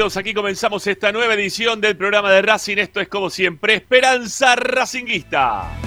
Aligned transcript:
Bienvenidos, 0.00 0.16
aquí 0.16 0.32
comenzamos 0.32 0.86
esta 0.86 1.12
nueva 1.12 1.34
edición 1.34 1.78
del 1.78 1.94
programa 1.94 2.32
de 2.32 2.40
Racing. 2.40 2.78
Esto 2.78 3.02
es 3.02 3.08
como 3.08 3.28
siempre, 3.28 3.74
Esperanza 3.74 4.56
Racinguista. 4.56 5.78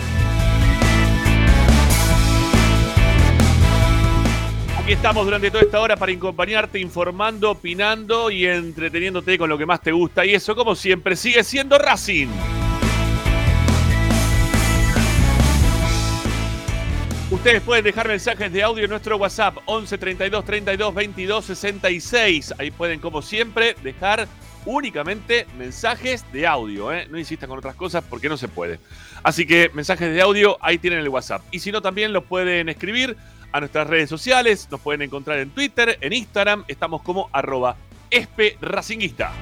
Aquí 4.77 4.91
estamos 4.91 5.25
durante 5.25 5.49
toda 5.49 5.63
esta 5.63 5.79
hora 5.79 5.97
para 5.97 6.11
acompañarte, 6.11 6.77
informando, 6.77 7.49
opinando 7.49 8.29
y 8.29 8.45
entreteniéndote 8.45 9.35
con 9.35 9.49
lo 9.49 9.57
que 9.57 9.65
más 9.65 9.81
te 9.81 9.91
gusta. 9.91 10.23
Y 10.23 10.35
eso, 10.35 10.55
como 10.55 10.75
siempre, 10.75 11.15
sigue 11.15 11.43
siendo 11.43 11.79
Racing. 11.79 12.27
Ustedes 17.43 17.61
pueden 17.61 17.83
dejar 17.83 18.07
mensajes 18.07 18.53
de 18.53 18.63
audio 18.63 18.85
en 18.85 18.89
nuestro 18.89 19.17
WhatsApp 19.17 19.57
11 19.65 19.97
32 19.97 20.45
32 20.45 20.95
22 20.95 21.43
66. 21.43 22.53
Ahí 22.57 22.71
pueden, 22.71 23.01
como 23.01 23.21
siempre, 23.21 23.75
dejar 23.83 24.29
únicamente 24.65 25.45
mensajes 25.57 26.23
de 26.31 26.47
audio. 26.47 26.93
¿eh? 26.93 27.05
No 27.11 27.19
insistan 27.19 27.49
con 27.49 27.57
otras 27.57 27.75
cosas 27.75 28.01
porque 28.09 28.29
no 28.29 28.37
se 28.37 28.47
puede. 28.47 28.79
Así 29.23 29.45
que 29.45 29.69
mensajes 29.73 30.13
de 30.13 30.21
audio, 30.21 30.57
ahí 30.61 30.77
tienen 30.77 30.99
el 30.99 31.09
WhatsApp. 31.09 31.41
Y 31.51 31.59
si 31.59 31.69
no, 31.73 31.81
también 31.81 32.13
los 32.13 32.23
pueden 32.23 32.69
escribir 32.69 33.17
a 33.51 33.59
nuestras 33.59 33.87
redes 33.87 34.09
sociales. 34.09 34.69
Nos 34.71 34.79
pueden 34.79 35.01
encontrar 35.01 35.39
en 35.39 35.49
Twitter, 35.49 35.97
en 35.99 36.13
Instagram. 36.13 36.63
Estamos 36.69 37.01
como 37.01 37.29
arroba 37.33 37.75
espracinguista. 38.09 39.33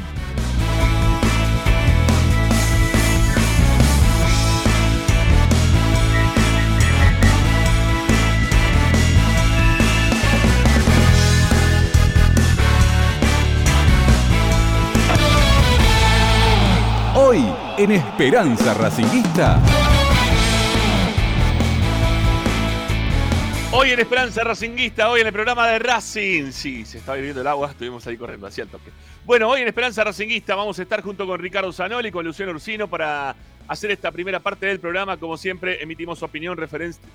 en 17.82 17.92
Esperanza 17.92 18.74
Racinguista. 18.74 19.58
Hoy 23.72 23.92
en 23.92 24.00
Esperanza 24.00 24.44
Racinguista, 24.44 25.08
hoy 25.08 25.22
en 25.22 25.28
el 25.28 25.32
programa 25.32 25.66
de 25.66 25.78
Racing. 25.78 26.52
Sí, 26.52 26.84
se 26.84 26.98
está 26.98 27.14
viviendo 27.14 27.40
el 27.40 27.46
agua, 27.46 27.70
estuvimos 27.70 28.06
ahí 28.06 28.18
corriendo, 28.18 28.46
hacia 28.46 28.64
el 28.64 28.68
toque. 28.68 28.90
Bueno, 29.24 29.48
hoy 29.48 29.62
en 29.62 29.68
Esperanza 29.68 30.04
Racinguista 30.04 30.54
vamos 30.54 30.78
a 30.78 30.82
estar 30.82 31.00
junto 31.00 31.26
con 31.26 31.40
Ricardo 31.40 31.72
Zanoli 31.72 32.08
y 32.08 32.12
con 32.12 32.26
Luciano 32.26 32.52
Ursino 32.52 32.86
para 32.86 33.34
hacer 33.66 33.90
esta 33.90 34.12
primera 34.12 34.40
parte 34.40 34.66
del 34.66 34.78
programa. 34.78 35.16
Como 35.16 35.38
siempre, 35.38 35.82
emitimos 35.82 36.22
opinión 36.22 36.58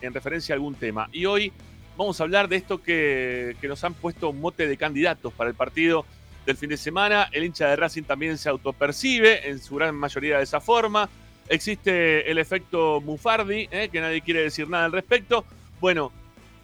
en 0.02 0.14
referencia 0.14 0.54
a 0.54 0.56
algún 0.56 0.74
tema. 0.74 1.10
Y 1.12 1.28
hoy 1.28 1.54
vamos 1.96 2.20
a 2.20 2.24
hablar 2.24 2.48
de 2.48 2.56
esto 2.56 2.82
que, 2.82 3.56
que 3.62 3.68
nos 3.68 3.84
han 3.84 3.94
puesto 3.94 4.30
un 4.30 4.42
mote 4.42 4.68
de 4.68 4.78
candidatos 4.78 5.32
para 5.32 5.48
el 5.48 5.56
partido 5.56 6.08
del 6.46 6.58
fin 6.58 6.70
de 6.70 6.78
semana. 6.78 7.30
El 7.32 7.44
hincha 7.44 7.68
de 7.68 7.76
Racing 7.76 8.04
también 8.04 8.38
se 8.38 8.50
autopercibe 8.50 9.50
en 9.50 9.60
su 9.60 9.76
gran 9.76 9.96
mayoría 9.96 10.38
de 10.38 10.44
esa 10.44 10.62
forma. 10.62 11.10
Existe 11.48 12.30
el 12.30 12.38
efecto 12.38 13.02
Mufardi, 13.02 13.68
¿eh? 13.72 13.90
que 13.92 14.02
nadie 14.02 14.22
quiere 14.22 14.42
decir 14.42 14.68
nada 14.68 14.86
al 14.86 14.92
respecto. 14.92 15.46
Bueno, 15.80 16.12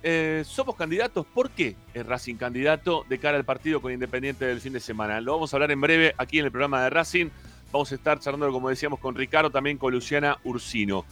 eh, 0.03 0.43
somos 0.45 0.75
candidatos. 0.75 1.25
¿Por 1.25 1.51
qué 1.51 1.75
es 1.93 2.05
Racing 2.05 2.35
candidato 2.35 3.05
de 3.07 3.19
cara 3.19 3.37
al 3.37 3.45
partido 3.45 3.81
con 3.81 3.91
Independiente 3.91 4.45
del 4.45 4.61
fin 4.61 4.73
de 4.73 4.79
semana? 4.79 5.21
Lo 5.21 5.33
vamos 5.33 5.53
a 5.53 5.57
hablar 5.57 5.71
en 5.71 5.81
breve 5.81 6.15
aquí 6.17 6.39
en 6.39 6.45
el 6.45 6.51
programa 6.51 6.83
de 6.83 6.89
Racing. 6.89 7.27
Vamos 7.71 7.91
a 7.91 7.95
estar 7.95 8.19
charlando, 8.19 8.51
como 8.51 8.69
decíamos, 8.69 8.99
con 8.99 9.15
Ricardo, 9.15 9.49
también 9.49 9.77
con 9.77 9.93
Luciana 9.93 10.37
Ursino. 10.43 11.05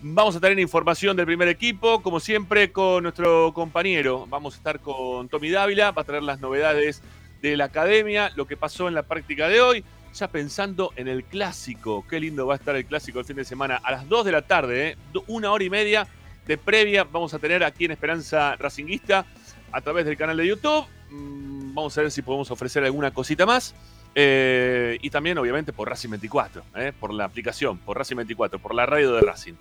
Vamos 0.00 0.36
a 0.36 0.40
tener 0.40 0.58
información 0.58 1.16
del 1.16 1.26
primer 1.26 1.48
equipo, 1.48 2.02
como 2.02 2.20
siempre, 2.20 2.70
con 2.70 3.02
nuestro 3.02 3.52
compañero. 3.52 4.26
Vamos 4.28 4.54
a 4.54 4.56
estar 4.58 4.80
con 4.80 5.28
Tommy 5.28 5.50
Dávila, 5.50 5.90
va 5.90 6.02
a 6.02 6.04
traer 6.04 6.22
las 6.22 6.40
novedades 6.40 7.02
de 7.42 7.56
la 7.56 7.64
academia, 7.66 8.30
lo 8.36 8.46
que 8.46 8.56
pasó 8.56 8.88
en 8.88 8.94
la 8.94 9.02
práctica 9.02 9.48
de 9.48 9.60
hoy, 9.60 9.84
ya 10.14 10.28
pensando 10.28 10.92
en 10.96 11.08
el 11.08 11.24
clásico. 11.24 12.04
Qué 12.08 12.18
lindo 12.18 12.46
va 12.46 12.54
a 12.54 12.56
estar 12.56 12.74
el 12.74 12.86
clásico 12.86 13.20
el 13.20 13.24
fin 13.24 13.36
de 13.36 13.44
semana. 13.44 13.76
A 13.76 13.90
las 13.92 14.08
2 14.08 14.24
de 14.24 14.32
la 14.32 14.42
tarde, 14.42 14.88
¿eh? 14.88 14.96
una 15.26 15.52
hora 15.52 15.64
y 15.64 15.70
media 15.70 16.06
de 16.46 16.56
previa 16.58 17.04
vamos 17.04 17.34
a 17.34 17.38
tener 17.38 17.64
aquí 17.64 17.84
en 17.84 17.90
Esperanza 17.90 18.56
Racinguista 18.56 19.26
a 19.72 19.80
través 19.80 20.06
del 20.06 20.16
canal 20.16 20.36
de 20.36 20.46
YouTube. 20.46 20.86
Mm, 21.10 21.74
vamos 21.74 21.96
a 21.98 22.02
ver 22.02 22.10
si 22.10 22.22
podemos 22.22 22.50
ofrecer 22.50 22.84
alguna 22.84 23.12
cosita 23.12 23.46
más. 23.46 23.74
Eh, 24.14 24.96
y 25.02 25.10
también, 25.10 25.36
obviamente, 25.36 25.74
por 25.74 25.90
Racing 25.90 26.08
24, 26.08 26.62
¿eh? 26.76 26.92
por 26.98 27.12
la 27.12 27.24
aplicación, 27.24 27.76
por 27.78 27.98
Racing 27.98 28.16
24, 28.16 28.58
por 28.58 28.74
la 28.74 28.86
radio 28.86 29.12
de 29.12 29.20
Racing. 29.20 29.54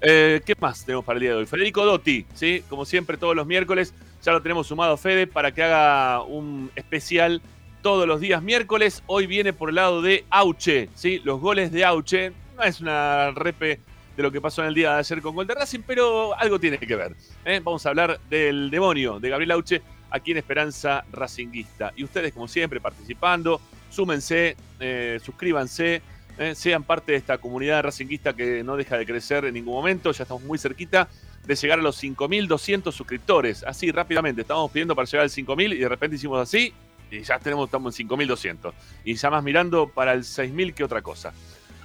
¿Qué 0.00 0.54
más 0.60 0.84
tenemos 0.84 1.04
para 1.04 1.16
el 1.16 1.20
día 1.20 1.30
de 1.30 1.36
hoy? 1.36 1.46
Federico 1.46 1.84
Dotti, 1.84 2.24
¿sí? 2.32 2.62
como 2.68 2.84
siempre, 2.84 3.16
todos 3.16 3.34
los 3.34 3.46
miércoles 3.46 3.92
ya 4.22 4.32
lo 4.32 4.42
tenemos 4.42 4.66
sumado 4.66 4.96
Fede 4.96 5.26
para 5.26 5.52
que 5.52 5.62
haga 5.62 6.22
un 6.22 6.70
especial 6.74 7.40
todos 7.82 8.06
los 8.06 8.20
días 8.20 8.42
miércoles. 8.42 9.02
Hoy 9.06 9.26
viene 9.26 9.52
por 9.52 9.68
el 9.68 9.76
lado 9.76 10.02
de 10.02 10.24
Auche, 10.30 10.88
¿sí? 10.94 11.20
Los 11.24 11.40
goles 11.40 11.72
de 11.72 11.84
Auche. 11.84 12.32
No 12.56 12.64
es 12.64 12.80
una 12.80 13.30
repe 13.30 13.80
de 14.16 14.22
lo 14.22 14.32
que 14.32 14.40
pasó 14.40 14.62
en 14.62 14.68
el 14.68 14.74
día 14.74 14.94
de 14.94 14.98
ayer 14.98 15.22
con 15.22 15.34
Gol 15.34 15.46
de 15.46 15.54
Racing, 15.54 15.80
pero 15.86 16.36
algo 16.36 16.58
tiene 16.58 16.78
que 16.78 16.96
ver. 16.96 17.14
¿eh? 17.44 17.60
Vamos 17.62 17.86
a 17.86 17.90
hablar 17.90 18.18
del 18.28 18.68
demonio 18.68 19.20
de 19.20 19.30
Gabriel 19.30 19.52
Auche 19.52 19.80
aquí 20.10 20.32
en 20.32 20.38
Esperanza 20.38 21.04
Racinguista. 21.12 21.92
Y 21.94 22.02
ustedes, 22.02 22.32
como 22.32 22.48
siempre, 22.48 22.80
participando, 22.80 23.60
súmense, 23.90 24.56
eh, 24.80 25.20
suscríbanse, 25.22 26.02
¿eh? 26.38 26.54
sean 26.54 26.82
parte 26.84 27.12
de 27.12 27.18
esta 27.18 27.38
comunidad 27.38 27.82
racinguista 27.82 28.34
que 28.34 28.62
no 28.62 28.76
deja 28.76 28.96
de 28.96 29.06
crecer 29.06 29.44
en 29.44 29.54
ningún 29.54 29.74
momento. 29.74 30.12
Ya 30.12 30.22
estamos 30.22 30.42
muy 30.44 30.58
cerquita 30.58 31.08
de 31.44 31.54
llegar 31.54 31.78
a 31.78 31.82
los 31.82 32.02
5.200 32.02 32.92
suscriptores. 32.92 33.64
Así 33.64 33.90
rápidamente, 33.90 34.42
estábamos 34.42 34.70
pidiendo 34.70 34.94
para 34.94 35.06
llegar 35.06 35.24
al 35.24 35.30
5.000 35.30 35.74
y 35.74 35.78
de 35.78 35.88
repente 35.88 36.16
hicimos 36.16 36.40
así 36.40 36.72
y 37.10 37.22
ya 37.22 37.38
tenemos, 37.38 37.66
estamos 37.66 37.98
en 37.98 38.08
5.200. 38.08 38.72
Y 39.04 39.14
ya 39.14 39.30
más 39.30 39.42
mirando 39.42 39.88
para 39.88 40.12
el 40.12 40.20
6.000 40.20 40.74
que 40.74 40.84
otra 40.84 41.02
cosa. 41.02 41.32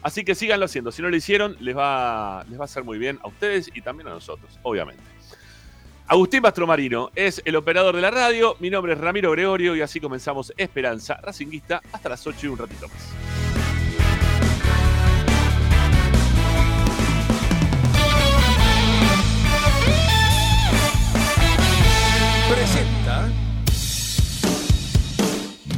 Así 0.01 0.25
que 0.25 0.35
síganlo 0.35 0.65
haciendo. 0.65 0.91
Si 0.91 1.01
no 1.01 1.09
lo 1.09 1.15
hicieron, 1.15 1.56
les 1.61 1.75
va, 1.75 2.44
les 2.49 2.59
va 2.59 2.63
a 2.63 2.65
hacer 2.65 2.83
muy 2.83 2.97
bien 2.97 3.19
a 3.23 3.27
ustedes 3.27 3.71
y 3.73 3.81
también 3.81 4.07
a 4.07 4.11
nosotros, 4.11 4.59
obviamente. 4.63 5.03
Agustín 6.07 6.41
Bastromarino 6.41 7.11
es 7.15 7.41
el 7.45 7.56
operador 7.56 7.95
de 7.95 8.01
la 8.01 8.11
radio. 8.11 8.57
Mi 8.59 8.69
nombre 8.69 8.94
es 8.94 8.99
Ramiro 8.99 9.31
Gregorio 9.31 9.75
y 9.75 9.81
así 9.81 10.01
comenzamos 10.01 10.53
Esperanza 10.57 11.15
Racinguista 11.21 11.81
hasta 11.94 12.09
las 12.09 12.27
8 12.27 12.38
y 12.44 12.49
un 12.49 12.57
ratito 12.57 12.89
más. 12.89 13.52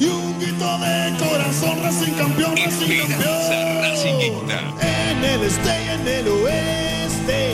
Y 0.00 0.06
un 0.06 0.38
grito 0.38 0.78
de 0.78 1.16
corazón, 1.18 1.82
Racing 1.82 2.12
campeón, 2.12 2.56
Racing 2.56 2.90
Esperanza 2.90 3.18
campeón. 3.18 3.82
Racingista. 3.82 4.58
En 4.80 5.24
el 5.24 5.42
este 5.42 5.84
y 5.84 5.88
en 5.88 6.08
el 6.08 6.28
oeste, 6.28 7.52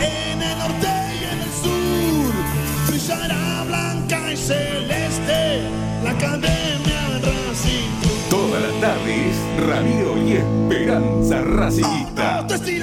en 0.00 0.42
el 0.42 0.58
norte 0.58 0.88
y 1.18 1.24
en 1.24 1.40
el 1.40 1.52
sur, 1.62 2.32
brillará 2.88 3.64
blanca 3.66 4.32
y 4.32 4.36
celeste 4.36 5.62
la 6.04 6.10
academia 6.10 7.20
Racing. 7.22 7.90
Todas 8.28 8.62
las 8.62 8.80
tardes, 8.80 9.36
Radio 9.66 10.16
y 10.26 10.32
Esperanza 10.32 11.40
Racingista. 11.42 12.46
Y 12.66 12.78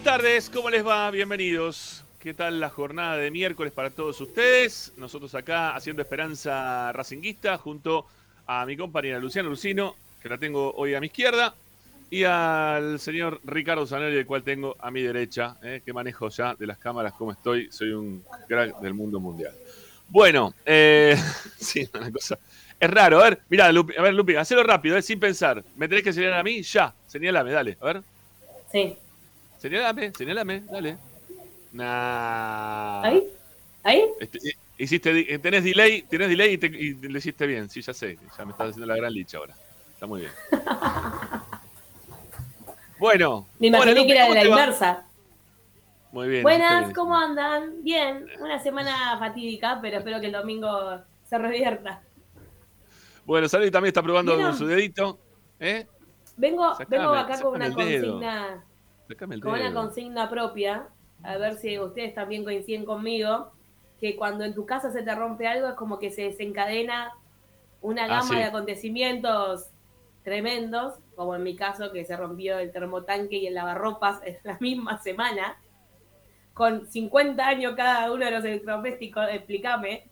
Buenas 0.00 0.18
tardes, 0.18 0.48
¿cómo 0.48 0.70
les 0.70 0.84
va? 0.84 1.10
Bienvenidos. 1.10 2.06
¿Qué 2.18 2.32
tal 2.32 2.58
la 2.58 2.70
jornada 2.70 3.18
de 3.18 3.30
miércoles 3.30 3.70
para 3.70 3.90
todos 3.90 4.18
ustedes? 4.22 4.94
Nosotros 4.96 5.34
acá 5.34 5.76
haciendo 5.76 6.00
Esperanza 6.00 6.90
Racinguista 6.92 7.58
junto 7.58 8.06
a 8.46 8.64
mi 8.64 8.78
compañera 8.78 9.18
Luciana 9.18 9.50
Ursino, 9.50 9.94
que 10.22 10.30
la 10.30 10.38
tengo 10.38 10.72
hoy 10.72 10.94
a 10.94 11.00
mi 11.00 11.08
izquierda, 11.08 11.54
y 12.08 12.24
al 12.24 12.98
señor 12.98 13.42
Ricardo 13.44 13.86
Zanelli, 13.86 14.16
el 14.16 14.24
cual 14.24 14.42
tengo 14.42 14.74
a 14.78 14.90
mi 14.90 15.02
derecha, 15.02 15.58
eh, 15.62 15.82
que 15.84 15.92
manejo 15.92 16.30
ya 16.30 16.54
de 16.54 16.66
las 16.66 16.78
cámaras 16.78 17.12
como 17.12 17.32
estoy. 17.32 17.70
Soy 17.70 17.92
un 17.92 18.24
crack 18.48 18.80
del 18.80 18.94
mundo 18.94 19.20
mundial. 19.20 19.52
Bueno, 20.08 20.54
eh, 20.64 21.14
sí, 21.58 21.86
una 21.92 22.10
cosa. 22.10 22.38
Es 22.80 22.90
raro, 22.90 23.20
a 23.20 23.24
ver, 23.24 23.40
mirá, 23.50 23.70
Lupi, 23.70 23.92
a 23.98 24.00
ver, 24.00 24.14
Lupi, 24.14 24.34
hacelo 24.34 24.62
rápido, 24.62 24.96
eh, 24.96 25.02
sin 25.02 25.20
pensar. 25.20 25.62
¿Me 25.76 25.86
tenés 25.86 26.02
que 26.02 26.12
señalar 26.14 26.40
a 26.40 26.42
mí? 26.42 26.62
Ya, 26.62 26.94
señalame, 27.06 27.52
dale, 27.52 27.76
a 27.78 27.84
ver. 27.84 28.02
Sí. 28.72 28.96
Señalame, 29.60 30.12
señalame, 30.14 30.60
dale. 30.70 30.96
Nah. 31.72 33.02
¿Ahí? 33.02 33.28
¿Ahí? 33.82 34.04
Este, 34.18 34.38
eh, 34.38 34.52
hiciste, 34.78 35.34
eh, 35.34 35.38
tenés 35.38 35.62
delay, 35.62 36.02
tenés 36.02 36.28
delay 36.30 36.54
y, 36.54 36.58
te- 36.58 36.66
y 36.66 36.94
le 36.94 37.18
hiciste 37.18 37.46
bien. 37.46 37.68
Sí, 37.68 37.82
ya 37.82 37.92
sé. 37.92 38.18
Ya 38.36 38.44
me 38.46 38.52
estás 38.52 38.70
haciendo 38.70 38.86
la 38.86 38.96
gran 38.96 39.12
licha 39.12 39.36
ahora. 39.38 39.54
Está 39.92 40.06
muy 40.06 40.22
bien. 40.22 40.32
Bueno. 42.98 43.46
Me 43.58 43.68
imaginé 43.68 43.94
bueno, 43.94 44.06
que 44.06 44.12
era 44.12 44.22
de 44.22 44.28
¿cómo 44.28 44.34
la 44.34 44.44
inversa. 44.44 45.06
Muy 46.12 46.28
bien. 46.28 46.42
Buenas, 46.42 46.80
bien. 46.80 46.94
¿cómo 46.94 47.16
andan? 47.16 47.82
Bien, 47.82 48.26
una 48.40 48.58
semana 48.62 49.18
fatídica, 49.18 49.78
pero 49.80 49.98
espero 49.98 50.20
que 50.20 50.26
el 50.26 50.32
domingo 50.32 51.00
se 51.26 51.38
revierta. 51.38 52.02
Bueno, 53.24 53.48
Salvi 53.48 53.70
también 53.70 53.88
está 53.88 54.02
probando 54.02 54.36
con 54.36 54.54
su 54.54 54.66
dedito. 54.66 55.18
¿Eh? 55.58 55.86
Vengo, 56.36 56.74
Sacame, 56.74 56.98
vengo 56.98 57.14
acá 57.14 57.40
con 57.40 57.54
una 57.54 57.72
consigna, 57.72 58.64
el 59.34 59.40
con 59.40 59.52
una 59.52 59.72
consigna 59.74 60.28
propia, 60.28 60.88
a 61.22 61.36
ver 61.36 61.54
si 61.56 61.78
ustedes 61.78 62.14
también 62.14 62.44
coinciden 62.44 62.84
conmigo, 62.84 63.52
que 64.00 64.16
cuando 64.16 64.44
en 64.44 64.54
tu 64.54 64.64
casa 64.66 64.90
se 64.90 65.02
te 65.02 65.14
rompe 65.14 65.46
algo 65.46 65.68
es 65.68 65.74
como 65.74 65.98
que 65.98 66.10
se 66.10 66.22
desencadena 66.22 67.12
una 67.82 68.04
Ah, 68.04 68.08
gama 68.08 68.22
sí. 68.28 68.36
de 68.36 68.44
acontecimientos 68.44 69.70
tremendos, 70.22 70.94
como 71.16 71.34
en 71.34 71.42
mi 71.42 71.56
caso 71.56 71.92
que 71.92 72.04
se 72.04 72.16
rompió 72.16 72.58
el 72.58 72.72
termotanque 72.72 73.36
y 73.36 73.46
el 73.46 73.54
lavarropas 73.54 74.20
en 74.24 74.38
la 74.44 74.58
misma 74.60 74.98
semana, 74.98 75.58
con 76.54 76.86
50 76.86 77.46
años 77.46 77.74
cada 77.76 78.12
uno 78.12 78.24
de 78.24 78.30
los 78.30 78.44
electrodomésticos, 78.44 79.28
explícame 79.30 80.10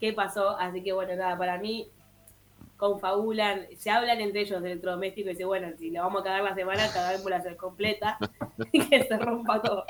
qué 0.00 0.12
pasó, 0.12 0.50
así 0.58 0.82
que 0.82 0.92
bueno, 0.92 1.14
nada, 1.14 1.38
para 1.38 1.58
mí 1.58 1.90
confabulan, 2.76 3.66
se 3.76 3.90
hablan 3.90 4.20
entre 4.20 4.42
ellos 4.42 4.62
de 4.62 4.72
electrodomésticos 4.72 5.30
y 5.30 5.32
dicen, 5.32 5.46
bueno, 5.46 5.68
si 5.78 5.90
le 5.90 5.98
vamos 6.00 6.20
a 6.20 6.24
cagar 6.24 6.42
la 6.44 6.54
semana, 6.54 6.82
cagámosla 6.92 7.38
la 7.38 7.56
completa 7.56 8.18
y 8.72 8.80
que 8.88 9.02
se 9.04 9.16
rompa 9.18 9.60
todo. 9.62 9.84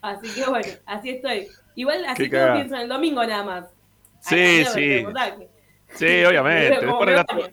Así 0.00 0.32
que 0.34 0.48
bueno, 0.48 0.68
así 0.86 1.10
estoy. 1.10 1.48
Igual 1.74 2.04
así 2.04 2.28
cagada. 2.30 2.54
pienso 2.54 2.74
en 2.76 2.82
el 2.82 2.88
domingo 2.88 3.24
nada 3.24 3.44
más. 3.44 3.74
Sí, 4.20 4.64
sí. 4.66 5.04
Sí, 5.94 6.24
obviamente. 6.24 6.80
Después, 6.86 7.08
relato- 7.08 7.50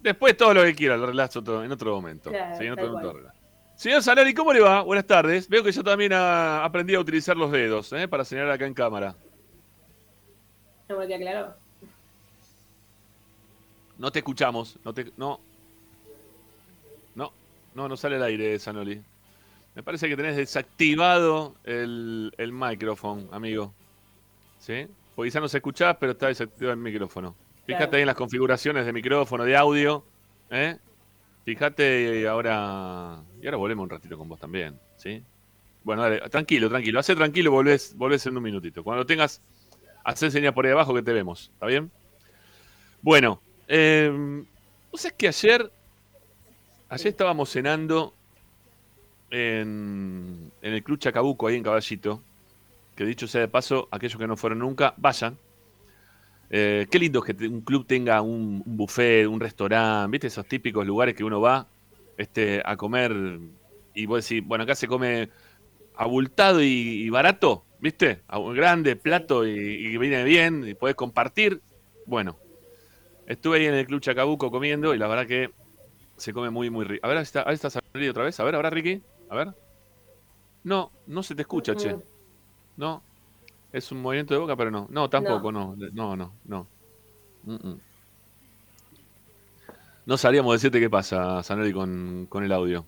después 0.00 0.36
todo 0.36 0.54
lo 0.54 0.62
que 0.62 0.74
quiera, 0.74 0.96
lo 0.96 1.06
relato 1.06 1.42
todo, 1.42 1.64
en 1.64 1.72
otro 1.72 1.94
momento. 1.94 2.30
Claro, 2.30 2.56
Sí, 2.56 2.64
en 2.66 2.72
otro 2.72 2.84
tal 2.84 2.92
momento 2.92 3.10
cual. 3.12 3.22
relato. 3.24 3.36
Señor 3.74 4.02
Salari, 4.02 4.32
¿cómo 4.32 4.52
le 4.54 4.60
va? 4.60 4.80
Buenas 4.82 5.06
tardes. 5.06 5.48
Veo 5.48 5.62
que 5.62 5.72
yo 5.72 5.82
también 5.84 6.12
ha 6.14 6.64
aprendido 6.64 6.98
a 6.98 7.02
utilizar 7.02 7.36
los 7.36 7.50
dedos 7.52 7.92
¿eh? 7.92 8.08
para 8.08 8.24
señalar 8.24 8.52
acá 8.52 8.66
en 8.66 8.72
cámara. 8.72 9.14
No 10.88 10.98
me 10.98 11.06
queda 11.06 11.18
claro. 11.18 11.54
No 13.98 14.10
te 14.12 14.18
escuchamos. 14.20 14.78
No, 14.84 14.92
te, 14.92 15.12
no. 15.16 15.40
No, 17.14 17.32
no, 17.74 17.88
no 17.88 17.96
sale 17.96 18.16
el 18.16 18.22
aire, 18.22 18.58
Sanoli. 18.58 19.02
Me 19.74 19.82
parece 19.82 20.08
que 20.08 20.16
tenés 20.16 20.36
desactivado 20.36 21.54
el, 21.64 22.32
el 22.38 22.52
micrófono, 22.52 23.28
amigo. 23.32 23.72
¿Sí? 24.58 24.86
Porque 25.14 25.28
quizá 25.28 25.40
no 25.40 25.48
se 25.48 25.58
escuchás, 25.58 25.96
pero 25.98 26.12
está 26.12 26.28
desactivado 26.28 26.72
el 26.74 26.80
micrófono. 26.80 27.34
Fíjate 27.66 27.84
Claro. 27.84 27.96
ahí 27.96 28.02
en 28.02 28.06
las 28.06 28.16
configuraciones 28.16 28.86
de 28.86 28.92
micrófono, 28.92 29.44
de 29.44 29.56
audio. 29.56 30.04
¿eh? 30.50 30.76
Fíjate 31.44 32.26
ahora. 32.28 33.22
Y 33.40 33.46
ahora 33.46 33.56
volvemos 33.56 33.82
un 33.84 33.90
ratito 33.90 34.16
con 34.16 34.28
vos 34.28 34.40
también. 34.40 34.78
¿Sí? 34.96 35.22
Bueno, 35.84 36.02
dale, 36.02 36.20
tranquilo, 36.30 36.68
tranquilo. 36.68 36.98
Hace 36.98 37.14
tranquilo, 37.14 37.50
volvés, 37.50 37.94
volvés 37.96 38.24
en 38.26 38.36
un 38.36 38.42
minutito. 38.42 38.82
Cuando 38.82 39.02
lo 39.02 39.06
tengas, 39.06 39.40
hacé 40.04 40.30
señal 40.30 40.54
por 40.54 40.66
ahí 40.66 40.72
abajo 40.72 40.94
que 40.94 41.02
te 41.02 41.12
vemos. 41.12 41.50
¿Está 41.54 41.66
bien? 41.66 41.90
Bueno, 43.02 43.40
eh, 43.68 44.44
vos 44.90 45.00
sabés 45.00 45.16
que 45.16 45.28
ayer, 45.28 45.70
ayer 46.88 47.06
estábamos 47.08 47.50
cenando 47.50 48.14
en, 49.30 50.50
en 50.62 50.72
el 50.72 50.82
Club 50.82 50.98
Chacabuco, 50.98 51.46
ahí 51.46 51.56
en 51.56 51.62
Caballito, 51.62 52.22
que 52.94 53.04
dicho 53.04 53.26
sea 53.26 53.42
de 53.42 53.48
paso, 53.48 53.88
aquellos 53.90 54.18
que 54.18 54.26
no 54.26 54.36
fueron 54.36 54.60
nunca, 54.60 54.94
vayan. 54.96 55.36
Eh, 56.48 56.86
qué 56.90 56.98
lindo 56.98 57.22
que 57.22 57.32
un 57.48 57.60
club 57.60 57.86
tenga 57.86 58.22
un, 58.22 58.62
buffet, 58.64 59.26
un 59.26 59.40
restaurante, 59.40 60.12
¿viste? 60.12 60.26
Esos 60.28 60.46
típicos 60.46 60.86
lugares 60.86 61.14
que 61.14 61.24
uno 61.24 61.40
va 61.40 61.66
este, 62.16 62.62
a 62.64 62.76
comer 62.76 63.40
y 63.94 64.06
vos 64.06 64.26
decís, 64.26 64.46
bueno, 64.46 64.64
acá 64.64 64.74
se 64.74 64.86
come 64.86 65.28
abultado 65.96 66.62
y, 66.62 67.08
barato, 67.10 67.64
¿viste? 67.80 68.20
Grande, 68.54 68.96
plato 68.96 69.46
y, 69.46 69.50
y 69.50 69.96
viene 69.98 70.24
bien 70.24 70.66
y 70.68 70.74
podés 70.74 70.94
compartir. 70.94 71.60
Bueno, 72.06 72.36
Estuve 73.26 73.58
ahí 73.58 73.66
en 73.66 73.74
el 73.74 73.86
Club 73.86 74.00
Chacabuco 74.00 74.50
comiendo 74.50 74.94
y 74.94 74.98
la 74.98 75.08
verdad 75.08 75.26
que 75.26 75.50
se 76.16 76.32
come 76.32 76.50
muy, 76.50 76.70
muy 76.70 76.84
rico. 76.84 77.04
A 77.04 77.08
ver, 77.08 77.18
ahí 77.18 77.22
está, 77.22 77.44
ahí 77.46 77.54
está 77.54 77.68
otra 77.68 78.24
vez. 78.24 78.40
A 78.40 78.44
ver, 78.44 78.54
ahora 78.54 78.70
Ricky. 78.70 79.02
A 79.28 79.36
ver. 79.36 79.54
No, 80.64 80.90
no 81.06 81.22
se 81.22 81.34
te 81.34 81.42
escucha, 81.42 81.74
che. 81.74 81.94
Mm. 81.94 82.02
No. 82.76 83.02
Es 83.72 83.90
un 83.92 84.00
movimiento 84.00 84.32
de 84.32 84.40
boca, 84.40 84.56
pero 84.56 84.70
no. 84.70 84.86
No, 84.90 85.10
tampoco, 85.10 85.52
no. 85.52 85.76
No, 85.92 86.16
no, 86.16 86.32
no. 86.44 86.66
Mm, 87.44 87.54
mm. 87.54 87.80
No 90.06 90.16
sabríamos 90.16 90.54
decirte 90.54 90.78
qué 90.78 90.88
pasa, 90.88 91.42
Sanoli, 91.42 91.72
con, 91.72 92.26
con 92.28 92.44
el 92.44 92.52
audio. 92.52 92.86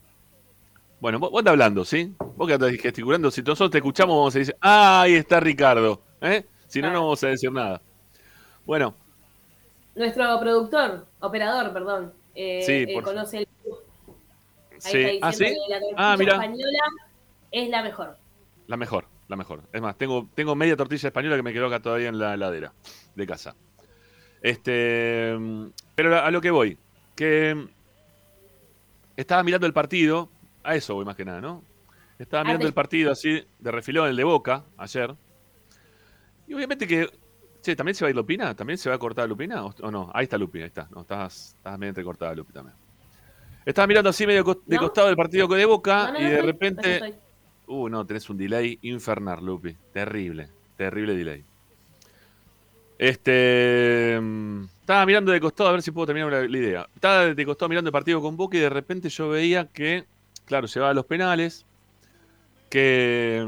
Bueno, 1.01 1.19
vos, 1.19 1.31
vos 1.31 1.41
andás 1.41 1.53
hablando, 1.53 1.85
¿sí? 1.85 2.15
Vos 2.37 2.47
que 2.47 2.55
andás 2.55 2.73
gesticulando. 2.73 3.31
Si 3.31 3.43
nosotros 3.43 3.71
te 3.71 3.79
escuchamos, 3.79 4.17
vamos 4.17 4.37
a 4.37 4.39
decir, 4.39 4.57
ah, 4.61 5.03
ahí 5.03 5.15
está 5.15 5.41
Ricardo. 5.41 6.01
¿eh? 6.21 6.47
Si 6.69 6.81
no, 6.81 6.93
no 6.93 7.03
vamos 7.03 7.23
a 7.25 7.29
decir 7.29 7.53
nada. 7.53 7.83
Bueno, 8.65 8.95
Nuestro 9.99 10.39
productor, 10.39 11.07
operador, 11.21 11.73
perdón, 11.73 12.13
eh, 12.35 12.63
Sí, 12.65 12.73
eh, 12.89 12.95
por- 12.95 13.03
conoce 13.05 13.39
el 13.39 13.49
Ahí 14.71 14.81
sí. 14.81 14.99
está 15.03 15.27
¿Ah, 15.27 15.33
sí? 15.33 15.45
que 15.45 15.57
la 15.69 15.81
tortilla 15.81 15.95
Ah, 16.13 16.17
mira. 16.17 16.33
española 16.35 16.79
es 17.51 17.69
la 17.69 17.83
mejor. 17.83 18.17
La 18.69 18.77
mejor, 18.77 19.07
la 19.27 19.35
mejor. 19.37 19.63
Es 19.73 19.83
más, 19.83 19.99
tengo, 19.99 20.29
tengo 20.37 20.55
media 20.55 20.77
tortilla 20.77 21.09
española 21.09 21.35
que 21.35 21.43
me 21.43 21.53
quedó 21.53 21.67
acá 21.67 21.81
todavía 21.81 22.09
en 22.11 22.19
la 22.21 22.35
heladera 22.35 22.73
de 23.17 23.27
casa. 23.27 23.57
Este, 24.41 25.37
pero 25.97 26.17
a 26.23 26.31
lo 26.31 26.41
que 26.41 26.53
voy, 26.53 26.79
que 27.17 27.67
estaba 29.17 29.43
mirando 29.43 29.67
el 29.67 29.73
partido, 29.73 30.31
a 30.63 30.77
eso 30.77 30.95
voy 30.95 31.05
más 31.05 31.17
que 31.17 31.25
nada, 31.25 31.41
¿no? 31.41 31.65
Estaba 32.21 32.45
mirando 32.45 32.69
el 32.69 32.73
partido 32.75 33.11
así 33.11 33.45
de 33.59 33.71
refilón, 33.73 34.09
el 34.09 34.17
de 34.17 34.23
Boca, 34.25 34.63
ayer. 34.77 35.13
Y 36.47 36.55
obviamente 36.55 36.87
que. 36.87 37.11
Che, 37.69 37.77
¿también 37.77 37.95
se 37.95 38.03
va 38.03 38.07
a 38.07 38.11
ir 38.11 38.17
Lupina? 38.17 38.55
¿También 38.57 38.79
se 38.79 38.89
va 38.89 38.95
a 38.95 38.99
cortar 38.99 39.29
Lupina? 39.29 39.63
¿O, 39.63 39.75
o 39.83 39.91
no? 39.91 40.11
Ahí 40.15 40.25
está 40.25 40.39
Lupi, 40.39 40.61
ahí 40.61 40.69
está. 40.69 40.89
No, 40.91 41.03
estás, 41.03 41.55
estás 41.59 41.79
medio 41.79 41.91
entrecortada 41.91 42.35
Lupi 42.35 42.51
también. 42.51 42.75
Estaba 43.67 43.87
mirando 43.87 44.09
así 44.09 44.27
medio 44.27 44.43
de 44.43 44.77
¿No? 44.77 44.81
costado 44.81 45.09
del 45.09 45.17
partido 45.17 45.47
de 45.49 45.67
Boca 45.67 46.07
No, 46.07 46.13
no, 46.15 46.19
y 46.27 46.31
de 46.31 46.41
repente. 46.41 47.15
Uh, 47.67 47.91
no, 47.91 48.07
tenés 48.07 48.31
un 48.31 48.39
delay 48.39 48.79
infernal, 48.81 49.45
Lupi. 49.45 49.77
Terrible, 49.93 50.49
terrible 50.79 51.15
delay. 51.15 51.45
Este. 52.97 54.19
mm, 54.19 54.65
Estaba 54.81 55.05
mirando 55.05 55.31
de 55.31 55.41
costado 55.41 55.69
a 55.69 55.73
ver 55.73 55.83
si 55.83 55.91
puedo 55.91 56.07
terminar 56.07 56.33
la, 56.33 56.49
la 56.49 56.59
idea. 56.59 56.89
Estaba 56.95 57.27
de 57.35 57.45
costado 57.45 57.69
mirando 57.69 57.91
el 57.91 57.93
partido 57.93 58.23
con 58.23 58.35
Boca 58.35 58.57
y 58.57 58.61
de 58.61 58.71
repente 58.71 59.11
yo 59.11 59.29
veía 59.29 59.67
que, 59.67 60.07
claro, 60.47 60.67
llevaba 60.67 60.95
los 60.95 61.05
penales, 61.05 61.67
que 62.71 63.47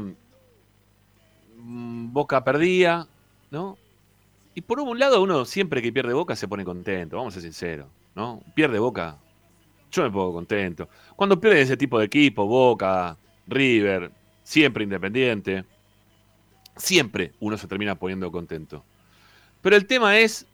mm, 1.57 2.13
Boca 2.13 2.43
perdía, 2.43 3.07
¿no? 3.49 3.79
Y 4.53 4.61
por 4.61 4.79
un 4.79 4.99
lado, 4.99 5.21
uno 5.21 5.45
siempre 5.45 5.81
que 5.81 5.93
pierde 5.93 6.13
Boca 6.13 6.35
se 6.35 6.47
pone 6.47 6.65
contento, 6.65 7.17
vamos 7.17 7.33
a 7.33 7.41
ser 7.41 7.43
sinceros, 7.43 7.87
¿no? 8.15 8.43
Pierde 8.53 8.79
Boca, 8.79 9.17
yo 9.91 10.03
me 10.03 10.11
pongo 10.11 10.33
contento. 10.33 10.89
Cuando 11.15 11.39
pierde 11.39 11.61
ese 11.61 11.77
tipo 11.77 11.99
de 11.99 12.05
equipo, 12.05 12.45
Boca, 12.45 13.17
River, 13.47 14.11
siempre 14.43 14.83
Independiente, 14.83 15.65
siempre 16.75 17.33
uno 17.39 17.57
se 17.57 17.67
termina 17.67 17.95
poniendo 17.95 18.31
contento. 18.31 18.83
Pero 19.61 19.75
el 19.75 19.85
tema 19.85 20.17
es, 20.17 20.47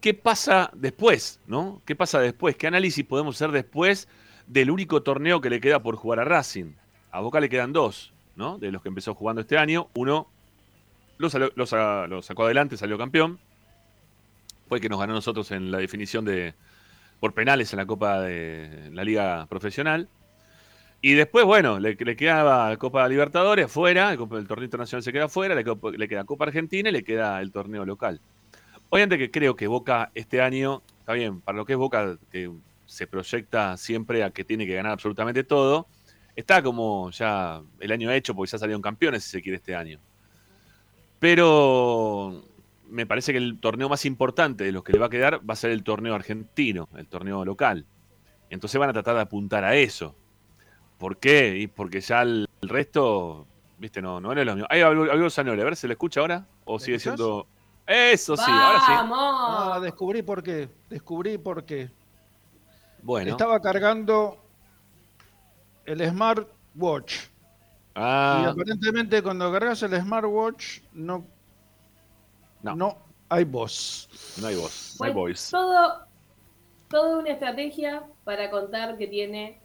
¿qué 0.00 0.14
pasa 0.14 0.70
después? 0.74 1.40
¿no? 1.46 1.82
¿Qué 1.84 1.96
pasa 1.96 2.20
después? 2.20 2.56
¿Qué 2.56 2.66
análisis 2.66 3.04
podemos 3.04 3.36
hacer 3.36 3.50
después 3.50 4.08
del 4.46 4.70
único 4.70 5.02
torneo 5.02 5.40
que 5.40 5.50
le 5.50 5.60
queda 5.60 5.82
por 5.82 5.96
jugar 5.96 6.20
a 6.20 6.24
Racing? 6.24 6.74
A 7.10 7.20
Boca 7.20 7.40
le 7.40 7.48
quedan 7.48 7.72
dos, 7.72 8.12
¿no? 8.36 8.58
De 8.58 8.70
los 8.70 8.82
que 8.82 8.88
empezó 8.88 9.14
jugando 9.14 9.40
este 9.40 9.58
año. 9.58 9.88
Uno 9.94 10.28
lo, 11.18 11.30
salió- 11.30 12.22
sacó 12.22 12.44
adelante, 12.44 12.76
salió 12.76 12.96
campeón. 12.98 13.38
Fue 14.68 14.80
que 14.80 14.88
nos 14.88 14.98
ganó 15.00 15.14
nosotros 15.14 15.50
en 15.50 15.70
la 15.70 15.78
definición 15.78 16.24
de 16.24 16.54
por 17.20 17.34
penales 17.34 17.72
en 17.72 17.78
la 17.78 17.86
Copa 17.86 18.20
de 18.20 18.90
la 18.92 19.04
Liga 19.04 19.46
Profesional. 19.48 20.08
Y 21.00 21.14
después, 21.14 21.44
bueno, 21.44 21.78
le, 21.78 21.94
le 21.94 22.16
quedaba 22.16 22.76
Copa 22.76 23.08
Libertadores 23.08 23.70
fuera, 23.70 24.12
el, 24.12 24.18
torneo 24.18 24.64
internacional 24.64 25.02
se 25.02 25.12
queda 25.12 25.28
fuera, 25.28 25.54
le, 25.54 25.64
le 25.96 26.08
queda 26.08 26.24
Copa 26.24 26.44
Argentina 26.46 26.88
y 26.88 26.92
le 26.92 27.04
queda 27.04 27.40
el 27.40 27.52
torneo 27.52 27.84
local. 27.84 28.20
Obviamente 28.90 29.18
que 29.18 29.30
creo 29.30 29.54
que 29.54 29.66
Boca 29.68 30.10
este 30.14 30.40
año, 30.40 30.82
está 31.00 31.12
bien, 31.12 31.40
para 31.40 31.58
lo 31.58 31.64
que 31.64 31.74
es 31.74 31.78
Boca, 31.78 32.18
que 32.32 32.50
se 32.86 33.06
proyecta 33.06 33.76
siempre 33.76 34.24
a 34.24 34.30
que 34.30 34.44
tiene 34.44 34.66
que 34.66 34.74
ganar 34.74 34.92
absolutamente 34.92 35.44
todo, 35.44 35.86
está 36.34 36.62
como 36.62 37.10
ya 37.10 37.62
el 37.80 37.92
año 37.92 38.10
hecho 38.10 38.34
porque 38.34 38.50
ya 38.52 38.58
salieron 38.58 38.82
campeones 38.82 39.24
si 39.24 39.30
se 39.30 39.42
quiere 39.42 39.56
este 39.56 39.76
año. 39.76 40.00
Pero 41.18 42.42
me 42.88 43.06
parece 43.06 43.32
que 43.32 43.38
el 43.38 43.58
torneo 43.60 43.88
más 43.88 44.04
importante 44.04 44.64
de 44.64 44.72
los 44.72 44.82
que 44.84 44.92
le 44.92 44.98
va 44.98 45.06
a 45.06 45.10
quedar 45.10 45.40
va 45.48 45.54
a 45.54 45.56
ser 45.56 45.70
el 45.70 45.82
torneo 45.82 46.14
argentino, 46.14 46.88
el 46.96 47.06
torneo 47.06 47.44
local. 47.44 47.86
Entonces 48.50 48.78
van 48.78 48.90
a 48.90 48.92
tratar 48.92 49.14
de 49.16 49.22
apuntar 49.22 49.64
a 49.64 49.74
eso. 49.74 50.14
¿Por 50.98 51.18
qué? 51.18 51.56
Y 51.58 51.66
porque 51.66 52.00
ya 52.00 52.22
el, 52.22 52.48
el 52.62 52.68
resto, 52.68 53.46
viste, 53.78 54.00
no, 54.00 54.20
no 54.20 54.32
es 54.32 54.46
lo 54.46 54.56
mío. 54.56 54.66
Ahí 54.70 54.80
habló, 54.80 55.30
Zanoli, 55.30 55.60
a 55.60 55.64
ver, 55.64 55.76
¿se 55.76 55.86
le 55.86 55.94
escucha 55.94 56.20
ahora? 56.20 56.46
¿O 56.64 56.74
¿Me 56.74 56.80
sigue 56.80 56.96
escuchás? 56.96 57.16
siendo...? 57.18 57.46
Eso 57.86 58.36
sí, 58.36 58.42
ahora 58.46 58.80
sí. 58.80 58.92
¡Vamos! 58.92 59.18
Ah, 59.20 59.80
descubrí 59.80 60.22
por 60.22 60.42
qué. 60.42 60.68
Descubrí 60.90 61.38
por 61.38 61.64
qué. 61.64 61.90
Bueno. 63.02 63.30
Estaba 63.30 63.60
cargando 63.60 64.36
el 65.86 66.06
smartwatch. 66.06 67.14
Y 67.14 67.37
Ah, 68.00 68.50
aparentemente 68.52 69.20
cuando 69.22 69.50
cargas 69.50 69.82
el 69.82 70.00
smartwatch 70.00 70.80
no, 70.92 71.26
No. 72.62 72.76
no. 72.76 72.96
hay 73.28 73.42
voz. 73.44 74.08
no 74.40 74.46
hay 74.46 74.54
voz, 74.56 74.96
no 75.00 75.06
hay 75.06 75.12
voice. 75.12 75.50
todo, 75.50 76.06
toda 76.88 77.18
una 77.18 77.30
estrategia 77.30 78.04
para 78.24 78.50
contar 78.50 78.96
que 78.96 79.08
tiene 79.08 79.60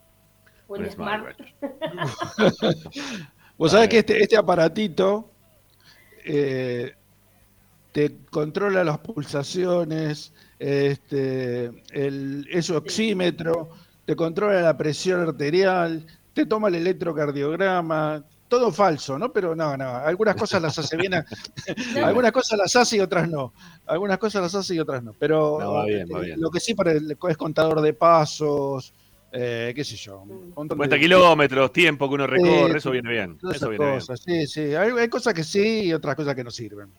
un, 0.68 0.82
Un 0.84 0.90
smart. 0.90 1.36
smartwatch. 1.62 2.88
Vos 3.58 3.72
sabés 3.72 3.90
que 3.90 4.00
este, 4.00 4.22
este 4.24 4.36
aparatito 4.36 5.30
eh, 6.26 6.96
te 7.92 8.18
controla 8.32 8.84
las 8.84 8.98
pulsaciones, 8.98 10.34
este, 10.58 11.66
el, 11.92 12.48
es 12.50 12.72
oxímetro, 12.72 13.70
te 14.06 14.16
controla 14.16 14.60
la 14.62 14.76
presión 14.76 15.22
arterial, 15.22 16.08
te 16.34 16.46
toma 16.46 16.68
el 16.70 16.76
electrocardiograma, 16.76 18.24
todo 18.48 18.72
falso, 18.72 19.18
¿no? 19.18 19.32
Pero 19.32 19.56
no, 19.56 19.76
no, 19.78 19.96
algunas 19.98 20.36
cosas 20.36 20.62
las 20.62 20.78
hace 20.78 20.96
bien, 20.98 21.14
a- 21.16 21.26
algunas 22.04 22.32
cosas 22.32 22.58
las 22.60 22.76
hace 22.76 22.98
y 22.98 23.00
otras 23.00 23.30
no, 23.30 23.54
algunas 23.86 24.18
cosas 24.18 24.42
las 24.42 24.56
hace 24.56 24.76
y 24.76 24.80
otras 24.80 25.04
no, 25.04 25.14
pero 25.18 25.58
No, 25.60 25.74
va 25.74 25.86
bien, 25.86 26.08
va 26.14 26.20
bien. 26.22 26.40
lo 26.40 26.50
que 26.52 26.60
sí 26.60 26.74
para 26.74 26.92
el- 26.92 27.18
es 27.30 27.38
contador 27.38 27.82
de 27.82 27.94
pasos, 27.94 28.94
eh, 29.32 29.74
qué 29.76 29.84
sé 29.84 29.96
yo, 29.96 30.22
un 30.22 30.30
Mm. 30.50 30.54
montón 30.56 30.78
Cuenta 30.78 30.96
de- 30.96 31.02
kilómetros, 31.02 31.72
tiempo 31.74 32.08
que 32.08 32.16
uno 32.16 32.28
recorre, 32.28 32.72
Sí, 32.72 32.78
eso 32.78 32.92
viene 32.92 33.10
bien. 33.10 33.38
Eso 33.38 33.52
esas 33.52 33.70
viene 33.70 33.86
bien. 33.86 34.00
cosas, 34.00 34.20
sí, 34.24 34.48
sí. 34.48 34.62
Hay, 34.76 34.92
hay 34.92 35.08
cosas 35.10 35.34
que 35.34 35.44
sí 35.44 35.86
y 35.86 35.94
otras 35.94 36.16
cosas 36.16 36.36
que 36.36 36.44
no 36.44 36.52
sirven. 36.52 36.90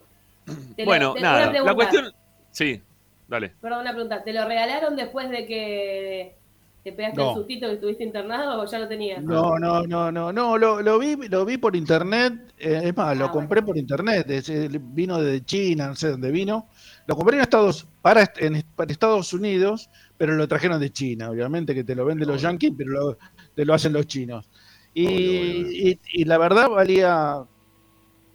Te 0.76 0.85
Bueno, 0.85 1.14
te- 1.14 1.21
nada, 1.21 1.53
la 1.53 1.75
cuestión... 1.75 2.12
Sí, 2.50 2.81
dale. 3.29 3.55
Perdón, 3.61 3.81
una 3.81 3.93
pregunta. 3.93 4.23
¿Te 4.23 4.33
lo 4.33 4.45
regalaron 4.47 4.95
después 4.97 5.31
de 5.31 5.47
que 5.47 6.37
te 6.85 6.93
pegaste 6.93 7.21
No. 7.21 7.31
el 7.31 7.37
sustito 7.37 7.67
que 7.67 7.75
estuviste 7.75 8.05
internado 8.05 8.62
o 8.62 8.67
ya 8.67 8.79
lo 8.79 8.87
tenías? 8.88 9.25
No, 9.25 9.59
no, 9.59 9.87
no, 9.87 10.12
no, 10.12 10.33
no, 10.33 10.59
lo, 10.59 10.83
lo 10.83 10.99
vi, 10.99 11.17
lo 11.29 11.45
vi 11.45 11.57
por 11.57 11.75
internet, 11.76 12.53
eh, 12.59 12.81
es 12.85 12.97
más, 12.97 13.17
lo 13.17 13.26
Ah, 13.26 13.33
compré 13.33 13.62
por 13.62 13.76
internet, 13.76 14.29
es- 14.31 14.50
vino 14.95 15.21
de 15.21 15.45
China, 15.45 15.88
no 15.88 15.97
sé 15.97 16.11
dónde 16.11 16.31
vino. 16.31 16.69
Lo 17.07 17.17
compré 17.17 17.37
en 17.37 17.43
Estados, 17.43 17.87
para, 18.03 18.31
en, 18.38 18.62
para 18.76 18.93
Estados 18.93 19.33
Unidos, 19.33 19.88
pero 20.17 20.35
lo 20.35 20.47
trajeron 20.49 20.81
de 20.81 20.91
China, 20.91 21.31
obviamente 21.31 21.75
que 21.75 21.85
te 21.85 21.95
lo 21.95 22.05
venden 22.05 22.29
los 22.29 22.43
yankees, 22.43 22.73
pero 22.76 22.91
lo, 22.93 23.19
te 23.55 23.64
lo 23.64 23.75
hacen 23.75 23.93
los 23.93 24.07
chinos. 24.07 24.50
Y- 24.93 25.99
y 26.12 26.25
la 26.25 26.38
verdad 26.38 26.69
valía 26.69 27.45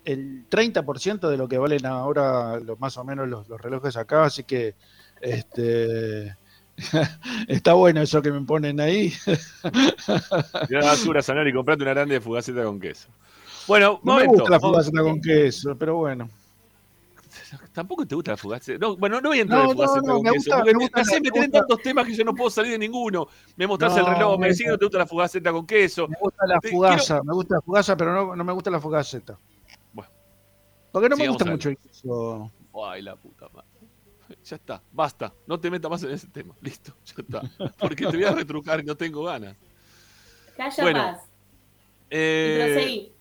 el 0.05 0.45
30% 0.49 1.29
de 1.29 1.37
lo 1.37 1.47
que 1.47 1.57
valen 1.57 1.85
ahora 1.85 2.59
los, 2.59 2.79
más 2.79 2.97
o 2.97 3.03
menos 3.03 3.27
los, 3.27 3.47
los 3.47 3.61
relojes 3.61 3.97
acá, 3.97 4.25
así 4.25 4.43
que 4.43 4.75
este 5.21 6.35
está 7.47 7.73
bueno 7.73 8.01
eso 8.01 8.21
que 8.21 8.31
me 8.31 8.41
ponen 8.41 8.79
ahí. 8.79 9.13
Mirá 10.69 10.81
la 10.81 10.85
basura, 10.87 11.21
Sanori, 11.21 11.53
comprate 11.53 11.83
una 11.83 11.93
grande 11.93 12.21
fugaceta 12.21 12.63
con 12.63 12.79
queso. 12.79 13.09
Bueno, 13.67 13.99
No 14.03 14.15
me 14.17 14.25
gusta 14.25 14.49
la 14.49 14.59
fugaceta 14.59 15.01
con 15.01 15.21
queso, 15.21 15.75
pero 15.77 15.95
bueno. 15.97 16.29
Tampoco 17.73 18.05
te 18.05 18.15
gusta 18.15 18.31
la 18.31 18.37
fugaceta. 18.37 18.79
No, 18.85 18.95
bueno, 18.97 19.21
no 19.21 19.29
voy 19.29 19.39
a 19.39 19.41
entrar 19.41 19.63
No, 19.63 19.71
en 19.71 19.75
fugaceta 19.77 20.01
no, 20.07 20.13
con 20.15 20.23
me 20.23 20.31
queso. 20.31 20.35
gusta- 20.37 20.55
porque 20.57 20.73
me 20.73 20.79
gusta 20.83 21.01
me 21.41 21.49
tantos 21.49 21.81
temas 21.81 22.05
que 22.07 22.15
yo 22.15 22.23
no 22.23 22.33
puedo 22.35 22.49
salir 22.49 22.71
de 22.73 22.79
ninguno. 22.79 23.27
Me 23.55 23.67
mostrás 23.67 23.95
el 23.97 24.05
reloj, 24.05 24.39
me 24.39 24.47
decís 24.47 24.63
que 24.63 24.69
no 24.71 24.77
te 24.77 24.85
gusta 24.85 24.97
la 24.99 25.05
fugaceta 25.07 25.51
con 25.51 25.65
queso. 25.65 26.07
Me 26.07 26.17
gusta 26.19 26.45
la 26.47 26.59
fugaza, 26.61 27.21
me 27.23 27.33
gusta 27.33 27.55
la 27.55 27.61
fugaza, 27.61 27.97
pero 27.97 28.35
no, 28.35 28.43
me 28.43 28.53
gusta 28.53 28.69
la 28.71 28.79
fugaceta. 28.79 29.37
Bueno. 29.93 30.11
Porque 30.91 31.09
no 31.09 31.17
me 31.17 31.27
gusta 31.27 31.45
mucho 31.45 31.69
el 31.69 31.77
queso. 31.77 32.51
Ay, 32.85 33.01
la 33.01 33.15
puta 33.15 33.47
madre. 33.53 33.68
Ya 34.49 34.55
está, 34.55 34.81
basta. 34.91 35.31
No 35.45 35.59
te 35.59 35.69
metas 35.69 35.91
más 35.91 36.01
en 36.01 36.09
ese 36.09 36.27
tema. 36.27 36.55
Listo, 36.59 36.91
ya 37.05 37.13
está. 37.19 37.71
Porque 37.77 38.07
te 38.07 38.17
voy 38.17 38.23
a 38.23 38.31
retrucar 38.31 38.79
y 38.79 38.83
no 38.83 38.95
tengo 38.95 39.23
ganas. 39.23 39.55
Calla 40.57 40.83
Bueno. 40.83 41.11
Y 41.11 41.29
Eh. 42.09 43.11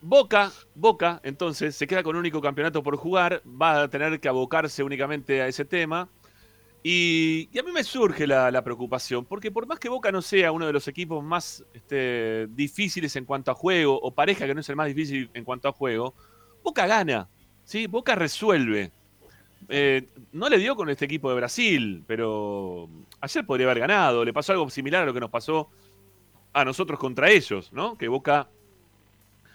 Boca, 0.00 0.50
Boca, 0.74 1.20
entonces, 1.22 1.76
se 1.76 1.86
queda 1.86 2.02
con 2.02 2.16
un 2.16 2.20
único 2.20 2.40
campeonato 2.40 2.82
por 2.82 2.96
jugar, 2.96 3.42
va 3.44 3.82
a 3.82 3.88
tener 3.88 4.18
que 4.18 4.28
abocarse 4.28 4.82
únicamente 4.82 5.42
a 5.42 5.48
ese 5.48 5.66
tema. 5.66 6.08
Y, 6.82 7.50
y 7.52 7.58
a 7.58 7.62
mí 7.62 7.70
me 7.72 7.84
surge 7.84 8.26
la, 8.26 8.50
la 8.50 8.64
preocupación, 8.64 9.26
porque 9.26 9.50
por 9.50 9.66
más 9.66 9.78
que 9.78 9.90
Boca 9.90 10.10
no 10.10 10.22
sea 10.22 10.52
uno 10.52 10.66
de 10.66 10.72
los 10.72 10.88
equipos 10.88 11.22
más 11.22 11.62
este, 11.74 12.46
difíciles 12.46 13.14
en 13.16 13.26
cuanto 13.26 13.50
a 13.50 13.54
juego, 13.54 14.00
o 14.00 14.14
pareja 14.14 14.46
que 14.46 14.54
no 14.54 14.62
es 14.62 14.68
el 14.70 14.76
más 14.76 14.86
difícil 14.86 15.28
en 15.34 15.44
cuanto 15.44 15.68
a 15.68 15.72
juego, 15.72 16.14
Boca 16.64 16.86
gana, 16.86 17.28
¿sí? 17.64 17.86
Boca 17.86 18.14
resuelve. 18.14 18.92
Eh, 19.72 20.08
no 20.32 20.48
le 20.48 20.58
dio 20.58 20.74
con 20.74 20.90
este 20.90 21.04
equipo 21.04 21.30
de 21.30 21.36
Brasil, 21.36 22.02
pero 22.06 22.88
ayer 23.20 23.46
podría 23.46 23.66
haber 23.66 23.78
ganado. 23.78 24.24
Le 24.24 24.32
pasó 24.32 24.52
algo 24.52 24.68
similar 24.68 25.04
a 25.04 25.06
lo 25.06 25.14
que 25.14 25.20
nos 25.20 25.30
pasó 25.30 25.70
a 26.52 26.64
nosotros 26.64 26.98
contra 26.98 27.30
ellos, 27.30 27.72
¿no? 27.72 27.96
Que 27.96 28.08
Boca 28.08 28.48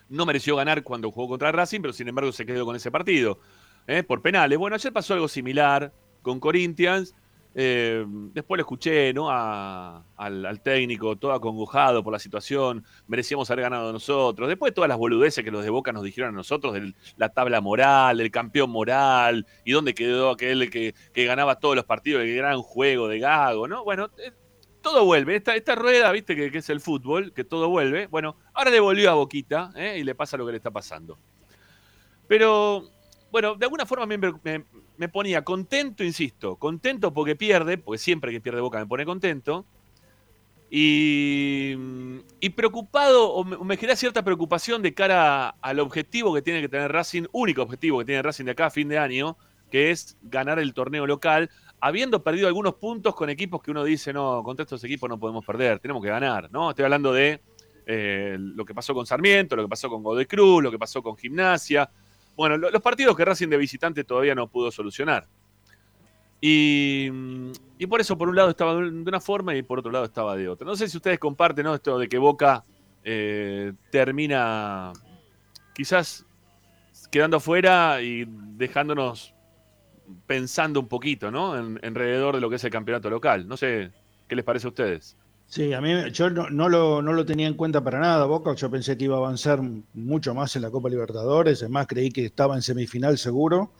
no 0.07 0.25
mereció 0.25 0.55
ganar 0.55 0.83
cuando 0.83 1.11
jugó 1.11 1.27
contra 1.27 1.51
Racing, 1.51 1.81
pero 1.81 1.93
sin 1.93 2.07
embargo 2.07 2.31
se 2.31 2.45
quedó 2.45 2.65
con 2.65 2.75
ese 2.75 2.91
partido 2.91 3.39
¿eh? 3.87 4.03
por 4.03 4.21
penales. 4.21 4.57
Bueno, 4.57 4.75
ayer 4.75 4.93
pasó 4.93 5.13
algo 5.13 5.27
similar 5.27 5.91
con 6.21 6.39
Corinthians. 6.39 7.13
Eh, 7.57 8.03
después 8.33 8.57
lo 8.57 8.63
escuché 8.63 9.13
¿no? 9.13 9.29
Al, 9.29 10.61
técnico 10.61 11.15
todo 11.15 11.31
acongojado 11.31 12.03
por 12.03 12.11
la 12.11 12.19
situación. 12.19 12.83
Merecíamos 13.07 13.49
haber 13.49 13.63
ganado 13.63 13.93
nosotros. 13.93 14.49
Después 14.49 14.73
todas 14.73 14.89
las 14.89 14.97
boludeces 14.97 15.43
que 15.43 15.51
los 15.51 15.63
de 15.63 15.69
Boca 15.69 15.93
nos 15.93 16.03
dijeron 16.03 16.33
a 16.33 16.37
nosotros 16.37 16.73
de 16.73 16.93
la 17.15 17.29
tabla 17.29 17.61
moral, 17.61 18.17
del 18.17 18.29
campeón 18.29 18.69
moral 18.69 19.47
y 19.63 19.71
dónde 19.71 19.95
quedó 19.95 20.31
aquel 20.31 20.69
que, 20.69 20.93
ganaba 21.15 21.55
todos 21.59 21.75
los 21.77 21.85
partidos, 21.85 22.23
el 22.23 22.35
gran 22.35 22.61
juego 22.61 23.07
de 23.07 23.19
Gago, 23.19 23.67
¿no? 23.67 23.83
Bueno, 23.85 24.09
eh, 24.17 24.31
todo 24.81 25.05
vuelve. 25.05 25.37
Esta, 25.37 25.55
esta 25.55 25.75
rueda, 25.75 26.11
viste, 26.11 26.35
que, 26.35 26.51
que 26.51 26.57
es 26.57 26.69
el 26.69 26.81
fútbol, 26.81 27.33
que 27.33 27.45
todo 27.45 27.69
vuelve. 27.69 28.07
Bueno, 28.07 28.35
ahora 28.53 28.69
le 28.69 28.81
volvió 28.81 29.09
a 29.09 29.13
Boquita 29.13 29.71
¿eh? 29.75 29.97
y 29.97 30.03
le 30.03 30.13
pasa 30.13 30.35
lo 30.35 30.45
que 30.45 30.51
le 30.51 30.57
está 30.57 30.71
pasando. 30.71 31.17
Pero 32.27 32.89
bueno, 33.31 33.55
de 33.55 33.65
alguna 33.65 33.85
forma 33.85 34.05
me- 34.05 34.65
me 34.97 35.09
ponía 35.09 35.43
contento, 35.43 36.03
insisto, 36.03 36.55
contento 36.55 37.13
porque 37.13 37.35
pierde, 37.35 37.77
porque 37.77 37.97
siempre 37.97 38.31
que 38.31 38.41
pierde 38.41 38.61
Boca 38.61 38.79
me 38.79 38.85
pone 38.85 39.05
contento. 39.05 39.65
Y, 40.69 41.75
y 42.39 42.49
preocupado, 42.49 43.31
o 43.31 43.43
me, 43.43 43.57
me 43.57 43.77
genera 43.77 43.95
cierta 43.95 44.23
preocupación 44.23 44.81
de 44.81 44.93
cara 44.93 45.49
al 45.61 45.79
objetivo 45.79 46.33
que 46.33 46.41
tiene 46.41 46.61
que 46.61 46.69
tener 46.69 46.91
Racing, 46.91 47.23
único 47.31 47.61
objetivo 47.61 47.99
que 47.99 48.05
tiene 48.05 48.21
Racing 48.21 48.45
de 48.45 48.51
acá 48.51 48.65
a 48.67 48.71
fin 48.71 48.89
de 48.89 48.97
año, 48.97 49.37
que 49.71 49.91
es 49.91 50.17
ganar 50.23 50.59
el 50.59 50.73
torneo 50.73 51.05
local, 51.07 51.49
habiendo 51.79 52.23
perdido 52.23 52.47
algunos 52.47 52.75
puntos 52.75 53.15
con 53.15 53.29
equipos 53.29 53.61
que 53.61 53.71
uno 53.71 53.83
dice, 53.83 54.11
no, 54.11 54.41
contra 54.43 54.63
estos 54.63 54.83
equipos 54.83 55.09
no 55.09 55.19
podemos 55.19 55.45
perder, 55.45 55.79
tenemos 55.79 56.01
que 56.03 56.09
ganar, 56.09 56.51
¿no? 56.51 56.71
Estoy 56.71 56.85
hablando 56.85 57.13
de 57.13 57.41
eh, 57.85 58.35
lo 58.39 58.65
que 58.65 58.73
pasó 58.73 58.93
con 58.93 59.05
Sarmiento, 59.05 59.55
lo 59.55 59.63
que 59.63 59.69
pasó 59.69 59.89
con 59.89 60.01
Godoy 60.01 60.25
Cruz, 60.25 60.63
lo 60.63 60.71
que 60.71 60.79
pasó 60.79 61.03
con 61.03 61.15
Gimnasia. 61.15 61.89
Bueno, 62.35 62.57
lo- 62.57 62.69
los 62.71 62.81
partidos 62.81 63.15
que 63.15 63.25
Racing 63.25 63.47
de 63.49 63.57
visitante 63.57 64.03
todavía 64.03 64.35
no 64.35 64.47
pudo 64.47 64.71
solucionar. 64.71 65.27
Y, 66.41 67.09
y 67.79 67.87
por 67.87 68.01
eso, 68.01 68.17
por 68.17 68.29
un 68.29 68.35
lado, 68.35 68.49
estaba 68.49 68.75
de 68.75 68.87
una 68.89 69.19
forma 69.21 69.55
y 69.55 69.63
por 69.63 69.79
otro 69.79 69.91
lado 69.91 70.05
estaba 70.05 70.35
de 70.35 70.47
otra. 70.49 70.65
No 70.67 70.75
sé 70.75 70.87
si 70.87 70.97
ustedes 70.97 71.17
comparten 71.17 71.65
esto 71.67 71.97
de 71.97 72.07
que 72.07 72.17
Boca 72.17 72.63
eh, 73.03 73.73
termina 73.89 74.91
quizás 75.73 76.25
quedando 77.11 77.37
afuera 77.37 78.01
y 78.01 78.25
dejándonos 78.27 79.33
pensando 80.27 80.79
un 80.79 80.87
poquito, 80.87 81.31
¿no? 81.31 81.57
En, 81.57 81.79
alrededor 81.83 82.35
de 82.35 82.41
lo 82.41 82.49
que 82.49 82.57
es 82.57 82.63
el 82.63 82.71
campeonato 82.71 83.09
local. 83.09 83.47
No 83.47 83.57
sé, 83.57 83.91
¿qué 84.27 84.35
les 84.35 84.45
parece 84.45 84.67
a 84.67 84.69
ustedes? 84.69 85.17
Sí, 85.55 85.71
a 85.71 85.79
mí 85.79 86.11
yo 86.11 86.29
no, 86.29 86.67
lo, 86.67 87.01
no 87.01 87.13
lo 87.13 87.25
tenía 87.25 87.47
en 87.47 87.53
cuenta 87.53 87.81
para 87.81 87.97
nada, 87.97 88.25
Boca. 88.25 88.53
Yo 88.55 88.69
pensé 88.69 88.97
que 88.97 89.05
iba 89.05 89.15
a 89.15 89.19
avanzar 89.19 89.61
mucho 89.93 90.33
más 90.33 90.53
en 90.57 90.63
la 90.63 90.69
Copa 90.69 90.89
Libertadores. 90.89 91.61
Es 91.61 91.69
más, 91.69 91.87
creí 91.87 92.11
que 92.11 92.25
estaba 92.25 92.55
en 92.55 92.61
semifinal 92.61 93.17
seguro. 93.17 93.71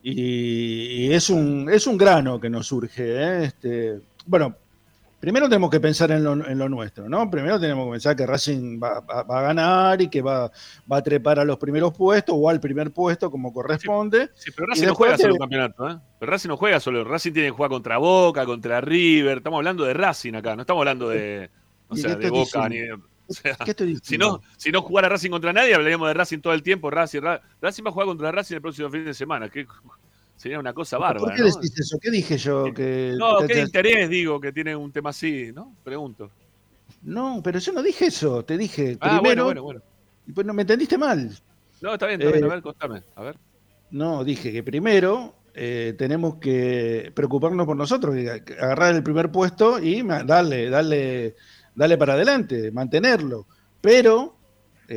Y, 0.00 1.06
y 1.06 1.12
es, 1.12 1.28
un, 1.28 1.68
es 1.72 1.88
un 1.88 1.96
grano 1.98 2.38
que 2.38 2.48
nos 2.48 2.68
surge. 2.68 3.02
¿eh? 3.02 3.44
Este, 3.46 4.00
bueno, 4.26 4.54
primero 5.22 5.48
tenemos 5.48 5.70
que 5.70 5.78
pensar 5.78 6.10
en 6.10 6.24
lo, 6.24 6.32
en 6.32 6.58
lo 6.58 6.68
nuestro, 6.68 7.08
¿no? 7.08 7.30
Primero 7.30 7.60
tenemos 7.60 7.86
que 7.86 7.92
pensar 7.92 8.16
que 8.16 8.26
Racing 8.26 8.80
va, 8.82 8.98
va- 8.98 9.22
va 9.22 9.38
a 9.38 9.42
ganar 9.42 10.02
y 10.02 10.08
que 10.08 10.20
va, 10.20 10.50
va 10.90 10.96
a 10.96 11.02
trepar 11.02 11.38
a 11.38 11.44
los 11.44 11.58
primeros 11.58 11.96
puestos 11.96 12.34
o 12.36 12.48
al 12.50 12.58
primer 12.58 12.90
puesto 12.90 13.30
como 13.30 13.52
corresponde. 13.52 14.30
Sí, 14.34 14.50
pero 14.50 14.66
Racing 14.66 14.86
no 14.88 14.94
juega 14.96 15.14
te- 15.16 15.22
solo 15.22 15.34
un 15.34 15.38
campeonato, 15.40 15.88
¿eh? 15.88 15.96
Pero 16.18 16.32
Racing 16.32 16.48
no 16.48 16.56
juega 16.56 16.80
solo. 16.80 17.04
Racing 17.04 17.32
tiene 17.32 17.48
que 17.48 17.52
jugar 17.52 17.70
contra 17.70 17.98
Boca, 17.98 18.44
contra 18.44 18.80
River. 18.80 19.38
Estamos 19.38 19.58
hablando 19.58 19.84
de 19.84 19.94
Racing 19.94 20.34
acá, 20.34 20.56
no 20.56 20.62
estamos 20.62 20.80
hablando 20.80 21.08
de, 21.08 21.50
o 21.86 21.94
¿Y 21.94 21.98
sea, 22.00 22.18
qué 22.18 22.24
de 22.24 22.30
Boca 22.30 22.68
ni 22.68 22.78
de- 22.78 22.94
o 22.94 23.32
sea, 23.32 23.54
¿Qué 23.64 23.74
si 24.02 24.18
no, 24.18 24.42
si 24.56 24.72
no 24.72 24.82
jugara 24.82 25.08
Racing 25.08 25.30
contra 25.30 25.52
nadie, 25.52 25.72
hablaríamos 25.74 26.08
de 26.08 26.14
Racing 26.14 26.40
todo 26.40 26.52
el 26.52 26.64
tiempo. 26.64 26.90
Racing, 26.90 27.20
Ra- 27.20 27.40
Racing 27.62 27.84
va 27.84 27.90
a 27.90 27.92
jugar 27.92 28.08
contra 28.08 28.32
Racing 28.32 28.56
el 28.56 28.60
próximo 28.60 28.90
fin 28.90 29.04
de 29.04 29.14
semana. 29.14 29.48
que 29.48 29.66
sería 30.36 30.58
una 30.58 30.72
cosa 30.72 30.98
bárbara. 30.98 31.24
¿Por 31.26 31.34
qué 31.34 31.42
¿no? 31.42 31.46
decís 31.56 31.78
eso? 31.78 31.98
¿Qué 32.00 32.10
dije 32.10 32.36
yo? 32.38 32.64
Que 32.74 33.14
No, 33.18 33.38
¿qué 33.46 33.54
te- 33.54 33.60
interés 33.62 34.08
digo 34.10 34.40
que 34.40 34.52
tiene 34.52 34.74
un 34.76 34.90
tema 34.92 35.10
así, 35.10 35.50
no? 35.54 35.74
Pregunto. 35.84 36.30
No, 37.02 37.40
pero 37.42 37.58
yo 37.58 37.72
no 37.72 37.82
dije 37.82 38.06
eso. 38.06 38.44
Te 38.44 38.56
dije 38.58 38.96
Ah, 39.00 39.18
primero. 39.20 39.22
bueno, 39.22 39.44
bueno, 39.44 39.62
bueno. 39.62 39.82
y 40.26 40.32
pues 40.32 40.46
no 40.46 40.52
me 40.54 40.62
entendiste 40.62 40.98
mal. 40.98 41.30
No, 41.80 41.94
está 41.94 42.06
bien, 42.06 42.20
está 42.20 42.32
bien. 42.32 42.44
Eh, 42.44 42.48
A 42.48 42.50
ver, 42.54 42.62
contame. 42.62 43.02
A 43.16 43.22
ver. 43.22 43.36
No, 43.90 44.22
dije 44.24 44.52
que 44.52 44.62
primero 44.62 45.34
eh, 45.54 45.94
tenemos 45.98 46.36
que 46.36 47.12
preocuparnos 47.14 47.66
por 47.66 47.76
nosotros, 47.76 48.14
agarrar 48.16 48.94
el 48.94 49.02
primer 49.02 49.30
puesto 49.30 49.78
y 49.78 50.02
darle, 50.02 50.70
darle, 50.70 51.34
darle 51.74 51.98
para 51.98 52.14
adelante, 52.14 52.70
mantenerlo. 52.70 53.46
Pero 53.80 54.36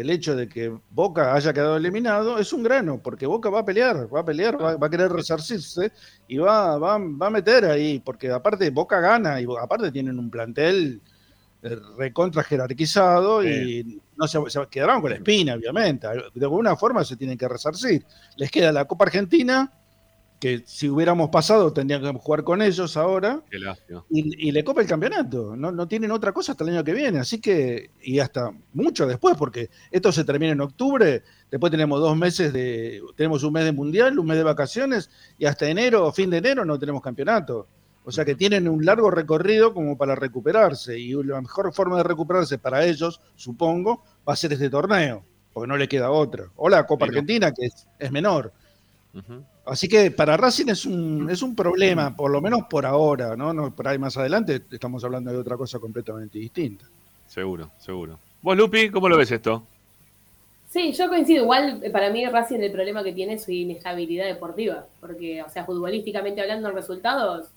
el 0.01 0.09
hecho 0.09 0.35
de 0.35 0.47
que 0.47 0.77
Boca 0.89 1.33
haya 1.33 1.53
quedado 1.53 1.77
eliminado 1.77 2.37
es 2.37 2.51
un 2.53 2.63
grano, 2.63 2.99
porque 3.01 3.25
Boca 3.25 3.49
va 3.49 3.59
a 3.59 3.65
pelear, 3.65 4.13
va 4.13 4.19
a 4.21 4.25
pelear, 4.25 4.61
va, 4.61 4.75
va 4.75 4.87
a 4.87 4.89
querer 4.89 5.11
resarcirse 5.11 5.91
y 6.27 6.37
va, 6.37 6.77
va, 6.77 6.97
va 6.97 7.27
a 7.27 7.29
meter 7.29 7.65
ahí, 7.65 7.99
porque 7.99 8.29
aparte 8.31 8.69
Boca 8.69 8.99
gana 8.99 9.39
y 9.39 9.45
aparte 9.59 9.91
tienen 9.91 10.19
un 10.19 10.29
plantel 10.29 11.01
eh, 11.63 11.79
recontra 11.97 12.43
jerarquizado 12.43 13.43
y 13.43 13.99
no 14.17 14.27
se, 14.27 14.39
se 14.49 14.67
quedaron 14.69 15.01
con 15.01 15.09
la 15.09 15.15
espina, 15.15 15.55
obviamente. 15.55 16.07
De 16.33 16.45
alguna 16.45 16.75
forma 16.75 17.03
se 17.03 17.15
tienen 17.15 17.37
que 17.37 17.47
resarcir. 17.47 18.05
Les 18.37 18.51
queda 18.51 18.71
la 18.71 18.85
Copa 18.85 19.05
Argentina, 19.05 19.71
que 20.39 20.63
si 20.65 20.89
hubiéramos 20.89 21.29
pasado 21.29 21.71
tendrían 21.71 22.01
que 22.01 22.19
jugar 22.19 22.43
con 22.43 22.61
ellos 22.61 22.97
ahora, 22.97 23.41
Qué 23.49 23.57
y, 24.09 24.49
y 24.49 24.51
le 24.51 24.63
copa 24.63 24.81
el 24.81 24.87
campeonato. 24.87 25.55
No, 25.55 25.71
no 25.71 25.87
tienen 25.87 26.11
otra 26.11 26.31
cosa 26.31 26.51
hasta 26.51 26.63
el 26.63 26.71
año 26.71 26.83
que 26.83 26.93
viene. 26.93 27.19
Así 27.19 27.39
que, 27.39 27.91
y 28.01 28.19
hasta 28.19 28.51
mucho 28.73 29.07
después, 29.07 29.35
porque 29.37 29.69
esto 29.91 30.11
se 30.11 30.23
termina 30.23 30.51
en 30.51 30.61
octubre, 30.61 31.23
después 31.49 31.71
tenemos 31.71 31.99
dos 31.99 32.17
meses 32.17 32.51
de, 32.51 33.01
tenemos 33.15 33.43
un 33.43 33.53
mes 33.53 33.65
de 33.65 33.71
mundial, 33.71 34.19
un 34.19 34.27
mes 34.27 34.37
de 34.37 34.43
vacaciones, 34.43 35.09
y 35.37 35.45
hasta 35.45 35.67
enero, 35.69 36.11
fin 36.11 36.29
de 36.29 36.37
enero, 36.37 36.65
no 36.65 36.77
tenemos 36.77 37.01
campeonato. 37.01 37.67
O 38.03 38.11
sea 38.11 38.23
que 38.23 38.35
tienen 38.35 38.67
un 38.67 38.85
largo 38.85 39.09
recorrido 39.09 39.73
como 39.73 39.97
para 39.97 40.15
recuperarse, 40.15 40.99
y 40.99 41.13
la 41.23 41.41
mejor 41.41 41.73
forma 41.73 41.97
de 41.97 42.03
recuperarse 42.03 42.57
para 42.59 42.85
ellos, 42.85 43.19
supongo, 43.35 44.03
va 44.27 44.33
a 44.33 44.35
ser 44.35 44.53
este 44.53 44.69
torneo, 44.69 45.23
porque 45.53 45.67
no 45.67 45.77
le 45.77 45.87
queda 45.87 46.11
otra. 46.11 46.51
O 46.55 46.69
la 46.69 46.85
Copa. 46.85 47.05
Argentina, 47.05 47.51
que 47.51 47.65
es, 47.65 47.87
es 47.97 48.11
menor. 48.11 48.53
Así 49.65 49.87
que 49.87 50.11
para 50.11 50.37
Racing 50.37 50.67
es 50.67 50.85
un, 50.85 51.29
es 51.29 51.41
un 51.41 51.55
problema, 51.55 52.15
por 52.15 52.29
lo 52.31 52.39
menos 52.41 52.61
por 52.69 52.85
ahora, 52.85 53.35
¿no? 53.35 53.51
no 53.51 53.75
por 53.75 53.87
ahí 53.87 53.97
más 53.97 54.15
adelante 54.15 54.61
estamos 54.71 55.03
hablando 55.03 55.31
de 55.31 55.37
otra 55.37 55.57
cosa 55.57 55.79
completamente 55.79 56.37
distinta. 56.37 56.85
Seguro, 57.27 57.71
seguro. 57.79 58.19
¿Vos, 58.41 58.55
Lupi, 58.55 58.89
cómo 58.91 59.09
lo 59.09 59.17
ves 59.17 59.31
esto? 59.31 59.65
Sí, 60.75 60.91
yo 60.91 61.07
coincido. 61.07 61.43
Igual, 61.43 61.79
eh, 61.83 61.89
para 61.89 62.11
mí, 62.11 62.25
Racing 62.25 62.59
el 62.59 62.71
problema 62.71 63.03
que 63.03 63.13
tiene 63.13 63.33
es 63.33 63.43
su 63.45 63.51
inestabilidad 63.51 64.25
deportiva. 64.25 64.85
Porque, 64.99 65.41
o 65.41 65.49
sea, 65.49 65.65
futbolísticamente 65.65 66.41
hablando 66.41 66.69
en 66.69 66.75
resultados, 66.75 67.47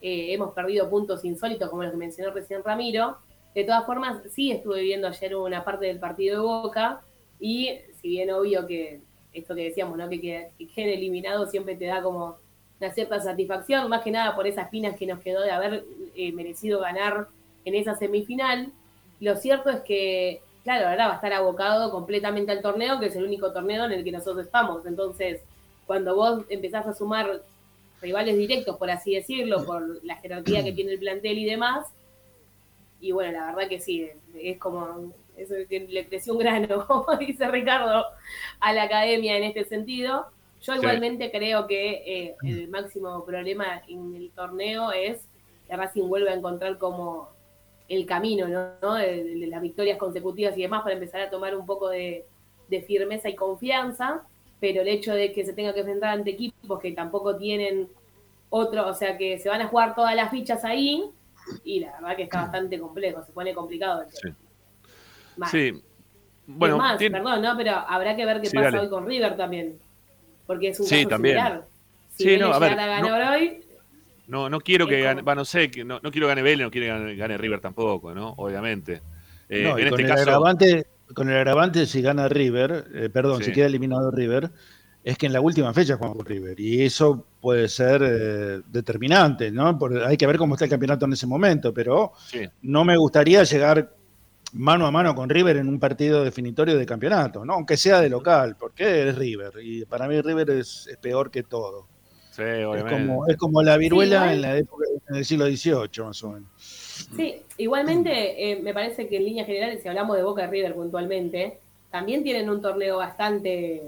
eh, 0.00 0.32
hemos 0.34 0.52
perdido 0.54 0.90
puntos 0.90 1.24
insólitos, 1.24 1.70
como 1.70 1.84
los 1.84 1.92
que 1.92 1.98
mencionó 1.98 2.32
recién 2.32 2.62
Ramiro. 2.64 3.18
De 3.54 3.64
todas 3.64 3.86
formas, 3.86 4.22
sí 4.30 4.50
estuve 4.50 4.82
viendo 4.82 5.06
ayer 5.06 5.36
una 5.36 5.64
parte 5.64 5.86
del 5.86 5.98
partido 5.98 6.36
de 6.36 6.42
Boca. 6.42 7.00
Y 7.40 7.70
si 8.00 8.08
bien 8.08 8.30
obvio 8.32 8.66
que 8.66 9.00
esto 9.38 9.54
que 9.54 9.64
decíamos, 9.64 9.96
¿no? 9.98 10.08
Que, 10.08 10.50
que, 10.58 10.94
eliminados 10.94 11.50
siempre 11.50 11.76
te 11.76 11.86
da 11.86 12.02
como 12.02 12.36
una 12.80 12.92
cierta 12.92 13.20
satisfacción, 13.20 13.88
más 13.88 14.02
que 14.02 14.10
nada 14.10 14.36
por 14.36 14.46
esas 14.46 14.68
pinas 14.68 14.96
que 14.96 15.06
nos 15.06 15.20
quedó 15.20 15.42
de 15.42 15.50
haber 15.50 15.84
eh, 16.14 16.32
merecido 16.32 16.80
ganar 16.80 17.28
en 17.64 17.74
esa 17.74 17.96
semifinal. 17.96 18.72
Lo 19.20 19.36
cierto 19.36 19.70
es 19.70 19.80
que, 19.80 20.40
claro, 20.62 20.88
ahora 20.88 21.08
va 21.08 21.12
a 21.14 21.16
estar 21.16 21.32
abocado 21.32 21.90
completamente 21.90 22.52
al 22.52 22.62
torneo, 22.62 23.00
que 23.00 23.06
es 23.06 23.16
el 23.16 23.24
único 23.24 23.52
torneo 23.52 23.84
en 23.84 23.92
el 23.92 24.04
que 24.04 24.12
nosotros 24.12 24.46
estamos. 24.46 24.86
Entonces, 24.86 25.40
cuando 25.86 26.14
vos 26.14 26.44
empezás 26.48 26.86
a 26.86 26.94
sumar 26.94 27.42
rivales 28.00 28.36
directos, 28.36 28.76
por 28.76 28.90
así 28.90 29.14
decirlo, 29.14 29.64
por 29.64 30.04
la 30.04 30.16
jerarquía 30.16 30.62
que 30.62 30.72
tiene 30.72 30.92
el 30.92 30.98
plantel 30.98 31.38
y 31.38 31.44
demás, 31.44 31.86
y 33.00 33.12
bueno, 33.12 33.32
la 33.32 33.46
verdad 33.46 33.68
que 33.68 33.80
sí, 33.80 34.08
es 34.40 34.58
como, 34.58 35.12
eso 35.38 35.54
que 35.68 35.80
le 35.80 36.06
creció 36.06 36.32
un 36.34 36.40
grano, 36.40 36.86
como 36.86 37.16
dice 37.16 37.48
Ricardo, 37.48 38.04
a 38.60 38.72
la 38.72 38.82
academia 38.84 39.36
en 39.36 39.44
este 39.44 39.64
sentido. 39.64 40.26
Yo 40.60 40.72
Sí. 40.72 40.78
igualmente 40.80 41.30
creo 41.30 41.66
que 41.66 42.02
eh, 42.06 42.36
el 42.42 42.68
máximo 42.68 43.24
problema 43.24 43.82
en 43.88 44.14
el 44.16 44.30
torneo 44.32 44.90
es 44.92 45.18
que 45.68 45.76
Racing 45.76 46.08
vuelve 46.08 46.30
a 46.30 46.34
encontrar 46.34 46.78
como 46.78 47.28
el 47.88 48.04
camino, 48.06 48.48
¿no? 48.48 48.72
¿no? 48.82 48.94
De, 48.94 49.22
de 49.24 49.46
las 49.46 49.62
victorias 49.62 49.98
consecutivas 49.98 50.56
y 50.58 50.62
demás 50.62 50.82
para 50.82 50.94
empezar 50.94 51.20
a 51.20 51.30
tomar 51.30 51.56
un 51.56 51.64
poco 51.64 51.88
de, 51.88 52.26
de 52.68 52.82
firmeza 52.82 53.28
y 53.28 53.34
confianza, 53.36 54.24
pero 54.60 54.82
el 54.82 54.88
hecho 54.88 55.14
de 55.14 55.32
que 55.32 55.44
se 55.46 55.52
tenga 55.52 55.72
que 55.72 55.80
enfrentar 55.80 56.10
ante 56.10 56.30
equipos 56.30 56.80
que 56.80 56.92
tampoco 56.92 57.36
tienen 57.36 57.88
otro, 58.50 58.88
o 58.88 58.94
sea, 58.94 59.16
que 59.16 59.38
se 59.38 59.48
van 59.48 59.60
a 59.62 59.68
jugar 59.68 59.94
todas 59.94 60.14
las 60.16 60.30
fichas 60.30 60.64
ahí, 60.64 61.04
y 61.64 61.80
la 61.80 61.92
verdad 62.00 62.16
que 62.16 62.22
está 62.24 62.42
bastante 62.42 62.78
complejo, 62.78 63.22
se 63.22 63.32
pone 63.32 63.54
complicado. 63.54 64.02
el 64.02 64.08
tema. 64.08 64.36
Sí. 65.46 65.82
Bueno, 66.46 66.78
más, 66.78 66.98
tiene- 66.98 67.18
perdón, 67.18 67.42
¿no? 67.42 67.56
Pero 67.56 67.72
habrá 67.72 68.16
que 68.16 68.24
ver 68.24 68.40
qué 68.40 68.48
Sí, 68.48 68.56
pasa 68.56 68.70
dale. 68.70 68.78
hoy 68.80 68.88
con 68.88 69.06
River 69.06 69.36
también, 69.36 69.78
porque 70.46 70.68
es 70.68 70.80
un 70.80 70.86
Sí, 70.86 70.96
caso 70.96 71.08
también. 71.10 71.36
similar. 71.36 71.64
Si 72.16 72.24
Sí, 72.24 72.36
no, 72.38 72.52
a 72.52 72.58
ver, 72.58 72.72
a 72.72 72.86
ganar 72.86 73.34
hoy, 73.36 73.60
no, 74.26 74.48
no 74.48 74.60
quiero 74.60 74.86
que 74.86 75.00
gane, 75.02 75.22
como- 75.22 75.34
no 75.34 75.44
sé, 75.44 75.70
que 75.70 75.84
no, 75.84 76.00
no 76.02 76.10
quiero 76.10 76.26
que 76.26 76.30
gane 76.30 76.42
Vélez, 76.42 76.64
no 76.66 76.70
quiero 76.70 76.86
que 76.86 76.92
gane, 77.00 77.16
gane 77.16 77.38
River 77.38 77.60
tampoco, 77.60 78.14
¿no? 78.14 78.34
Obviamente. 78.38 79.02
Eh, 79.48 79.62
No, 79.62 79.78
y 79.78 79.82
en 79.82 79.88
con, 79.90 80.00
este 80.00 80.02
el 80.02 80.08
caso, 80.08 80.22
agravante, 80.22 80.86
con 81.14 81.28
el 81.30 81.36
agravante, 81.36 81.86
si 81.86 82.02
gana 82.02 82.28
River, 82.28 82.86
eh, 82.94 83.08
perdón, 83.10 83.38
Sí. 83.38 83.44
si 83.44 83.52
queda 83.52 83.66
eliminado 83.66 84.10
River, 84.10 84.50
es 85.04 85.16
que 85.16 85.26
en 85.26 85.32
la 85.32 85.40
última 85.40 85.72
fecha 85.72 85.96
jugamos 85.96 86.16
con 86.18 86.26
River. 86.26 86.58
Y 86.60 86.82
eso 86.82 87.26
puede 87.40 87.68
ser 87.68 88.02
eh, 88.04 88.60
determinante, 88.66 89.50
¿no? 89.50 89.78
Por- 89.78 90.02
hay 90.02 90.16
que 90.16 90.26
ver 90.26 90.36
cómo 90.38 90.54
está 90.54 90.64
el 90.64 90.70
campeonato 90.70 91.04
en 91.06 91.12
ese 91.12 91.26
momento, 91.26 91.72
pero 91.72 92.12
sí, 92.26 92.40
no 92.62 92.84
me 92.84 92.96
gustaría 92.96 93.44
llegar 93.44 93.90
mano 94.52 94.86
a 94.86 94.90
mano 94.90 95.14
con 95.14 95.28
River 95.28 95.56
en 95.58 95.68
un 95.68 95.78
partido 95.78 96.24
definitorio 96.24 96.76
de 96.78 96.86
campeonato, 96.86 97.44
¿no? 97.44 97.54
Aunque 97.54 97.76
sea 97.76 98.00
de 98.00 98.08
local, 98.08 98.56
porque 98.58 99.08
es 99.08 99.16
River. 99.16 99.52
Y 99.62 99.84
para 99.84 100.08
mí 100.08 100.20
River 100.20 100.50
es, 100.50 100.86
es 100.86 100.96
peor 100.96 101.30
que 101.30 101.42
todo. 101.42 101.86
sí, 102.30 102.42
Es 102.42 102.66
obviamente. 102.66 103.06
como, 103.06 103.26
es 103.26 103.36
como 103.36 103.62
la 103.62 103.76
viruela 103.76 104.32
en 104.32 104.42
la 104.42 104.56
época 104.56 104.84
en 105.08 105.16
el 105.16 105.24
siglo 105.24 105.46
XVIII, 105.46 106.04
más 106.04 106.22
o 106.24 106.30
menos. 106.30 106.50
Sí, 107.16 107.42
igualmente 107.56 108.50
eh, 108.50 108.60
me 108.62 108.74
parece 108.74 109.08
que 109.08 109.16
en 109.16 109.24
líneas 109.24 109.46
generales, 109.46 109.82
si 109.82 109.88
hablamos 109.88 110.16
de 110.16 110.22
Boca 110.22 110.44
y 110.44 110.46
River 110.48 110.74
puntualmente, 110.74 111.58
también 111.90 112.22
tienen 112.22 112.50
un 112.50 112.60
torneo 112.60 112.98
bastante 112.98 113.82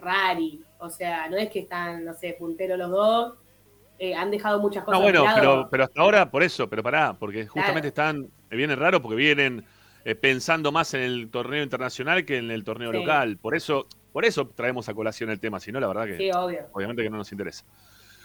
rari, 0.00 0.60
O 0.78 0.90
sea, 0.90 1.28
no 1.30 1.36
es 1.36 1.48
que 1.48 1.60
están, 1.60 2.04
no 2.04 2.14
sé, 2.14 2.36
punteros 2.38 2.78
los 2.78 2.90
dos. 2.90 3.34
Eh, 3.98 4.14
han 4.14 4.30
dejado 4.30 4.60
muchas 4.60 4.84
cosas. 4.84 4.98
No, 4.98 5.04
bueno, 5.04 5.24
pero, 5.34 5.68
pero 5.70 5.84
hasta 5.84 6.00
ahora 6.00 6.30
por 6.30 6.42
eso, 6.42 6.68
pero 6.68 6.82
pará, 6.82 7.14
porque 7.18 7.46
justamente 7.46 7.88
están, 7.88 8.28
me 8.50 8.56
viene 8.56 8.74
raro 8.76 9.00
porque 9.00 9.16
vienen 9.16 9.64
eh, 10.04 10.14
pensando 10.14 10.70
más 10.72 10.92
en 10.94 11.00
el 11.02 11.30
torneo 11.30 11.62
internacional 11.62 12.24
que 12.24 12.38
en 12.38 12.50
el 12.50 12.64
torneo 12.64 12.90
Sí. 12.92 12.98
local. 12.98 13.38
Por 13.38 13.54
eso, 13.56 13.86
por 14.12 14.24
eso 14.24 14.46
traemos 14.48 14.88
a 14.88 14.94
colación 14.94 15.30
el 15.30 15.40
tema, 15.40 15.60
si 15.60 15.72
no, 15.72 15.80
la 15.80 15.86
verdad 15.88 16.06
que 16.06 16.16
Sí, 16.18 16.30
obvio. 16.30 16.66
obviamente 16.72 17.02
que 17.02 17.10
no 17.10 17.16
nos 17.16 17.32
interesa. 17.32 17.64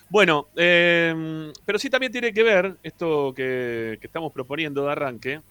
Bueno, 0.10 0.48
eh, 0.56 1.52
pero 1.66 1.78
sí 1.80 1.90
también 1.90 2.12
tiene 2.12 2.34
que 2.34 2.42
ver 2.44 2.78
esto 2.84 3.32
que, 3.36 3.98
que 4.02 4.08
estamos 4.08 4.34
proponiendo 4.34 4.86
de 4.86 4.92
arranque, 4.92 5.42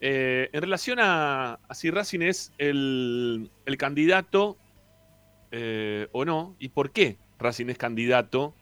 eh, 0.00 0.48
en 0.52 0.60
relación 0.62 1.00
a, 1.00 1.54
a 1.68 1.74
si 1.74 1.90
Racing 1.90 2.20
es 2.22 2.52
el, 2.58 3.50
el 3.66 3.76
candidato 3.76 4.56
eh, 5.50 6.06
o 6.12 6.24
no, 6.24 6.54
y 6.60 6.68
por 6.68 6.92
qué 6.92 7.16
Racing 7.40 7.66
es 7.70 7.78
candidato 7.78 8.54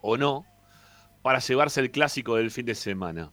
o 0.00 0.16
no 0.16 0.46
para 1.20 1.40
llevarse 1.40 1.80
el 1.82 1.90
clásico 1.90 2.36
del 2.36 2.50
fin 2.50 2.64
de 2.64 2.74
semana. 2.74 3.30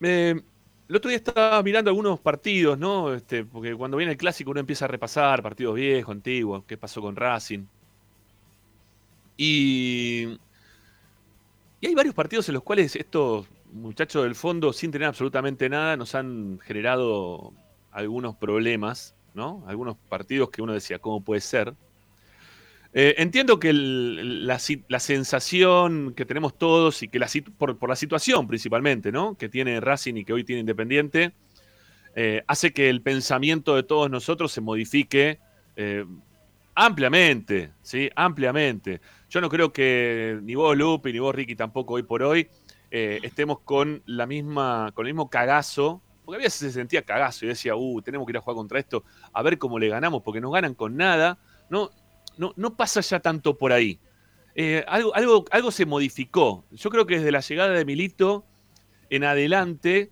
Eh, 0.00 0.40
el 0.88 0.96
otro 0.96 1.10
día 1.10 1.18
estaba 1.18 1.62
mirando 1.62 1.90
algunos 1.90 2.18
partidos, 2.20 2.78
¿no? 2.78 3.12
Este, 3.14 3.44
porque 3.44 3.74
cuando 3.74 3.96
viene 3.96 4.12
el 4.12 4.18
clásico 4.18 4.50
uno 4.50 4.60
empieza 4.60 4.86
a 4.86 4.88
repasar 4.88 5.42
partidos 5.42 5.74
viejos, 5.74 6.12
antiguos, 6.14 6.64
qué 6.66 6.78
pasó 6.78 7.02
con 7.02 7.14
Racing. 7.16 7.66
Y, 9.36 10.38
y 11.80 11.86
hay 11.86 11.94
varios 11.94 12.14
partidos 12.14 12.48
en 12.48 12.54
los 12.54 12.62
cuales 12.62 12.96
estos 12.96 13.46
muchachos 13.72 14.24
del 14.24 14.34
fondo, 14.34 14.72
sin 14.72 14.90
tener 14.90 15.08
absolutamente 15.08 15.68
nada, 15.68 15.96
nos 15.96 16.14
han 16.14 16.58
generado 16.60 17.52
algunos 17.92 18.36
problemas, 18.36 19.14
¿no? 19.34 19.62
Algunos 19.66 19.96
partidos 20.08 20.50
que 20.50 20.62
uno 20.62 20.72
decía, 20.72 20.98
¿cómo 20.98 21.22
puede 21.22 21.40
ser? 21.40 21.74
Eh, 22.94 23.16
entiendo 23.18 23.60
que 23.60 23.72
la, 23.72 24.58
sensación 24.58 26.14
que 26.14 26.24
tenemos 26.24 26.56
todos 26.56 27.02
y 27.02 27.08
que 27.08 27.18
la 27.18 27.28
por, 27.58 27.76
por 27.76 27.88
la 27.90 27.96
situación 27.96 28.46
principalmente. 28.46 29.12
Que 29.38 29.48
tiene 29.48 29.80
Racing 29.80 30.14
y 30.16 30.24
que 30.24 30.32
hoy 30.32 30.44
tiene 30.44 30.60
Independiente, 30.60 31.32
eh, 32.14 32.42
hace 32.46 32.72
que 32.72 32.88
el 32.88 33.02
pensamiento 33.02 33.76
de 33.76 33.82
todos 33.82 34.10
nosotros 34.10 34.50
se 34.52 34.60
modifique 34.60 35.38
eh, 35.76 36.04
ampliamente, 36.74 37.72
¿sí? 37.82 38.10
Ampliamente. 38.16 39.00
Yo 39.28 39.40
no 39.40 39.48
creo 39.48 39.72
que 39.72 40.38
ni 40.42 40.54
vos, 40.54 40.76
Lupi, 40.76 41.12
ni 41.12 41.18
vos, 41.18 41.34
Ricky, 41.34 41.54
tampoco 41.54 41.94
hoy 41.94 42.02
por 42.02 42.22
hoy 42.22 42.48
estemos 42.90 43.58
con 43.60 44.02
la 44.06 44.26
misma, 44.26 44.92
con 44.94 45.06
el 45.06 45.12
mismo 45.12 45.28
cagazo, 45.28 46.00
porque 46.24 46.42
a 46.42 46.44
veces 46.44 46.60
se 46.60 46.72
sentía 46.72 47.02
cagazo 47.02 47.44
y 47.44 47.48
decía, 47.48 47.76
uh, 47.76 48.02
tenemos 48.02 48.26
que 48.26 48.32
ir 48.32 48.38
a 48.38 48.40
jugar 48.40 48.56
contra 48.56 48.78
esto, 48.78 49.04
a 49.32 49.42
ver 49.42 49.58
cómo 49.58 49.78
le 49.78 49.88
ganamos, 49.88 50.22
porque 50.22 50.40
no 50.40 50.50
ganan 50.50 50.74
con 50.74 50.96
nada. 50.96 51.38
No, 51.70 51.90
no, 52.38 52.54
no 52.56 52.74
pasa 52.76 53.00
ya 53.00 53.20
tanto 53.20 53.56
por 53.58 53.72
ahí. 53.72 53.98
Eh, 54.54 54.84
algo, 54.88 55.14
algo, 55.14 55.44
algo 55.50 55.70
se 55.70 55.86
modificó. 55.86 56.64
Yo 56.72 56.90
creo 56.90 57.06
que 57.06 57.16
desde 57.18 57.30
la 57.30 57.40
llegada 57.40 57.72
de 57.74 57.84
Milito 57.84 58.44
en 59.10 59.24
adelante, 59.24 60.10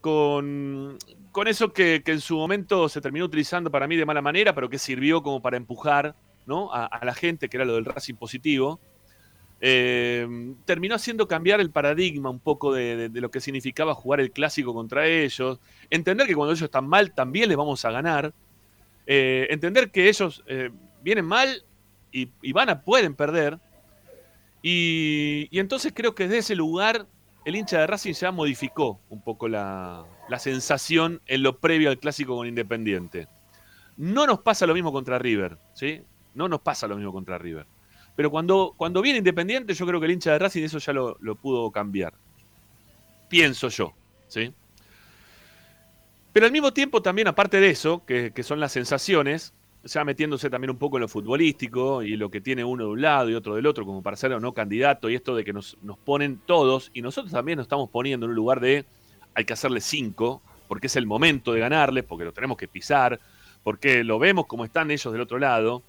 con, 0.00 0.98
con 1.32 1.48
eso 1.48 1.72
que, 1.72 2.02
en 2.04 2.20
su 2.20 2.36
momento 2.36 2.88
se 2.88 3.00
terminó 3.00 3.24
utilizando 3.24 3.70
para 3.70 3.86
mí 3.86 3.96
de 3.96 4.04
mala 4.04 4.22
manera, 4.22 4.54
pero 4.54 4.68
que 4.68 4.78
sirvió 4.78 5.22
como 5.22 5.40
para 5.40 5.56
empujar 5.56 6.14
¿no? 6.46 6.72
a, 6.72 7.00
la 7.04 7.14
gente, 7.14 7.48
que 7.48 7.56
era 7.56 7.64
lo 7.64 7.74
del 7.74 7.84
Racing 7.84 8.14
positivo, 8.14 8.78
eh, 9.60 10.54
terminó 10.64 10.94
haciendo 10.94 11.26
cambiar 11.26 11.60
el 11.60 11.70
paradigma 11.70 12.30
un 12.30 12.38
poco 12.38 12.72
de, 12.72 13.08
de- 13.08 13.20
lo 13.20 13.30
que 13.30 13.40
significaba 13.40 13.94
jugar 13.94 14.20
el 14.20 14.30
clásico 14.30 14.72
contra 14.72 15.06
ellos, 15.06 15.58
entender 15.90 16.26
que 16.26 16.34
cuando 16.34 16.52
ellos 16.52 16.62
están 16.62 16.86
mal 16.86 17.12
también 17.12 17.48
les 17.48 17.56
vamos 17.56 17.84
a 17.84 17.90
ganar, 17.90 18.32
eh, 19.06 19.46
entender 19.50 19.90
que 19.90 20.08
ellos 20.08 20.44
vienen 21.02 21.24
mal 21.24 21.64
y, 22.12 22.52
van 22.52 22.70
a 22.70 22.82
pueden 22.82 23.14
perder, 23.14 23.58
y, 24.62 25.48
entonces 25.52 25.92
creo 25.94 26.14
que 26.14 26.24
desde 26.24 26.38
ese 26.38 26.56
lugar 26.56 27.06
el 27.44 27.56
hincha 27.56 27.78
de 27.78 27.86
Racing 27.86 28.12
ya 28.12 28.32
modificó 28.32 29.00
un 29.08 29.22
poco 29.22 29.48
la, 29.48 30.04
la 30.28 30.38
sensación 30.38 31.22
en 31.26 31.42
lo 31.42 31.58
previo 31.58 31.90
al 31.90 31.98
clásico 31.98 32.36
con 32.36 32.46
Independiente. 32.46 33.28
No 33.96 34.26
nos 34.26 34.40
pasa 34.40 34.66
lo 34.66 34.74
mismo 34.74 34.92
contra 34.92 35.18
River, 35.18 35.56
¿sí? 35.72 36.02
No 36.34 36.48
nos 36.48 36.60
pasa 36.60 36.86
lo 36.86 36.96
mismo 36.96 37.12
contra 37.12 37.38
River. 37.38 37.66
Pero 38.16 38.30
cuando, 38.30 38.74
cuando 38.76 39.00
viene 39.00 39.18
Independiente, 39.18 39.72
yo 39.74 39.86
creo 39.86 39.98
que 40.00 40.06
el 40.06 40.12
hincha 40.12 40.32
de 40.32 40.38
Racing 40.40 40.62
eso 40.62 40.78
ya 40.78 40.92
lo, 40.92 41.16
lo 41.20 41.36
pudo 41.36 41.70
cambiar. 41.70 42.12
Pienso 43.28 43.68
yo, 43.68 43.94
¿sí? 44.26 44.52
Pero 46.32 46.46
al 46.46 46.52
mismo 46.52 46.72
tiempo 46.72 47.00
también, 47.00 47.28
aparte 47.28 47.60
de 47.60 47.70
eso, 47.70 48.04
que 48.04 48.42
son 48.42 48.60
las 48.60 48.72
sensaciones, 48.72 49.54
ya 49.84 50.04
metiéndose 50.04 50.50
también 50.50 50.70
un 50.70 50.78
poco 50.78 50.96
en 50.96 51.02
lo 51.02 51.08
futbolístico 51.08 52.02
y 52.02 52.16
lo 52.16 52.30
que 52.30 52.40
tiene 52.40 52.64
uno 52.64 52.84
de 52.84 52.90
un 52.90 53.00
lado 53.00 53.30
y 53.30 53.34
otro 53.34 53.54
del 53.54 53.66
otro, 53.66 53.84
como 53.84 54.02
para 54.02 54.16
ser 54.16 54.32
o 54.32 54.40
no 54.40 54.52
candidato, 54.52 55.08
y 55.08 55.14
esto 55.14 55.34
de 55.36 55.44
que 55.44 55.52
nos, 55.52 55.78
nos 55.82 55.98
ponen 55.98 56.40
todos, 56.44 56.90
y 56.94 57.02
nosotros 57.02 57.32
también 57.32 57.56
nos 57.56 57.64
estamos 57.64 57.88
poniendo 57.90 58.26
en 58.26 58.30
un 58.30 58.36
lugar 58.36 58.60
de 58.60 58.84
hay 59.34 59.44
que 59.44 59.52
hacerle 59.52 59.80
cinco, 59.80 60.42
porque 60.66 60.88
es 60.88 60.96
el 60.96 61.06
momento 61.06 61.52
de 61.52 61.60
ganarles, 61.60 62.04
porque 62.04 62.24
lo 62.24 62.32
tenemos 62.32 62.56
que 62.56 62.68
pisar, 62.68 63.20
porque 63.62 64.04
lo 64.04 64.18
vemos 64.18 64.46
como 64.46 64.64
están 64.64 64.90
ellos 64.90 65.12
del 65.12 65.22
otro 65.22 65.38
lado. 65.38 65.82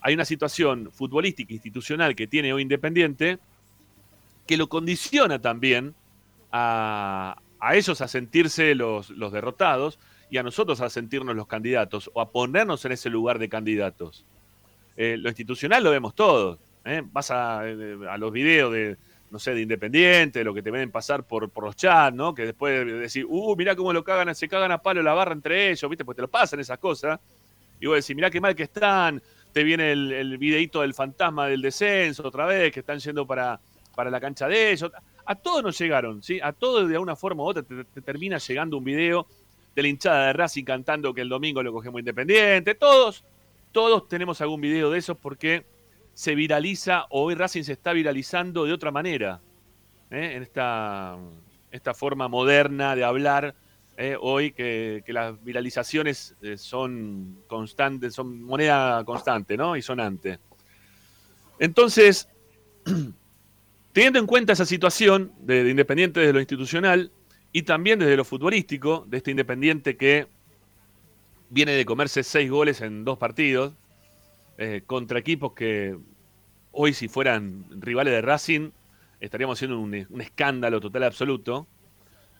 Hay 0.00 0.14
una 0.14 0.24
situación 0.24 0.90
futbolística 0.92 1.52
institucional 1.52 2.14
que 2.14 2.26
tiene 2.26 2.52
hoy 2.52 2.62
Independiente 2.62 3.38
que 4.46 4.56
lo 4.56 4.68
condiciona 4.68 5.40
también 5.40 5.94
a, 6.52 7.36
a 7.58 7.74
ellos 7.74 8.00
a 8.00 8.08
sentirse 8.08 8.74
los, 8.74 9.10
los 9.10 9.32
derrotados 9.32 9.98
y 10.34 10.36
a 10.36 10.42
nosotros 10.42 10.80
a 10.80 10.90
sentirnos 10.90 11.36
los 11.36 11.46
candidatos 11.46 12.10
o 12.12 12.20
a 12.20 12.28
ponernos 12.28 12.84
en 12.84 12.90
ese 12.90 13.08
lugar 13.08 13.38
de 13.38 13.48
candidatos. 13.48 14.24
Eh, 14.96 15.16
lo 15.16 15.28
institucional 15.28 15.84
lo 15.84 15.92
vemos 15.92 16.12
todos. 16.12 16.58
¿eh? 16.84 17.02
Vas 17.12 17.30
a, 17.30 17.60
eh, 17.64 17.96
a 18.10 18.18
los 18.18 18.32
videos 18.32 18.72
de, 18.72 18.96
no 19.30 19.38
sé, 19.38 19.54
de 19.54 19.62
Independiente, 19.62 20.42
lo 20.42 20.52
que 20.52 20.60
te 20.60 20.72
ven 20.72 20.90
pasar 20.90 21.22
por, 21.22 21.50
por 21.50 21.62
los 21.62 21.76
chats, 21.76 22.16
¿no? 22.16 22.34
Que 22.34 22.46
después 22.46 22.84
de 22.84 22.94
decir, 22.94 23.24
uh, 23.28 23.54
mirá 23.54 23.76
cómo 23.76 23.92
lo 23.92 24.02
cagan, 24.02 24.34
se 24.34 24.48
cagan 24.48 24.72
a 24.72 24.78
palo 24.78 25.04
la 25.04 25.14
barra 25.14 25.34
entre 25.34 25.70
ellos, 25.70 25.88
¿viste? 25.88 26.04
Pues 26.04 26.16
te 26.16 26.22
lo 26.22 26.26
pasan 26.26 26.58
esas 26.58 26.78
cosas. 26.78 27.20
Y 27.78 27.86
vos 27.86 27.94
decís, 27.94 28.16
mirá 28.16 28.28
qué 28.28 28.40
mal 28.40 28.56
que 28.56 28.64
están. 28.64 29.22
Te 29.52 29.62
viene 29.62 29.92
el, 29.92 30.10
el 30.10 30.36
videíto 30.36 30.80
del 30.80 30.94
fantasma 30.94 31.46
del 31.46 31.62
descenso 31.62 32.26
otra 32.26 32.44
vez, 32.46 32.72
que 32.72 32.80
están 32.80 32.98
yendo 32.98 33.24
para, 33.24 33.60
para 33.94 34.10
la 34.10 34.18
cancha 34.18 34.48
de 34.48 34.72
ellos. 34.72 34.90
A 35.26 35.36
todos 35.36 35.62
nos 35.62 35.78
llegaron, 35.78 36.24
¿sí? 36.24 36.40
A 36.42 36.52
todos 36.52 36.88
de 36.88 36.96
alguna 36.96 37.14
forma 37.14 37.44
u 37.44 37.46
otra 37.46 37.62
te 37.62 38.00
termina 38.00 38.38
llegando 38.38 38.78
un 38.78 38.82
video 38.82 39.28
de 39.74 39.82
la 39.82 39.88
hinchada 39.88 40.26
de 40.26 40.32
Racing 40.32 40.64
cantando 40.64 41.12
que 41.12 41.20
el 41.20 41.28
domingo 41.28 41.62
lo 41.62 41.72
cogemos 41.72 41.98
independiente. 41.98 42.74
Todos, 42.74 43.24
todos 43.72 44.08
tenemos 44.08 44.40
algún 44.40 44.60
video 44.60 44.90
de 44.90 44.98
esos 44.98 45.16
porque 45.16 45.64
se 46.14 46.34
viraliza 46.34 47.06
hoy 47.10 47.34
Racing 47.34 47.64
se 47.64 47.72
está 47.72 47.92
viralizando 47.92 48.64
de 48.64 48.72
otra 48.72 48.90
manera. 48.90 49.40
¿eh? 50.10 50.32
En 50.36 50.42
esta, 50.42 51.16
esta 51.70 51.92
forma 51.94 52.28
moderna 52.28 52.94
de 52.94 53.04
hablar. 53.04 53.54
¿eh? 53.96 54.16
Hoy 54.20 54.52
que, 54.52 55.02
que 55.04 55.12
las 55.12 55.42
viralizaciones 55.42 56.36
eh, 56.40 56.56
son 56.56 57.42
constantes, 57.48 58.14
son 58.14 58.42
moneda 58.42 59.04
constante, 59.04 59.56
¿no? 59.56 59.76
Y 59.76 59.82
sonante. 59.82 60.38
Entonces, 61.58 62.28
teniendo 63.92 64.18
en 64.18 64.26
cuenta 64.26 64.52
esa 64.52 64.66
situación 64.66 65.32
de, 65.40 65.64
de 65.64 65.70
Independiente 65.70 66.20
desde 66.20 66.32
lo 66.32 66.40
institucional 66.40 67.10
y 67.56 67.62
también 67.62 68.00
desde 68.00 68.16
lo 68.16 68.24
futbolístico, 68.24 69.06
de 69.06 69.18
este 69.18 69.30
Independiente 69.30 69.96
que 69.96 70.26
viene 71.50 71.70
de 71.70 71.84
comerse 71.84 72.24
seis 72.24 72.50
goles 72.50 72.80
en 72.80 73.04
dos 73.04 73.16
partidos, 73.16 73.74
eh, 74.58 74.82
contra 74.84 75.20
equipos 75.20 75.52
que 75.52 75.96
hoy 76.72 76.92
si 76.94 77.06
fueran 77.06 77.64
rivales 77.80 78.12
de 78.12 78.22
Racing 78.22 78.70
estaríamos 79.20 79.56
haciendo 79.56 79.78
un, 79.78 79.94
escándalo 80.20 80.80
total 80.80 81.04
absoluto. 81.04 81.68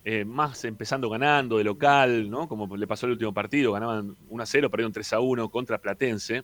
Eh, 0.05 0.25
más 0.25 0.65
empezando 0.65 1.09
ganando 1.09 1.59
de 1.59 1.65
local, 1.65 2.29
¿no? 2.29 2.49
Como 2.49 2.77
le 2.77 2.87
pasó 2.89 3.07
el 3.07 3.13
último 3.13 3.33
partido, 3.33 3.71
ganaban 3.71 4.17
1 4.29 4.43
a 4.43 4.47
0, 4.47 4.69
perdieron 4.69 4.93
3 4.93 5.13
a 5.13 5.21
1 5.21 5.49
contra 5.49 5.79
Platense. 5.79 6.43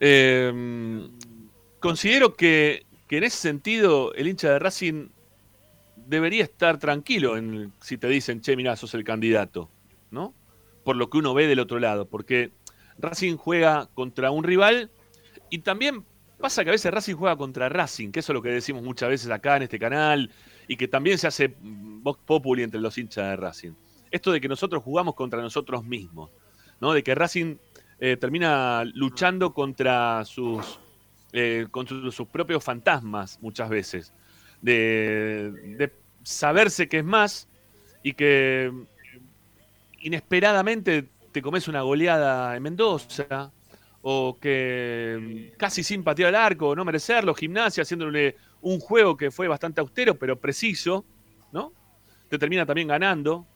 Eh, 0.00 1.10
considero 1.78 2.34
que 2.34 2.86
en 3.10 3.24
ese 3.24 3.36
sentido 3.36 4.14
el 4.14 4.28
hincha 4.28 4.50
de 4.50 4.58
Racing 4.58 5.10
debería 6.06 6.44
estar 6.44 6.78
tranquilo 6.78 7.36
en, 7.36 7.72
si 7.80 7.98
te 7.98 8.08
dicen, 8.08 8.40
che, 8.40 8.56
mirá, 8.56 8.76
sos 8.76 8.94
el 8.94 9.04
candidato, 9.04 9.70
¿no? 10.10 10.34
Por 10.84 10.96
lo 10.96 11.10
que 11.10 11.18
uno 11.18 11.34
ve 11.34 11.46
del 11.46 11.60
otro 11.60 11.78
lado, 11.78 12.06
porque 12.06 12.52
Racing 12.98 13.36
juega 13.36 13.88
contra 13.94 14.30
un 14.30 14.44
rival 14.44 14.90
y 15.50 15.58
también 15.58 16.04
pasa 16.38 16.64
que 16.64 16.70
a 16.70 16.72
veces 16.72 16.92
Racing 16.92 17.14
juega 17.14 17.36
contra 17.36 17.68
Racing, 17.68 18.10
que 18.10 18.20
eso 18.20 18.32
es 18.32 18.34
lo 18.34 18.42
que 18.42 18.50
decimos 18.50 18.82
muchas 18.82 19.08
veces 19.08 19.30
acá 19.30 19.56
en 19.56 19.64
este 19.64 19.78
canal 19.78 20.30
y 20.66 20.76
que 20.76 20.88
también 20.88 21.18
se 21.18 21.26
hace 21.26 21.54
vox 21.60 22.20
populi 22.24 22.62
entre 22.62 22.80
los 22.80 22.96
hinchas 22.96 23.30
de 23.30 23.36
Racing. 23.36 23.72
Esto 24.10 24.32
de 24.32 24.40
que 24.40 24.48
nosotros 24.48 24.82
jugamos 24.82 25.14
contra 25.14 25.40
nosotros 25.40 25.84
mismos, 25.84 26.30
¿no? 26.80 26.92
De 26.92 27.02
que 27.02 27.14
Racing 27.14 27.56
eh, 28.00 28.16
termina 28.16 28.82
luchando 28.94 29.52
contra 29.52 30.24
sus, 30.24 30.80
eh, 31.32 31.66
contra 31.70 32.10
sus 32.10 32.26
propios 32.28 32.64
fantasmas 32.64 33.38
muchas 33.40 33.68
veces. 33.68 34.12
De, 34.60 35.90
saberse 36.22 36.88
que 36.88 36.98
es 36.98 37.04
más 37.04 37.48
y 38.02 38.12
que 38.12 38.70
inesperadamente 40.00 41.08
te 41.32 41.40
comes 41.40 41.66
una 41.66 41.80
goleada 41.80 42.54
en 42.56 42.62
Mendoza 42.62 43.50
o 44.02 44.38
que 44.40 45.52
casi 45.56 45.82
sin 45.82 46.02
patear 46.02 46.34
al 46.34 46.42
arco, 46.42 46.74
no 46.74 46.84
merecerlo, 46.84 47.34
gimnasia 47.34 47.82
haciéndole 47.82 48.36
un 48.62 48.80
juego 48.80 49.16
que 49.16 49.30
fue 49.30 49.48
bastante 49.48 49.80
austero, 49.80 50.14
pero 50.14 50.38
preciso, 50.38 51.04
¿no? 51.52 51.72
Te 52.28 52.38
termina 52.38 52.64
también 52.64 52.88
ganando 52.88 53.46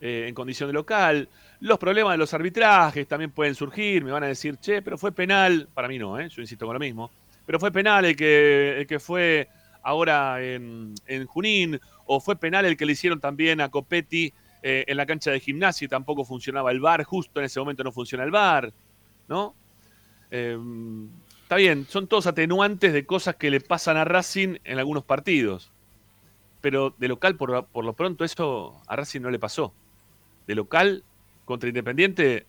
eh, 0.00 0.26
en 0.26 0.34
condición 0.34 0.68
de 0.68 0.72
local. 0.72 1.28
Los 1.60 1.78
problemas 1.78 2.14
de 2.14 2.18
los 2.18 2.34
arbitrajes 2.34 3.06
también 3.06 3.30
pueden 3.30 3.54
surgir, 3.54 4.04
me 4.04 4.10
van 4.10 4.24
a 4.24 4.26
decir, 4.26 4.56
che, 4.56 4.82
pero 4.82 4.98
fue 4.98 5.12
penal, 5.12 5.68
para 5.72 5.86
mí 5.86 5.98
no, 5.98 6.18
¿eh? 6.18 6.28
yo 6.28 6.42
insisto 6.42 6.66
con 6.66 6.74
lo 6.74 6.80
mismo, 6.80 7.10
pero 7.46 7.60
fue 7.60 7.70
penal 7.70 8.04
el 8.04 8.16
que, 8.16 8.80
el 8.80 8.86
que 8.86 8.98
fue 8.98 9.48
ahora 9.82 10.42
en, 10.42 10.94
Junín, 11.26 11.80
o 12.06 12.20
fue 12.20 12.36
penal 12.36 12.64
el 12.64 12.76
que 12.76 12.86
le 12.86 12.92
hicieron 12.92 13.20
también 13.20 13.60
a 13.60 13.68
Copetti 13.70 14.32
eh, 14.62 14.84
en 14.86 14.96
la 14.96 15.06
cancha 15.06 15.30
de 15.30 15.40
gimnasia 15.40 15.86
y 15.86 15.88
tampoco 15.88 16.24
funcionaba 16.24 16.70
el 16.70 16.80
bar, 16.80 17.04
justo 17.04 17.40
en 17.40 17.46
ese 17.46 17.60
momento 17.60 17.84
no 17.84 17.92
funciona 17.92 18.24
el 18.24 18.30
bar, 18.30 18.72
¿no? 19.28 19.54
Eh, 20.30 20.58
está 21.42 21.56
bien, 21.56 21.86
son 21.88 22.06
todos 22.06 22.26
atenuantes 22.26 22.92
de 22.92 23.04
cosas 23.04 23.36
que 23.36 23.50
le 23.50 23.60
pasan 23.60 23.96
a 23.96 24.04
Racing 24.04 24.56
en 24.64 24.78
algunos 24.78 25.04
partidos, 25.04 25.72
pero 26.60 26.94
de 26.96 27.08
local 27.08 27.36
por, 27.36 27.66
por 27.66 27.84
lo 27.84 27.92
pronto 27.92 28.24
eso 28.24 28.80
a 28.86 28.96
Racing 28.96 29.20
no 29.20 29.30
le 29.30 29.38
pasó. 29.38 29.74
De 30.46 30.54
local 30.54 31.04
contra 31.44 31.68
Independiente 31.68 32.46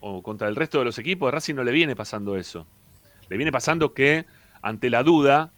o 0.00 0.22
contra 0.22 0.48
el 0.48 0.56
resto 0.56 0.78
de 0.78 0.84
los 0.84 0.98
equipos, 0.98 1.28
a 1.28 1.32
Racing 1.32 1.54
no 1.54 1.64
le 1.64 1.72
viene 1.72 1.96
pasando 1.96 2.36
eso. 2.36 2.66
Le 3.28 3.36
viene 3.36 3.52
pasando 3.52 3.92
que 3.92 4.24
ante 4.62 4.90
la 4.90 5.02
duda, 5.02 5.52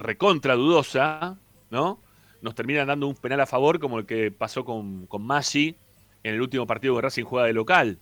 recontra 0.00 0.54
dudosa, 0.54 1.38
¿no? 1.70 2.00
Nos 2.42 2.54
terminan 2.54 2.88
dando 2.88 3.06
un 3.06 3.14
penal 3.14 3.40
a 3.40 3.46
favor 3.46 3.78
como 3.78 3.98
el 3.98 4.06
que 4.06 4.32
pasó 4.32 4.64
con, 4.64 5.06
con 5.06 5.22
Maggi 5.22 5.76
en 6.22 6.34
el 6.34 6.40
último 6.40 6.66
partido 6.66 6.96
que 6.96 7.02
Racing 7.02 7.24
juega 7.24 7.46
de 7.46 7.52
local, 7.52 7.98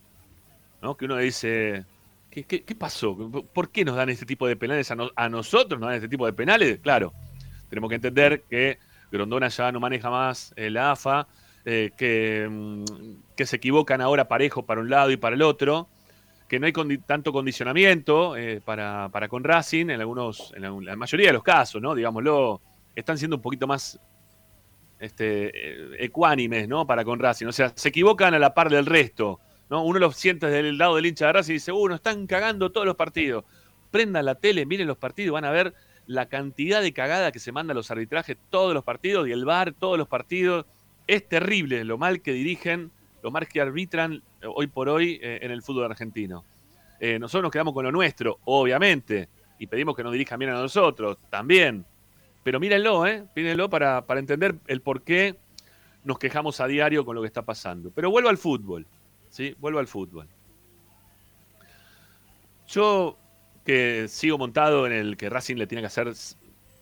¿no? 0.81 0.95
Que 0.95 1.05
uno 1.05 1.17
dice, 1.17 1.85
¿qué, 2.31 2.43
qué, 2.43 2.75
pasó? 2.75 3.15
¿Por 3.53 3.69
qué 3.69 3.83
nos 3.85 3.95
dan 3.95 4.09
este 4.09 4.25
tipo 4.25 4.47
de 4.47 4.55
penales 4.55 4.91
a 5.15 5.29
nosotros? 5.29 5.79
¿Nos 5.79 5.89
dan 5.89 5.97
este 5.97 6.09
tipo 6.09 6.25
de 6.25 6.33
penales? 6.33 6.79
Claro, 6.79 7.13
tenemos 7.69 7.89
que 7.89 7.95
entender 7.95 8.43
que 8.49 8.79
Grondona 9.11 9.49
ya 9.49 9.71
no 9.71 9.79
maneja 9.79 10.09
más 10.09 10.53
eh, 10.55 10.69
la 10.69 10.91
AFA, 10.91 11.27
eh, 11.65 11.91
que, 11.97 12.47
mm, 12.49 13.35
que 13.35 13.45
se 13.45 13.57
equivocan 13.57 13.99
ahora 14.01 14.29
parejo 14.29 14.65
para 14.65 14.79
un 14.79 14.89
lado 14.89 15.11
y 15.11 15.17
para 15.17 15.35
el 15.35 15.41
otro, 15.41 15.89
que 16.49 16.59
no 16.59 16.65
hay 16.65 16.73
tanto 17.05 17.31
condicionamiento 17.31 18.35
eh, 18.35 18.59
para, 18.59 19.07
para 19.09 19.29
con 19.29 19.43
Racing 19.43 19.91
en 19.91 20.01
algunos, 20.01 20.51
en 20.55 20.63
la, 20.63 20.71
la 20.81 20.95
mayoría 20.95 21.27
de 21.27 21.33
los 21.33 21.43
casos, 21.43 21.79
¿no? 21.79 21.93
Digámoslo, 21.93 22.59
están 22.95 23.19
siendo 23.19 23.35
un 23.35 23.41
poquito 23.41 23.67
más 23.67 23.99
este, 24.99 25.51
eh, 25.53 25.95
ecuánimes, 25.99 26.67
¿no? 26.67 26.87
Para 26.87 27.05
con 27.05 27.19
Racing. 27.19 27.45
O 27.45 27.51
sea, 27.51 27.71
se 27.75 27.89
equivocan 27.89 28.33
a 28.33 28.39
la 28.39 28.55
par 28.55 28.71
del 28.71 28.87
resto, 28.87 29.39
¿no? 29.69 29.83
Uno 29.83 29.99
los 29.99 30.15
siente 30.17 30.47
del 30.47 30.77
lado 30.79 30.95
del 30.95 31.05
hincha 31.05 31.27
de 31.27 31.33
Racing 31.33 31.51
y 31.51 31.53
dice, 31.53 31.71
uno, 31.71 31.93
están 31.93 32.25
cagando 32.25 32.71
todos 32.71 32.87
los 32.87 32.95
partidos. 32.95 33.45
Prendan 33.91 34.25
la 34.25 34.33
tele, 34.33 34.65
miren 34.65 34.87
los 34.87 34.97
partidos, 34.97 35.33
van 35.33 35.45
a 35.45 35.51
ver 35.51 35.75
la 36.07 36.25
cantidad 36.27 36.81
de 36.81 36.93
cagada 36.93 37.31
que 37.31 37.37
se 37.37 37.51
manda 37.51 37.73
a 37.73 37.75
los 37.75 37.91
arbitrajes 37.91 38.37
todos 38.49 38.73
los 38.73 38.83
partidos 38.83 39.27
y 39.27 39.31
el 39.31 39.45
VAR 39.45 39.73
todos 39.73 39.99
los 39.99 40.07
partidos. 40.07 40.65
Es 41.05 41.27
terrible 41.29 41.83
lo 41.85 41.99
mal 41.99 42.23
que 42.23 42.33
dirigen, 42.33 42.91
lo 43.21 43.29
mal 43.29 43.47
que 43.47 43.61
arbitran 43.61 44.23
hoy 44.43 44.67
por 44.67 44.89
hoy 44.89 45.19
eh, 45.21 45.39
en 45.41 45.51
el 45.51 45.61
fútbol 45.61 45.85
argentino. 45.85 46.45
Eh, 46.99 47.17
nosotros 47.19 47.43
nos 47.43 47.51
quedamos 47.51 47.73
con 47.73 47.85
lo 47.85 47.91
nuestro, 47.91 48.39
obviamente, 48.45 49.29
y 49.57 49.67
pedimos 49.67 49.95
que 49.95 50.03
nos 50.03 50.11
dirijan 50.11 50.39
bien 50.39 50.51
a 50.51 50.55
nosotros, 50.55 51.17
también. 51.29 51.85
Pero 52.43 52.59
mírenlo, 52.59 53.05
¿eh? 53.05 53.25
Mírenlo 53.35 53.69
para, 53.69 54.05
para 54.05 54.19
entender 54.19 54.55
el 54.67 54.81
por 54.81 55.03
qué 55.03 55.37
nos 56.03 56.19
quejamos 56.19 56.59
a 56.59 56.67
diario 56.67 57.05
con 57.05 57.15
lo 57.15 57.21
que 57.21 57.27
está 57.27 57.43
pasando. 57.43 57.91
Pero 57.91 58.11
vuelvo 58.11 58.29
al 58.29 58.37
fútbol, 58.37 58.85
¿sí? 59.29 59.55
Vuelvo 59.59 59.79
al 59.79 59.87
fútbol. 59.87 60.27
Yo 62.67 63.17
que 63.65 64.07
sigo 64.07 64.37
montado 64.37 64.87
en 64.87 64.93
el 64.93 65.17
que 65.17 65.29
Racing 65.29 65.55
le 65.55 65.67
tiene 65.67 65.81
que 65.81 65.87
hacer, 65.87 66.13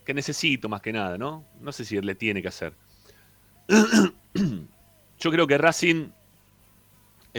que 0.05 0.13
necesito 0.13 0.69
más 0.69 0.81
que 0.81 0.93
nada, 0.93 1.17
¿no? 1.17 1.45
No 1.59 1.71
sé 1.71 1.85
si 1.85 1.99
le 1.99 2.15
tiene 2.15 2.41
que 2.41 2.47
hacer. 2.47 2.73
Yo 5.19 5.31
creo 5.31 5.47
que 5.47 5.57
Racing 5.57 6.11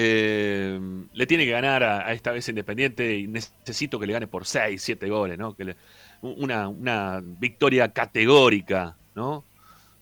eh, 0.01 0.79
le 1.13 1.27
tiene 1.27 1.45
que 1.45 1.51
ganar 1.51 1.83
a, 1.83 2.13
esta 2.13 2.31
vez 2.31 2.49
Independiente 2.49 3.17
y 3.17 3.27
necesito 3.27 3.99
que 3.99 4.07
le 4.07 4.13
gane 4.13 4.29
por 4.29 4.47
6, 4.47 4.81
7 4.81 5.09
goles, 5.09 5.37
¿no? 5.37 5.57
Que 5.57 5.75
una, 6.23 7.21
victoria 7.21 7.93
categórica, 7.93 8.97
¿no? 9.17 9.45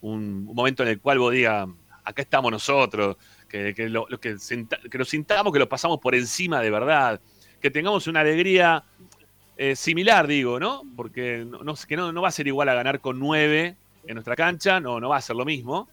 Un, 0.03 0.45
momento 0.45 0.83
en 0.83 0.91
el 0.91 1.01
cual 1.01 1.19
vos 1.19 1.33
digas, 1.33 1.67
acá 2.05 2.21
estamos 2.21 2.53
nosotros, 2.53 3.17
que, 3.49 3.73
que 3.73 3.89
lo, 3.89 4.07
sintamos, 5.07 5.51
que 5.51 5.59
lo 5.59 5.69
pasamos 5.69 5.99
por 5.99 6.15
encima 6.15 6.61
de 6.61 6.71
verdad, 6.71 7.19
que 7.59 7.71
tengamos 7.71 8.07
una 8.07 8.21
alegría 8.21 8.85
eh, 9.57 9.75
similar, 9.77 10.27
digo, 10.27 10.61
¿no? 10.61 10.83
Porque 10.95 11.47
no, 11.49 11.75
que 11.75 11.97
no 11.97 12.21
va 12.21 12.29
a 12.29 12.33
ser 12.33 12.47
igual 12.47 12.69
a 12.69 12.75
ganar 12.75 13.01
con 13.01 13.19
9 13.19 13.77
en 14.07 14.15
nuestra 14.15 14.37
cancha, 14.37 14.79
no, 14.79 15.01
no 15.01 15.09
va 15.09 15.17
a 15.17 15.23
ser 15.23 15.37
lo 15.37 15.47
mismo, 15.47 15.89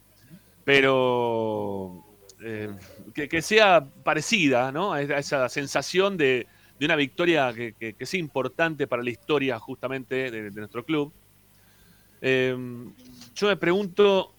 pero 0.62 2.04
eh, 2.46 2.68
que, 3.14 3.42
sea 3.42 3.84
parecida, 4.02 4.72
¿no? 4.72 4.92
A 4.92 5.02
esa- 5.02 5.48
sensación 5.48 6.16
de, 6.16 6.46
de 6.78 6.86
una 6.86 6.96
victoria 6.96 7.52
que, 7.54 7.72
que, 7.72 7.94
que 7.94 8.06
sea 8.06 8.20
importante 8.20 8.86
para 8.86 9.02
la 9.02 9.10
historia 9.10 9.58
justamente 9.58 10.30
de, 10.30 10.50
de 10.50 10.60
nuestro 10.60 10.84
club. 10.84 11.12
Eh, 12.20 12.56
yo 13.34 13.46
me 13.48 13.56
pregunto 13.56 14.32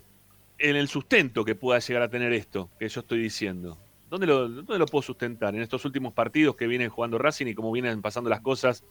en 0.57 0.75
el 0.75 0.88
sustento 0.88 1.43
que 1.45 1.55
pueda 1.55 1.79
llegar 1.79 2.03
a 2.03 2.09
tener 2.09 2.33
esto 2.33 2.69
que 2.79 2.88
yo 2.89 3.01
estoy 3.01 3.19
diciendo. 3.19 3.77
¿Dónde 4.09 4.27
lo, 4.27 4.47
dónde 4.47 4.77
lo 4.79 4.85
puedo 4.85 5.01
sustentar? 5.01 5.55
En 5.55 5.61
estos 5.61 5.83
últimos 5.85 6.13
partidos 6.13 6.55
que 6.55 6.67
vienen 6.67 6.89
jugando 6.89 7.17
Racing 7.17 7.47
y 7.47 7.55
cómo 7.55 7.71
vienen 7.71 8.01
pasando 8.01 8.29
las 8.29 8.41
cosas 8.41 8.83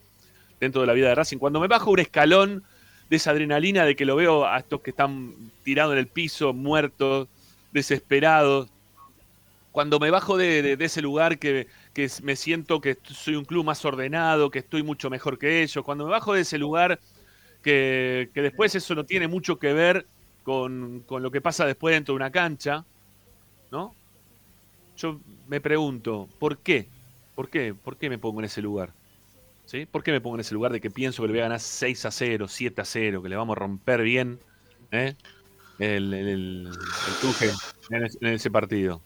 dentro 0.60 0.80
de 0.80 0.86
la 0.86 0.92
vida 0.92 1.08
de 1.08 1.14
Racing. 1.14 1.38
Cuando 1.38 1.60
me 1.60 1.68
bajo 1.68 1.90
un 1.90 2.00
escalón 2.00 2.62
de 3.08 3.16
esa 3.16 3.30
adrenalina 3.30 3.84
de 3.84 3.96
que 3.96 4.04
lo 4.04 4.16
veo 4.16 4.46
a 4.46 4.58
estos 4.58 4.80
que 4.80 4.90
están 4.90 5.34
tirados 5.62 5.92
en 5.92 5.98
el 5.98 6.06
piso, 6.06 6.52
muertos, 6.52 7.28
desesperados. 7.72 8.68
Cuando 9.74 9.98
me 9.98 10.12
bajo 10.12 10.36
de, 10.36 10.76
ese 10.78 11.02
lugar 11.02 11.40
que, 11.40 11.66
que 11.92 12.08
me 12.22 12.36
siento 12.36 12.80
que 12.80 12.96
soy 13.02 13.34
un 13.34 13.44
club 13.44 13.64
más 13.64 13.84
ordenado, 13.84 14.48
que 14.48 14.60
estoy 14.60 14.84
mucho 14.84 15.10
mejor 15.10 15.36
que 15.36 15.64
ellos. 15.64 15.84
Cuando 15.84 16.04
me 16.04 16.12
bajo 16.12 16.32
de 16.32 16.42
ese 16.42 16.58
lugar 16.58 17.00
que, 17.60 18.30
que 18.32 18.40
después 18.40 18.72
eso 18.76 18.94
no 18.94 19.04
tiene 19.04 19.26
mucho 19.26 19.58
que 19.58 19.72
ver 19.72 20.06
con, 20.44 21.00
con 21.00 21.24
lo 21.24 21.32
que 21.32 21.40
pasa 21.40 21.66
después 21.66 21.92
dentro 21.92 22.12
de 22.12 22.16
una 22.18 22.30
cancha, 22.30 22.84
¿no? 23.72 23.96
Yo 24.96 25.18
me 25.48 25.60
pregunto, 25.60 26.28
¿por 26.38 26.58
qué? 26.58 26.86
¿Por 27.34 27.50
qué? 27.50 27.74
¿Por 27.74 27.96
qué 27.96 28.08
me 28.08 28.18
pongo 28.18 28.38
en 28.38 28.44
ese 28.44 28.62
lugar? 28.62 28.92
¿Sí? 29.64 29.86
¿Por 29.86 30.04
qué 30.04 30.12
me 30.12 30.20
pongo 30.20 30.36
en 30.36 30.42
ese 30.42 30.54
lugar 30.54 30.70
de 30.70 30.80
que 30.80 30.92
pienso 30.92 31.20
que 31.20 31.26
le 31.26 31.32
voy 31.32 31.40
a 31.40 31.44
ganar 31.46 31.58
6 31.58 32.04
a 32.04 32.12
0, 32.12 32.46
7 32.46 32.80
a 32.80 32.84
0, 32.84 33.22
que 33.24 33.28
le 33.28 33.34
vamos 33.34 33.56
a 33.56 33.58
romper 33.58 34.02
bien 34.02 34.38
¿eh? 34.92 35.16
el, 35.80 36.14
el, 36.14 36.28
el, 36.28 36.68
el 36.68 37.14
Tuje 37.20 37.50
en 37.90 38.28
ese 38.28 38.52
partido? 38.52 39.02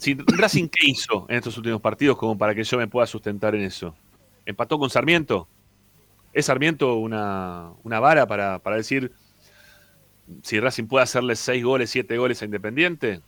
Si 0.00 0.14
Racing, 0.14 0.68
¿qué 0.68 0.86
hizo 0.88 1.26
en 1.28 1.36
estos 1.36 1.58
últimos 1.58 1.82
partidos 1.82 2.16
como 2.16 2.38
para 2.38 2.54
que 2.54 2.64
yo 2.64 2.78
me 2.78 2.88
pueda 2.88 3.06
sustentar 3.06 3.54
en 3.54 3.60
eso? 3.60 3.94
¿Empató 4.46 4.78
con 4.78 4.88
Sarmiento? 4.88 5.46
¿Es 6.32 6.46
Sarmiento 6.46 6.94
una, 6.94 7.74
vara 7.84 8.26
para, 8.26 8.58
para 8.60 8.76
decir 8.76 9.12
si 10.42 10.58
Racing 10.58 10.86
puede 10.86 11.02
hacerle 11.02 11.36
6 11.36 11.62
goles, 11.62 11.90
7 11.90 12.16
goles 12.16 12.40
a 12.40 12.46
Independiente? 12.46 13.20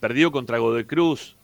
Perdió 0.00 0.32
contra 0.32 0.56
Godoy 0.56 0.86
Cruz. 0.86 1.36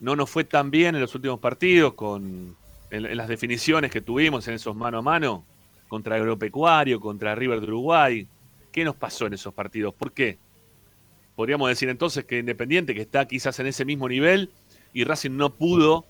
No 0.00 0.16
nos 0.16 0.28
fue 0.28 0.42
tan 0.42 0.72
bien 0.72 0.96
en 0.96 1.00
los 1.00 1.14
últimos 1.14 1.38
partidos 1.38 1.94
con, 1.94 2.56
en, 2.90 3.06
en 3.06 3.16
las 3.16 3.28
definiciones 3.28 3.92
que 3.92 4.00
tuvimos 4.00 4.48
en 4.48 4.54
esos 4.54 4.74
mano 4.74 4.98
a 4.98 5.02
mano 5.02 5.44
contra 5.86 6.16
Agropecuario, 6.16 6.98
contra 6.98 7.36
River 7.36 7.60
de 7.60 7.66
Uruguay. 7.68 8.26
¿Qué 8.72 8.84
nos 8.84 8.96
pasó 8.96 9.28
en 9.28 9.34
esos 9.34 9.54
partidos? 9.54 9.94
¿Por 9.94 10.10
qué? 10.10 10.38
Podríamos 11.38 11.68
decir 11.68 11.88
entonces 11.88 12.24
que 12.24 12.40
Independiente, 12.40 12.96
que 12.96 13.00
está 13.02 13.28
quizás 13.28 13.60
en 13.60 13.68
ese 13.68 13.84
mismo 13.84 14.08
nivel, 14.08 14.50
y 14.92 15.04
Racing 15.04 15.36
no 15.36 15.54
pudo 15.54 16.04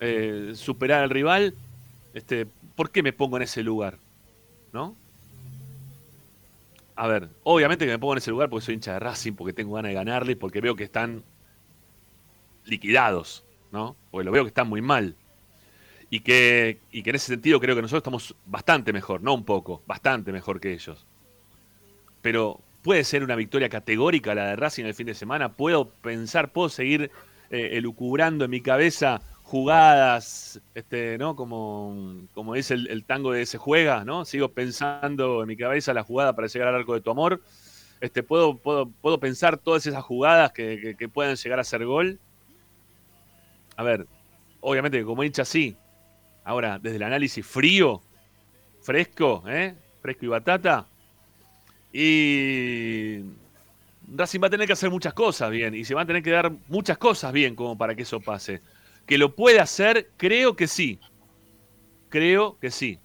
eh, 0.00 0.50
superar 0.56 1.04
al 1.04 1.10
rival, 1.10 1.54
este, 2.12 2.48
¿por 2.74 2.90
qué 2.90 3.00
me 3.04 3.12
pongo 3.12 3.36
en 3.36 3.44
ese 3.44 3.62
lugar? 3.62 3.98
¿No? 4.72 4.96
A 6.96 7.06
ver, 7.06 7.28
obviamente 7.44 7.84
que 7.84 7.92
me 7.92 8.00
pongo 8.00 8.14
en 8.14 8.18
ese 8.18 8.32
lugar 8.32 8.50
porque 8.50 8.64
soy 8.64 8.74
hincha 8.74 8.94
de 8.94 8.98
Racing, 8.98 9.34
porque 9.34 9.52
tengo 9.52 9.74
ganas 9.74 9.90
de 9.90 9.94
ganarle, 9.94 10.34
porque 10.34 10.60
veo 10.60 10.74
que 10.74 10.82
están 10.82 11.22
liquidados, 12.64 13.44
¿no? 13.70 13.94
Porque 14.10 14.24
lo 14.24 14.32
veo 14.32 14.42
que 14.42 14.48
están 14.48 14.68
muy 14.68 14.82
mal. 14.82 15.14
Y 16.10 16.18
que, 16.18 16.80
y 16.90 17.04
que 17.04 17.10
en 17.10 17.16
ese 17.16 17.26
sentido 17.26 17.60
creo 17.60 17.76
que 17.76 17.82
nosotros 17.82 18.00
estamos 18.00 18.34
bastante 18.44 18.92
mejor, 18.92 19.22
no 19.22 19.34
un 19.34 19.44
poco, 19.44 19.84
bastante 19.86 20.32
mejor 20.32 20.58
que 20.58 20.72
ellos. 20.72 21.06
Pero 22.22 22.58
puede 22.84 23.02
ser 23.02 23.24
una 23.24 23.34
victoria 23.34 23.70
categórica 23.70 24.34
la 24.34 24.48
de 24.48 24.56
Racing 24.56 24.84
el 24.84 24.94
fin 24.94 25.06
de 25.06 25.14
semana. 25.14 25.54
Puedo 25.54 25.88
pensar, 25.88 26.52
puedo 26.52 26.68
seguir 26.68 27.10
eh, 27.50 27.70
elucubrando 27.72 28.44
en 28.44 28.50
mi 28.50 28.60
cabeza 28.60 29.22
jugadas, 29.42 30.60
este, 30.74 31.16
¿no? 31.16 31.34
Como, 31.34 32.26
como 32.34 32.54
dice 32.54 32.74
el, 32.74 33.04
tango 33.04 33.32
de 33.32 33.46
Se 33.46 33.56
Juega, 33.56 34.04
¿no? 34.04 34.26
Sigo 34.26 34.50
pensando 34.50 35.40
en 35.40 35.48
mi 35.48 35.56
cabeza 35.56 35.94
la 35.94 36.04
jugada 36.04 36.34
para 36.36 36.46
llegar 36.46 36.68
al 36.68 36.74
arco 36.74 36.92
de 36.92 37.00
tu 37.00 37.10
amor. 37.10 37.40
Este, 38.02 38.22
puedo, 38.22 38.58
puedo, 38.58 38.90
puedo 38.90 39.18
pensar 39.18 39.56
todas 39.56 39.86
esas 39.86 40.04
jugadas 40.04 40.52
que, 40.52 41.08
puedan 41.12 41.36
llegar 41.36 41.58
a 41.58 41.64
ser 41.64 41.86
gol. 41.86 42.20
A 43.76 43.82
ver, 43.82 44.06
obviamente 44.60 45.02
como 45.04 45.24
hincha 45.24 45.46
sí, 45.46 45.74
ahora 46.44 46.78
desde 46.78 46.96
el 46.96 47.02
análisis 47.02 47.46
frío, 47.46 48.02
fresco, 48.82 49.42
¿eh? 49.46 49.74
fresco 50.02 50.26
y 50.26 50.28
batata. 50.28 50.86
Y 51.96 53.20
Racing 54.12 54.40
va 54.42 54.48
a 54.48 54.50
tener 54.50 54.66
que 54.66 54.72
hacer 54.72 54.90
muchas 54.90 55.14
cosas 55.14 55.48
bien 55.48 55.76
y 55.76 55.84
se 55.84 55.94
van 55.94 56.02
a 56.02 56.06
tener 56.08 56.24
que 56.24 56.32
dar 56.32 56.50
muchas 56.66 56.98
cosas 56.98 57.32
bien 57.32 57.54
como 57.54 57.78
para 57.78 57.94
que 57.94 58.02
eso 58.02 58.18
pase. 58.20 58.62
Que 59.06 59.16
lo 59.16 59.36
puede 59.36 59.60
hacer, 59.60 60.10
creo 60.16 60.56
que 60.56 60.66
sí. 60.66 60.98
Creo 62.08 62.58
que 62.58 62.72
sí. 62.72 62.98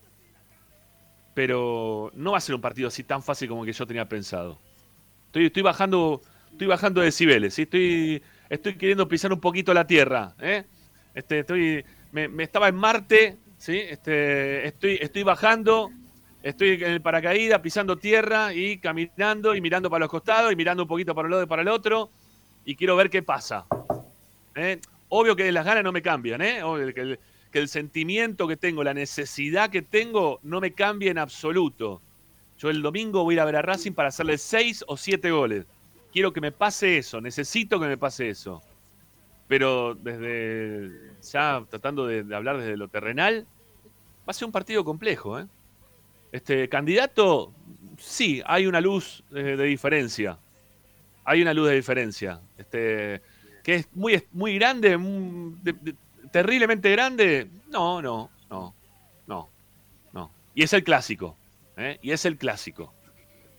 Pero 1.36 2.12
no 2.16 2.32
va 2.32 2.40
a 2.40 2.42
ser 2.42 2.56
un 2.56 2.62
partido 2.62 2.88
así 2.88 3.04
tan 3.04 3.22
fácil 3.22 3.48
como 3.48 3.64
que 3.64 3.74
yo 3.74 3.86
tenía 3.86 4.10
pensado. 4.10 4.60
Estoy, 5.28 5.46
estoy 5.46 5.62
bajando, 5.62 6.22
estoy 6.52 6.66
bajando 6.66 7.02
decibeles, 7.02 7.60
estoy, 7.60 8.24
estoy 8.50 8.76
queriendo 8.76 9.08
pisar 9.08 9.32
un 9.32 9.40
poquito 9.40 9.72
la 9.72 9.86
tierra. 9.86 10.34
¿eh? 10.40 10.64
Este, 11.14 11.40
estoy, 11.40 11.86
me, 12.12 12.28
me 12.28 12.42
estaba 12.42 12.68
en 12.70 12.76
Marte, 12.76 13.38
¿sí? 13.60 13.78
Este, 13.78 14.66
estoy, 14.66 14.98
estoy 15.00 15.22
bajando, 15.22 15.92
estoy 16.42 16.72
en 16.84 16.92
el 16.92 17.02
paracaídas, 17.02 17.60
pisando 17.60 17.98
tierra 17.98 18.54
y 18.54 18.78
caminando 18.78 19.56
y 19.56 19.62
mirando 19.62 19.90
para 19.90 20.02
los 20.02 20.10
costados 20.10 20.52
y 20.52 20.56
mirando 20.56 20.84
un 20.84 20.90
poquito 20.90 21.14
para 21.14 21.28
el 21.28 21.32
lado 21.32 21.44
y 21.44 21.48
para 21.48 21.62
el 21.62 21.68
otro 21.68 22.10
y 22.66 22.76
quiero 22.76 22.96
ver 22.96 23.10
qué 23.10 23.24
pasa. 23.24 23.66
¿eh? 24.56 24.80
Obvio 25.10 25.36
que 25.36 25.52
las 25.52 25.66
ganas 25.66 25.84
no 25.84 25.92
me 25.92 26.02
cambian, 26.02 26.42
¿eh? 26.42 26.64
Obvio 26.64 26.94
que 26.94 27.02
el, 27.02 27.20
que 27.52 27.60
el 27.60 27.68
sentimiento 27.68 28.48
que 28.48 28.58
tengo, 28.58 28.84
la 28.84 28.94
necesidad 28.94 29.70
que 29.70 29.82
tengo, 29.82 30.40
no 30.44 30.62
me 30.62 30.74
cambia 30.74 31.12
en 31.12 31.18
absoluto. 31.18 32.02
Yo 32.58 32.70
el 32.70 32.82
domingo 32.82 33.24
voy 33.24 33.34
a 33.34 33.38
ir 33.38 33.40
a 33.42 33.46
ver 33.46 33.56
a 33.56 33.62
Racing 33.62 33.94
para 33.94 34.10
hacerle 34.10 34.38
seis 34.38 34.84
o 34.88 34.98
siete 34.98 35.32
goles. 35.32 35.66
Quiero 36.12 36.34
que 36.34 36.42
me 36.42 36.52
pase 36.52 36.98
eso, 36.98 37.22
necesito 37.22 37.80
que 37.80 37.88
me 37.88 37.98
pase 37.98 38.30
eso. 38.30 38.62
Pero 39.48 39.96
desde, 39.96 41.14
ya 41.24 41.66
tratando 41.70 42.06
de, 42.06 42.24
de 42.24 42.36
hablar 42.36 42.58
desde 42.58 42.78
lo 42.78 42.88
terrenal, 42.88 43.48
va 44.20 44.32
a 44.32 44.34
ser 44.34 44.46
un 44.46 44.52
partido 44.52 44.84
complejo. 44.86 45.40
¿eh? 45.40 45.48
Este 46.32 46.70
candidato, 46.70 47.52
sí, 47.98 48.42
hay 48.46 48.68
una 48.68 48.82
luz 48.82 49.24
de, 49.32 49.58
de 49.58 49.64
diferencia. 49.66 50.38
Hay 51.26 51.42
una 51.42 51.54
luz 51.54 51.70
de 51.70 51.76
diferencia. 51.76 52.40
Este, 52.58 53.22
que 53.64 53.76
es 53.76 53.88
muy, 53.94 54.24
muy 54.32 54.56
grande, 54.56 54.98
de- 55.64 55.96
terriblemente 56.32 56.92
grande. 56.92 57.48
No, 57.70 58.02
no, 58.02 58.30
no, 58.50 58.74
no, 59.28 59.50
no. 60.14 60.32
Y 60.56 60.64
es 60.64 60.74
el 60.74 60.84
clásico. 60.84 61.36
¿eh? 61.78 61.98
Y 62.02 62.12
es 62.12 62.26
el 62.26 62.38
clásico. 62.38 62.94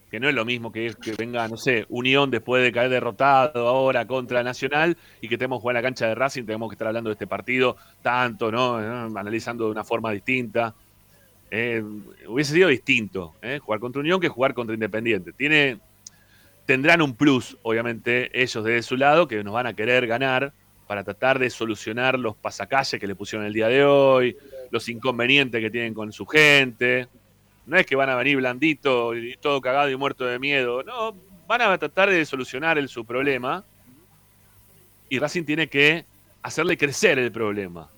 Que 0.09 0.19
no 0.19 0.27
es 0.27 0.35
lo 0.35 0.43
mismo 0.43 0.73
que, 0.73 0.93
que 1.01 1.13
venga, 1.13 1.47
no 1.47 1.55
sé, 1.55 1.85
Unión 1.87 2.29
después 2.31 2.61
de 2.61 2.73
caer 2.73 2.89
derrotado 2.89 3.65
ahora 3.69 4.05
contra 4.05 4.43
Nacional 4.43 4.97
y 5.21 5.29
que 5.29 5.37
tenemos 5.37 5.59
que 5.59 5.61
jugar 5.61 5.77
en 5.77 5.81
la 5.83 5.87
cancha 5.87 6.07
de 6.07 6.15
Racing, 6.15 6.43
tenemos 6.43 6.67
que 6.69 6.73
estar 6.75 6.87
hablando 6.89 7.09
de 7.09 7.13
este 7.13 7.27
partido 7.27 7.77
tanto, 8.01 8.51
¿no? 8.51 8.81
¿Eh? 8.81 9.09
Analizando 9.17 9.65
de 9.65 9.71
una 9.71 9.85
forma 9.85 10.11
distinta. 10.11 10.75
Eh, 11.53 11.83
hubiese 12.27 12.53
sido 12.53 12.69
distinto 12.69 13.35
¿eh? 13.41 13.59
jugar 13.59 13.81
contra 13.81 13.99
Unión 13.99 14.21
que 14.21 14.29
jugar 14.29 14.53
contra 14.53 14.73
Independiente. 14.73 15.33
Tendrán 16.65 17.01
un 17.01 17.13
plus, 17.13 17.57
obviamente, 17.63 18.29
ellos 18.41 18.63
de 18.63 18.81
su 18.81 18.95
lado, 18.95 19.27
que 19.27 19.43
nos 19.43 19.53
van 19.53 19.67
a 19.67 19.73
querer 19.73 20.07
ganar 20.07 20.53
para 20.87 21.03
tratar 21.03 21.39
de 21.39 21.49
solucionar 21.49 22.17
los 22.17 22.37
pasacalles 22.37 22.99
que 22.99 23.07
le 23.07 23.15
pusieron 23.15 23.45
el 23.45 23.53
día 23.53 23.67
de 23.67 23.83
hoy, 23.83 24.37
los 24.69 24.87
inconvenientes 24.87 25.59
que 25.59 25.69
tienen 25.69 25.93
con 25.93 26.13
su 26.13 26.25
gente. 26.25 27.07
No 27.65 27.77
es 27.77 27.85
que 27.85 27.95
van 27.95 28.09
a 28.09 28.15
venir 28.15 28.37
blandito 28.37 29.15
y 29.15 29.35
todo 29.35 29.59
cagado 29.59 29.89
y 29.89 29.95
muerto 29.97 30.25
de 30.25 30.39
miedo. 30.39 30.83
No, 30.83 31.13
van 31.47 31.61
a 31.61 31.77
tratar 31.77 32.09
de 32.09 32.25
solucionar 32.25 32.77
el, 32.77 32.87
su 32.87 33.03
problema. 33.05 33.65
Y 35.09 35.19
Racing 35.19 35.43
tiene 35.43 35.67
que 35.67 36.05
hacerle 36.41 36.77
crecer 36.77 37.19
el 37.19 37.31
problema. 37.31 37.89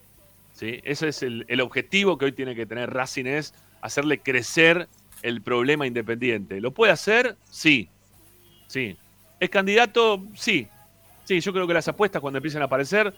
¿Sí? 0.53 0.79
Ese 0.83 1.09
es 1.09 1.23
el, 1.23 1.45
el 1.49 1.61
objetivo 1.61 2.17
que 2.17 2.25
hoy 2.25 2.31
tiene 2.31 2.55
que 2.55 2.65
tener 2.65 2.91
Racing, 2.91 3.25
es 3.25 3.53
hacerle 3.81 4.19
crecer 4.19 4.87
el 5.21 5.41
problema 5.41 5.85
independiente. 5.85 6.61
¿Lo 6.61 6.71
puede 6.71 6.91
hacer? 6.91 7.35
Sí. 7.49 7.89
Sí. 8.67 8.97
¿Es 9.39 9.49
candidato? 9.49 10.23
Sí. 10.35 10.67
Sí, 11.25 11.39
yo 11.39 11.53
creo 11.53 11.67
que 11.67 11.73
las 11.73 11.87
apuestas 11.87 12.21
cuando 12.21 12.37
empiecen 12.37 12.61
a 12.61 12.65
aparecer, 12.65 13.13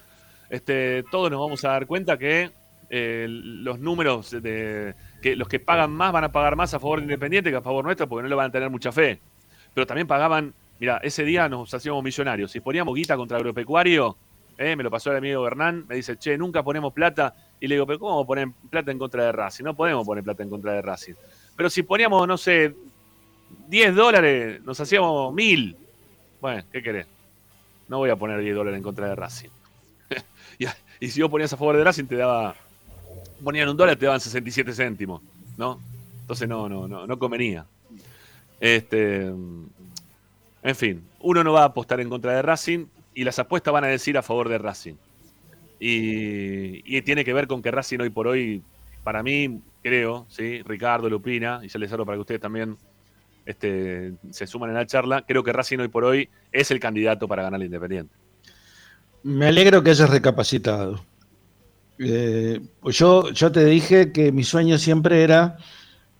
este, 0.49 1.03
todos 1.11 1.29
nos 1.31 1.39
vamos 1.39 1.63
a 1.65 1.69
dar 1.69 1.87
cuenta 1.87 2.17
que 2.17 2.51
eh, 2.89 3.25
los 3.29 3.79
números 3.79 4.29
de 4.29 4.93
que 5.21 5.35
los 5.35 5.47
que 5.47 5.59
pagan 5.59 5.91
más 5.91 6.11
van 6.11 6.23
a 6.23 6.31
pagar 6.31 6.55
más 6.55 6.73
a 6.75 6.79
favor 6.79 6.99
de 6.99 7.05
Independiente 7.05 7.49
que 7.49 7.55
a 7.55 7.61
favor 7.61 7.83
nuestro 7.83 8.07
porque 8.07 8.21
no 8.21 8.29
le 8.29 8.35
van 8.35 8.49
a 8.49 8.51
tener 8.51 8.69
mucha 8.69 8.91
fe. 8.91 9.19
Pero 9.73 9.87
también 9.87 10.07
pagaban, 10.07 10.53
mira, 10.79 10.99
ese 11.03 11.23
día 11.23 11.49
nos 11.49 11.73
hacíamos 11.73 12.03
millonarios. 12.03 12.51
Si 12.51 12.59
poníamos 12.59 12.95
guita 12.95 13.17
contra 13.17 13.37
agropecuario, 13.37 14.15
eh, 14.57 14.75
me 14.75 14.83
lo 14.83 14.91
pasó 14.91 15.11
el 15.11 15.17
amigo 15.17 15.45
Hernán, 15.45 15.85
me 15.87 15.95
dice, 15.95 16.17
che, 16.17 16.37
nunca 16.37 16.63
ponemos 16.63 16.93
plata. 16.93 17.35
Y 17.59 17.67
le 17.67 17.75
digo, 17.75 17.85
pero 17.85 17.99
¿cómo 17.99 18.25
poner 18.25 18.49
plata 18.69 18.91
en 18.91 18.99
contra 18.99 19.25
de 19.25 19.31
Racing? 19.31 19.63
No 19.63 19.75
podemos 19.75 20.05
poner 20.05 20.23
plata 20.23 20.43
en 20.43 20.49
contra 20.49 20.73
de 20.73 20.81
Racing. 20.81 21.13
Pero 21.55 21.69
si 21.69 21.83
poníamos, 21.83 22.27
no 22.27 22.37
sé, 22.37 22.75
10 23.67 23.95
dólares, 23.95 24.61
nos 24.63 24.79
hacíamos 24.79 25.33
mil. 25.33 25.75
Bueno, 26.41 26.63
¿qué 26.71 26.81
querés? 26.81 27.07
No 27.87 27.97
voy 27.97 28.09
a 28.09 28.15
poner 28.15 28.39
10 28.39 28.55
dólares 28.55 28.77
en 28.77 28.83
contra 28.83 29.07
de 29.09 29.15
Racing. 29.15 29.49
y, 30.59 30.65
y 30.99 31.09
si 31.09 31.21
vos 31.21 31.31
ponías 31.31 31.51
a 31.53 31.57
favor 31.57 31.77
de 31.77 31.83
Racing, 31.83 32.05
te 32.05 32.15
daba. 32.15 32.55
Ponían 33.43 33.69
un 33.69 33.77
dólar, 33.77 33.97
te 33.97 34.05
daban 34.05 34.19
67 34.19 34.73
céntimos, 34.73 35.21
¿no? 35.57 35.79
Entonces 36.21 36.47
no, 36.47 36.69
no, 36.69 36.87
no, 36.87 37.05
no 37.05 37.19
convenía. 37.19 37.65
Este. 38.59 39.25
En 40.63 40.75
fin, 40.75 41.03
uno 41.19 41.43
no 41.43 41.53
va 41.53 41.61
a 41.61 41.65
apostar 41.65 41.99
en 41.99 42.09
contra 42.09 42.33
de 42.33 42.41
Racing 42.41 42.85
y 43.15 43.23
las 43.23 43.39
apuestas 43.39 43.73
van 43.73 43.85
a 43.85 43.87
decir 43.87 44.17
a 44.17 44.21
favor 44.21 44.49
de 44.49 44.59
Racing. 44.59 44.95
Y, 45.79 47.01
tiene 47.01 47.25
que 47.25 47.33
ver 47.33 47.47
con 47.47 47.61
que 47.61 47.71
Racing 47.71 47.99
hoy 47.99 48.09
por 48.09 48.27
hoy, 48.27 48.61
para 49.03 49.23
mí, 49.23 49.61
creo, 49.81 50.25
¿sí? 50.29 50.61
Ricardo, 50.63 51.09
Lupina, 51.09 51.61
y 51.63 51.69
ya 51.69 51.79
les 51.79 51.91
hablo 51.91 52.05
para 52.05 52.17
que 52.17 52.21
ustedes 52.21 52.41
también 52.41 52.77
este, 53.45 54.13
se 54.31 54.47
suman 54.47 54.69
en 54.69 54.75
la 54.75 54.85
charla, 54.85 55.23
creo 55.25 55.43
que 55.43 55.53
Racing 55.53 55.79
hoy 55.79 55.87
por 55.87 56.03
hoy 56.03 56.29
es 56.51 56.71
el 56.71 56.79
candidato 56.79 57.27
para 57.27 57.43
ganar 57.43 57.59
el 57.59 57.67
Independiente. 57.67 58.13
Me 59.23 59.47
alegro 59.47 59.81
que 59.81 59.91
hayas 59.91 60.09
recapacitado. 60.09 61.03
Eh, 61.97 62.59
yo, 62.83 63.31
yo 63.31 63.51
te 63.51 63.65
dije 63.65 64.11
que 64.11 64.31
mi 64.31 64.43
sueño 64.43 64.77
siempre 64.77 65.23
era, 65.23 65.57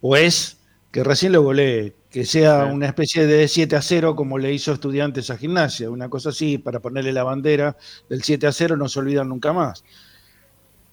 o 0.02 0.16
es, 0.16 0.60
que 0.92 1.04
recién 1.04 1.34
lo 1.34 1.42
golee, 1.42 1.94
que 2.16 2.24
sea 2.24 2.64
una 2.68 2.86
especie 2.86 3.28
de 3.28 3.46
7 3.46 3.76
a 3.76 3.82
0 3.82 4.16
como 4.16 4.38
le 4.38 4.54
hizo 4.54 4.72
estudiantes 4.72 5.30
a 5.32 5.38
gimnasia, 5.38 5.90
una 5.90 6.08
cosa 6.08 6.30
así, 6.30 6.58
para 6.58 6.80
ponerle 6.80 7.12
la 7.12 7.26
bandera 7.26 7.76
del 8.08 8.24
7 8.24 8.48
a 8.48 8.54
0, 8.54 8.78
no 8.78 8.88
se 8.88 9.00
olvidan 9.00 9.28
nunca 9.28 9.52
más. 9.52 9.84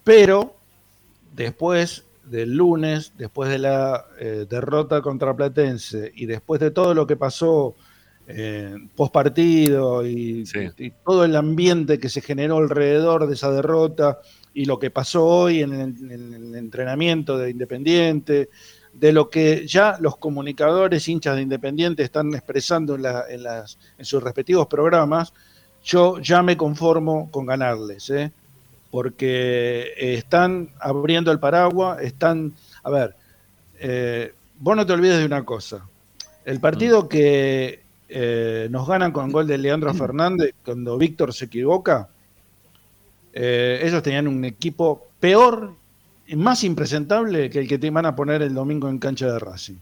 Pero 0.03 0.57
después 1.33 2.07
del 2.25 2.57
lunes, 2.57 3.13
después 3.17 3.51
de 3.51 3.61
la 3.61 4.05
eh, 4.19 4.47
derrota 4.51 5.01
contra 5.01 5.37
Platense 5.37 6.11
y 6.13 6.27
después 6.27 6.61
de 6.61 6.73
todo 6.73 6.93
lo 6.93 7.07
que 7.07 7.15
pasó 7.15 7.77
eh, 8.27 8.75
post 8.97 9.13
partido 9.13 10.05
y, 10.05 10.45
Sí. 10.45 10.71
y 10.77 10.91
todo 10.91 11.25
el 11.25 11.37
ambiente 11.37 12.01
que 12.01 12.09
se 12.09 12.21
generó 12.21 12.57
alrededor 12.57 13.29
de 13.29 13.35
esa 13.35 13.53
derrota 13.53 14.19
y 14.55 14.65
lo 14.65 14.81
que 14.81 14.91
pasó 14.91 15.25
hoy 15.25 15.63
en 15.63 15.73
el, 15.73 16.11
en 16.11 16.35
el 16.35 16.55
entrenamiento 16.57 17.39
de 17.39 17.51
Independiente, 17.51 18.49
de 18.93 19.13
lo 19.13 19.31
que 19.31 19.67
ya 19.67 19.97
los 20.01 20.17
comunicadores 20.17 21.09
hinchas 21.09 21.37
de 21.37 21.43
Independiente 21.43 22.03
están 22.03 22.35
expresando 22.35 22.95
en, 22.95 23.03
la- 23.03 23.25
en 23.29 23.43
las, 23.43 23.79
en 23.99 24.05
sus 24.05 24.23
respectivos 24.23 24.67
programas, 24.67 25.33
yo 25.85 26.19
ya 26.21 26.43
me 26.43 26.57
conformo 26.57 27.31
con 27.31 27.47
ganarles, 27.47 28.09
¿eh? 28.11 28.33
porque 28.91 29.95
eh, 29.97 30.15
están 30.15 30.69
abriendo 30.79 31.33
el 31.33 31.39
paraguas, 31.41 32.01
están, 32.03 32.53
a 32.85 32.91
ver, 32.91 33.17
eh, 33.81 34.33
vos 34.59 34.77
no 34.77 34.85
te 34.87 34.93
olvides 34.93 35.19
de 35.19 35.25
una 35.27 35.45
cosa, 35.45 35.87
el 36.45 36.61
partido 36.61 37.09
que 37.09 37.81
eh, 38.09 38.69
nos 38.71 38.87
ganan 38.87 39.11
con 39.13 39.33
gol 39.33 39.47
de 39.47 39.57
Leandro 39.59 39.95
Fernández, 39.95 40.55
cuando 40.65 40.99
Víctor 40.99 41.33
se 41.33 41.47
equivoca, 41.47 42.09
eh, 43.33 43.81
ellos 43.83 44.03
tenían 44.03 44.29
un 44.29 44.45
equipo 44.45 45.07
peor 45.19 45.75
más 46.37 46.65
impresentable 46.65 47.51
que 47.51 47.61
el 47.61 47.69
que 47.69 47.79
te 47.79 47.91
van 47.91 48.07
a 48.07 48.15
poner 48.17 48.43
el 48.43 48.55
domingo 48.55 48.89
en 48.89 48.99
cancha 48.99 49.27
de 49.33 49.39
Racing. 49.39 49.77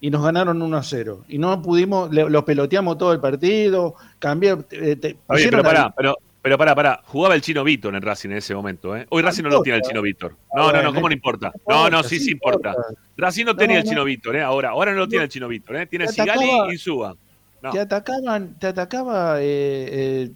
Y 0.00 0.10
nos 0.10 0.22
ganaron 0.22 0.60
1 0.60 0.76
a 0.76 0.82
0. 0.82 1.24
Y 1.28 1.38
no 1.38 1.62
pudimos, 1.62 2.12
le- 2.12 2.28
los 2.28 2.44
peloteamos 2.44 2.98
todo 2.98 3.12
el 3.12 3.20
partido, 3.20 3.94
cambié. 4.18 4.56
eh, 4.70 4.96
te- 4.96 5.08
Oye, 5.08 5.16
pusieron 5.26 5.62
pero 5.62 5.62
pará, 5.62 5.94
pero, 5.96 6.18
pero 6.42 6.58
pará, 6.58 6.74
pará. 6.74 7.00
Jugaba 7.06 7.34
el 7.34 7.40
chino 7.40 7.64
Víctor 7.64 7.94
en 7.94 8.02
Racing 8.02 8.30
en 8.30 8.36
ese 8.36 8.54
momento, 8.54 8.94
¿eh? 8.96 9.06
Hoy 9.08 9.22
Racing 9.22 9.44
no 9.44 9.48
lo 9.50 9.62
tiene 9.62 9.78
el 9.78 9.82
chino 9.82 10.02
Víctor. 10.02 10.36
No, 10.54 10.70
no, 10.72 10.82
no, 10.82 10.92
¿cómo 10.92 11.08
no 11.08 11.14
importa? 11.14 11.52
No, 11.68 11.88
no, 11.88 12.02
sí, 12.02 12.18
sí 12.18 12.32
importa. 12.32 12.74
Racing 13.16 13.44
no 13.46 13.56
tenía 13.56 13.78
el 13.78 13.84
no. 13.84 13.90
chino 13.90 14.04
Víctor, 14.04 14.36
¿eh? 14.36 14.42
Ahora, 14.42 14.70
ahora 14.70 14.92
no 14.92 14.98
lo 14.98 15.08
tiene 15.08 15.24
el 15.24 15.30
chino 15.30 15.48
Víctor, 15.48 15.76
¿eh? 15.76 15.86
Tiene 15.86 16.08
Sigali 16.08 16.50
y 16.72 16.76
Suba. 16.76 17.14
No. 17.62 17.70
Te 17.70 17.80
atacaban, 17.80 18.58
te 18.58 18.66
atacaba 18.66 19.36
eh, 19.40 20.28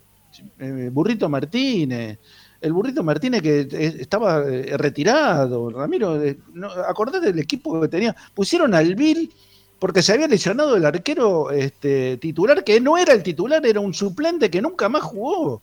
eh, 0.61 0.89
Burrito 0.91 1.29
Martínez. 1.29 2.19
El 2.61 2.73
Burrito 2.73 3.03
Martínez 3.03 3.43
que 3.43 3.61
eh, 3.61 3.97
estaba 4.01 4.43
eh, 4.49 4.77
retirado. 4.77 5.71
Ramiro, 5.71 6.21
eh, 6.23 6.39
no, 6.53 6.69
acordate 6.69 7.21
del 7.21 7.39
equipo 7.39 7.81
que 7.81 7.89
tenía. 7.89 8.15
Pusieron 8.35 8.75
al 8.75 8.95
Bill 8.95 9.33
porque 9.79 10.03
se 10.03 10.13
había 10.13 10.27
lesionado 10.27 10.77
el 10.77 10.85
arquero 10.85 11.51
este, 11.51 12.17
titular, 12.17 12.65
que 12.65 12.81
no 12.81 12.99
era 12.99 13.13
el 13.13 13.23
titular, 13.23 13.65
era 13.65 13.79
un 13.79 13.95
suplente 13.95 14.51
que 14.51 14.61
nunca 14.61 14.89
más 14.89 15.03
jugó. 15.03 15.63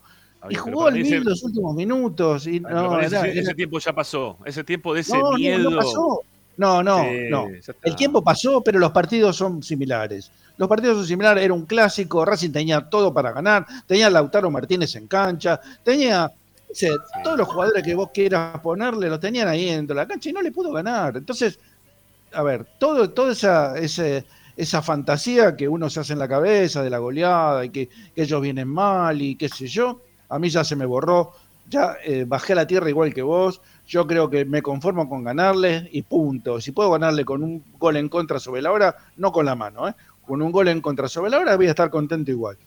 Y 0.49 0.55
jugó 0.55 0.87
al 0.87 0.93
mil 0.93 1.23
los 1.23 1.43
últimos 1.43 1.75
minutos. 1.75 2.47
Y 2.47 2.59
no, 2.59 2.99
ese, 2.99 3.53
tiempo 3.55 3.79
ya 3.79 3.93
pasó. 3.93 4.37
Ese 4.45 4.63
tiempo 4.63 4.93
de 4.93 5.01
ese 5.01 5.17
no, 5.17 5.31
no, 5.31 5.37
miedo. 5.37 5.69
no 5.69 5.77
pasó. 5.77 6.21
No, 6.57 6.81
no, 6.81 7.03
Sí, 7.03 7.27
no. 7.29 7.47
El 7.83 7.95
tiempo 7.95 8.23
pasó, 8.23 8.61
pero 8.61 8.79
los 8.79 8.91
partidos 8.91 9.35
son 9.35 9.61
similares. 9.61 10.31
Los 10.57 10.69
partidos 10.69 10.97
son 10.97 11.05
similares, 11.05 11.43
era 11.43 11.53
un 11.53 11.65
clásico, 11.65 12.23
Racing 12.23 12.51
tenía 12.51 12.81
todo 12.81 13.13
para 13.13 13.33
ganar, 13.33 13.65
tenía 13.85 14.07
a 14.07 14.09
Lautaro 14.09 14.49
Martínez 14.49 14.95
en 14.95 15.07
cancha, 15.07 15.59
tenía 15.83 16.31
todos 17.23 17.37
los 17.37 17.47
jugadores 17.47 17.83
que 17.83 17.95
vos 17.95 18.09
quieras 18.13 18.59
ponerle, 18.61 19.09
los 19.09 19.19
tenían 19.19 19.47
ahí 19.47 19.65
dentro 19.65 19.95
de 19.95 20.01
la 20.01 20.07
cancha 20.07 20.29
y 20.29 20.33
no 20.33 20.41
le 20.41 20.51
pudo 20.51 20.71
ganar. 20.71 21.17
Entonces, 21.17 21.59
a 22.33 22.43
ver, 22.43 22.65
todo, 22.79 23.11
toda 23.11 23.31
esa, 23.31 23.77
ese- 23.77 24.25
esa 24.57 24.81
fantasía 24.81 25.55
que 25.55 25.67
uno 25.67 25.89
se 25.89 25.99
hace 26.01 26.13
en 26.13 26.19
la 26.19 26.27
cabeza 26.27 26.83
de 26.83 26.89
la 26.89 26.99
goleada 26.99 27.65
y 27.65 27.69
que, 27.71 27.89
que 28.15 28.23
ellos 28.23 28.41
vienen 28.41 28.67
mal 28.67 29.21
y 29.21 29.35
qué 29.35 29.49
sé 29.49 29.67
yo, 29.67 30.01
a 30.29 30.39
mí 30.39 30.49
ya 30.49 30.63
se 30.63 30.75
me 30.75 30.85
borró, 30.85 31.33
ya 31.69 31.95
eh, 32.03 32.25
bajé 32.27 32.53
a 32.53 32.57
la 32.57 32.67
tierra 32.67 32.89
igual 32.89 33.13
que 33.13 33.21
vos, 33.21 33.61
yo 33.87 34.05
creo 34.07 34.29
que 34.29 34.45
me 34.45 34.61
conformo 34.61 35.07
con 35.09 35.23
ganarle 35.23 35.89
y 35.91 36.01
punto. 36.03 36.59
Si 36.61 36.71
puedo 36.71 36.91
ganarle 36.91 37.25
con 37.25 37.43
un 37.43 37.63
gol 37.77 37.97
en 37.97 38.09
contra 38.09 38.39
sobre 38.39 38.61
la 38.61 38.71
hora, 38.71 38.95
no 39.17 39.31
con 39.31 39.45
la 39.45 39.55
mano, 39.55 39.87
¿eh? 39.87 39.95
con 40.25 40.41
un 40.41 40.51
gol 40.51 40.67
en 40.69 40.81
contra 40.81 41.07
sobre 41.07 41.31
la 41.31 41.39
hora 41.39 41.55
voy 41.55 41.67
a 41.67 41.71
estar 41.71 41.89
contento 41.89 42.31
igual, 42.31 42.57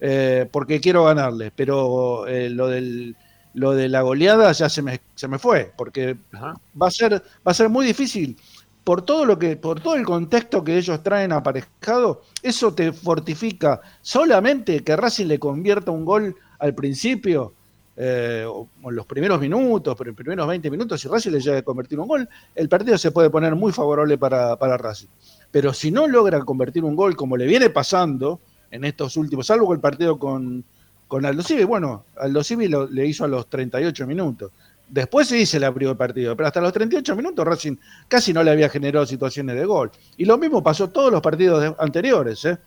Eh, 0.00 0.48
porque 0.52 0.80
quiero 0.80 1.04
ganarle, 1.04 1.50
pero 1.54 2.26
eh, 2.26 2.50
lo 2.50 2.68
del... 2.68 3.16
Lo 3.54 3.72
de 3.72 3.88
la 3.88 4.02
goleada 4.02 4.50
ya 4.52 4.68
se 4.68 4.82
me, 4.82 5.00
se 5.14 5.28
me 5.28 5.38
fue, 5.38 5.72
porque 5.76 6.16
Ajá. 6.32 6.54
va 6.80 6.88
a 6.88 6.90
ser 6.90 7.14
va 7.14 7.52
a 7.52 7.54
ser 7.54 7.68
muy 7.68 7.86
difícil. 7.86 8.36
Por 8.82 9.02
todo 9.02 9.24
lo 9.24 9.38
que 9.38 9.56
por 9.56 9.80
todo 9.80 9.94
el 9.94 10.04
contexto 10.04 10.62
que 10.62 10.76
ellos 10.76 11.02
traen 11.02 11.32
aparejado 11.32 12.22
eso 12.42 12.74
te 12.74 12.92
fortifica. 12.92 13.80
Solamente 14.02 14.82
que 14.84 14.96
Racing 14.96 15.26
le 15.26 15.38
convierta 15.38 15.90
un 15.90 16.04
gol 16.04 16.36
al 16.58 16.74
principio 16.74 17.54
eh, 17.96 18.44
o 18.46 18.68
o 18.82 18.90
en 18.90 18.96
los 18.96 19.06
primeros 19.06 19.40
minutos 19.40 19.94
pero 19.96 20.10
en 20.10 20.14
los 20.14 20.16
primeros 20.16 20.48
20 20.48 20.70
minutos 20.70 21.00
si 21.00 21.06
Racing 21.08 21.30
le 21.30 21.40
llega 21.40 21.58
a 21.58 21.62
convertir 21.62 21.98
un 22.00 22.08
gol 22.08 22.28
el 22.56 22.68
partido 22.68 22.98
se 22.98 23.12
puede 23.12 23.30
poner 23.30 23.54
muy 23.54 23.72
favorable 23.72 24.18
para, 24.18 24.56
para 24.58 24.76
Racing. 24.76 25.08
Pero 25.50 25.72
si 25.72 25.92
no 25.92 26.08
logra 26.08 26.40
convertir 26.40 26.82
un 26.84 26.96
gol 26.96 27.14
como 27.16 27.36
le 27.36 27.46
viene 27.46 27.70
pasando 27.70 28.40
en 28.70 28.84
estos 28.84 29.16
últimos 29.16 29.46
salvo 29.46 29.72
el 29.72 29.80
partido 29.80 30.18
con 30.18 30.64
con 31.08 31.24
Aldo 31.26 31.42
Civi, 31.42 31.64
bueno, 31.64 32.04
Aldo 32.16 32.42
Civi 32.42 32.68
lo- 32.68 32.86
le 32.86 33.06
hizo 33.06 33.24
a 33.24 33.28
los 33.28 33.48
38 33.48 34.06
minutos. 34.06 34.50
Después 34.88 35.28
sí 35.28 35.46
se 35.46 35.58
le 35.58 35.66
abrió 35.66 35.90
el 35.90 35.96
partido, 35.96 36.36
pero 36.36 36.46
hasta 36.46 36.60
los 36.60 36.72
38 36.72 37.16
minutos 37.16 37.44
Racing 37.44 37.76
casi 38.08 38.32
no 38.32 38.42
le 38.42 38.50
había 38.50 38.68
generado 38.68 39.06
situaciones 39.06 39.56
de 39.56 39.64
gol. 39.64 39.90
Y 40.16 40.24
lo 40.24 40.36
mismo 40.38 40.62
pasó 40.62 40.88
todos 40.90 41.10
los 41.10 41.20
partidos 41.22 41.74
anteriores. 41.78 42.44
¿eh? 42.44 42.58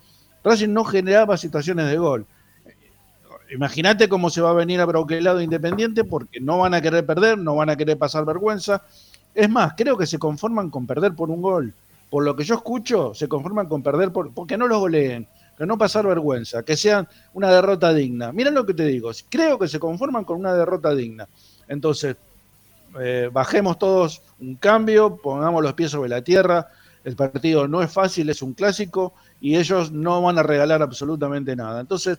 Racing 0.42 0.70
no 0.72 0.84
generaba 0.84 1.36
situaciones 1.36 1.88
de 1.88 1.96
gol. 1.96 2.26
Imagínate 3.50 4.08
cómo 4.08 4.28
se 4.30 4.40
va 4.42 4.50
a 4.50 4.54
venir 4.54 4.80
a 4.80 4.84
Brauquelado 4.84 5.40
Independiente 5.40 6.04
porque 6.04 6.40
no 6.40 6.58
van 6.58 6.74
a 6.74 6.82
querer 6.82 7.06
perder, 7.06 7.38
no 7.38 7.54
van 7.56 7.70
a 7.70 7.76
querer 7.76 7.96
pasar 7.96 8.24
vergüenza. 8.26 8.82
Es 9.34 9.48
más, 9.48 9.72
creo 9.76 9.96
que 9.96 10.06
se 10.06 10.18
conforman 10.18 10.68
con 10.70 10.86
perder 10.86 11.14
por 11.14 11.30
un 11.30 11.40
gol. 11.40 11.72
Por 12.10 12.24
lo 12.24 12.36
que 12.36 12.44
yo 12.44 12.56
escucho, 12.56 13.14
se 13.14 13.28
conforman 13.28 13.66
con 13.68 13.82
perder 13.82 14.12
por, 14.12 14.32
porque 14.34 14.58
no 14.58 14.66
los 14.66 14.80
goleen, 14.80 15.26
que 15.58 15.66
no 15.66 15.76
pasar 15.76 16.06
vergüenza, 16.06 16.62
que 16.62 16.76
sean 16.76 17.08
una 17.34 17.50
derrota 17.50 17.92
digna. 17.92 18.32
Mira 18.32 18.52
lo 18.52 18.64
que 18.64 18.74
te 18.74 18.86
digo, 18.86 19.10
creo 19.28 19.58
que 19.58 19.66
se 19.66 19.80
conforman 19.80 20.24
con 20.24 20.38
una 20.38 20.54
derrota 20.54 20.94
digna. 20.94 21.26
Entonces, 21.66 22.16
eh, 23.00 23.28
bajemos 23.32 23.78
todos 23.78 24.22
un 24.38 24.54
cambio, 24.54 25.16
pongamos 25.16 25.62
los 25.62 25.74
pies 25.74 25.90
sobre 25.90 26.08
la 26.08 26.22
tierra. 26.22 26.68
El 27.02 27.16
partido 27.16 27.66
no 27.66 27.82
es 27.82 27.92
fácil, 27.92 28.30
es 28.30 28.40
un 28.40 28.54
clásico 28.54 29.14
y 29.40 29.56
ellos 29.56 29.90
no 29.90 30.22
van 30.22 30.38
a 30.38 30.44
regalar 30.44 30.80
absolutamente 30.80 31.56
nada. 31.56 31.80
Entonces, 31.80 32.18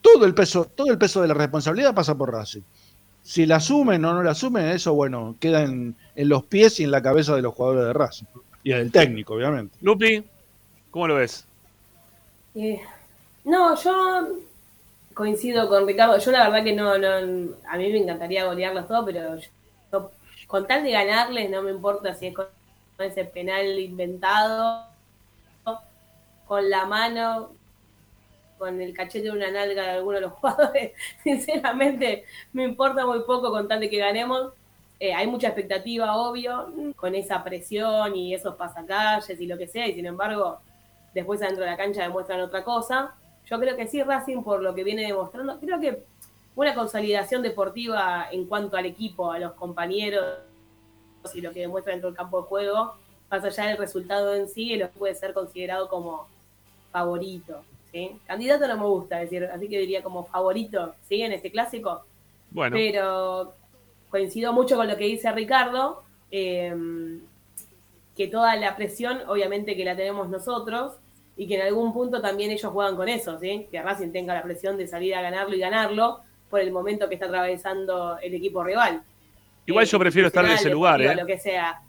todo 0.00 0.24
el 0.24 0.34
peso, 0.34 0.64
todo 0.64 0.90
el 0.90 0.98
peso 0.98 1.22
de 1.22 1.28
la 1.28 1.34
responsabilidad 1.34 1.94
pasa 1.94 2.16
por 2.16 2.32
Racing. 2.32 2.62
Si 3.22 3.46
la 3.46 3.56
asumen 3.56 4.04
o 4.04 4.12
no 4.12 4.22
la 4.22 4.32
asumen, 4.32 4.66
eso 4.66 4.92
bueno, 4.94 5.36
queda 5.38 5.62
en, 5.62 5.96
en 6.16 6.28
los 6.28 6.44
pies 6.44 6.80
y 6.80 6.84
en 6.84 6.90
la 6.90 7.02
cabeza 7.02 7.34
de 7.36 7.42
los 7.42 7.54
jugadores 7.54 7.86
de 7.86 7.92
Racing. 7.92 8.26
Y 8.64 8.70
del 8.70 8.90
técnico, 8.90 9.34
obviamente. 9.34 9.76
Lupi, 9.80 10.24
¿cómo 10.90 11.06
lo 11.06 11.14
ves? 11.16 11.46
Eh, 12.56 12.80
no, 13.44 13.76
yo 13.76 14.28
coincido 15.14 15.68
con 15.68 15.86
Ricardo. 15.86 16.18
Yo 16.18 16.30
la 16.32 16.44
verdad 16.48 16.64
que 16.64 16.74
no, 16.74 16.98
no, 16.98 17.08
a 17.68 17.76
mí 17.78 17.92
me 17.92 17.98
encantaría 17.98 18.46
golearlos 18.46 18.88
todos, 18.88 19.04
pero 19.06 19.36
yo- 19.92 20.10
con 20.48 20.66
tal 20.66 20.84
de 20.84 20.92
ganarles 20.92 21.50
no 21.50 21.62
me 21.62 21.70
importa 21.72 22.14
si 22.14 22.28
es 22.28 22.34
con 22.34 22.48
ese 22.98 23.24
penal 23.26 23.78
inventado, 23.80 24.86
con 26.46 26.70
la 26.70 26.86
mano, 26.86 27.50
con 28.58 28.80
el 28.80 28.94
cachete 28.94 29.24
de 29.26 29.30
una 29.32 29.50
nalga 29.50 29.82
de 29.82 29.90
alguno 29.90 30.16
de 30.16 30.22
los 30.22 30.32
jugadores. 30.34 30.92
Sinceramente, 31.22 32.24
me 32.52 32.64
importa 32.64 33.04
muy 33.06 33.20
poco 33.20 33.50
con 33.50 33.68
tal 33.68 33.80
de 33.80 33.90
que 33.90 33.98
ganemos. 33.98 34.52
Eh, 34.98 35.12
hay 35.12 35.26
mucha 35.26 35.48
expectativa, 35.48 36.16
obvio, 36.16 36.72
con 36.96 37.14
esa 37.14 37.44
presión 37.44 38.16
y 38.16 38.34
esos 38.34 38.54
pasacalles 38.56 39.38
y 39.40 39.46
lo 39.46 39.58
que 39.58 39.66
sea, 39.68 39.86
y 39.86 39.92
sin 39.94 40.06
embargo, 40.06 40.58
después 41.16 41.40
adentro 41.40 41.64
de 41.64 41.70
la 41.70 41.78
cancha 41.78 42.02
demuestran 42.02 42.42
otra 42.42 42.62
cosa. 42.62 43.14
Yo 43.46 43.58
creo 43.58 43.74
que 43.74 43.86
sí, 43.86 44.02
Racing, 44.02 44.42
por 44.42 44.62
lo 44.62 44.74
que 44.74 44.84
viene 44.84 45.06
demostrando, 45.06 45.58
creo 45.58 45.80
que 45.80 46.02
una 46.54 46.74
consolidación 46.74 47.42
deportiva 47.42 48.28
en 48.30 48.44
cuanto 48.44 48.76
al 48.76 48.84
equipo, 48.84 49.32
a 49.32 49.38
los 49.38 49.52
compañeros 49.52 50.24
y 51.32 51.40
lo 51.40 51.52
que 51.52 51.60
demuestra 51.60 51.92
dentro 51.92 52.10
del 52.10 52.16
campo 52.16 52.42
de 52.42 52.48
juego, 52.48 52.94
más 53.30 53.42
allá 53.42 53.64
del 53.64 53.78
resultado 53.78 54.34
en 54.34 54.46
sí, 54.46 54.76
lo 54.76 54.90
puede 54.90 55.14
ser 55.14 55.32
considerado 55.32 55.88
como 55.88 56.26
favorito. 56.92 57.62
¿sí? 57.90 58.20
Candidato 58.26 58.68
no 58.68 58.76
me 58.76 58.84
gusta 58.84 59.18
decir, 59.18 59.44
así 59.44 59.68
que 59.68 59.78
diría 59.78 60.02
como 60.02 60.26
favorito, 60.26 60.94
¿sí? 61.08 61.22
En 61.22 61.32
este 61.32 61.50
clásico. 61.50 62.04
Bueno, 62.50 62.76
Pero 62.76 63.54
coincido 64.10 64.52
mucho 64.52 64.76
con 64.76 64.86
lo 64.86 64.96
que 64.98 65.04
dice 65.04 65.32
Ricardo, 65.32 66.02
eh, 66.30 67.18
que 68.16 68.28
toda 68.28 68.54
la 68.56 68.76
presión, 68.76 69.22
obviamente 69.28 69.76
que 69.76 69.84
la 69.84 69.96
tenemos 69.96 70.28
nosotros, 70.28 70.92
y 71.36 71.46
que 71.46 71.56
en 71.56 71.62
algún 71.62 71.92
punto 71.92 72.20
también 72.20 72.50
ellos 72.50 72.72
juegan 72.72 72.96
con 72.96 73.08
eso, 73.08 73.38
¿sí? 73.38 73.66
Que 73.70 73.82
Racing 73.82 74.10
tenga 74.10 74.34
la 74.34 74.42
presión 74.42 74.76
de 74.76 74.86
salir 74.86 75.14
a 75.14 75.20
ganarlo 75.20 75.54
y 75.54 75.58
ganarlo 75.58 76.20
por 76.48 76.60
el 76.60 76.72
momento 76.72 77.08
que 77.08 77.14
está 77.14 77.26
atravesando 77.26 78.18
el 78.18 78.34
equipo 78.34 78.64
rival. 78.64 79.02
igual 79.66 79.84
Eh, 79.84 79.88
yo 79.88 79.98
prefiero 79.98 80.28
estar 80.28 80.44
en 80.44 80.52
ese 80.52 80.70
lugar, 80.70 81.02
¿eh? 81.02 81.14
Lo 81.14 81.26
que 81.26 81.38
sea. 81.38 81.82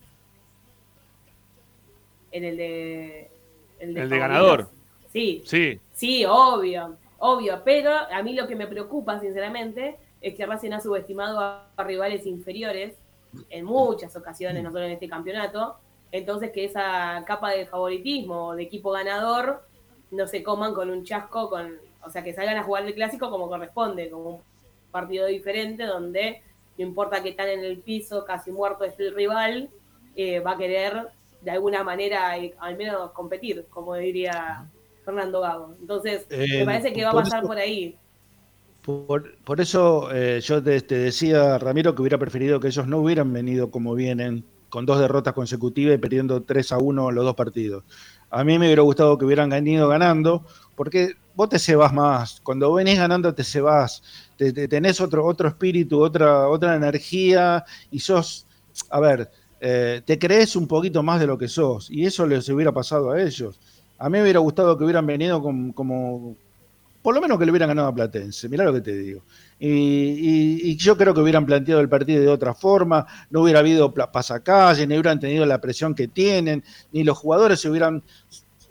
En 2.32 2.43
el 2.43 2.58
de. 2.58 3.30
El 3.80 4.10
de 4.10 4.20
ganador. 4.20 4.70
Sí, 5.14 5.41
Sí, 5.45 5.80
Sí, 5.93 6.26
obvio, 6.26 6.98
obvio, 7.20 7.62
pero 7.64 7.91
a 7.91 8.22
mí 8.22 8.34
lo 8.34 8.48
que 8.48 8.56
me 8.56 8.68
preocupa, 8.68 9.20
sinceramente, 9.20 9.98
es 10.22 10.36
que 10.36 10.45
Racing 10.45 10.74
ha 10.74 10.82
subestimado 10.82 11.39
a, 11.39 11.70
a 11.76 11.84
rivales 11.84 12.26
inferiores 12.26 12.95
en 13.50 13.66
muchas 13.66 14.16
ocasiones, 14.16 14.64
no 14.64 14.72
solo 14.72 14.86
en 14.86 14.91
este 14.91 15.08
campeonato, 15.08 15.78
entonces 16.12 16.51
que 16.51 16.66
esa 16.66 17.24
capa 17.26 17.51
de 17.51 17.66
favoritismo 17.66 18.47
o 18.49 18.55
de 18.55 18.64
equipo 18.64 18.91
ganador 18.91 19.64
no 20.12 20.28
se 20.28 20.43
coman 20.43 20.74
con 20.74 20.89
un 20.89 21.03
chasco, 21.03 21.49
con, 21.49 21.74
o 22.03 22.10
sea, 22.10 22.24
que 22.24 22.34
salgan 22.34 22.58
a 22.58 22.64
jugar 22.64 22.86
el 22.86 22.95
clásico 22.95 23.30
como 23.30 23.47
corresponde, 23.49 24.10
como 24.10 24.30
un 24.30 24.41
partido 24.91 25.28
diferente 25.28 25.84
donde 25.86 26.41
no 26.78 26.86
importa 26.86 27.24
que 27.24 27.34
tan 27.34 27.49
en 27.49 27.64
el 27.64 27.80
piso, 27.80 28.24
casi 28.26 28.51
muerto 28.51 28.84
esté 28.86 29.08
el 29.08 29.16
rival, 29.16 29.70
eh, 30.16 30.39
va 30.39 30.51
a 30.51 30.58
querer 30.58 31.08
de 31.41 31.51
alguna 31.51 31.84
manera 31.84 32.38
eh, 32.38 32.53
al 32.60 32.78
menos 32.78 33.12
competir, 33.12 33.66
como 33.70 33.95
diría 33.95 34.66
Fernando 35.03 35.41
Gago. 35.41 35.76
Entonces, 35.80 36.26
Eh, 36.30 36.60
me 36.60 36.66
parece 36.66 36.93
que 36.93 37.03
va 37.03 37.12
a 37.12 37.16
pasar 37.16 37.45
por 37.45 37.58
ahí. 37.58 37.97
Por, 38.82 39.38
por 39.43 39.60
eso 39.60 40.10
eh, 40.14 40.39
yo 40.41 40.64
te, 40.64 40.80
te 40.82 40.95
decía, 40.97 41.58
Ramiro, 41.58 41.93
que 41.93 42.01
hubiera 42.01 42.18
preferido 42.18 42.60
que 42.60 42.68
ellos 42.68 42.88
no 42.88 42.99
hubieran 42.99 43.32
venido 43.34 43.70
como 43.70 43.93
vienen, 43.95 44.45
con 44.70 44.86
dos 44.86 44.99
derrotas 44.99 45.34
consecutivas 45.34 45.95
y 45.95 45.97
perdiendo 45.97 46.43
3 46.43 46.72
a 46.72 46.78
1 46.78 47.11
los 47.11 47.26
dos 47.26 47.36
partidos. 47.36 47.84
A 48.30 48.43
mí 48.43 48.59
me 48.59 48.65
hubiera 48.68 48.82
gustado 48.82 49.18
que 49.18 49.26
hubieran 49.26 49.49
venido 49.49 49.88
ganando, 49.88 50.45
porque 50.76 51.13
vos 51.34 51.49
te 51.49 51.59
cebas 51.59 51.93
más. 51.93 52.41
Cuando 52.41 52.74
venís 52.74 52.97
ganando 52.97 53.34
te 53.34 53.43
cebas, 53.43 54.03
te, 54.36 54.51
te- 54.53 54.68
tenés 54.68 54.99
otro, 55.01 55.26
otro 55.26 55.47
espíritu, 55.47 56.01
otra, 56.01 56.47
otra 56.49 56.76
energía 56.76 57.63
y 57.91 57.99
sos, 57.99 58.47
a 58.89 58.99
ver, 58.99 59.30
eh, 59.59 60.01
te 60.05 60.20
crees 60.20 60.55
un 60.55 60.68
poquito 60.68 61.01
más 61.03 61.20
de 61.20 61.28
lo 61.28 61.38
que 61.38 61.47
sos. 61.47 61.89
Y 61.89 62.05
eso 62.05 62.26
les 62.28 62.47
hubiera 62.49 62.72
pasado 62.74 63.11
a 63.11 63.22
ellos. 63.22 63.59
A 63.97 64.09
mí 64.09 64.18
me 64.18 64.24
hubiera 64.24 64.39
gustado 64.39 64.78
que 64.78 64.84
hubieran 64.84 65.05
venido 65.07 65.41
como, 65.41 66.38
por 67.08 67.16
lo 67.16 67.22
menos 67.22 67.39
que 67.39 67.45
le 67.45 67.51
hubieran 67.51 67.70
ganado 67.70 67.88
a 67.88 67.95
Platense, 67.95 68.49
mirá 68.49 68.66
lo 68.66 68.74
que 68.74 68.82
te 68.82 68.93
digo. 68.93 69.22
Y, 69.58 69.70
y- 69.70 70.60
y 70.72 70.76
yo 70.76 70.97
creo 70.97 71.14
que 71.14 71.22
hubieran 71.22 71.45
planteado 71.45 71.80
el 71.80 71.88
partido 71.88 72.22
de 72.22 72.28
otra 72.28 72.53
forma, 72.53 73.08
no 73.30 73.43
hubiera 73.43 73.60
habido 73.60 73.93
pasacalle, 73.93 74.86
ni 74.86 74.95
hubieran 74.95 75.18
tenido 75.18 75.45
la 75.45 75.62
presión 75.62 75.95
que 75.95 76.10
tienen, 76.10 76.66
ni 76.91 77.05
los 77.05 77.18
jugadores 77.18 77.62
se 77.62 77.70
hubieran... 77.70 78.03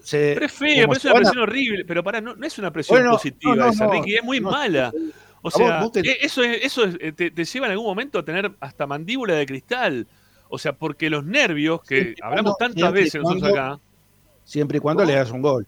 se- 0.01 0.33
pero 0.35 0.45
es 0.45 0.53
feo, 0.53 0.87
pero 0.87 0.93
es 0.93 1.05
una 1.07 1.15
presión 1.15 1.39
horrible. 1.39 1.85
Pero 1.87 2.05
para, 2.05 2.21
no, 2.21 2.37
no 2.37 2.47
es 2.47 2.59
una 2.59 2.71
presión 2.71 2.99
Bueno, 2.99 3.13
positiva 3.13 3.55
no, 3.57 3.65
no, 3.65 3.71
esa, 3.71 3.87
Ricky, 3.89 4.17
es 4.17 4.23
muy 4.23 4.39
mala. 4.43 4.93
O 5.41 5.51
sea, 5.51 5.77
vos- 5.81 5.85
vos 5.85 5.93
te- 5.93 6.01
eh, 6.11 6.19
eso, 6.21 6.43
es, 6.43 6.63
eso 6.63 6.85
es, 6.85 6.99
eh, 7.01 7.13
te, 7.13 7.31
te 7.31 7.43
lleva 7.47 7.65
en 7.69 7.73
algún 7.73 7.87
momento 7.87 8.19
a 8.19 8.25
tener 8.27 8.53
hasta 8.61 8.87
mandíbula 8.87 9.33
de 9.33 9.47
cristal. 9.47 10.07
O 10.51 10.59
sea, 10.59 10.75
porque 10.75 11.09
los 11.09 11.25
nervios, 11.25 11.81
que 11.85 12.03
Siempre 12.03 12.23
hablamos 12.23 12.55
cuando- 12.59 12.75
tantas 12.75 12.93
veces 12.93 13.23
nosotros 13.23 13.51
acá, 13.51 13.81
siempre 14.45 14.77
y 14.77 14.81
cuando 14.83 15.07
le 15.07 15.15
das 15.15 15.31
un 15.31 15.41
gol. 15.41 15.67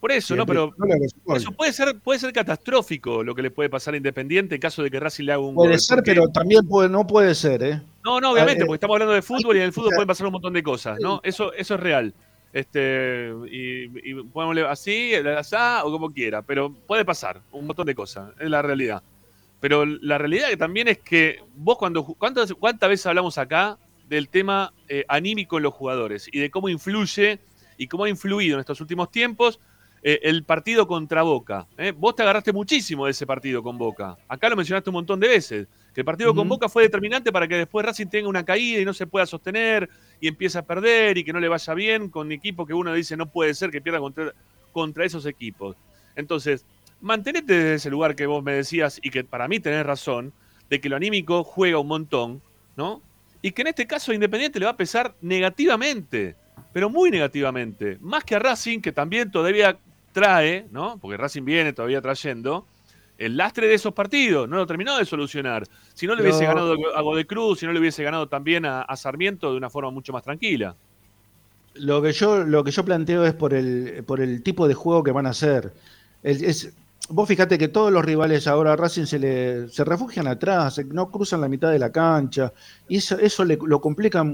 Por 0.00 0.12
eso, 0.12 0.36
¿no? 0.36 0.46
Pero 0.46 0.72
eso 1.34 1.50
puede 1.52 1.72
ser, 1.72 1.98
puede 1.98 2.20
ser 2.20 2.32
catastrófico 2.32 3.24
lo 3.24 3.34
que 3.34 3.42
le 3.42 3.50
puede 3.50 3.68
pasar 3.68 3.94
a 3.94 3.96
Independiente 3.96 4.54
en 4.54 4.60
caso 4.60 4.82
de 4.82 4.90
que 4.90 5.00
Racing 5.00 5.24
le 5.24 5.32
haga 5.32 5.42
un 5.42 5.56
Puede 5.56 5.78
ser, 5.78 6.02
pero 6.04 6.28
también 6.28 6.66
puede, 6.68 6.88
no 6.88 7.06
puede 7.06 7.34
ser, 7.34 7.62
¿eh? 7.64 7.82
No, 8.04 8.20
no, 8.20 8.32
obviamente, 8.32 8.64
porque 8.64 8.76
estamos 8.76 8.94
hablando 8.94 9.14
de 9.14 9.22
fútbol 9.22 9.56
y 9.56 9.58
en 9.58 9.66
el 9.66 9.72
fútbol 9.72 9.90
pueden 9.90 10.06
pasar 10.06 10.26
un 10.26 10.32
montón 10.32 10.52
de 10.52 10.62
cosas, 10.62 10.98
¿no? 11.00 11.20
Eso, 11.24 11.52
eso 11.52 11.74
es 11.74 11.80
real. 11.80 12.14
Este, 12.52 13.30
y, 13.50 14.10
y 14.10 14.22
ponerle 14.32 14.66
así, 14.66 15.14
así, 15.14 15.56
o 15.82 15.90
como 15.90 16.10
quiera, 16.10 16.42
pero 16.42 16.72
puede 16.72 17.04
pasar 17.04 17.40
un 17.50 17.66
montón 17.66 17.86
de 17.86 17.94
cosas, 17.94 18.30
es 18.38 18.48
la 18.48 18.62
realidad. 18.62 19.02
Pero 19.60 19.84
la 19.84 20.18
realidad 20.18 20.48
que 20.48 20.56
también 20.56 20.88
es 20.88 20.98
que 20.98 21.40
vos 21.56 21.76
cuando 21.76 22.04
cuántas, 22.04 22.52
cuántas 22.54 22.88
veces 22.88 23.06
hablamos 23.06 23.36
acá 23.36 23.76
del 24.08 24.28
tema 24.28 24.72
eh, 24.88 25.04
anímico 25.08 25.56
en 25.56 25.64
los 25.64 25.74
jugadores 25.74 26.28
y 26.32 26.38
de 26.38 26.50
cómo 26.50 26.68
influye 26.68 27.40
y 27.76 27.88
cómo 27.88 28.04
ha 28.04 28.08
influido 28.08 28.54
en 28.54 28.60
estos 28.60 28.80
últimos 28.80 29.10
tiempos 29.10 29.58
eh, 30.02 30.20
el 30.22 30.44
partido 30.44 30.86
contra 30.86 31.22
Boca. 31.22 31.66
¿eh? 31.76 31.92
Vos 31.96 32.14
te 32.14 32.22
agarraste 32.22 32.52
muchísimo 32.52 33.04
de 33.04 33.12
ese 33.12 33.26
partido 33.26 33.62
con 33.62 33.76
Boca. 33.78 34.16
Acá 34.28 34.48
lo 34.48 34.56
mencionaste 34.56 34.90
un 34.90 34.94
montón 34.94 35.20
de 35.20 35.28
veces. 35.28 35.66
Que 35.94 36.02
el 36.02 36.04
partido 36.04 36.34
con 36.34 36.48
Boca 36.48 36.68
fue 36.68 36.84
determinante 36.84 37.32
para 37.32 37.48
que 37.48 37.56
después 37.56 37.84
Racing 37.84 38.06
tenga 38.06 38.28
una 38.28 38.44
caída 38.44 38.80
y 38.80 38.84
no 38.84 38.94
se 38.94 39.06
pueda 39.06 39.26
sostener 39.26 39.88
y 40.20 40.28
empiece 40.28 40.58
a 40.58 40.62
perder 40.62 41.18
y 41.18 41.24
que 41.24 41.32
no 41.32 41.40
le 41.40 41.48
vaya 41.48 41.74
bien 41.74 42.08
con 42.08 42.30
equipo 42.30 42.66
que 42.66 42.74
uno 42.74 42.92
dice 42.92 43.16
no 43.16 43.26
puede 43.26 43.54
ser 43.54 43.70
que 43.70 43.80
pierda 43.80 43.98
contra, 43.98 44.32
contra 44.72 45.04
esos 45.04 45.26
equipos. 45.26 45.76
Entonces, 46.14 46.64
mantenete 47.00 47.52
desde 47.52 47.74
ese 47.74 47.90
lugar 47.90 48.14
que 48.14 48.26
vos 48.26 48.44
me 48.44 48.52
decías 48.52 49.00
y 49.02 49.10
que 49.10 49.24
para 49.24 49.48
mí 49.48 49.58
tenés 49.58 49.84
razón, 49.84 50.32
de 50.70 50.80
que 50.80 50.88
lo 50.88 50.96
anímico 50.96 51.44
juega 51.44 51.78
un 51.78 51.88
montón, 51.88 52.42
¿no? 52.76 53.02
Y 53.40 53.52
que 53.52 53.62
en 53.62 53.68
este 53.68 53.86
caso 53.86 54.12
Independiente 54.12 54.58
le 54.58 54.66
va 54.66 54.72
a 54.72 54.76
pesar 54.76 55.14
negativamente, 55.20 56.36
pero 56.72 56.90
muy 56.90 57.10
negativamente. 57.10 57.98
Más 58.00 58.24
que 58.24 58.34
a 58.34 58.38
Racing, 58.38 58.80
que 58.80 58.92
también 58.92 59.30
todavía 59.30 59.78
trae, 60.18 60.66
¿no? 60.70 60.98
Porque 60.98 61.16
Racing 61.16 61.44
viene 61.44 61.72
todavía 61.72 62.00
trayendo 62.00 62.66
el 63.16 63.36
lastre 63.36 63.66
de 63.66 63.74
esos 63.74 63.92
partidos, 63.94 64.48
no 64.48 64.56
lo 64.56 64.66
terminó 64.66 64.96
de 64.96 65.04
solucionar. 65.04 65.64
Si 65.92 66.06
no 66.06 66.14
le 66.14 66.22
hubiese 66.22 66.44
ganado 66.44 66.74
a 66.94 67.02
Godecruz, 67.02 67.58
si 67.58 67.66
no 67.66 67.72
le 67.72 67.80
hubiese 67.80 68.02
ganado 68.04 68.28
también 68.28 68.64
a, 68.64 68.96
Sarmiento 68.96 69.50
de 69.50 69.56
una 69.56 69.70
forma 69.70 69.90
mucho 69.90 70.12
más 70.12 70.22
tranquila. 70.22 70.76
Lo 71.74 72.00
que 72.00 72.12
yo, 72.12 72.44
lo 72.44 72.62
que 72.62 72.70
yo 72.70 72.84
planteo 72.84 73.24
es 73.24 73.34
por 73.34 73.54
el, 73.54 74.04
por 74.06 74.20
el 74.20 74.42
tipo 74.42 74.68
de 74.68 74.74
juego 74.74 75.02
que 75.02 75.10
van 75.10 75.26
a 75.26 75.30
hacer. 75.30 75.72
es, 76.22 76.72
vos 77.10 77.28
fíjate 77.28 77.56
que 77.58 77.68
todos 77.68 77.92
los 77.92 78.04
rivales 78.04 78.46
ahora 78.46 78.72
a 78.72 78.76
Racing 78.76 79.06
se, 79.06 79.18
le, 79.18 79.68
se 79.68 79.84
refugian 79.84 80.26
atrás, 80.26 80.80
no 80.86 81.10
cruzan 81.10 81.40
la 81.40 81.48
mitad 81.48 81.70
de 81.70 81.78
la 81.78 81.90
cancha, 81.90 82.52
y 82.88 82.98
eso, 82.98 83.18
eso 83.18 83.44
le, 83.44 83.58
lo 83.62 83.80
complica 83.80 84.24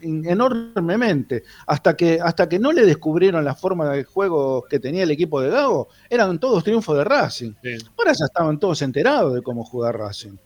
enormemente. 0.00 1.44
Hasta 1.66 1.96
que, 1.96 2.20
hasta 2.20 2.48
que 2.48 2.58
no 2.58 2.72
le 2.72 2.84
descubrieron 2.86 3.44
la 3.44 3.54
forma 3.54 3.90
de 3.90 4.04
juego 4.04 4.64
que 4.68 4.80
tenía 4.80 5.04
el 5.04 5.10
equipo 5.10 5.40
de 5.40 5.50
Gago, 5.50 5.88
eran 6.10 6.38
todos 6.38 6.64
triunfos 6.64 6.96
de 6.96 7.04
Racing. 7.04 7.52
Ahora 7.96 8.12
ya 8.12 8.24
estaban 8.24 8.58
todos 8.58 8.82
enterados 8.82 9.34
de 9.34 9.42
cómo 9.42 9.64
jugar 9.64 9.96
Racing. 9.96 10.36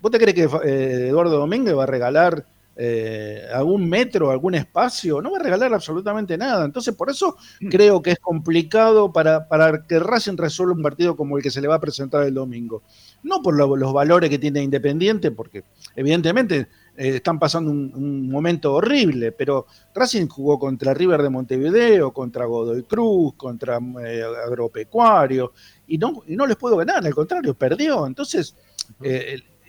¿Vos 0.00 0.12
te 0.12 0.18
crees 0.18 0.34
que 0.34 0.48
eh, 0.64 1.08
Eduardo 1.08 1.38
Domínguez 1.38 1.76
va 1.76 1.84
a 1.84 1.86
regalar 1.86 2.46
eh, 2.74 3.46
algún 3.52 3.86
metro, 3.86 4.30
algún 4.30 4.54
espacio, 4.54 5.20
no 5.20 5.32
va 5.32 5.38
a 5.38 5.42
regalar 5.42 5.74
absolutamente 5.74 6.38
nada. 6.38 6.64
Entonces, 6.64 6.94
por 6.94 7.10
eso 7.10 7.36
mm. 7.60 7.68
creo 7.68 8.00
que 8.00 8.12
es 8.12 8.18
complicado 8.18 9.12
para, 9.12 9.46
para 9.46 9.86
que 9.86 9.98
Racing 9.98 10.36
resuelva 10.36 10.74
un 10.74 10.82
partido 10.82 11.16
como 11.16 11.36
el 11.36 11.42
que 11.42 11.50
se 11.50 11.60
le 11.60 11.68
va 11.68 11.74
a 11.74 11.80
presentar 11.80 12.22
el 12.22 12.34
domingo. 12.34 12.82
No 13.22 13.42
por 13.42 13.54
los 13.54 13.92
valores 13.92 14.30
que 14.30 14.38
tiene 14.38 14.62
Independiente, 14.62 15.30
porque 15.30 15.64
evidentemente 15.94 16.68
eh, 16.96 17.16
están 17.16 17.38
pasando 17.38 17.70
un, 17.70 18.28
momento 18.30 18.74
horrible, 18.74 19.32
pero 19.32 19.66
Racing 19.94 20.26
jugó 20.26 20.58
contra 20.58 20.94
River 20.94 21.22
de 21.22 21.30
Montevideo, 21.30 22.12
contra 22.12 22.46
Godoy 22.46 22.84
Cruz, 22.84 23.34
contra 23.34 23.78
eh, 24.04 24.22
Agropecuario, 24.46 25.52
y 25.86 25.98
no, 25.98 26.22
y 26.26 26.36
no 26.36 26.46
les 26.46 26.56
puedo 26.56 26.76
ganar, 26.76 27.04
al 27.04 27.14
contrario, 27.14 27.54
perdió. 27.54 28.06
Entonces, 28.06 28.56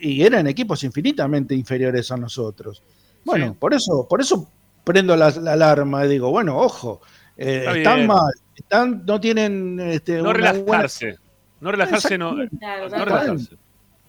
y 0.03 0.21
eran 0.21 0.47
equipos 0.47 0.83
infinitamente 0.83 1.55
inferiores 1.55 2.11
a 2.11 2.17
nosotros. 2.17 2.83
Bueno, 3.23 3.55
por 3.57 3.73
eso, 3.73 4.05
por 4.09 4.19
eso 4.19 4.49
prendo 4.83 5.15
la, 5.15 5.27
alarma 5.27 6.05
y 6.05 6.09
digo, 6.09 6.29
bueno, 6.29 6.57
ojo, 6.57 7.01
eh, 7.37 7.65
están 7.77 8.05
mal, 8.05 8.33
están, 8.53 9.05
no 9.05 9.19
tienen 9.21 9.79
este, 9.79 10.21
no 10.21 10.33
relajarse, 10.33 11.15
no 11.61 11.71
relajarse, 11.71 12.17
no, 12.17 12.33
no 12.33 13.05
relajarse. 13.05 13.57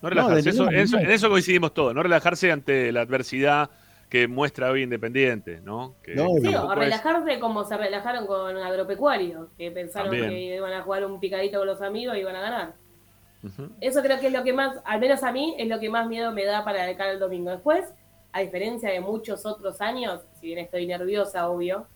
No 0.03 0.11
relajarse, 0.11 0.51
eso, 0.51 0.68
en 0.68 1.11
eso 1.11 1.30
coincidimos 1.30 1.72
todos, 1.72 1.95
no 1.95 2.03
relajarse 2.03 2.51
ante 2.51 2.92
la 2.92 3.03
adversidad 3.03 3.70
que 4.11 4.28
muestra 4.28 4.70
hoy 4.70 4.82
Independiente, 4.82 5.61
¿no? 5.62 5.95
sí, 6.05 6.55
o 6.55 6.74
relajarse 6.74 7.38
como 7.38 7.64
se 7.64 7.76
relajaron 7.76 8.26
con 8.26 8.57
Agropecuario, 8.57 9.51
que 9.57 9.70
pensaron 9.70 10.11
que 10.11 10.57
iban 10.57 10.72
a 10.72 10.82
jugar 10.82 11.07
un 11.07 11.20
picadito 11.20 11.59
con 11.59 11.68
los 11.68 11.80
amigos 11.80 12.16
y 12.16 12.20
iban 12.20 12.36
a 12.36 12.40
ganar. 12.40 12.84
Eso 13.80 14.03
creo 14.03 14.18
que 14.20 14.28
es 14.28 14.32
lo 14.32 14.42
que 14.42 14.53
más, 14.53 14.78
al 14.84 15.01
menos 15.01 15.22
a 15.22 15.32
mí, 15.32 15.55
es 15.59 15.68
lo 15.68 15.78
que 15.78 15.90
más 15.90 16.07
miedo 16.07 16.32
me 16.32 16.45
da 16.45 16.64
para 16.64 16.97
cara 16.97 17.12
el 17.12 17.18
domingo. 17.18 17.51
Después, 17.51 17.84
a 18.32 18.40
diferencia 18.40 18.90
de 18.90 19.01
muchos 19.01 19.45
otros 19.47 19.80
años, 19.80 20.22
si 20.40 20.47
bien 20.47 20.59
estoy 20.59 20.86
nerviosa, 20.86 21.49
obvio, 21.49 21.86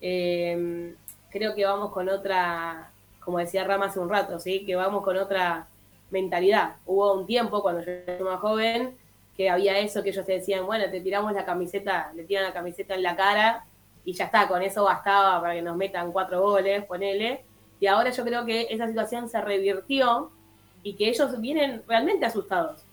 em, 0.00 0.94
creo 1.30 1.54
que 1.54 1.64
vamos 1.64 1.92
con 1.92 2.08
otra, 2.08 2.90
como 3.20 3.38
decía 3.38 3.64
Rama 3.64 3.86
hace 3.86 4.00
un 4.00 4.08
rato, 4.08 4.38
¿sí? 4.38 4.64
que 4.64 4.76
vamos 4.76 5.04
con 5.04 5.16
otra 5.16 5.68
mentalidad. 6.10 6.76
Hubo 6.86 7.14
un 7.14 7.26
tiempo 7.26 7.62
cuando 7.62 7.84
yo 7.84 7.90
era 7.90 8.24
más 8.24 8.40
joven 8.40 8.96
que 9.36 9.50
había 9.50 9.78
eso 9.78 10.02
que 10.02 10.10
ellos 10.10 10.24
te 10.24 10.32
decían, 10.32 10.64
bueno, 10.64 10.90
te 10.90 11.00
tiramos 11.00 11.32
la 11.32 11.44
camiseta, 11.44 12.10
le 12.14 12.24
tiran 12.24 12.44
la 12.44 12.52
camiseta 12.52 12.94
en 12.94 13.02
la 13.02 13.16
cara 13.16 13.66
y 14.04 14.14
ya 14.14 14.24
está, 14.26 14.48
con 14.48 14.62
eso 14.62 14.84
bastaba 14.84 15.40
para 15.42 15.54
que 15.54 15.62
nos 15.62 15.76
metan 15.76 16.10
cuatro 16.10 16.40
goles, 16.40 16.84
ponele. 16.84 17.44
Y 17.78 17.86
ahora 17.86 18.10
yo 18.10 18.24
creo 18.24 18.46
que 18.46 18.68
esa 18.70 18.86
situación 18.86 19.28
se 19.28 19.40
revirtió 19.40 20.30
y 20.86 20.92
que 20.92 21.08
ellos 21.08 21.40
vienen 21.40 21.82
realmente 21.88 22.26
asustados 22.26 22.84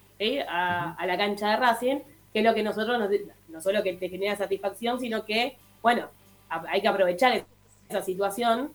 a, 0.50 1.06
la 1.06 1.16
cancha 1.16 1.52
de 1.52 1.58
Racing, 1.58 1.98
que 2.34 2.40
es 2.40 2.44
lo 2.44 2.56
que 2.56 2.64
nosotros, 2.64 3.08
no 3.50 3.62
solo 3.62 3.84
que 3.84 3.94
te 3.94 4.10
genera 4.10 4.36
satisfacción, 4.36 5.00
sino 5.00 5.24
que, 5.26 5.58
bueno, 5.84 6.08
hay 6.50 6.82
que 6.82 6.88
aprovechar 6.88 7.46
esa 7.88 8.02
situación 8.02 8.74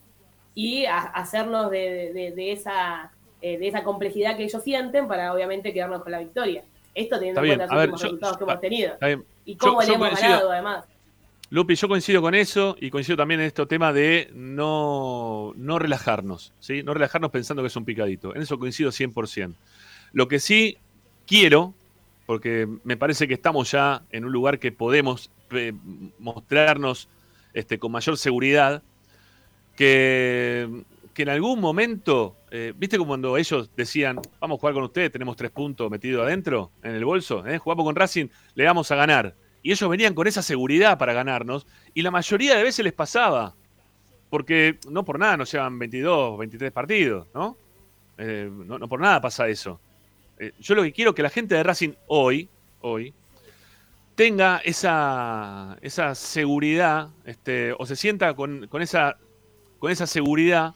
y 0.55 0.85
hacernos 0.87 1.69
de, 1.69 2.53
esa, 2.53 3.11
eh, 3.43 3.59
de 3.59 3.67
esa 3.67 3.83
complejidad 3.83 4.37
que 4.37 4.45
ellos 4.45 4.63
sienten 4.63 5.09
para 5.09 5.35
obviamente 5.35 5.73
quedarnos 5.73 6.05
con 6.05 6.13
la 6.13 6.21
victoria. 6.21 6.63
Esto 6.95 7.19
teniendo 7.19 7.43
en 7.43 7.57
cuenta 7.57 7.67
los 7.67 7.75
últimos 7.75 8.03
resultados 8.03 8.37
que 8.37 8.45
hemos 8.45 8.61
tenido. 8.61 8.97
Y 9.45 9.57
cómo 9.57 9.83
le 9.83 9.95
hemos 9.95 10.21
ganado 10.21 10.53
además. 10.53 10.85
Lupi, 11.51 11.77
yo 11.77 11.89
coincido 11.89 12.21
con 12.21 12.35
eso 12.35 12.77
y 12.79 12.91
coincido 12.91 13.17
también 13.17 13.41
en 13.41 13.47
este 13.47 13.65
tema 13.65 13.93
de 13.93 14.31
no, 14.35 15.55
no 15.57 15.79
relajarnos, 15.79 16.53
¿sí? 16.61 16.83
No 16.83 16.93
relajarnos 16.93 17.31
pensando 17.31 17.63
que 17.63 17.69
es 17.69 17.77
un 17.77 17.87
picadito. 17.87 18.35
En 18.35 18.43
eso 18.43 18.59
coincido 18.59 18.91
100%. 18.91 19.55
Lo 20.13 20.29
que 20.29 20.41
sí 20.41 20.77
quiero, 21.27 21.73
porque 22.27 22.69
me 22.85 22.99
parece 22.99 23.27
que 23.27 23.35
estamos 23.35 23.71
ya 23.71 24.03
en 24.11 24.27
un 24.27 24.33
lugar 24.33 24.59
que 24.59 24.73
podemos 24.73 25.31
eh, 25.51 25.73
mostrarnos 26.19 27.09
este, 27.55 27.79
con 27.79 27.93
mayor 27.93 28.19
seguridad, 28.19 28.83
que, 29.75 30.83
que 31.15 31.23
en 31.23 31.31
algún 31.31 31.61
momento, 31.61 32.37
eh, 32.51 32.75
¿viste 32.77 32.99
como 32.99 33.09
cuando 33.09 33.39
ellos 33.39 33.71
decían, 33.75 34.21
vamos 34.39 34.59
a 34.59 34.61
jugar 34.61 34.75
con 34.75 34.85
ustedes, 34.85 35.11
tenemos 35.11 35.35
tres 35.37 35.51
puntos 35.51 35.91
metidos 35.91 36.27
adentro, 36.27 36.73
en 36.83 36.95
el 36.95 37.07
bolso, 37.07 37.47
¿eh? 37.47 37.57
jugamos 37.57 37.87
con 37.87 37.97
Racing, 37.97 38.27
le 38.55 38.65
vamos 38.67 38.91
a 38.91 38.97
ganar? 38.97 39.35
Y 39.63 39.73
ellos 39.73 39.91
venían 39.91 40.15
con 40.15 40.27
esa 40.27 40.43
seguridad 40.43 40.99
para 40.99 41.13
ganarnos. 41.13 41.67
Y 41.95 42.03
la 42.03 42.11
mayoría 42.11 42.57
de 42.57 42.63
veces 42.63 42.85
les 42.85 42.93
pasaba. 42.93 43.55
Porque 44.31 44.79
no 44.89 45.05
por 45.05 45.19
nada 45.19 45.37
nos 45.37 45.51
llevan 45.51 45.79
22, 45.79 46.39
23 46.39 46.71
partidos, 46.71 47.27
¿no? 47.35 47.57
Eh, 48.19 48.51
no, 48.53 48.89
por 48.89 49.01
nada 49.01 49.21
pasa 49.21 49.49
eso. 49.49 49.81
Eh, 50.39 50.53
yo 50.61 50.75
lo 50.75 50.83
que 50.83 50.93
quiero 50.93 51.11
es 51.11 51.17
que 51.17 51.23
la 51.23 51.31
gente 51.31 51.55
de 51.55 51.63
Racing 51.63 51.93
hoy, 52.09 52.49
hoy, 52.81 53.15
tenga 54.17 54.59
esa, 54.65 55.79
esa 55.81 56.15
seguridad, 56.15 57.09
este, 57.25 57.73
o 57.79 57.87
se 57.87 57.97
sienta 57.97 58.35
con, 58.35 58.69
esa, 58.81 59.17
con 59.79 59.93
esa 59.93 60.07
seguridad 60.07 60.75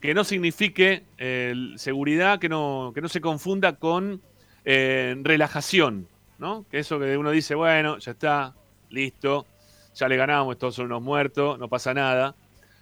que 0.00 0.14
no 0.14 0.24
signifique 0.24 1.04
eh, 1.16 1.54
seguridad, 1.76 2.40
que 2.40 2.48
no, 2.48 2.90
que 2.94 3.00
no 3.00 3.08
se 3.08 3.20
confunda 3.20 3.76
con 3.76 4.20
relajación. 4.64 6.08
¿No? 6.42 6.66
Que 6.68 6.80
eso 6.80 6.98
que 6.98 7.16
uno 7.16 7.30
dice, 7.30 7.54
bueno, 7.54 7.98
ya 7.98 8.10
está, 8.10 8.52
listo, 8.90 9.46
ya 9.94 10.08
le 10.08 10.16
ganamos, 10.16 10.58
todos 10.58 10.74
son 10.74 10.86
unos 10.86 11.00
muertos, 11.00 11.56
no 11.58 11.68
pasa 11.68 11.94
nada. 11.94 12.34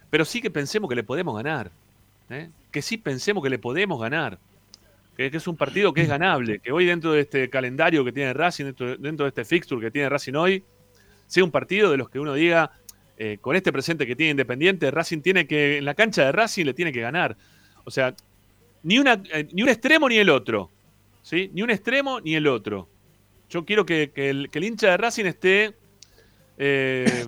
Pero 0.09 0.25
sí 0.25 0.41
que 0.41 0.49
pensemos 0.49 0.89
que 0.89 0.95
le 0.95 1.03
podemos 1.03 1.35
ganar. 1.35 1.71
¿eh? 2.31 2.49
Que 2.71 2.81
sí 2.81 2.97
pensemos 2.97 3.43
que 3.43 3.51
le 3.51 3.59
podemos 3.59 4.01
ganar. 4.01 4.39
Que, 5.15 5.27
es 5.27 5.47
un 5.47 5.55
partido 5.55 5.93
que 5.93 6.01
es 6.01 6.09
ganable. 6.09 6.57
Que 6.57 6.71
hoy 6.71 6.85
dentro 6.85 7.11
de 7.13 7.21
este 7.21 7.49
calendario 7.51 8.03
que 8.03 8.11
tiene 8.11 8.33
Racing, 8.33 8.73
dentro, 8.99 9.25
de 9.25 9.27
este 9.27 9.45
fixture 9.45 9.79
que 9.79 9.91
tiene 9.91 10.09
Racing 10.09 10.33
hoy, 10.33 10.63
sea 11.27 11.43
un 11.43 11.51
partido 11.51 11.91
de 11.91 11.97
los 11.97 12.09
que 12.09 12.19
uno 12.19 12.33
diga, 12.33 12.71
eh, 13.17 13.37
con 13.39 13.55
este 13.55 13.71
presente 13.71 14.07
que 14.07 14.15
tiene 14.15 14.31
Independiente, 14.31 14.89
Racing 14.89 15.21
tiene 15.21 15.45
que, 15.45 15.77
en 15.77 15.85
la 15.85 15.93
cancha 15.93 16.25
de 16.25 16.31
Racing 16.31 16.65
le 16.65 16.73
tiene 16.73 16.91
que 16.91 17.01
ganar. 17.01 17.37
O 17.83 17.91
sea, 17.91 18.15
ni, 18.81 18.97
eh, 18.97 19.47
ni 19.51 19.61
un 19.61 19.69
extremo 19.69 20.09
ni 20.09 20.17
el 20.17 20.31
otro. 20.31 20.71
¿sí? 21.21 21.51
Ni 21.53 21.61
un 21.61 21.69
extremo 21.69 22.19
ni 22.19 22.33
el 22.33 22.47
otro. 22.47 22.87
Yo 23.51 23.65
quiero 23.65 23.85
que, 23.85 24.11
el, 24.15 24.49
hincha 24.53 24.91
de 24.91 24.97
Racing 24.97 25.25
esté. 25.25 25.75
Eh, 26.57 27.25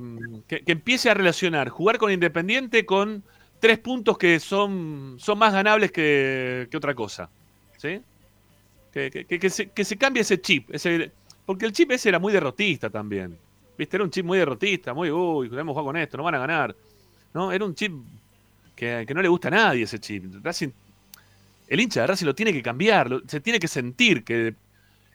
que, 0.48 0.64
empiece 0.68 1.10
a 1.10 1.14
relacionar 1.14 1.70
jugar 1.70 1.98
con 1.98 2.12
Independiente 2.12 2.86
con 2.86 3.24
tres 3.60 3.80
puntos 3.80 4.18
que 4.18 4.40
son, 4.40 5.16
son 5.20 5.38
más 5.38 5.54
ganables 5.54 5.92
que, 5.92 6.70
otra 6.76 6.96
cosa. 6.96 7.30
¿Sí? 7.78 8.02
Que, 8.92 9.50
se, 9.50 9.70
que 9.70 9.84
se 9.84 9.98
cambie 9.98 10.22
ese 10.22 10.40
chip. 10.40 10.74
Ese, 10.74 11.12
porque 11.46 11.66
el 11.66 11.74
chip 11.74 11.92
ese 11.92 12.10
era 12.10 12.20
muy 12.20 12.32
derrotista 12.32 12.90
también. 12.90 13.38
¿Viste? 13.78 13.98
Era 13.98 14.06
un 14.06 14.12
chip 14.12 14.26
muy 14.26 14.38
derrotista, 14.38 14.94
muy, 14.94 15.12
uy, 15.12 15.50
debemos 15.50 15.74
jugar 15.74 15.86
con 15.86 15.98
esto, 15.98 16.18
no 16.18 16.24
van 16.24 16.36
a 16.36 16.40
ganar. 16.40 16.76
¿No? 17.34 17.52
Era 17.52 17.66
un 17.66 17.76
chip 17.76 17.92
que, 18.76 19.04
que 19.06 19.14
no 19.14 19.22
le 19.22 19.28
gusta 19.28 19.50
a 19.50 19.52
nadie 19.52 19.84
ese 19.84 20.00
chip. 20.00 20.24
Racing- 20.42 20.72
el 21.68 21.80
hincha 21.80 22.02
de 22.02 22.08
Racing 22.08 22.28
lo 22.28 22.36
tiene 22.36 22.54
que 22.54 22.62
cambiar, 22.62 23.10
se 23.28 23.42
tiene 23.42 23.60
que 23.60 23.68
sentir 23.68 24.24
que, 24.24 24.54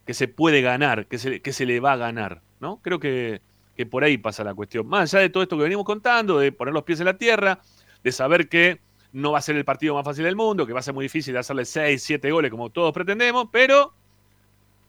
que 0.08 0.14
se 0.14 0.26
puede 0.26 0.62
ganar, 0.62 1.04
que 1.04 1.18
se, 1.18 1.42
que 1.42 1.52
se 1.52 1.66
le 1.66 1.80
va 1.80 1.92
a 1.92 1.96
ganar. 1.98 2.40
¿no? 2.60 2.80
Creo 2.80 2.98
que, 2.98 3.42
que 3.76 3.84
por 3.84 4.04
ahí 4.04 4.16
pasa 4.16 4.42
la 4.42 4.54
cuestión. 4.54 4.86
Más 4.86 5.12
allá 5.12 5.20
de 5.20 5.28
todo 5.28 5.42
esto 5.42 5.58
que 5.58 5.64
venimos 5.64 5.84
contando, 5.84 6.38
de 6.38 6.50
poner 6.50 6.72
los 6.72 6.84
pies 6.84 6.98
en 7.00 7.04
la 7.04 7.18
tierra, 7.18 7.60
de 8.02 8.10
saber 8.10 8.48
que 8.48 8.80
no 9.12 9.32
va 9.32 9.38
a 9.40 9.42
ser 9.42 9.56
el 9.56 9.66
partido 9.66 9.94
más 9.94 10.06
fácil 10.06 10.24
del 10.24 10.34
mundo, 10.34 10.66
que 10.66 10.72
va 10.72 10.80
a 10.80 10.82
ser 10.82 10.94
muy 10.94 11.04
difícil 11.04 11.34
de 11.34 11.40
hacerle 11.40 11.66
6, 11.66 12.02
7 12.02 12.30
goles 12.30 12.50
como 12.50 12.70
todos 12.70 12.90
pretendemos, 12.94 13.50
pero 13.52 13.92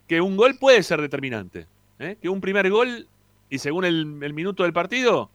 que 0.08 0.22
un 0.22 0.38
gol 0.38 0.58
puede 0.58 0.82
ser 0.84 1.02
determinante. 1.02 1.68
¿eh? 2.00 2.16
Que 2.22 2.30
un 2.30 2.40
primer 2.40 2.70
gol, 2.70 3.06
y 3.50 3.58
según 3.58 3.84
el, 3.84 4.06
minuto 4.06 4.64
del 4.64 4.72
partido, 4.72 5.30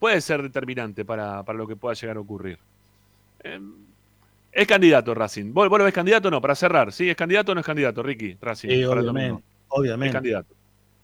puede 0.00 0.20
ser 0.22 0.42
determinante 0.42 1.04
para, 1.04 1.44
para 1.44 1.56
lo 1.56 1.68
que 1.68 1.76
pueda 1.76 1.94
llegar 1.94 2.16
a 2.16 2.20
ocurrir. 2.20 2.58
Eh, 3.44 3.60
es 4.52 4.66
candidato 4.66 5.14
Racing. 5.14 5.52
¿Vos, 5.52 5.68
vos 5.68 5.78
lo 5.78 5.84
ves 5.84 5.94
candidato 5.94 6.28
o 6.28 6.30
no? 6.30 6.40
Para 6.40 6.54
cerrar, 6.54 6.92
¿sí? 6.92 7.08
¿Es 7.08 7.16
candidato 7.16 7.52
o 7.52 7.54
no 7.54 7.60
es 7.60 7.66
candidato, 7.66 8.02
Ricky? 8.02 8.36
Racing. 8.40 8.68
Sí, 8.68 8.84
obviamente. 8.84 9.06
domingo. 9.06 9.38
Es 9.38 9.44
Obviamente. 9.68 10.12
candidato. 10.12 10.54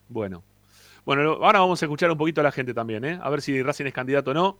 Bueno. 0.09 0.42
Bueno, 1.05 1.34
ahora 1.34 1.61
vamos 1.61 1.80
a 1.80 1.86
escuchar 1.86 2.11
un 2.11 2.18
poquito 2.18 2.40
a 2.40 2.44
la 2.44 2.51
gente 2.51 2.74
también, 2.74 3.05
¿eh? 3.05 3.18
A 3.22 3.30
ver 3.30 3.40
si 3.40 3.62
Racing 3.62 3.86
es 3.86 3.94
candidato 3.94 4.32
o 4.32 4.34
no. 4.34 4.59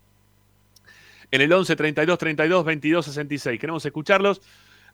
En 1.33 1.41
el 1.41 1.53
11 1.53 1.75
32 1.75 2.19
32 2.19 2.65
22 2.65 3.05
66. 3.05 3.59
Queremos 3.59 3.85
escucharlos, 3.85 4.41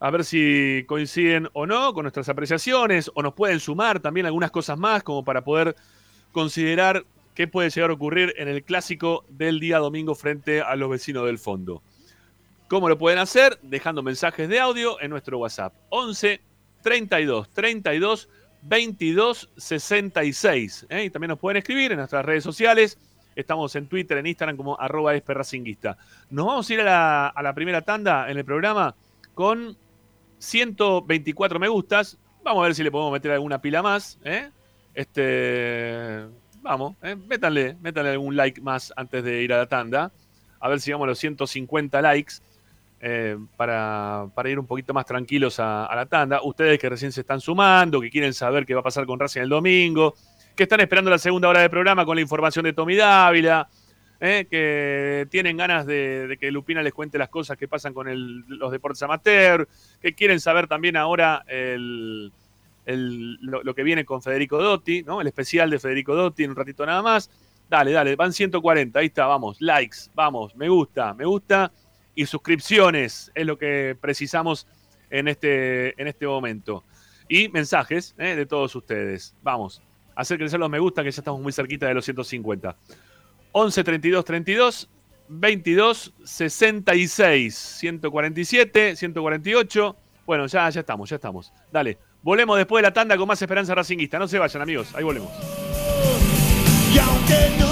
a 0.01 0.11
ver 0.11 0.25
si 0.25 0.85
coinciden 0.87 1.49
o 1.53 1.67
no 1.67 1.93
con 1.93 2.05
nuestras 2.05 2.31
apreciaciones, 2.31 3.11
o 3.15 3.23
nos 3.23 3.35
pueden 3.35 3.61
sumar 3.61 4.01
también 4.01 4.25
algunas 4.25 4.51
cosas 4.51 4.79
más, 4.79 5.03
como 5.03 5.25
para 5.25 5.45
poder 5.45 5.77
considerar 6.33 7.05
qué 7.35 7.49
puede 7.49 7.69
llegar 7.69 7.91
a 7.91 7.95
ocurrir 7.95 8.33
en 8.39 8.49
el 8.49 8.65
clásico 8.65 9.27
del 9.29 9.61
día 9.61 9.77
domingo 9.79 10.15
frente 10.15 10.63
a 10.63 10.75
los 10.77 10.89
vecinos 10.89 11.27
del 11.27 11.39
fondo. 11.39 11.83
¿Cómo 12.73 12.89
lo 12.89 12.97
pueden 12.97 13.19
hacer? 13.19 13.59
Dejando 13.61 14.03
mensajes 14.03 14.49
de 14.49 14.59
audio 14.59 14.99
en 15.03 15.11
nuestro 15.11 15.37
WhatsApp. 15.37 15.75
11 15.91 16.41
32 16.83 17.51
32 17.51 18.31
22 18.63 19.51
66. 19.59 20.87
¿eh? 20.89 21.05
Y 21.05 21.11
también 21.11 21.29
nos 21.29 21.39
pueden 21.39 21.59
escribir 21.59 21.93
en 21.93 21.99
nuestras 21.99 22.25
redes 22.25 22.43
sociales. 22.43 22.97
Estamos 23.37 23.77
en 23.77 23.89
Twitter, 23.89 24.17
en 24.17 24.27
Instagram 24.27 24.57
como 24.57 24.81
arroba 24.81 25.15
esperracinguista. 25.15 25.99
Nos 26.31 26.47
vamos 26.47 26.71
a 26.71 26.73
ir 26.73 26.81
a 26.81 26.85
la, 26.85 27.29
a 27.29 27.43
la 27.43 27.53
primera 27.53 27.83
tanda 27.83 28.31
en 28.31 28.39
el 28.39 28.45
programa 28.47 28.95
con 29.35 29.77
124 30.39 31.61
me 31.61 31.69
gustas. 31.69 32.17
Vamos 32.43 32.63
a 32.63 32.65
ver 32.69 32.75
si 32.75 32.83
le 32.83 32.91
podemos 32.91 33.13
meter 33.13 33.33
alguna 33.33 33.61
pila 33.61 33.83
más. 33.83 34.19
¿eh? 34.25 34.49
Este, 34.95 36.25
vamos, 36.63 36.95
¿eh? 37.03 37.17
métanle, 37.17 37.77
métanle 37.83 38.13
algún 38.13 38.35
like 38.35 38.63
más 38.63 38.95
antes 38.97 39.23
de 39.25 39.43
ir 39.43 39.53
a 39.53 39.59
la 39.59 39.67
tanda. 39.67 40.11
A 40.59 40.71
ver 40.71 40.81
si 40.81 40.87
llegamos 40.87 41.05
a 41.05 41.09
los 41.09 41.19
150 41.19 42.01
likes 42.01 42.37
eh, 43.05 43.37
para, 43.57 44.29
para 44.33 44.49
ir 44.49 44.61
un 44.61 44.67
poquito 44.69 44.95
más 44.95 45.05
tranquilos 45.05 45.59
a, 45.59 45.91
la 45.93 46.07
tanda. 46.07 46.41
Ustedes 46.45 46.79
que 46.79 46.89
recién 46.89 47.11
se 47.11 47.23
están 47.23 47.41
sumando, 47.41 48.01
que 48.01 48.09
quieren 48.09 48.33
saber 48.33 48.65
qué 48.65 48.75
va 48.75 48.81
a 48.81 48.85
pasar 48.85 49.07
con 49.07 49.19
Racing 49.19 49.41
el 49.41 49.49
domingo, 49.49 50.15
que 50.55 50.63
están 50.63 50.79
esperando 50.79 51.11
la 51.11 51.19
segunda 51.19 51.49
hora 51.49 51.63
del 51.63 51.69
programa 51.69 52.05
con 52.05 52.15
la 52.15 52.21
información 52.21 52.65
de 52.65 52.73
Tommy 52.73 52.95
Dávila, 52.95 53.69
eh, 54.21 54.47
que 54.49 55.27
tienen 55.31 55.57
ganas 55.57 55.85
de, 55.85 56.37
que 56.39 56.53
Lupina 56.53 56.81
les 56.81 56.95
cuente 56.95 57.19
las 57.19 57.29
cosas 57.29 57.57
que 57.57 57.67
pasan 57.67 57.93
con 57.93 58.07
los 58.47 58.71
deportes 58.71 59.03
amateur, 59.03 59.69
que 60.01 60.15
quieren 60.15 60.39
saber 60.39 60.69
también 60.69 60.97
ahora 60.97 61.43
el, 61.49 62.31
lo 62.87 63.75
que 63.75 63.83
viene 63.83 64.05
con 64.05 64.23
Federico 64.23 64.63
Dotti, 64.63 65.03
¿no? 65.03 65.21
el 65.21 65.27
especial 65.27 65.71
de 65.71 65.81
Federico 65.81 66.15
Dotti 66.15 66.45
en 66.45 66.51
un 66.51 66.57
ratito 66.57 66.87
nada 66.87 67.03
más. 67.03 67.29
Dale, 67.69 67.91
dale, 67.91 68.15
van 68.15 68.33
140, 68.33 68.97
ahí 69.01 69.07
está, 69.07 69.27
vamos, 69.27 69.61
likes, 69.61 69.97
vamos, 70.15 70.55
me 70.55 70.69
gusta, 70.69 71.15
me 71.15 71.25
gusta 71.25 71.73
y 72.15 72.27
suscripciones 72.27 73.31
es 73.35 73.47
lo 73.47 73.59
que 73.59 73.97
precisamos 74.01 74.67
en 75.11 75.29
este, 75.29 76.01
en 76.01 76.09
este 76.09 76.27
momento. 76.27 76.85
Y 77.29 77.49
mensajes 77.49 78.15
¿eh? 78.19 78.35
de 78.35 78.47
todos 78.47 78.75
ustedes. 78.75 79.35
Vamos, 79.43 79.83
hacer 80.15 80.39
crecer 80.39 80.61
los 80.61 80.71
me 80.71 80.79
gusta 80.79 81.03
que 81.03 81.11
ya 81.11 81.21
estamos 81.21 81.41
muy 81.41 81.53
cerquita 81.53 81.87
de 81.87 81.95
los 81.95 82.05
150. 82.05 82.77
11 83.53 83.85
32 83.85 84.25
32 84.25 84.89
22 85.29 86.15
66 86.25 87.55
147 87.55 88.97
148. 88.97 89.97
Bueno, 90.27 90.47
ya, 90.47 90.69
ya 90.71 90.81
estamos, 90.81 91.11
ya 91.11 91.17
estamos. 91.17 91.53
Dale, 91.71 91.99
volvemos 92.23 92.57
después 92.57 92.83
de 92.83 92.89
la 92.89 92.93
tanda 92.93 93.17
con 93.17 93.29
más 93.29 93.41
esperanza 93.41 93.75
racinguista. 93.75 94.19
No 94.19 94.29
se 94.29 94.39
vayan, 94.39 94.63
amigos, 94.63 94.95
ahí 94.95 95.05
volvemos. 95.05 95.31
Y 96.95 96.99
aunque 96.99 97.51
no 97.59 97.72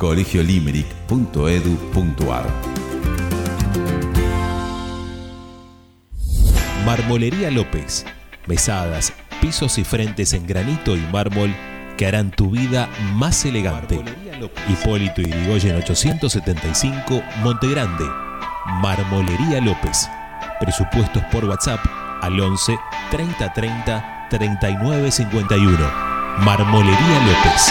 colegiolimerick.edu.ar 0.00 2.46
Marmolería 6.86 7.50
López. 7.50 8.06
Mesadas, 8.46 9.12
pisos 9.42 9.76
y 9.76 9.84
frentes 9.84 10.32
en 10.32 10.46
granito 10.46 10.96
y 10.96 11.00
mármol 11.12 11.54
que 11.98 12.06
harán 12.06 12.30
tu 12.30 12.50
vida 12.50 12.88
más 13.12 13.44
elegante. 13.44 14.02
Hipólito 14.70 15.20
Yrigoyen 15.20 15.76
875, 15.76 17.22
Montegrande. 17.42 18.06
Marmolería 18.80 19.60
López. 19.60 20.08
Presupuestos 20.58 21.22
por 21.30 21.44
WhatsApp 21.44 21.80
al 22.22 22.40
11 22.40 22.78
30 23.10 23.52
30 23.52 24.28
39 24.30 25.10
51. 25.10 25.78
Marmolería 26.38 27.26
López. 27.26 27.70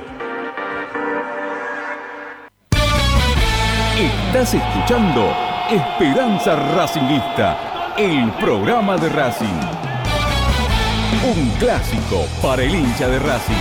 Estás 3.97 4.53
escuchando 4.53 5.35
Esperanza 5.69 6.55
Racingista, 6.55 7.93
el 7.97 8.31
programa 8.39 8.95
de 8.95 9.09
Racing. 9.09 9.45
Un 11.35 11.49
clásico 11.59 12.25
para 12.41 12.63
el 12.63 12.73
hincha 12.73 13.09
de 13.09 13.19
Racing. 13.19 13.53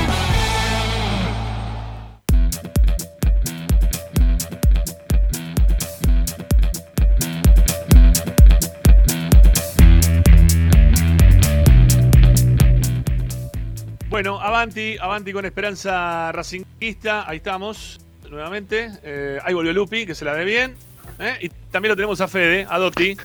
Bueno, 14.08 14.40
Avanti, 14.40 14.96
Avanti 14.98 15.32
con 15.32 15.44
Esperanza 15.44 16.30
Racingista, 16.30 17.28
ahí 17.28 17.38
estamos 17.38 18.00
nuevamente. 18.30 18.90
Eh, 19.02 19.38
ahí 19.44 19.54
volvió 19.54 19.72
Lupi, 19.72 20.06
que 20.06 20.14
se 20.14 20.24
la 20.24 20.32
ve 20.32 20.44
bien. 20.44 20.74
¿eh? 21.18 21.36
Y 21.42 21.48
también 21.70 21.90
lo 21.90 21.96
tenemos 21.96 22.20
a 22.20 22.28
Fede, 22.28 22.66
a 22.68 22.78
Dotti. 22.78 23.16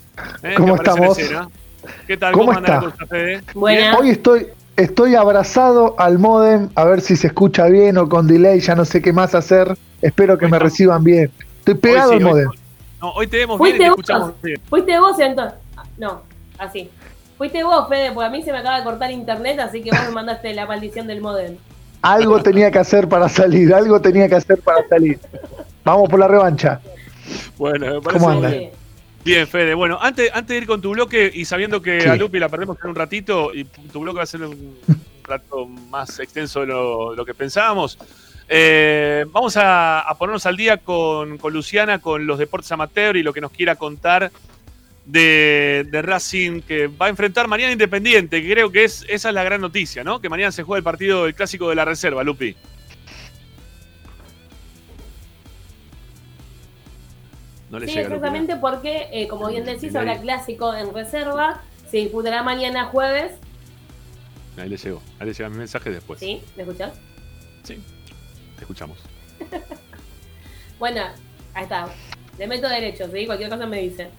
¿eh? 0.42 0.54
¿Cómo 0.56 0.74
que 0.76 0.90
aparece 0.90 1.20
en 1.22 1.26
estamos? 1.28 1.52
¿Qué 2.06 2.16
tal? 2.16 2.32
¿Cómo 2.34 2.52
anda 2.52 2.68
la 2.68 2.74
está? 2.78 2.90
cosa, 2.90 3.06
Fede? 3.06 3.42
Buena. 3.54 3.96
Hoy 3.96 4.10
estoy, 4.10 4.46
estoy 4.76 5.14
abrazado 5.14 5.94
al 5.98 6.18
modem, 6.18 6.68
a 6.74 6.84
ver 6.84 7.00
si 7.00 7.16
se 7.16 7.28
escucha 7.28 7.66
bien 7.66 7.96
o 7.96 8.08
con 8.08 8.26
delay, 8.26 8.60
ya 8.60 8.74
no 8.74 8.84
sé 8.84 9.00
qué 9.00 9.12
más 9.12 9.34
hacer. 9.34 9.76
Espero 10.02 10.36
que 10.36 10.44
Hoy 10.46 10.50
me 10.50 10.56
estamos- 10.56 10.72
reciban 10.72 11.04
bien. 11.04 11.30
Estoy 11.60 11.74
pegado 11.74 12.10
sí, 12.10 12.16
al 12.16 12.22
hoy- 12.24 12.30
modem. 12.30 12.48
No, 13.00 13.10
hoy 13.12 13.26
te 13.26 13.36
vemos 13.38 13.60
bien 13.60 13.76
y 13.76 13.78
te 13.78 13.84
vos. 13.90 13.98
escuchamos 13.98 14.32
bien. 14.42 14.60
Fuiste 14.68 14.98
vos 14.98 15.18
entonces. 15.20 15.58
No, 15.98 16.22
así. 16.58 16.90
Fuiste 17.38 17.62
vos, 17.62 17.88
Fede, 17.88 18.12
porque 18.12 18.26
a 18.26 18.30
mí 18.30 18.42
se 18.42 18.50
me 18.50 18.58
acaba 18.58 18.78
de 18.78 18.84
cortar 18.84 19.10
internet, 19.10 19.58
así 19.60 19.82
que 19.82 19.90
vos 19.90 20.00
me 20.06 20.12
mandaste 20.12 20.54
la 20.54 20.66
maldición 20.66 21.06
del 21.06 21.20
modem. 21.20 21.56
Algo 22.06 22.42
tenía 22.42 22.70
que 22.70 22.78
hacer 22.78 23.08
para 23.08 23.28
salir, 23.28 23.72
algo 23.74 24.00
tenía 24.00 24.28
que 24.28 24.36
hacer 24.36 24.60
para 24.60 24.86
salir. 24.88 25.18
Vamos 25.84 26.08
por 26.08 26.18
la 26.18 26.28
revancha. 26.28 26.80
Bueno, 27.56 27.86
me 27.94 28.00
parece 28.00 28.18
¿Cómo 28.24 28.30
anda? 28.30 28.48
bien. 28.48 28.70
Bien, 29.24 29.46
Fede. 29.48 29.74
Bueno, 29.74 29.98
antes, 30.00 30.30
antes 30.32 30.48
de 30.54 30.58
ir 30.58 30.66
con 30.66 30.80
tu 30.80 30.90
bloque 30.90 31.30
y 31.34 31.44
sabiendo 31.44 31.82
que 31.82 32.00
Sí. 32.00 32.08
a 32.08 32.14
Lupi 32.14 32.38
la 32.38 32.48
perdemos 32.48 32.76
en 32.82 32.90
un 32.90 32.94
ratito 32.96 33.52
y 33.52 33.64
tu 33.64 34.00
bloque 34.00 34.18
va 34.18 34.22
a 34.22 34.26
ser 34.26 34.42
un 34.42 34.78
rato 35.24 35.66
más 35.66 36.20
extenso 36.20 36.60
de 36.60 36.66
lo, 36.66 37.10
de 37.10 37.16
lo 37.16 37.24
que 37.24 37.34
pensábamos, 37.34 37.98
eh, 38.48 39.24
vamos 39.32 39.56
a, 39.56 40.00
a 40.02 40.14
ponernos 40.16 40.46
al 40.46 40.56
día 40.56 40.76
con, 40.76 41.38
con 41.38 41.52
Luciana, 41.52 41.98
con 42.00 42.24
los 42.28 42.38
deportes 42.38 42.70
amateur 42.70 43.16
y 43.16 43.24
lo 43.24 43.32
que 43.32 43.40
nos 43.40 43.50
quiera 43.50 43.74
contar 43.74 44.30
de, 45.06 45.86
de 45.90 46.02
Racing 46.02 46.60
que 46.62 46.88
va 46.88 47.06
a 47.06 47.08
enfrentar 47.08 47.46
mañana 47.48 47.72
Independiente, 47.72 48.42
que 48.42 48.50
creo 48.52 48.70
que 48.72 48.84
es, 48.84 49.04
esa 49.08 49.28
es 49.28 49.34
la 49.34 49.44
gran 49.44 49.60
noticia, 49.60 50.02
¿no? 50.04 50.20
Que 50.20 50.28
mañana 50.28 50.52
se 50.52 50.62
juega 50.64 50.78
el 50.78 50.84
partido 50.84 51.24
del 51.24 51.34
clásico 51.34 51.68
de 51.70 51.76
la 51.76 51.84
reserva, 51.84 52.22
Lupi. 52.24 52.56
No 57.70 57.78
le 57.78 57.86
Sí, 57.86 57.94
llega 57.94 58.08
Lupi, 58.08 58.10
¿no? 58.10 58.16
exactamente 58.16 58.56
porque, 58.56 59.08
eh, 59.12 59.28
como 59.28 59.48
bien 59.48 59.64
decís, 59.64 59.94
Ahí. 59.94 60.00
habrá 60.08 60.20
clásico 60.20 60.74
en 60.74 60.92
reserva. 60.94 61.62
Se 61.90 61.98
disputará 61.98 62.42
mañana 62.42 62.86
jueves. 62.86 63.32
Ahí 64.56 64.68
le 64.68 64.76
llegó. 64.76 65.02
Ahí 65.18 65.26
le 65.28 65.34
llega 65.34 65.48
mi 65.48 65.56
mensaje 65.58 65.90
después. 65.90 66.18
¿Sí? 66.20 66.42
¿Me 66.56 66.62
escuchás? 66.62 66.92
Sí. 67.64 67.78
Te 68.56 68.62
escuchamos. 68.62 68.98
Bueno, 70.78 71.00
ahí 71.54 71.62
está. 71.62 71.88
Le 72.38 72.46
meto 72.46 72.68
derecho, 72.68 73.08
¿sí? 73.10 73.24
Cualquier 73.24 73.48
cosa 73.48 73.64
me 73.64 73.80
dicen. 73.80 74.10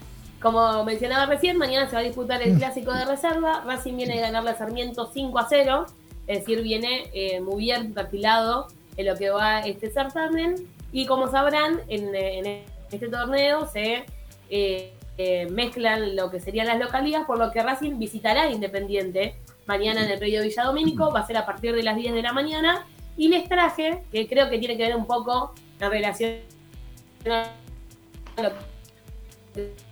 Como 0.41 0.83
mencionaba 0.83 1.25
recién, 1.25 1.57
mañana 1.57 1.87
se 1.87 1.95
va 1.95 2.01
a 2.01 2.03
disputar 2.03 2.41
el 2.43 2.57
clásico 2.57 2.93
de 2.93 3.05
reserva. 3.05 3.63
Racing 3.65 3.95
viene 3.95 4.15
de 4.15 4.21
ganarle 4.21 4.51
a 4.51 4.57
Sarmiento 4.57 5.09
5 5.11 5.39
a 5.39 5.47
0. 5.49 5.85
Es 6.27 6.39
decir, 6.39 6.61
viene 6.61 7.09
eh, 7.13 7.41
muy 7.41 7.63
bien 7.63 7.93
perfilado 7.93 8.67
en 8.97 9.07
lo 9.07 9.15
que 9.15 9.31
va 9.31 9.61
este 9.61 9.89
certamen. 9.89 10.67
Y 10.91 11.07
como 11.07 11.27
sabrán, 11.29 11.81
en, 11.87 12.13
en 12.13 12.63
este 12.91 13.09
torneo 13.09 13.67
se 13.67 14.05
eh, 14.49 14.93
eh, 15.17 15.47
mezclan 15.49 16.15
lo 16.15 16.29
que 16.29 16.39
serían 16.39 16.67
las 16.67 16.79
localidades, 16.79 17.25
por 17.25 17.39
lo 17.39 17.51
que 17.51 17.63
Racing 17.63 17.97
visitará 17.97 18.49
Independiente 18.51 19.35
mañana 19.65 20.05
en 20.05 20.11
el 20.11 20.19
Predio 20.19 20.43
Villa 20.43 20.63
Domínico. 20.63 21.11
Va 21.11 21.21
a 21.21 21.27
ser 21.27 21.37
a 21.37 21.47
partir 21.47 21.73
de 21.73 21.81
las 21.81 21.95
10 21.95 22.13
de 22.13 22.21
la 22.21 22.33
mañana. 22.33 22.85
Y 23.17 23.29
les 23.29 23.49
traje, 23.49 24.03
que 24.11 24.27
creo 24.27 24.51
que 24.51 24.59
tiene 24.59 24.77
que 24.77 24.83
ver 24.83 24.95
un 24.95 25.07
poco 25.07 25.55
en 25.79 25.89
relación 25.89 26.41
a 27.25 28.43
lo 28.43 28.49
que 29.55 29.86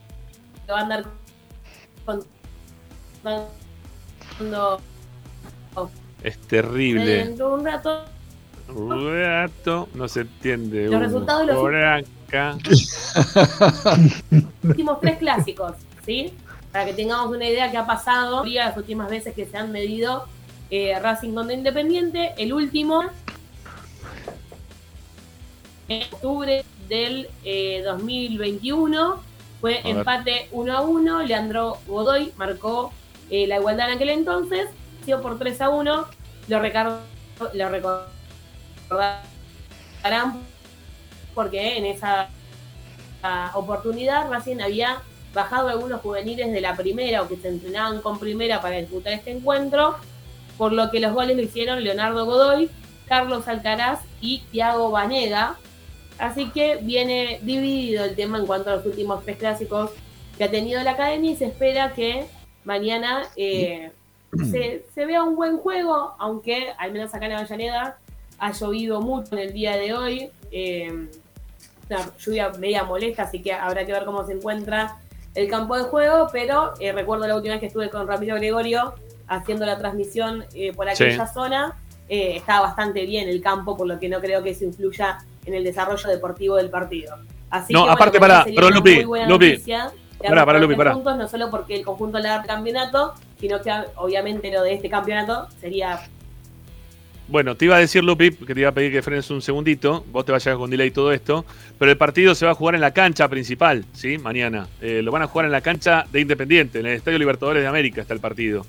va 0.72 0.80
a 0.80 0.84
andar 0.84 1.06
contando 3.24 4.80
Es 6.24 6.38
terrible. 6.48 7.06
dentro 7.06 7.50
de 7.50 7.56
un 7.56 7.66
rato. 7.66 8.06
Un 8.74 9.22
rato, 9.22 9.90
no 9.94 10.08
se 10.08 10.22
entiende. 10.22 10.88
Los 10.88 11.00
resultados 11.02 11.46
los- 11.46 11.56
por 11.56 11.76
acá. 11.76 12.58
últimos 14.64 15.00
tres 15.00 15.18
clásicos, 15.20 15.74
¿sí? 16.06 16.34
Para 16.72 16.86
que 16.86 16.94
tengamos 16.94 17.36
una 17.36 17.48
idea 17.48 17.72
qué 17.72 17.78
ha 17.78 17.86
pasado 17.86 18.44
las 18.44 18.76
últimas 18.76 19.10
veces 19.10 19.34
que 19.36 19.46
se 19.46 19.58
han 19.58 19.72
medido 19.72 20.26
eh, 20.72 20.98
Racing 21.00 21.34
contra 21.34 21.54
Independiente. 21.54 22.34
El 22.38 22.54
último, 22.54 23.04
en 25.88 26.02
octubre 26.12 26.66
del 26.90 27.30
eh, 27.44 27.84
2021, 27.86 29.22
fue 29.62 29.80
A 29.80 29.84
ver. 29.84 29.98
empate 29.98 30.50
1 30.52 30.78
a 30.78 30.82
1. 30.82 31.24
Leandro 31.24 31.78
Godoy 31.88 32.34
marcó 32.38 32.92
eh, 33.30 33.48
la 33.48 33.58
igualdad 33.58 33.90
en 33.90 33.96
aquel 33.96 34.10
entonces, 34.10 34.68
sido 35.04 35.22
por 35.22 35.40
3 35.40 35.62
a 35.62 35.70
1. 35.70 36.06
Lo, 36.48 36.60
lo 37.54 37.70
recordarán 37.70 38.10
porque 41.34 41.78
en 41.78 41.86
esa 41.86 42.30
esa 43.26 43.52
oportunidad 43.56 44.30
Racing 44.30 44.62
había 44.62 45.02
bajado 45.34 45.70
algunos 45.70 46.02
juveniles 46.02 46.52
de 46.52 46.62
la 46.62 46.76
primera 46.76 47.22
o 47.22 47.28
que 47.28 47.36
se 47.38 47.50
entrenaban 47.50 48.02
con 48.02 48.20
primera 48.20 48.62
para 48.62 48.78
disputar 48.78 49.14
este 49.14 49.32
encuentro, 49.32 49.96
por 50.58 50.72
lo 50.72 50.90
que 50.92 51.00
los 51.00 51.14
goles 51.14 51.36
lo 51.36 51.42
hicieron 51.44 51.84
Leonardo 51.84 52.26
Godoy, 52.26 52.70
Carlos 53.08 53.48
Alcaraz 53.48 54.00
y 54.22 54.44
Thiago 54.52 54.92
Banega. 54.92 55.58
Así 56.18 56.50
que 56.52 56.78
viene 56.78 57.40
dividido 57.44 58.06
el 58.06 58.16
tema 58.16 58.38
en 58.38 58.46
cuanto 58.46 58.70
a 58.70 58.78
los 58.78 58.86
últimos 58.86 59.24
tres 59.24 59.38
clásicos 59.38 59.92
que 60.38 60.44
ha 60.46 60.52
tenido 60.52 60.82
la 60.84 60.92
academia 60.92 61.32
y 61.32 61.36
se 61.36 61.46
espera 61.46 61.94
que 61.94 62.26
mañana 62.64 63.24
eh, 63.36 63.92
se, 64.52 64.86
se 64.94 65.06
vea 65.06 65.24
un 65.24 65.36
buen 65.36 65.58
juego, 65.58 66.14
aunque 66.20 66.70
al 66.78 66.92
menos 66.92 67.14
acá 67.14 67.26
en 67.26 67.34
Avellaneda 67.34 67.98
ha 68.40 68.52
llovido 68.52 69.02
mucho 69.02 69.34
en 69.34 69.40
el 69.40 69.54
día 69.54 69.78
de 69.78 69.94
hoy. 69.94 70.30
eh, 70.52 71.08
una 71.88 72.12
lluvia 72.18 72.50
media 72.58 72.84
molesta, 72.84 73.24
así 73.24 73.42
que 73.44 73.54
habrá 73.54 73.86
que 73.86 73.92
ver 73.92 74.06
cómo 74.06 74.26
se 74.26 74.34
encuentra 74.34 74.98
el 75.36 75.48
campo 75.48 75.78
de 75.78 75.84
juego. 75.84 76.28
Pero 76.32 76.74
eh, 76.80 76.92
recuerdo 76.92 77.28
la 77.28 77.36
última 77.36 77.54
vez 77.54 77.60
que 77.60 77.68
estuve 77.68 77.90
con 77.92 78.08
Ramiro 78.08 78.36
Gregorio 78.36 78.96
haciendo 79.28 79.66
la 79.68 79.78
transmisión 79.78 80.46
por 80.76 80.90
aquella 80.90 81.28
Sí. 81.28 81.34
zona. 81.34 81.76
estaba 82.08 82.62
bastante 82.68 83.06
bien 83.06 83.28
el 83.30 83.42
campo, 83.42 83.76
por 83.78 83.86
lo 83.88 84.00
que 84.00 84.10
no 84.10 84.20
creo 84.20 84.42
que 84.44 84.52
eso 84.52 84.64
influya 84.64 85.20
en 85.46 85.54
el 85.54 85.64
desarrollo 85.64 86.10
deportivo 86.10 86.56
del 86.58 86.70
partido. 86.70 87.16
Así 87.50 87.74
No, 87.74 87.80
que, 87.80 87.84
bueno, 87.84 87.94
aparte, 87.94 88.20
para 88.20 88.46
pero 88.46 88.70
Lupi, 88.70 89.04
Lupi, 89.28 89.58
pará, 90.28 90.46
con 90.46 90.62
Lupi, 90.62 90.76
pará. 90.76 90.94
puntos, 90.94 91.18
no 91.18 91.28
solo 91.28 91.50
porque 91.50 91.76
el 91.76 91.86
conjunto 91.86 92.20
le 92.20 92.28
da 92.30 92.42
el 92.42 92.48
campeonato, 92.48 93.14
sino 93.40 93.62
que 93.62 93.72
obviamente 93.98 94.52
lo 94.52 94.64
de 94.64 94.74
este 94.74 94.90
campeonato 94.90 95.48
sería 95.62 96.00
Bueno, 97.28 97.56
te 97.56 97.66
iba 97.66 97.76
a 97.76 97.80
decir, 97.80 98.04
Lupi, 98.04 98.32
que 98.32 98.54
te 98.54 98.60
iba 98.60 98.70
a 98.70 98.74
pedir 98.74 98.92
que 98.92 99.02
frenes 99.02 99.30
un 99.32 99.42
segundito, 99.42 100.06
vos 100.12 100.26
te 100.26 100.32
vayas 100.32 100.56
con 100.58 100.70
delay 100.70 100.92
todo 100.92 101.12
esto, 101.12 101.44
pero 101.80 101.90
el 101.92 101.98
partido 101.98 102.36
se 102.36 102.46
va 102.46 102.52
a 102.52 102.56
jugar 102.56 102.76
en 102.76 102.82
la 102.82 102.92
cancha 102.92 103.28
principal, 103.28 103.84
¿sí? 103.94 104.18
Mañana. 104.18 104.68
Eh, 104.82 105.02
lo 105.04 105.12
van 105.12 105.24
a 105.24 105.28
jugar 105.28 105.46
en 105.46 105.52
la 105.52 105.62
cancha 105.62 106.06
de 106.12 106.22
Independiente, 106.22 106.80
en 106.80 106.86
el 106.86 106.94
Estadio 106.94 107.18
Libertadores 107.18 107.64
de 107.64 107.68
América 107.68 108.02
está 108.02 108.14
el 108.14 108.20
partido. 108.20 108.66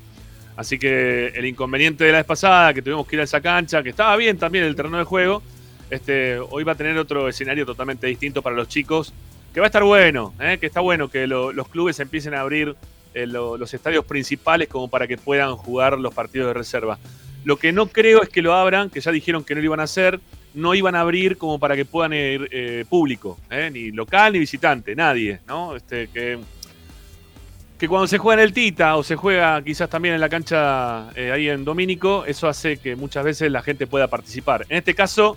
Así 0.56 0.78
que 0.78 1.28
el 1.28 1.44
inconveniente 1.44 2.04
de 2.04 2.12
la 2.12 2.18
vez 2.18 2.26
pasada, 2.26 2.72
que 2.72 2.80
tuvimos 2.80 3.06
que 3.06 3.16
ir 3.16 3.20
a 3.20 3.24
esa 3.24 3.42
cancha, 3.42 3.82
que 3.82 3.90
estaba 3.90 4.16
bien 4.16 4.38
también 4.38 4.64
el 4.64 4.74
terreno 4.74 4.96
de 4.96 5.04
juego, 5.04 5.42
este, 5.91 6.39
hoy 6.39 6.64
va 6.64 6.72
a 6.72 6.76
tener 6.76 6.97
otro 6.99 7.28
escenario 7.28 7.64
totalmente 7.66 8.07
distinto 8.07 8.43
para 8.43 8.57
los 8.57 8.68
chicos, 8.68 9.12
que 9.55 9.61
va 9.61 9.66
a 9.66 9.68
estar 9.68 9.84
bueno, 9.84 10.34
¿eh? 10.41 10.59
que 10.61 10.66
está 10.66 10.80
bueno 10.80 11.09
que 11.09 11.26
lo- 11.26 11.53
los 11.53 11.68
clubes 11.68 11.99
empiecen 12.01 12.34
a 12.34 12.41
abrir 12.41 12.74
eh, 13.14 13.26
lo- 13.26 13.57
los 13.57 13.72
estadios 13.72 14.05
principales 14.05 14.68
como 14.68 14.89
para 14.89 15.07
que 15.07 15.16
puedan 15.16 15.57
jugar 15.57 15.99
los 15.99 16.12
partidos 16.12 16.49
de 16.49 16.55
reserva. 16.55 16.99
Lo 17.45 17.57
que 17.57 17.72
no 17.72 17.87
creo 17.87 18.22
es 18.22 18.28
que 18.28 18.43
lo 18.43 18.53
abran, 18.53 18.91
que 18.91 19.01
ya 19.01 19.11
dijeron 19.12 19.45
que 19.45 19.55
no 19.55 19.61
lo 19.61 19.64
iban 19.66 19.80
a 19.80 19.84
hacer, 19.84 20.20
no 20.53 20.74
iban 20.74 20.95
a 20.97 21.01
abrir 21.01 21.39
como 21.39 21.59
para 21.59 21.76
que 21.76 21.84
puedan 21.84 22.12
ir 22.12 22.49
eh, 22.51 22.84
público, 22.89 23.39
ni 23.72 23.91
local 23.93 24.32
ni 24.34 24.39
visitante, 24.41 24.95
nadie, 24.97 25.41
¿no? 25.47 25.76
Este, 25.76 26.09
que, 26.09 26.39
que 27.78 27.89
cuando 27.89 28.07
se 28.07 28.18
juega 28.18 28.43
en 28.43 28.49
el 28.49 28.55
Tita 28.55 28.97
o 28.97 29.03
se 29.03 29.16
juega 29.16 29.62
quizás 29.62 29.89
también 29.89 30.14
en 30.14 30.20
la 30.20 30.28
cancha 30.28 31.09
ahí 31.11 31.49
en 31.49 31.64
Domínico, 31.64 32.24
eso 32.26 32.49
hace 32.49 32.78
que 32.78 32.97
muchas 32.97 33.22
veces 33.24 33.51
la 33.53 33.62
gente 33.62 33.87
pueda 33.87 34.09
participar. 34.09 34.64
En 34.68 34.78
este 34.78 34.95
caso, 34.95 35.37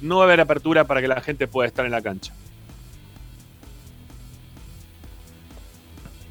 no 0.00 0.16
va 0.18 0.22
a 0.22 0.26
haber 0.26 0.40
apertura 0.40 0.84
para 0.84 1.00
que 1.00 1.08
la 1.08 1.20
gente 1.20 1.46
pueda 1.46 1.66
estar 1.66 1.84
en 1.84 1.92
la 1.92 2.02
cancha. 2.02 2.32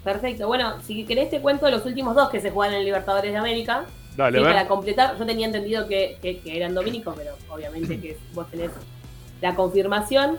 perfecto. 0.04 0.48
Bueno, 0.48 0.82
si 0.82 1.06
querés 1.06 1.30
te 1.30 1.42
cuento 1.42 1.70
los 1.70 1.86
últimos 1.86 2.16
dos 2.16 2.30
que 2.30 2.42
se 2.42 2.52
juegan 2.52 2.76
en 2.76 2.86
Libertadores 2.86 3.32
de 3.32 3.38
América. 3.38 3.86
Dale, 4.16 4.38
Sí, 4.38 4.44
para 4.44 4.68
completar, 4.68 5.18
yo 5.18 5.26
tenía 5.26 5.48
entendido 5.48 5.88
que, 5.88 6.18
que, 6.22 6.40
que 6.40 6.56
eran 6.56 6.76
dominicos, 6.76 7.16
pero 7.18 7.36
obviamente 7.50 8.00
que 8.00 8.18
vos 8.34 8.50
tenés 8.52 8.70
la 9.42 9.56
confirmación. 9.56 10.38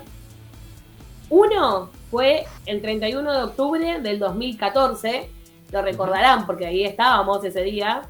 Uno 1.29 1.89
fue 2.09 2.45
el 2.65 2.81
31 2.81 3.33
de 3.33 3.43
octubre 3.43 3.99
del 3.99 4.19
2014, 4.19 5.29
lo 5.71 5.81
recordarán 5.81 6.45
porque 6.45 6.67
ahí 6.67 6.85
estábamos 6.85 7.43
ese 7.43 7.63
día. 7.63 8.03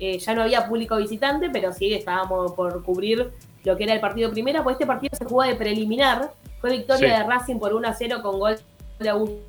Eh, 0.00 0.18
ya 0.18 0.34
no 0.34 0.42
había 0.42 0.66
público 0.66 0.96
visitante, 0.96 1.48
pero 1.50 1.72
sí 1.72 1.94
estábamos 1.94 2.52
por 2.52 2.82
cubrir 2.82 3.30
lo 3.64 3.76
que 3.76 3.84
era 3.84 3.94
el 3.94 4.00
partido 4.00 4.30
primera, 4.30 4.62
pues 4.62 4.74
este 4.74 4.86
partido 4.86 5.16
se 5.16 5.24
jugó 5.24 5.42
de 5.42 5.54
preliminar. 5.54 6.32
Fue 6.60 6.70
victoria 6.70 7.16
Sí. 7.16 7.22
de 7.22 7.28
Racing 7.28 7.58
por 7.58 7.74
1 7.74 7.88
a 7.88 7.94
0 7.94 8.20
con 8.22 8.38
gol 8.38 8.56
de 8.98 9.08
Augusto 9.08 9.44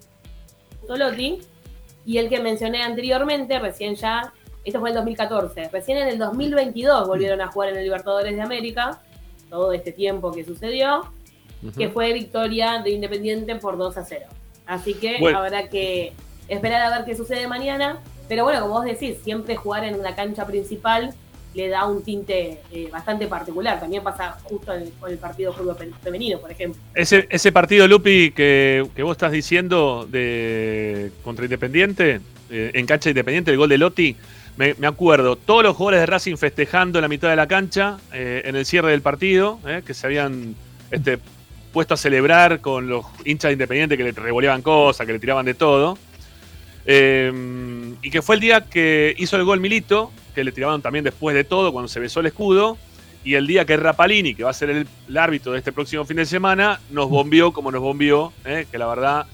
Lotti. 0.98 1.40
Y 2.06 2.18
el 2.18 2.30
que 2.30 2.40
mencioné 2.40 2.84
anteriormente, 2.84 3.58
recién 3.60 3.96
ya, 3.96 4.34
esto 4.64 4.80
fue 4.80 4.90
el 4.90 4.96
2014. 4.96 5.70
Recién 5.70 5.98
en 5.98 6.08
el 6.08 6.18
2022 6.20 7.08
volvieron 7.08 7.42
a 7.42 7.48
jugar 7.48 7.70
en 7.70 7.78
el 7.78 7.84
Libertadores 7.84 8.36
de 8.36 8.42
América, 8.42 9.02
todo 9.50 9.72
este 9.74 9.92
tiempo 9.92 10.32
que 10.32 10.44
sucedió, 10.46 11.12
que 11.78 11.90
fue 11.90 12.14
victoria 12.14 12.82
de 12.84 12.92
Independiente 12.92 13.56
por 13.56 13.78
2 13.78 13.98
a 13.98 14.06
0. 14.06 14.26
Así 14.68 14.94
que 14.94 15.18
Bueno. 15.20 15.40
habrá 15.40 15.68
que 15.70 16.14
esperar 16.48 16.82
a 16.82 16.96
ver 16.98 17.06
qué 17.06 17.16
sucede 17.16 17.48
mañana. 17.48 18.00
Pero 18.28 18.44
bueno, 18.44 18.62
como 18.62 18.74
vos 18.76 18.86
decís, 18.86 19.18
siempre 19.24 19.56
jugar 19.56 19.84
en 19.84 20.02
la 20.04 20.16
cancha 20.16 20.46
principal 20.46 21.14
le 21.56 21.70
da 21.70 21.86
un 21.86 22.04
tinte 22.04 22.60
eh, 22.72 22.90
bastante 22.92 23.28
particular. 23.28 23.80
También 23.80 24.04
pasa 24.04 24.38
justo 24.44 24.74
con 25.00 25.10
el 25.12 25.18
partido 25.18 25.54
fútbol 25.54 25.78
fe- 25.78 25.90
femenino, 26.04 26.40
por 26.40 26.52
ejemplo. 26.52 26.82
Ese, 26.94 27.28
ese 27.30 27.52
partido, 27.52 27.88
Lupi, 27.88 28.32
que, 28.32 28.86
que 28.96 29.04
vos 29.04 29.14
estás 29.14 29.32
diciendo 29.32 30.06
de 30.10 31.12
contra 31.24 31.46
Independiente, 31.46 32.20
eh, 32.50 32.72
en 32.74 32.86
cancha 32.86 33.10
Independiente, 33.10 33.52
el 33.52 33.58
gol 33.58 33.70
de 33.70 33.78
Lotti, 33.78 34.16
me, 34.58 34.76
acuerdo, 34.88 35.36
todos 35.36 35.64
los 35.64 35.76
jugadores 35.76 36.02
de 36.02 36.06
Racing 36.06 36.36
festejando 36.38 37.00
en 37.00 37.04
la 37.04 37.08
mitad 37.08 37.30
de 37.30 37.36
la 37.36 37.48
cancha, 37.48 37.98
eh, 38.14 38.42
en 38.46 38.56
el 38.56 38.66
cierre 38.66 38.92
del 38.92 39.02
partido, 39.02 39.60
que 39.86 39.94
se 39.94 40.08
habían 40.08 40.56
este, 40.92 41.20
puesto 41.74 41.94
a 41.94 41.98
celebrar 41.98 42.62
con 42.62 42.88
los 42.88 43.06
hinchas 43.26 43.50
de 43.50 43.54
Independiente 43.54 43.98
que 43.98 44.04
le 44.04 44.12
revoleaban 44.12 44.62
cosas, 44.62 45.06
que 45.06 45.14
le 45.14 45.20
tiraban 45.20 45.46
de 45.46 45.54
todo. 45.56 45.98
Y 46.88 48.12
que 48.12 48.22
fue 48.22 48.36
el 48.36 48.42
día 48.42 48.62
que 48.62 49.16
hizo 49.18 49.36
el 49.36 49.44
gol 49.44 49.60
Milito, 49.60 50.12
que 50.36 50.44
le 50.44 50.52
tiraban 50.52 50.82
también 50.82 51.04
después 51.04 51.36
de 51.36 51.44
todo, 51.44 51.72
cuando 51.72 51.88
se 51.88 52.00
besó 52.00 52.20
el 52.20 52.28
escudo. 52.28 52.78
Y 53.24 53.34
el 53.34 53.48
día 53.48 53.66
que 53.66 53.76
Rapalini, 53.76 54.36
que 54.36 54.44
va 54.44 54.52
a 54.52 54.54
ser 54.54 54.70
el, 54.70 54.88
árbitro 55.18 55.54
de 55.54 55.58
este 55.58 55.72
próximo 55.72 56.06
fin 56.06 56.18
de 56.18 56.28
semana, 56.28 56.80
nos 56.92 57.10
bombió 57.10 57.52
como 57.52 57.72
nos 57.72 57.82
bombió, 57.82 58.32
eh, 58.46 58.68
que 58.70 58.78
la 58.78 58.86
verdad 58.86 59.26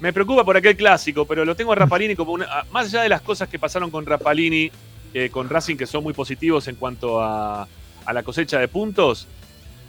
me 0.00 0.14
preocupa 0.14 0.44
por 0.44 0.56
aquel 0.56 0.76
clásico, 0.76 1.26
pero 1.26 1.44
lo 1.44 1.54
tengo 1.54 1.72
a 1.72 1.74
Rapalini 1.74 2.16
como 2.16 2.32
una. 2.32 2.46
Más 2.72 2.86
allá 2.86 3.02
de 3.02 3.10
las 3.10 3.20
cosas 3.20 3.48
que 3.50 3.58
pasaron 3.58 3.90
con 3.90 4.06
Rapalini, 4.06 4.70
eh, 5.12 5.28
con 5.30 5.50
Racing, 5.50 5.76
que 5.76 5.86
son 5.86 6.02
muy 6.02 6.14
positivos 6.14 6.68
en 6.68 6.76
cuanto 6.76 7.20
a, 7.20 7.68
la 8.10 8.22
cosecha 8.22 8.58
de 8.58 8.68
puntos, 8.68 9.26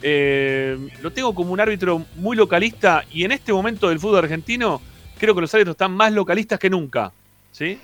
eh, 0.02 0.76
lo 1.00 1.10
tengo 1.10 1.34
como 1.34 1.52
un 1.52 1.60
árbitro 1.60 2.04
muy 2.16 2.36
localista 2.36 3.04
y 3.10 3.24
en 3.24 3.32
este 3.32 3.50
momento 3.50 3.88
del 3.88 3.98
fútbol 3.98 4.24
argentino 4.24 4.82
creo 5.18 5.34
que 5.34 5.40
los 5.40 5.54
árbitros 5.54 5.74
están 5.74 5.92
más 5.92 6.12
localistas 6.12 6.58
que 6.58 6.68
nunca. 6.68 7.12
¿sí? 7.52 7.78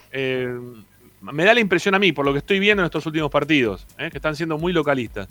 Me 1.21 1.45
da 1.45 1.55
la 1.55 1.61
impresión 1.61 1.95
a 1.95 1.99
mí, 1.99 2.13
por 2.13 2.25
lo 2.25 2.33
que 2.33 2.39
estoy 2.39 2.59
viendo 2.59 2.83
en 2.83 2.87
estos 2.87 3.05
últimos 3.07 3.31
partidos, 3.31 3.87
¿eh? 3.99 4.11
que 4.11 4.19
están 4.19 4.37
siendo 4.37 4.59
muy 4.59 4.73
localistas. 4.73 5.29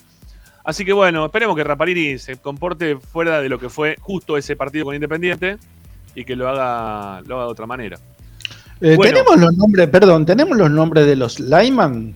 Así 0.64 0.84
que 0.84 0.94
bueno, 0.94 1.26
esperemos 1.26 1.56
que 1.56 1.64
Rapalini 1.64 2.18
se 2.18 2.38
comporte 2.38 2.98
fuera 2.98 3.40
de 3.42 3.50
lo 3.50 3.60
que 3.60 3.70
fue 3.70 3.96
justo 4.00 4.36
ese 4.38 4.56
partido 4.56 4.86
con 4.86 4.96
Independiente 4.96 5.58
y 6.16 6.26
que 6.26 6.36
lo 6.36 6.50
haga, 6.50 7.22
lo 7.28 7.36
haga 7.36 7.46
de 7.46 7.52
otra 7.52 7.66
manera. 7.68 7.98
Eh, 8.82 8.96
Bueno. 8.96 9.14
Tenemos 9.14 9.40
los 9.40 9.56
nombres, 9.56 9.88
perdón, 9.88 10.26
tenemos 10.26 10.58
los 10.58 10.70
nombres 10.72 11.06
de 11.06 11.16
los 11.16 11.40
Lyman. 11.40 12.14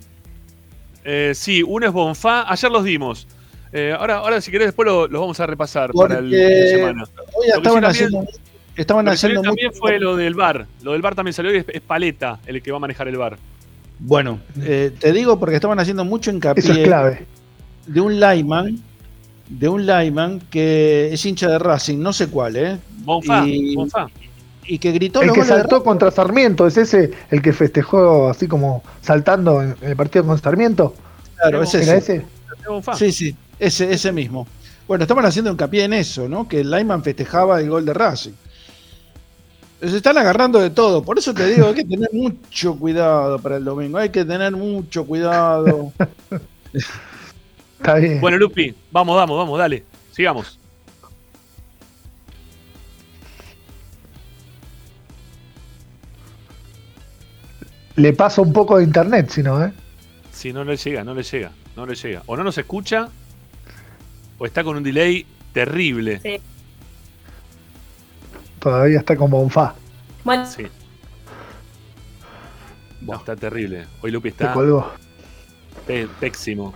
Eh, 1.04 1.32
sí, 1.36 1.64
uno 1.64 1.86
es 1.86 1.92
Bonfá, 1.94 2.52
ayer 2.52 2.72
los 2.72 2.84
dimos. 2.84 3.28
Eh, 3.72 3.96
ahora, 3.98 4.18
ahora, 4.18 4.42
si 4.42 4.52
querés, 4.52 4.68
después 4.70 4.86
lo- 4.88 5.08
los 5.08 5.22
vamos 5.22 5.40
a 5.40 5.46
repasar 5.46 5.92
para 5.94 6.18
el 6.18 6.30
fin 6.30 6.32
de 6.32 6.70
semana. 6.70 7.04
hoy 7.36 7.48
estaban 7.48 7.64
también- 7.64 7.86
haciendo, 7.86 8.26
estaban 8.76 9.06
Lo 9.06 9.12
que 9.12 9.18
salió 9.18 9.40
haciendo 9.40 9.42
también 9.44 9.74
fue 9.74 10.00
lo 10.00 10.16
del 10.18 10.34
bar. 10.34 10.66
Lo 10.82 10.94
del 10.94 11.02
bar 11.04 11.14
también 11.16 11.34
salió 11.34 11.54
y 11.54 11.58
es, 11.58 11.66
es 11.68 11.82
Paleta 11.82 12.40
el 12.48 12.62
que 12.64 12.72
va 12.72 12.78
a 12.78 12.80
manejar 12.80 13.08
el 13.08 13.18
bar. 13.18 13.38
Bueno, 14.00 14.40
eh, 14.62 14.92
te 14.98 15.12
digo 15.12 15.40
porque 15.40 15.56
estaban 15.56 15.80
haciendo 15.80 16.06
mucho 16.06 16.32
hincapié 16.32 16.64
Eso 16.64 16.74
es 16.74 16.80
clave. 16.88 17.26
de 17.86 18.00
un 18.02 18.20
Lyman, 18.20 18.80
de 19.50 19.68
un 19.68 19.86
Lyman 19.86 20.40
que 20.50 21.14
es 21.14 21.26
hincha 21.26 21.50
de 21.50 21.60
Racing, 21.60 21.98
no 22.00 22.14
sé 22.14 22.28
cuál, 22.28 22.56
¿eh? 22.56 22.78
Bonfá, 23.04 23.46
Y- 23.46 23.76
Bonfá. 23.76 24.08
Y 24.66 24.78
que 24.78 24.92
gritó 24.92 25.22
El 25.22 25.28
los 25.28 25.34
que 25.34 25.42
goles 25.42 25.56
de 25.56 25.62
saltó 25.62 25.84
contra 25.84 26.12
Sarmiento, 26.12 26.68
¿es 26.68 26.78
ese 26.78 27.12
el 27.32 27.42
que 27.42 27.52
festejó 27.54 28.30
así 28.30 28.48
como 28.48 28.84
saltando 29.02 29.64
en 29.64 29.76
el 29.82 29.96
partido 29.96 30.26
con 30.26 30.38
Sarmiento? 30.38 30.94
Claro, 31.36 31.64
es 31.64 31.74
¿Era 31.74 31.96
ese. 31.96 32.16
ese? 32.18 32.26
Sí, 32.96 33.12
sí, 33.12 33.36
ese, 33.58 33.92
ese 33.92 34.12
mismo. 34.12 34.48
Bueno, 34.88 35.04
estaban 35.06 35.26
haciendo 35.26 35.50
hincapié 35.52 35.86
en 35.86 35.94
eso, 35.94 36.30
¿no? 36.30 36.48
Que 36.48 36.60
el 36.62 36.70
Lyman 36.70 37.04
festejaba 37.04 37.60
el 37.60 37.70
gol 37.70 37.84
de 37.86 37.94
Racing. 37.96 38.32
Se 39.82 39.96
están 39.96 40.18
agarrando 40.18 40.60
de 40.60 40.72
todo, 40.72 41.04
por 41.04 41.18
eso 41.18 41.34
te 41.34 41.48
digo, 41.48 41.68
hay 41.68 41.76
que 41.76 41.86
tener 41.86 42.10
mucho 42.12 42.76
cuidado 42.78 43.40
para 43.40 43.56
el 43.56 43.64
domingo, 43.64 43.98
hay 43.98 44.10
que 44.10 44.26
tener 44.26 44.52
mucho 44.52 45.06
cuidado. 45.06 45.94
Está 47.78 47.96
bien. 47.96 48.20
Bueno, 48.20 48.38
Lupi, 48.38 48.76
vamos, 48.92 49.16
vamos, 49.16 49.38
vamos, 49.38 49.58
dale. 49.58 49.86
Sigamos. 50.12 50.60
Le 57.96 58.14
pasa 58.14 58.42
un 58.42 58.52
poco 58.52 58.78
de 58.78 58.84
internet, 58.84 59.30
si 59.30 59.44
no, 59.44 59.64
¿eh? 59.64 59.72
Si 60.34 60.52
no 60.52 60.66
le 60.66 60.76
llega, 60.76 61.06
no 61.06 61.14
le 61.14 61.24
llega, 61.24 61.52
no 61.78 61.86
le 61.86 61.96
llega. 61.96 62.24
O 62.26 62.36
no 62.36 62.44
nos 62.44 62.58
escucha, 62.58 63.10
o 64.38 64.46
está 64.46 64.64
con 64.64 64.76
un 64.76 64.84
delay 64.84 65.26
terrible. 65.54 66.20
Sí. 66.22 66.42
Todavía 68.60 69.00
está 69.00 69.16
con 69.16 69.30
Bonfá. 69.32 69.74
Bueno, 70.24 70.46
Sí. 70.46 70.68
No, 73.02 73.16
está 73.16 73.36
terrible. 73.36 73.86
Hoy 74.02 74.12
Lupi 74.12 74.30
Se 74.30 74.36
está 74.44 74.54
colgó. 74.54 74.92
pe- 75.88 76.08
pésimo. 76.20 76.74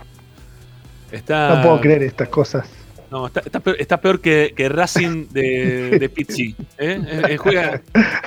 Está, 1.12 1.56
No 1.56 1.62
puedo 1.62 1.80
creer 1.80 2.02
estas 2.02 2.28
cosas. 2.28 2.66
No, 3.10 3.26
está, 3.26 3.40
está 3.40 3.60
peor, 3.60 3.76
está 3.78 4.00
peor 4.00 4.20
que, 4.20 4.52
que 4.56 4.68
Racing 4.68 5.28
de, 5.30 5.98
de 6.00 6.08
Pizzi. 6.08 6.56
¿eh? 6.78 7.00
Eh, 7.06 7.22
eh, 7.28 7.36
juega, 7.36 7.80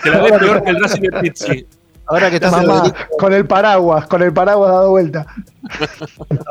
que 0.04 0.10
la 0.10 0.22
ve 0.22 0.38
peor 0.40 0.64
que 0.64 0.70
el 0.70 0.80
Racing 0.82 1.02
de 1.02 1.20
Pizzi. 1.22 1.66
Ahora 2.06 2.30
que 2.30 2.36
está 2.38 2.52
Mamá, 2.52 2.84
Federico, 2.84 3.18
con 3.18 3.34
el 3.34 3.46
paraguas, 3.46 4.08
con 4.08 4.22
el 4.22 4.32
paraguas 4.32 4.70
dado 4.72 4.92
vuelta. 4.92 5.26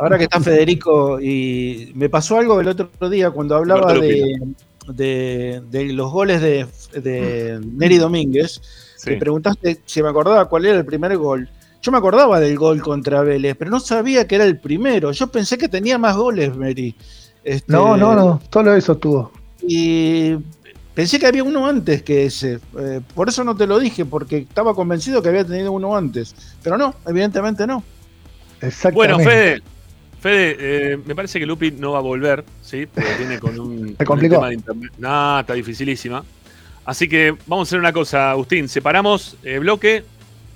ahora 0.02 0.18
que 0.18 0.24
está 0.24 0.38
Federico, 0.40 1.18
y 1.18 1.92
me 1.94 2.10
pasó 2.10 2.38
algo 2.38 2.60
el 2.60 2.68
otro 2.68 2.90
día 3.08 3.30
cuando 3.30 3.56
hablaba 3.56 3.94
de, 3.94 4.38
de, 4.88 5.62
de 5.70 5.92
los 5.92 6.10
goles 6.10 6.40
de, 6.40 6.66
de 6.94 7.60
Neri 7.64 7.98
Domínguez. 7.98 8.60
Sí. 8.96 9.16
Preguntaste 9.16 9.80
si 9.84 10.02
me 10.02 10.08
acordaba 10.08 10.48
cuál 10.48 10.66
era 10.66 10.78
el 10.78 10.84
primer 10.84 11.16
gol. 11.16 11.48
Yo 11.82 11.92
me 11.92 11.98
acordaba 11.98 12.40
del 12.40 12.56
gol 12.58 12.82
contra 12.82 13.22
Vélez, 13.22 13.54
pero 13.56 13.70
no 13.70 13.78
sabía 13.78 14.26
que 14.26 14.34
era 14.34 14.44
el 14.44 14.58
primero. 14.58 15.12
Yo 15.12 15.28
pensé 15.28 15.56
que 15.56 15.68
tenía 15.68 15.98
más 15.98 16.16
goles, 16.16 16.56
Mary. 16.56 16.96
Este, 17.44 17.72
No, 17.72 17.96
no, 17.96 18.14
no, 18.14 18.40
solo 18.52 18.74
eso 18.74 18.96
tuvo. 18.96 19.30
Y 19.62 20.34
pensé 20.94 21.20
que 21.20 21.26
había 21.26 21.44
uno 21.44 21.66
antes 21.66 22.02
que 22.02 22.24
ese. 22.24 22.58
Eh, 22.78 23.00
por 23.14 23.28
eso 23.28 23.44
no 23.44 23.56
te 23.56 23.68
lo 23.68 23.78
dije, 23.78 24.04
porque 24.04 24.38
estaba 24.38 24.74
convencido 24.74 25.22
que 25.22 25.28
había 25.28 25.44
tenido 25.44 25.70
uno 25.70 25.96
antes. 25.96 26.34
Pero 26.62 26.76
no, 26.76 26.94
evidentemente 27.06 27.66
no. 27.66 27.84
Exactamente. 28.60 29.14
Bueno, 29.14 29.18
Fede, 29.18 29.62
Fede, 30.26 30.56
eh, 30.58 30.98
me 31.06 31.14
parece 31.14 31.38
que 31.38 31.46
Lupi 31.46 31.70
no 31.70 31.92
va 31.92 31.98
a 31.98 32.02
volver, 32.02 32.44
¿sí? 32.60 32.86
Porque 32.86 33.14
viene 33.16 33.38
con 33.38 33.60
un, 33.60 33.94
con 34.04 34.18
tema 34.18 34.48
de 34.48 34.54
internet. 34.54 34.92
No, 34.98 35.38
está 35.38 35.54
dificilísima. 35.54 36.24
Así 36.84 37.08
que 37.08 37.36
vamos 37.46 37.68
a 37.68 37.70
hacer 37.70 37.78
una 37.78 37.92
cosa, 37.92 38.32
Agustín. 38.32 38.68
Separamos 38.68 39.36
eh, 39.44 39.60
bloque 39.60 40.02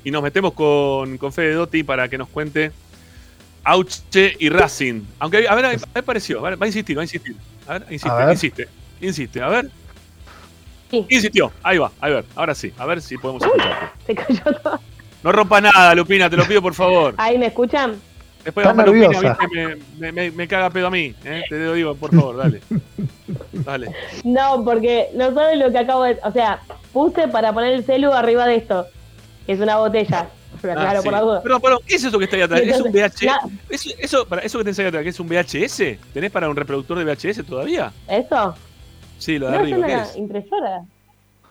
y 0.03 0.11
nos 0.11 0.25
metemos 0.25 0.55
con, 0.55 1.19
con 1.19 1.33
Fede 1.33 1.53
Dotti 1.53 1.85
para 1.85 2.09
que 2.09 2.19
nos 2.19 2.29
cuente 2.31 2.73
Auche 3.63 4.35
y 4.41 4.49
Racing. 4.49 5.03
Aunque, 5.21 5.47
a 5.47 5.55
ver, 5.55 5.65
a 5.65 5.69
ver, 5.69 6.05
pareció. 6.05 6.41
A 6.41 6.51
ver, 6.51 6.61
va 6.61 6.65
a 6.65 6.69
insistir, 6.69 6.99
va 6.99 7.03
a 7.03 7.05
insistir. 7.05 7.37
A 7.69 7.75
ver, 7.75 7.83
insiste, 7.93 8.11
A 8.11 8.15
ver. 8.17 8.33
insiste. 8.33 8.69
Insiste, 9.01 9.41
a 9.41 9.49
ver. 9.51 9.71
Sí. 10.91 11.07
Insistió. 11.09 11.53
Ahí 11.63 11.79
va, 11.79 11.93
a 12.01 12.09
ver, 12.09 12.25
ahora 12.35 12.57
sí. 12.57 12.73
A 12.77 12.87
ver 12.87 13.01
si 13.01 13.17
podemos 13.19 13.41
escucharte. 13.45 13.87
Se 14.05 14.15
cayó 14.17 14.43
todo. 14.65 14.81
No 15.23 15.31
rompa 15.31 15.61
nada, 15.61 15.95
Lupina, 15.95 16.29
te 16.29 16.37
lo 16.37 16.45
pido 16.45 16.61
por 16.61 16.75
favor. 16.75 17.15
¿Ahí 17.19 17.39
me 17.39 17.47
escuchan? 17.47 18.10
Después 18.45 18.67
Está 18.67 18.83
nerviosa. 18.85 19.37
viste, 19.41 19.47
me, 19.55 19.77
me, 19.99 20.13
me- 20.13 20.31
me 20.31 20.49
caga 20.49 20.71
pedo 20.71 20.87
a 20.87 20.91
mí. 20.91 21.15
¿eh? 21.25 21.43
Te 21.49 21.59
lo 21.59 21.75
digo, 21.75 21.95
por 21.95 22.15
favor, 22.15 22.37
dale. 22.39 22.61
Dale. 23.53 23.95
No, 24.25 24.65
porque 24.65 25.09
no 25.15 25.33
saben 25.35 25.59
lo 25.61 25.71
que 25.71 25.79
acabo 25.79 26.03
de. 26.05 26.19
O 26.25 26.33
sea, 26.33 26.61
puse 26.93 27.29
para 27.29 27.53
poner 27.53 27.75
el 27.75 27.85
celu 27.85 28.13
arriba 28.13 28.47
de 28.47 28.57
esto. 28.57 28.87
que 29.47 29.53
es 29.53 29.61
una 29.61 29.77
botella. 29.77 30.29
Pero 30.61 30.75
Ah, 30.75 30.83
claro, 30.83 31.01
sí. 31.01 31.05
por 31.05 31.13
la 31.13 31.21
duda. 31.21 31.43
Perdón, 31.43 31.61
perdón, 31.61 31.79
¿qué 31.87 31.95
es 31.97 32.05
eso 32.05 32.19
que 32.19 32.25
está 32.25 32.37
ahí 32.37 32.43
atrás? 32.43 32.61
¿Es 32.61 32.81
un 32.81 32.87
entonces, 32.89 33.23
VH? 33.23 33.27
la- 33.27 33.41
¿Eso, 33.69 33.91
eso, 33.99 34.27
para, 34.27 34.43
¿Eso 34.43 34.59
que 34.59 34.65
tenés 34.65 34.79
ahí 34.81 34.87
atrás, 34.87 35.03
que 35.05 35.09
es 35.11 35.21
un 35.21 35.29
VHS? 35.29 35.99
¿Tenés 36.13 36.31
para 36.31 36.49
un 36.51 36.57
reproductor 36.57 36.99
de 36.99 37.05
VHS 37.05 37.45
todavía? 37.47 37.93
¿Eso? 38.09 38.55
Sí, 39.19 39.39
lo 39.39 39.47
de 39.47 39.53
No, 39.53 39.59
es 39.65 39.73
arriba, 39.73 39.87
¿qué 39.87 39.93
una 39.95 40.03
es? 40.03 40.17
impresora. 40.17 40.77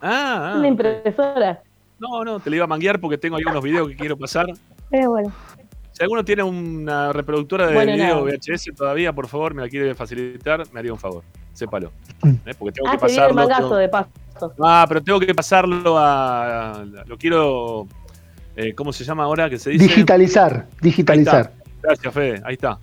Ah, 0.02 0.50
Es 0.50 0.56
ah, 0.56 0.56
una 0.58 0.68
impresora. 0.68 1.62
No, 2.00 2.24
no, 2.26 2.40
te 2.40 2.50
lo 2.50 2.56
iba 2.58 2.66
a 2.66 2.68
manguear 2.68 3.00
porque 3.00 3.18
tengo 3.18 3.38
algunos 3.38 3.64
videos 3.64 3.88
que 3.90 3.96
quiero 3.96 4.18
pasar. 4.18 4.48
Pero 4.90 5.10
bueno. 5.12 5.32
Si 6.00 6.04
alguno 6.04 6.24
tiene 6.24 6.44
una 6.44 7.12
reproductora 7.12 7.68
de 7.68 7.74
Bueno, 7.74 7.92
video 7.92 8.08
nada. 8.26 8.38
VHS 8.38 8.72
todavía, 8.74 9.12
por 9.12 9.28
favor, 9.28 9.54
me 9.54 9.64
la 9.64 9.68
quiere 9.68 9.94
facilitar, 9.96 10.64
me 10.72 10.80
haría 10.80 10.94
un 10.94 10.98
favor. 10.98 11.26
Sépalo. 11.52 11.92
Mm. 12.22 12.30
¿Eh? 12.46 12.54
Porque 12.58 12.72
tengo 12.72 12.88
Ah, 12.88 12.94
que 12.98 13.00
se 13.00 13.06
viene 13.08 13.28
el 13.28 13.36
pasarlo. 13.36 13.36
mangazo 13.36 13.62
tengo- 13.64 13.76
de 13.76 13.90
paso. 13.90 14.10
Ah, 14.64 14.86
pero 14.88 15.04
tengo 15.04 15.20
que 15.20 15.36
pasarlo 15.36 15.96
a. 16.00 16.86
Lo 17.06 17.18
quiero. 17.18 17.86
eh, 18.56 18.74
¿Cómo 18.74 18.94
se 18.94 19.04
llama 19.04 19.26
ahora? 19.26 19.50
Que 19.50 19.60
se 19.60 19.72
dice. 19.72 19.84
Digitalizar, 19.88 20.68
digitalizar. 20.82 21.52
Gracias, 21.84 22.14
Fede. 22.14 22.42
Ahí 22.46 22.54
está. 22.54 22.80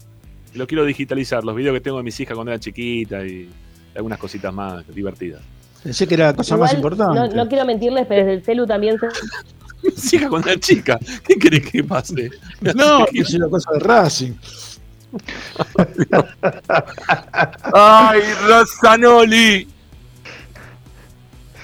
Lo 0.52 0.66
quiero 0.66 0.84
digitalizar. 0.84 1.42
Los 1.42 1.56
videos 1.56 1.72
que 1.72 1.80
tengo 1.80 1.96
de 1.96 2.02
mis 2.02 2.20
hijas 2.20 2.34
cuando 2.34 2.50
eran 2.52 2.60
chiquitas 2.60 3.24
y 3.24 3.48
algunas 3.94 4.18
cositas 4.18 4.52
más 4.52 4.86
divertidas. 4.94 5.40
Pensé 5.82 6.06
que 6.06 6.14
era 6.16 6.26
la 6.26 6.34
cosa 6.34 6.58
más 6.58 6.74
importante. 6.74 7.18
No, 7.18 7.28
no 7.28 7.48
quiero 7.48 7.64
mentirles, 7.64 8.06
pero 8.06 8.26
desde 8.26 8.34
el 8.34 8.42
celu 8.44 8.66
también 8.66 8.98
se. 8.98 9.06
Hijas 10.12 10.28
cuando 10.30 10.48
eran 10.48 10.60
chicas. 10.60 10.98
¿Qué 11.26 11.34
querés 11.36 11.68
que 11.70 11.84
pase? 11.84 12.30
No, 12.74 13.06
es 13.12 13.34
una 13.34 13.48
cosa 13.48 13.70
de 13.72 13.78
Racing. 13.80 14.32
¡Ay, 17.72 18.20
Rosanoli! 18.46 19.68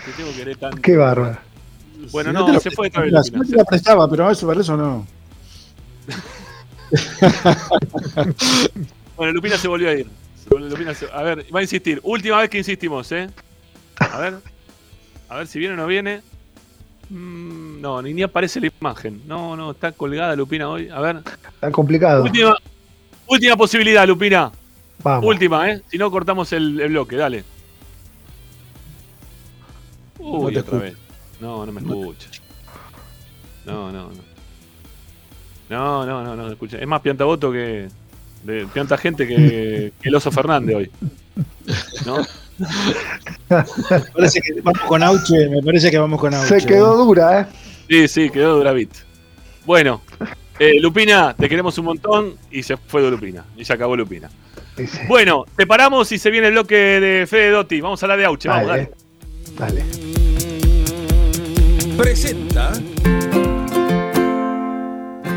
Te 0.04 0.12
tengo 0.16 0.30
que 0.30 0.36
querer 0.36 0.56
tanto. 0.56 0.80
Qué 0.82 0.96
bárbaro. 0.96 1.38
Bueno, 2.10 2.30
Si 2.30 2.34
no, 2.34 2.46
te 2.46 2.52
la 2.52 2.60
se 2.60 2.70
fue 2.70 2.88
vez. 2.90 3.26
si 3.26 3.30
no 3.32 3.44
te 3.44 3.56
la 3.56 3.64
prestaba, 3.64 4.08
pero 4.10 4.30
eso 4.30 4.46
para 4.46 4.60
eso 4.60 4.76
no. 4.76 5.06
Bueno, 9.16 9.32
Lupina 9.34 9.56
se 9.56 9.68
volvió 9.68 9.88
a 9.88 9.92
ir. 9.92 10.06
Lupina 10.50 10.94
se- 10.94 11.10
A 11.12 11.22
ver, 11.22 11.46
va 11.54 11.60
a 11.60 11.62
insistir. 11.62 12.00
Última 12.02 12.38
vez 12.38 12.50
que 12.50 12.58
insistimos, 12.58 13.10
¿eh? 13.12 13.30
A 14.00 14.18
ver. 14.18 14.34
A 15.28 15.36
ver 15.36 15.46
si 15.46 15.58
viene 15.58 15.74
o 15.74 15.76
no 15.76 15.86
viene. 15.86 16.22
Mm, 17.12 17.82
no, 17.82 18.00
ni, 18.00 18.14
ni 18.14 18.22
aparece 18.22 18.58
la 18.58 18.70
imagen. 18.80 19.20
No, 19.26 19.54
no, 19.54 19.72
está 19.72 19.92
colgada 19.92 20.34
Lupina 20.34 20.70
hoy. 20.70 20.88
A 20.88 20.98
ver. 21.00 21.18
Está 21.18 21.70
complicado. 21.70 22.22
Última, 22.22 22.56
última 23.26 23.54
posibilidad, 23.54 24.06
Lupina. 24.08 24.50
Vamos. 25.02 25.26
Última, 25.26 25.70
¿eh? 25.70 25.82
Si 25.90 25.98
no, 25.98 26.10
cortamos 26.10 26.50
el, 26.54 26.80
el 26.80 26.88
bloque, 26.88 27.16
dale. 27.16 27.44
Uy, 30.18 30.54
No 30.54 30.60
otra 30.60 30.78
vez. 30.78 30.96
No, 31.38 31.66
no 31.66 31.72
me 31.72 31.80
escucha. 31.80 32.30
No, 33.66 33.92
no, 33.92 34.08
no. 34.08 34.32
No, 35.68 36.06
no, 36.06 36.24
no, 36.24 36.34
no 36.34 36.44
me 36.44 36.52
escucha. 36.52 36.78
Es 36.78 36.86
más 36.86 37.02
piantaboto 37.02 37.52
que. 37.52 37.88
De, 38.44 38.66
pianta 38.72 38.96
gente 38.96 39.26
que, 39.26 39.92
que 40.00 40.08
el 40.08 40.14
oso 40.14 40.32
Fernández 40.32 40.76
hoy. 40.76 40.90
¿No? 42.06 42.16
Parece 44.14 44.40
que 44.40 44.61
vamos 44.62 44.82
con 44.82 45.03
Auche, 45.03 45.48
me 45.48 45.62
parece 45.62 45.90
que 45.90 45.98
vamos 45.98 46.20
con 46.20 46.34
Auche. 46.34 46.61
Se 46.61 46.66
quedó 46.66 46.96
dura, 46.96 47.40
¿eh? 47.40 47.46
Sí, 47.88 48.09
sí, 48.09 48.30
quedó 48.30 48.57
Duravit. 48.57 48.90
Bueno, 49.64 50.03
eh, 50.59 50.80
Lupina, 50.80 51.34
te 51.34 51.48
queremos 51.48 51.76
un 51.78 51.86
montón 51.86 52.34
y 52.50 52.62
se 52.62 52.76
fue 52.76 53.03
de 53.03 53.11
Lupina. 53.11 53.44
Y 53.57 53.64
se 53.64 53.72
acabó 53.72 53.96
Lupina. 53.96 54.30
Sí, 54.76 54.86
sí. 54.86 54.98
Bueno, 55.09 55.44
te 55.57 55.66
paramos 55.66 56.11
y 56.12 56.18
se 56.18 56.30
viene 56.30 56.48
el 56.48 56.53
bloque 56.55 56.74
de 56.74 57.26
Fede 57.26 57.50
Dotti. 57.50 57.80
Vamos 57.80 58.03
a 58.03 58.07
hablar 58.07 58.18
de 58.18 58.24
Auche, 58.24 58.48
vamos, 58.48 58.68
dale. 58.68 58.90
Dale. 59.59 59.84
Presenta 61.96 62.72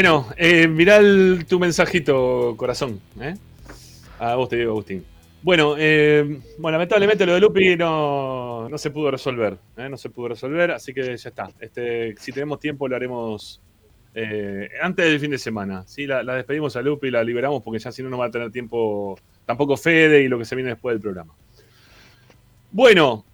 Bueno, 0.00 0.28
eh, 0.38 0.66
mirá 0.66 0.98
tu 1.46 1.60
mensajito, 1.60 2.54
corazón. 2.56 2.98
¿eh? 3.20 3.34
A 4.18 4.34
vos 4.34 4.48
te 4.48 4.56
digo, 4.56 4.70
Agustín. 4.70 5.04
Bueno, 5.42 5.74
eh, 5.76 6.40
bueno, 6.56 6.78
lamentablemente 6.78 7.26
lo 7.26 7.34
de 7.34 7.40
Lupi 7.40 7.76
no, 7.76 8.66
no 8.70 8.78
se 8.78 8.90
pudo 8.90 9.10
resolver. 9.10 9.58
¿eh? 9.76 9.90
No 9.90 9.98
se 9.98 10.08
pudo 10.08 10.28
resolver, 10.28 10.70
así 10.70 10.94
que 10.94 11.02
ya 11.02 11.28
está. 11.28 11.50
Este, 11.60 12.14
si 12.16 12.32
tenemos 12.32 12.58
tiempo 12.58 12.88
lo 12.88 12.96
haremos 12.96 13.60
antes 14.80 15.04
del 15.04 15.20
fin 15.20 15.32
de 15.32 15.38
semana. 15.38 15.84
¿sí? 15.86 16.06
La, 16.06 16.22
la 16.22 16.36
despedimos 16.36 16.74
a 16.76 16.80
Lupi, 16.80 17.10
la 17.10 17.22
liberamos 17.22 17.62
porque 17.62 17.78
ya 17.78 17.92
si 17.92 18.02
no 18.02 18.08
no 18.08 18.16
va 18.16 18.24
a 18.24 18.30
tener 18.30 18.50
tiempo 18.50 19.18
tampoco 19.44 19.76
Fede 19.76 20.22
y 20.22 20.28
lo 20.28 20.38
que 20.38 20.46
se 20.46 20.56
viene 20.56 20.70
después 20.70 20.94
del 20.94 21.02
programa. 21.02 21.34
Bueno, 22.72 23.26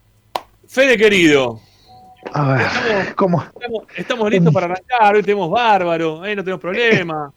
Fede 0.67 0.99
querido, 0.99 1.61
A 2.33 2.53
ver, 2.55 3.15
¿cómo? 3.15 3.43
estamos, 3.43 3.85
estamos 3.97 4.31
listos 4.31 4.53
para 4.53 4.67
arrancar, 4.67 5.15
hoy 5.15 5.23
tenemos 5.23 5.51
bárbaro, 5.51 6.25
¿eh? 6.25 6.37
no 6.37 6.43
tenemos 6.43 6.61
problema. 6.61 7.33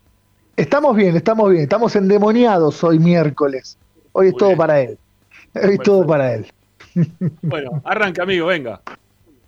Estamos 0.55 0.95
bien, 0.95 1.15
estamos 1.15 1.49
bien. 1.51 1.63
Estamos 1.63 1.95
endemoniados 1.95 2.83
hoy 2.83 2.99
miércoles. 2.99 3.77
Hoy 4.11 4.27
es 4.27 4.33
Muy 4.33 4.39
todo 4.39 4.49
bien. 4.49 4.57
para 4.57 4.81
él. 4.81 4.97
Hoy 5.55 5.73
es 5.75 5.79
todo 5.79 6.05
para 6.05 6.33
él. 6.33 6.51
Bueno, 7.41 7.81
arranca, 7.85 8.23
amigo, 8.23 8.47
venga. 8.47 8.81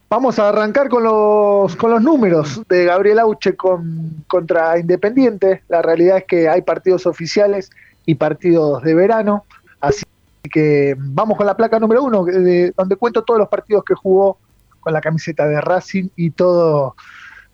Vamos 0.09 0.39
a 0.39 0.49
arrancar 0.49 0.87
con 0.89 1.03
los, 1.03 1.75
con 1.75 1.91
los 1.91 2.01
números 2.01 2.61
de 2.69 2.85
Gabriel 2.85 3.19
Auche 3.19 3.55
con, 3.55 4.23
contra 4.27 4.77
Independiente. 4.79 5.63
La 5.67 5.81
realidad 5.81 6.17
es 6.17 6.25
que 6.25 6.47
hay 6.47 6.61
partidos 6.61 7.05
oficiales 7.05 7.69
y 8.05 8.15
partidos 8.15 8.81
de 8.83 8.93
verano. 8.93 9.45
Así 9.81 10.03
que 10.51 10.95
vamos 10.97 11.37
con 11.37 11.45
la 11.45 11.55
placa 11.57 11.79
número 11.79 12.03
uno, 12.03 12.23
de- 12.23 12.73
donde 12.75 12.95
cuento 12.95 13.21
todos 13.23 13.39
los 13.39 13.49
partidos 13.49 13.83
que 13.83 13.95
jugó 13.95 14.37
con 14.82 14.93
la 14.93 14.99
camiseta 15.01 15.47
de 15.47 15.61
Racing 15.61 16.09
y 16.15 16.32
todos 16.32 16.93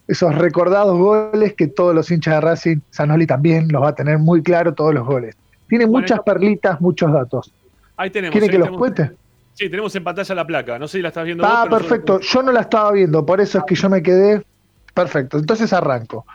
esos 0.07 0.33
recordados 0.35 0.97
goles 0.97 1.53
que 1.53 1.67
todos 1.67 1.93
los 1.93 2.09
hinchas 2.09 2.35
de 2.35 2.41
Racing, 2.41 2.77
Sanoli 2.89 3.27
también 3.27 3.67
los 3.69 3.83
va 3.83 3.89
a 3.89 3.95
tener 3.95 4.17
muy 4.17 4.41
claro 4.41 4.73
todos 4.73 4.93
los 4.93 5.05
goles. 5.05 5.35
Tiene 5.67 5.85
Bueno, 5.85 5.99
muchas 5.99 6.21
perlitas, 6.21 6.79
muchos 6.79 7.11
datos. 7.11 7.53
Ahí 7.97 8.09
tenemos. 8.09 8.31
¿Quiere 8.31 8.47
ahí 8.47 8.51
que 8.51 8.57
los 8.57 8.77
cuente? 8.77 9.11
Sí, 9.53 9.69
tenemos 9.69 9.95
en 9.95 10.03
pantalla 10.03 10.35
la 10.35 10.47
placa. 10.47 10.79
No 10.79 10.87
sé 10.87 10.99
si 10.99 11.01
la 11.01 11.09
estás 11.09 11.25
viendo 11.25 11.43
Ah, 11.45 11.65
vos, 11.69 11.79
perfecto. 11.79 12.19
Yo 12.19 12.43
no 12.43 12.51
la 12.51 12.61
estaba 12.61 12.91
viendo, 12.91 13.25
por 13.25 13.41
eso 13.41 13.57
es 13.57 13.63
que 13.65 13.75
yo 13.75 13.89
me 13.89 14.01
quedé. 14.01 14.45
Perfecto. 14.93 15.37
Entonces 15.37 15.73
arranco. 15.73 16.25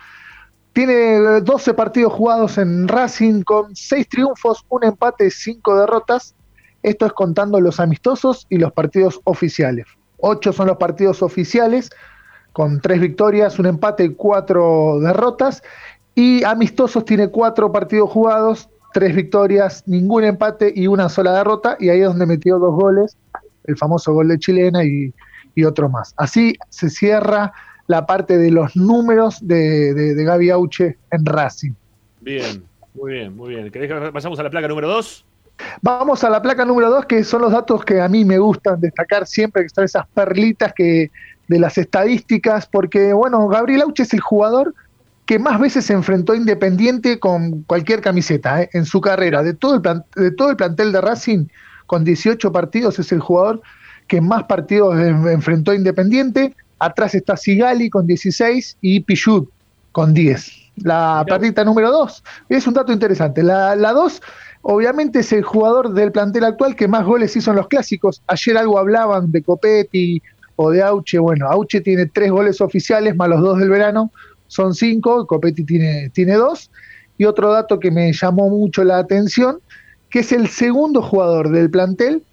Tiene 0.73 1.15
eh, 1.15 1.41
12 1.41 1.73
partidos 1.73 2.13
jugados 2.13 2.57
en 2.57 2.87
Racing 2.87 3.43
con 3.43 3.75
6 3.75 4.07
triunfos, 4.09 4.65
un 4.69 4.83
empate, 4.83 5.29
5 5.29 5.79
derrotas. 5.79 6.35
Esto 6.81 7.05
es 7.05 7.13
contando 7.13 7.61
los 7.61 7.79
amistosos 7.79 8.45
y 8.49 8.57
los 8.57 8.73
partidos 8.73 9.21
oficiales. 9.23 9.85
8 10.23 10.53
son 10.53 10.67
los 10.67 10.77
partidos 10.77 11.21
oficiales 11.21 11.89
con 12.53 12.79
3 12.79 13.01
victorias, 13.01 13.59
un 13.59 13.65
empate 13.65 14.05
y 14.05 14.13
4 14.13 14.99
derrotas. 15.01 15.61
Y 16.15 16.43
amistosos 16.43 17.03
tiene 17.03 17.27
4 17.27 17.71
partidos 17.71 18.09
jugados, 18.09 18.69
3 18.93 19.15
victorias, 19.15 19.83
ningún 19.85 20.23
empate 20.23 20.71
y 20.73 20.87
una 20.87 21.09
sola 21.09 21.33
derrota. 21.33 21.75
Y 21.79 21.89
ahí 21.89 21.99
es 21.99 22.07
donde 22.07 22.25
metió 22.25 22.57
dos 22.57 22.73
goles 22.73 23.17
el 23.65 23.77
famoso 23.77 24.13
gol 24.13 24.29
de 24.29 24.39
chilena 24.39 24.83
y, 24.83 25.13
otro 25.65 25.87
más. 25.87 26.13
Así 26.17 26.55
se 26.69 26.89
cierra 26.89 27.53
la 27.87 28.05
parte 28.05 28.37
de 28.37 28.49
los 28.49 28.75
números 28.75 29.37
de, 29.41 29.93
de, 29.93 30.23
Gaby 30.23 30.49
Auche 30.49 30.97
en 31.11 31.25
Racing. 31.25 31.73
Bien, 32.21 32.63
muy 32.95 33.13
bien, 33.13 33.35
muy 33.35 33.49
bien. 33.49 33.69
¿Querés 33.69 33.91
que 33.91 34.11
pasamos 34.11 34.39
a 34.39 34.43
la 34.43 34.49
placa 34.49 34.67
número 34.67 34.87
2? 34.87 35.25
Vamos 35.81 36.23
a 36.23 36.29
la 36.29 36.41
placa 36.41 36.65
número 36.65 36.89
2, 36.89 37.05
que 37.05 37.23
son 37.23 37.41
los 37.41 37.51
datos 37.51 37.83
que 37.85 38.01
a 38.01 38.07
mí 38.07 38.25
me 38.25 38.37
gustan 38.37 38.79
destacar 38.79 39.27
siempre, 39.27 39.63
que 39.63 39.69
son 39.69 39.83
esas 39.83 40.05
perlitas 40.13 40.73
que, 40.75 41.11
de 41.47 41.59
las 41.59 41.77
estadísticas, 41.77 42.67
porque, 42.67 43.13
bueno, 43.13 43.47
Gabriel 43.47 43.81
Auche 43.81 44.03
es 44.03 44.13
el 44.13 44.19
jugador 44.21 44.73
que 45.25 45.39
más 45.39 45.59
veces 45.59 45.85
se 45.85 45.93
enfrentó 45.93 46.33
a 46.33 46.37
Independiente 46.37 47.19
con 47.19 47.63
cualquier 47.63 48.01
camiseta 48.01 48.61
¿eh? 48.63 48.69
en 48.73 48.85
su 48.85 48.99
carrera. 48.99 49.41
De 49.43 49.53
todo, 49.53 49.75
el 49.75 49.81
plan- 49.81 50.03
de 50.15 50.31
todo 50.31 50.49
el 50.49 50.57
plantel 50.57 50.91
de 50.91 50.99
Racing, 51.01 51.45
con 51.85 52.03
18 52.03 52.51
partidos, 52.51 52.99
es 52.99 53.11
el 53.11 53.19
jugador 53.19 53.61
que 54.07 54.19
más 54.19 54.43
partidos 54.43 54.95
en- 54.99 55.27
enfrentó 55.29 55.71
a 55.71 55.75
Independiente. 55.75 56.55
Atrás 56.79 57.15
está 57.15 57.37
Sigali 57.37 57.89
con 57.89 58.05
16 58.05 58.77
y 58.81 58.99
Pichut 59.01 59.49
con 59.93 60.13
10. 60.13 60.62
La 60.77 61.23
perlita 61.27 61.63
número 61.63 61.91
2 61.91 62.23
es 62.49 62.67
un 62.67 62.73
dato 62.73 62.91
interesante. 62.91 63.43
La 63.43 63.75
2, 63.75 64.21
obviamente, 64.63 65.19
es 65.19 65.31
el 65.31 65.43
jugador 65.43 65.93
del 65.93 66.11
plantel 66.11 66.45
actual 66.45 66.75
que 66.75 66.87
más 66.87 67.05
goles 67.05 67.35
hizo 67.35 67.51
en 67.51 67.57
los 67.57 67.67
clásicos. 67.67 68.21
Ayer 68.27 68.57
algo 68.57 68.79
hablaban 68.79 69.31
de 69.31 69.43
Copetti 69.43 70.21
o 70.55 70.71
de 70.71 70.81
Auche. 70.81 71.19
Bueno, 71.19 71.47
Auche 71.47 71.81
tiene 71.81 72.07
tres 72.07 72.31
goles 72.31 72.59
oficiales 72.61 73.15
más 73.15 73.29
los 73.29 73.41
dos 73.41 73.59
del 73.59 73.69
verano, 73.69 74.11
son 74.47 74.73
cinco. 74.73 75.27
Copetti 75.27 75.63
tiene, 75.63 76.09
tiene 76.09 76.33
dos. 76.33 76.71
Y 77.17 77.25
otro 77.25 77.51
dato 77.51 77.79
que 77.79 77.91
me 77.91 78.11
llamó 78.11 78.49
mucho 78.49 78.83
la 78.83 78.97
atención, 78.97 79.59
que 80.09 80.19
es 80.19 80.31
el 80.31 80.47
segundo 80.47 81.01
jugador 81.01 81.49
del 81.49 81.69
plantel 81.69 82.23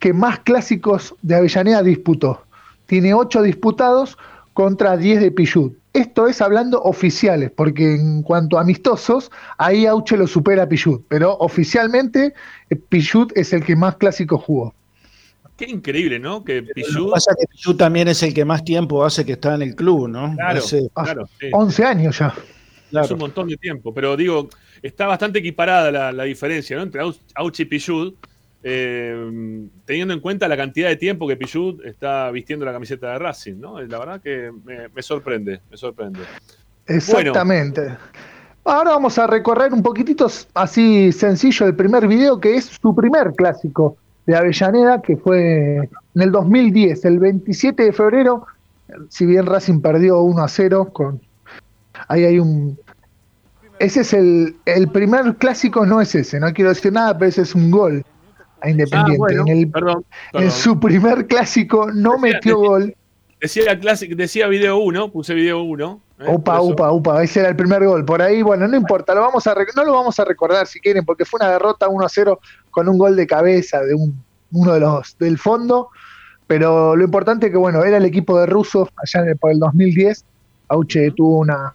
que 0.00 0.12
más 0.12 0.40
clásicos 0.40 1.14
de 1.22 1.36
Avellaneda 1.36 1.82
disputó. 1.82 2.42
Tiene 2.86 3.14
ocho 3.14 3.40
disputados 3.40 4.18
contra 4.52 4.96
10 4.96 5.20
de 5.20 5.30
Pichut. 5.30 5.83
Esto 5.94 6.26
es 6.26 6.42
hablando 6.42 6.82
oficiales, 6.82 7.50
porque 7.56 7.94
en 7.94 8.22
cuanto 8.22 8.58
a 8.58 8.62
amistosos, 8.62 9.30
ahí 9.58 9.86
Auche 9.86 10.16
lo 10.16 10.26
supera 10.26 10.64
a 10.64 10.68
Pichut, 10.68 11.04
pero 11.08 11.34
oficialmente 11.38 12.34
eh, 12.68 12.76
Pichut 12.76 13.32
es 13.36 13.52
el 13.52 13.64
que 13.64 13.76
más 13.76 13.96
clásicos 13.96 14.42
jugó. 14.42 14.74
Qué 15.56 15.66
increíble, 15.66 16.18
¿no? 16.18 16.44
Que 16.44 16.62
Lo 16.62 16.66
que 16.66 16.74
Pichu. 16.74 17.10
pasa 17.10 17.30
es 17.30 17.36
que 17.38 17.46
Pichu 17.46 17.76
también 17.76 18.08
es 18.08 18.20
el 18.24 18.34
que 18.34 18.44
más 18.44 18.64
tiempo 18.64 19.04
hace 19.04 19.24
que 19.24 19.32
está 19.34 19.54
en 19.54 19.62
el 19.62 19.76
club, 19.76 20.08
¿no? 20.08 20.34
Claro, 20.34 20.58
Hace- 20.58 20.90
claro. 20.92 21.28
sí. 21.38 21.46
11 21.52 21.84
años 21.84 22.18
ya. 22.18 22.34
Es 23.00 23.10
un 23.10 23.18
montón 23.18 23.48
de 23.48 23.56
tiempo, 23.56 23.94
pero 23.94 24.16
digo, 24.16 24.48
está 24.82 25.06
bastante 25.06 25.38
equiparada 25.38 25.90
la, 25.92 26.12
la 26.12 26.24
diferencia 26.24 26.76
¿no? 26.76 26.82
entre 26.82 27.00
Au- 27.02 27.16
Auchi 27.36 27.62
y 27.62 27.66
Pichud, 27.66 28.14
eh, 28.66 29.68
teniendo 29.84 30.14
en 30.14 30.20
cuenta 30.20 30.48
la 30.48 30.56
cantidad 30.56 30.88
de 30.88 30.96
tiempo 30.96 31.28
que 31.28 31.36
Pichud 31.36 31.84
está 31.84 32.30
vistiendo 32.30 32.64
la 32.64 32.72
camiseta 32.72 33.12
de 33.12 33.18
Racing, 33.18 33.60
¿no? 33.60 33.78
La 33.82 33.98
verdad 33.98 34.22
que 34.22 34.50
me, 34.64 34.88
me 34.88 35.02
sorprende, 35.02 35.60
me 35.70 35.76
sorprende. 35.76 36.20
Exactamente. 36.86 37.94
Ahora 38.64 38.92
vamos 38.92 39.18
a 39.18 39.26
recorrer 39.26 39.74
un 39.74 39.82
poquitito 39.82 40.26
así 40.54 41.12
sencillo 41.12 41.66
el 41.66 41.76
primer 41.76 42.08
video, 42.08 42.40
que 42.40 42.56
es 42.56 42.64
su 42.64 42.94
primer 42.94 43.32
clásico 43.32 43.98
de 44.24 44.34
Avellaneda, 44.34 45.02
que 45.02 45.18
fue 45.18 45.76
en 46.14 46.22
el 46.22 46.32
2010, 46.32 47.04
el 47.04 47.18
27 47.18 47.82
de 47.82 47.92
febrero, 47.92 48.46
si 49.10 49.26
bien 49.26 49.44
Racing 49.44 49.82
perdió 49.82 50.20
1 50.20 50.42
a 50.42 50.48
0, 50.48 50.88
con, 50.90 51.20
ahí 52.08 52.24
hay 52.24 52.38
un... 52.38 52.78
Ese 53.78 54.00
es 54.00 54.14
el, 54.14 54.56
el 54.64 54.88
primer 54.88 55.34
clásico, 55.36 55.84
no 55.84 56.00
es 56.00 56.14
ese, 56.14 56.40
no 56.40 56.50
quiero 56.54 56.70
decir 56.70 56.94
nada, 56.94 57.18
pero 57.18 57.28
ese 57.28 57.42
es 57.42 57.54
un 57.54 57.70
gol 57.70 58.02
a 58.64 58.70
Independiente. 58.70 59.12
Ah, 59.14 59.18
bueno, 59.18 59.42
en, 59.46 59.58
el- 59.58 59.70
perdón, 59.70 60.04
en 60.32 60.50
su 60.50 60.78
primer 60.80 61.26
clásico 61.26 61.90
no 61.92 62.12
Decía- 62.12 62.34
metió 62.34 62.58
gol. 62.58 62.94
Decía, 63.40 63.78
decía 64.16 64.46
video 64.48 64.78
1, 64.78 65.12
puse 65.12 65.34
video 65.34 65.62
1. 65.62 66.00
¿eh? 66.20 66.24
Upa, 66.28 66.52
Por 66.56 66.62
eso- 66.64 66.72
upa, 66.72 66.92
upa, 66.92 67.22
ese 67.22 67.40
era 67.40 67.50
el 67.50 67.56
primer 67.56 67.84
gol. 67.84 68.04
Por 68.04 68.22
ahí, 68.22 68.40
bueno, 68.42 68.66
no 68.66 68.76
importa, 68.76 69.14
lo 69.14 69.20
vamos 69.20 69.46
a 69.46 69.54
no 69.76 69.84
lo 69.84 69.92
vamos 69.92 70.18
a 70.18 70.24
recordar 70.24 70.66
si 70.66 70.80
quieren, 70.80 71.04
porque 71.04 71.24
fue 71.26 71.38
una 71.42 71.50
derrota 71.50 71.88
1 71.88 72.06
a 72.06 72.08
0 72.08 72.40
con 72.70 72.88
un 72.88 72.96
gol 72.96 73.16
de 73.16 73.26
cabeza 73.26 73.80
de 73.82 73.94
un, 73.94 74.22
uno 74.52 74.72
de 74.72 74.80
los 74.80 75.16
del 75.18 75.36
fondo. 75.38 75.88
Pero 76.46 76.94
lo 76.96 77.04
importante 77.04 77.46
es 77.46 77.52
que, 77.52 77.58
bueno, 77.58 77.82
era 77.84 77.96
el 77.98 78.04
equipo 78.04 78.38
de 78.38 78.46
Russo 78.46 78.88
allá 78.96 79.22
en 79.24 79.30
el- 79.30 79.36
por 79.36 79.50
el 79.50 79.58
2010. 79.58 80.24
Auche 80.68 81.10
tuvo 81.10 81.40
una. 81.40 81.74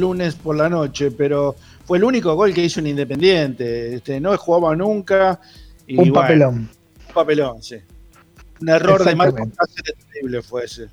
Lunes 0.00 0.34
por 0.34 0.56
la 0.56 0.68
noche, 0.68 1.10
pero 1.10 1.54
fue 1.84 1.98
el 1.98 2.04
único 2.04 2.34
gol 2.34 2.52
que 2.54 2.64
hizo 2.64 2.80
en 2.80 2.88
Independiente. 2.88 3.94
Este, 3.96 4.20
no 4.20 4.36
jugaba 4.36 4.74
nunca. 4.76 5.40
y 5.86 5.98
Un 5.98 6.12
papelón. 6.12 6.54
un 7.08 7.14
papelón, 7.14 7.62
sí. 7.62 7.76
Un 8.60 8.68
error 8.68 9.04
de 9.04 9.14
Marco. 9.16 9.48
Cáceres 9.56 9.94
terrible 10.12 10.42
fue 10.42 10.64
ese. 10.64 10.88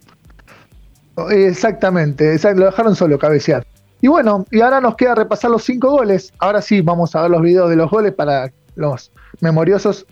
Exactamente, 1.30 2.34
exact- 2.34 2.58
lo 2.58 2.66
dejaron 2.66 2.96
solo 2.96 3.20
cabecear. 3.20 3.66
Y 4.02 4.08
bueno, 4.08 4.46
y 4.52 4.62
ahora 4.62 4.80
nos 4.80 4.96
queda 4.96 5.16
repasar 5.16 5.52
los 5.52 5.64
cinco 5.64 5.92
goles. 5.92 6.32
Ahora 6.40 6.62
sí, 6.62 6.82
vamos 6.82 7.16
a 7.16 7.24
ver 7.24 7.32
los 7.32 7.42
videos 7.42 7.70
de 7.70 7.76
los 7.76 7.92
goles 7.92 8.14
para 8.14 8.52
los 8.76 9.12
memoriosos, 9.42 10.06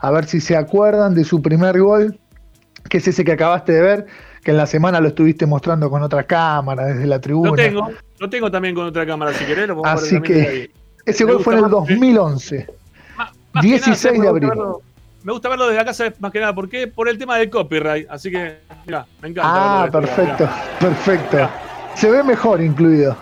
a 0.00 0.10
ver 0.10 0.26
si 0.26 0.40
se 0.40 0.56
acuerdan 0.56 1.14
de 1.14 1.24
su 1.24 1.40
primer 1.40 1.80
gol, 1.80 2.18
que 2.90 2.98
es 2.98 3.08
ese 3.08 3.24
que 3.24 3.32
acabaste 3.32 3.72
de 3.72 3.80
ver, 3.80 4.06
que 4.42 4.50
en 4.52 4.56
la 4.56 4.66
semana 4.66 5.00
lo 5.00 5.08
estuviste 5.08 5.46
mostrando 5.46 5.90
con 5.90 6.02
otra 6.02 6.22
cámara 6.24 6.86
desde 6.86 7.06
la 7.06 7.20
tribuna. 7.20 7.50
Lo 7.50 7.56
tengo, 7.56 7.90
lo 8.18 8.30
tengo 8.30 8.50
también 8.50 8.74
con 8.74 8.86
otra 8.86 9.04
cámara, 9.06 9.32
si 9.34 9.44
querés. 9.44 9.68
Lo 9.68 9.76
podemos 9.76 10.02
Así 10.02 10.20
que 10.22 10.70
ese 11.04 11.24
gol 11.24 11.42
fue 11.42 11.54
en 11.54 11.58
el 11.58 11.64
gusta 11.70 11.80
más, 11.80 11.90
eh. 11.90 11.94
2011, 11.94 12.66
Más 13.52 13.62
que 13.62 13.68
16 13.68 14.04
nada, 14.18 14.22
de 14.24 14.28
abril. 14.28 14.50
verlo- 14.50 14.80
Me 15.22 15.32
gusta 15.32 15.48
verlo 15.50 15.64
desde 15.66 15.76
la 15.78 15.84
casa, 15.84 16.04
más 16.20 16.32
que 16.32 16.40
nada. 16.40 16.54
¿Por 16.54 16.68
qué? 16.68 16.86
Por 16.86 17.08
el 17.08 17.18
tema 17.18 17.36
del 17.36 17.50
copyright. 17.50 18.06
Así 18.10 18.30
que, 18.30 18.60
mira, 18.86 19.04
me 19.20 19.28
encanta. 19.28 19.50
Ah, 19.52 19.84
verlo 19.92 20.00
perfecto, 20.00 20.48
perfecto. 20.80 21.50
Se 21.94 22.10
ve 22.10 22.22
mejor 22.22 22.62
incluido. 22.62 23.16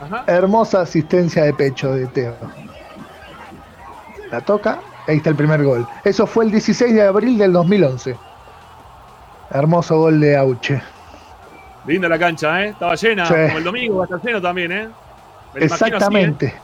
Ajá. 0.00 0.24
Hermosa 0.28 0.82
asistencia 0.82 1.42
de 1.44 1.54
pecho 1.54 1.92
de 1.92 2.06
Teo. 2.08 2.34
La 4.30 4.40
toca, 4.40 4.80
ahí 5.08 5.16
está 5.16 5.30
el 5.30 5.36
primer 5.36 5.62
gol. 5.64 5.86
Eso 6.04 6.26
fue 6.26 6.44
el 6.44 6.50
16 6.50 6.94
de 6.94 7.02
abril 7.02 7.38
del 7.38 7.52
2011. 7.52 8.16
Hermoso 9.50 9.98
gol 9.98 10.20
de 10.20 10.36
Auche. 10.36 10.82
Linda 11.86 12.08
la 12.08 12.18
cancha, 12.18 12.64
¿eh? 12.64 12.68
Estaba 12.70 12.94
llena. 12.96 13.26
Sí. 13.26 13.34
Como 13.34 13.58
el 13.58 13.64
domingo 13.64 13.96
va 13.98 14.04
a 14.04 14.06
estar 14.06 14.20
lleno 14.22 14.42
también, 14.42 14.72
¿eh? 14.72 14.84
Me 14.86 14.90
así, 14.90 15.58
¿eh? 15.60 15.64
Exactamente. 15.64 16.54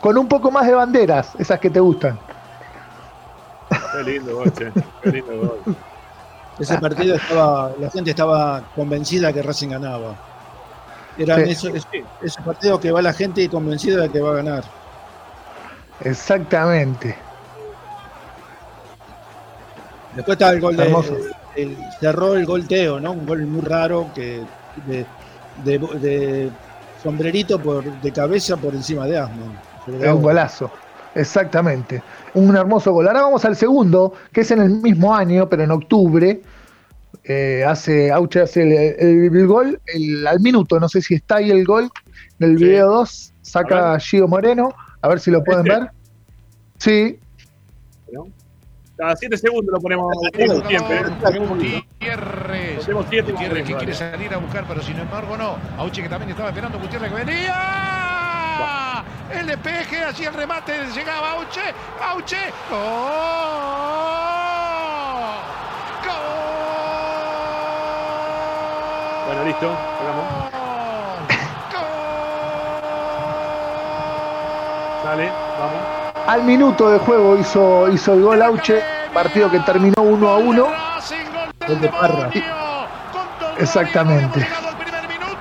Con 0.00 0.18
un 0.18 0.28
poco 0.28 0.50
más 0.50 0.66
de 0.66 0.74
banderas, 0.74 1.32
esas 1.38 1.58
que 1.58 1.70
te 1.70 1.80
gustan. 1.80 2.18
Qué 3.70 4.02
lindo 4.02 4.36
gol, 4.36 4.52
che. 4.52 4.70
Qué 5.02 5.10
lindo 5.10 5.36
gol. 5.64 5.76
Ese 6.58 6.78
partido 6.78 7.16
estaba, 7.16 7.72
la 7.80 7.90
gente 7.90 8.10
estaba 8.10 8.62
convencida 8.76 9.32
que 9.32 9.42
Racing 9.42 9.70
ganaba. 9.70 10.14
Eran 11.18 11.44
Sí. 11.46 11.50
esos, 11.50 11.74
esos- 11.74 11.88
esos 12.22 12.44
partidos 12.44 12.78
que 12.80 12.92
va 12.92 13.02
la 13.02 13.12
gente 13.12 13.48
convencida 13.48 14.02
de 14.02 14.10
que 14.10 14.20
va 14.20 14.30
a 14.30 14.34
ganar. 14.34 14.62
Exactamente. 16.00 17.16
Después 20.14 20.34
estaba 20.36 20.52
el 20.52 20.60
gol 20.60 20.76
de. 20.76 20.84
Hermoso. 20.84 21.16
El- 21.56 21.76
cerró 22.00 22.34
el 22.34 22.44
gol 22.46 22.66
Teo, 22.66 23.00
¿no? 23.00 23.12
Un 23.12 23.26
gol 23.26 23.46
muy 23.46 23.62
raro 23.62 24.10
que 24.14 24.42
de, 24.86 25.06
de, 25.64 25.78
de 26.00 26.50
sombrerito 27.02 27.58
por, 27.60 27.84
de 28.00 28.12
cabeza 28.12 28.56
por 28.56 28.74
encima 28.74 29.06
de 29.06 29.18
Asman. 29.18 29.58
Es 30.00 30.12
un 30.12 30.22
golazo. 30.22 30.70
Exactamente. 31.14 32.02
Un 32.34 32.56
hermoso 32.56 32.92
gol. 32.92 33.06
Ahora 33.06 33.22
vamos 33.22 33.44
al 33.44 33.54
segundo, 33.54 34.14
que 34.32 34.40
es 34.40 34.50
en 34.50 34.60
el 34.62 34.70
mismo 34.70 35.14
año, 35.14 35.48
pero 35.48 35.62
en 35.62 35.70
octubre. 35.70 36.40
Eh, 37.22 37.64
hace 37.66 38.10
Auche 38.10 38.40
hace 38.42 38.62
el, 38.62 38.72
el- 38.98 39.36
el 39.36 39.46
gol 39.46 39.80
el- 39.86 40.26
al 40.26 40.40
minuto. 40.40 40.78
No 40.80 40.88
sé 40.88 41.00
si 41.00 41.14
está 41.14 41.36
ahí 41.36 41.50
el 41.50 41.64
gol. 41.64 41.88
En 42.40 42.50
el 42.50 42.58
Sí. 42.58 42.64
video 42.64 42.88
2 42.90 43.32
A 43.32 43.44
saca 43.44 43.92
ver. 43.92 44.00
Gio 44.00 44.26
Moreno. 44.26 44.70
A 45.00 45.08
ver 45.08 45.20
si 45.20 45.30
lo 45.30 45.44
pueden 45.44 45.66
Este. 45.66 45.80
ver. 45.80 45.90
Sí, 46.78 47.18
Cada 48.96 49.16
7 49.16 49.36
segundos 49.36 49.72
lo 49.72 49.80
ponemos 49.80 50.12
siempre. 50.66 50.98
¿eh? 50.98 51.38
Gutiérrez. 51.38 52.86
Gutiérrez 52.86 53.64
que 53.66 53.74
quiere 53.74 53.94
salir 53.94 54.32
a 54.32 54.36
buscar, 54.38 54.64
pero 54.68 54.80
sin 54.82 54.98
embargo 54.98 55.36
no. 55.36 55.56
Auche 55.78 56.02
que 56.02 56.08
también 56.08 56.30
estaba 56.30 56.50
esperando 56.50 56.78
Gutiérrez 56.78 57.10
que 57.10 57.24
venía. 57.24 59.04
El 59.32 59.46
despeje, 59.46 60.04
así 60.04 60.24
el 60.24 60.34
remate, 60.34 60.72
llegaba 60.94 61.32
Auche. 61.32 61.60
Auche. 62.00 62.36
¡Gol! 62.70 62.78
¡Gol! 66.04 66.14
Bueno, 69.26 69.44
listo. 69.44 69.70
Hagamos. 70.00 70.54
Dale. 75.04 75.43
Al 76.26 76.44
minuto 76.44 76.90
de 76.90 76.98
juego 76.98 77.36
hizo, 77.38 77.88
hizo 77.90 78.14
el 78.14 78.22
gol 78.22 78.42
Auche. 78.42 78.80
Partido 79.12 79.50
que 79.50 79.60
terminó 79.60 80.02
1 80.02 80.28
a 80.28 80.38
1. 80.38 80.68
Gol 81.68 81.80
de 81.80 81.88
Parra. 81.88 82.30
Exactamente. 83.58 84.46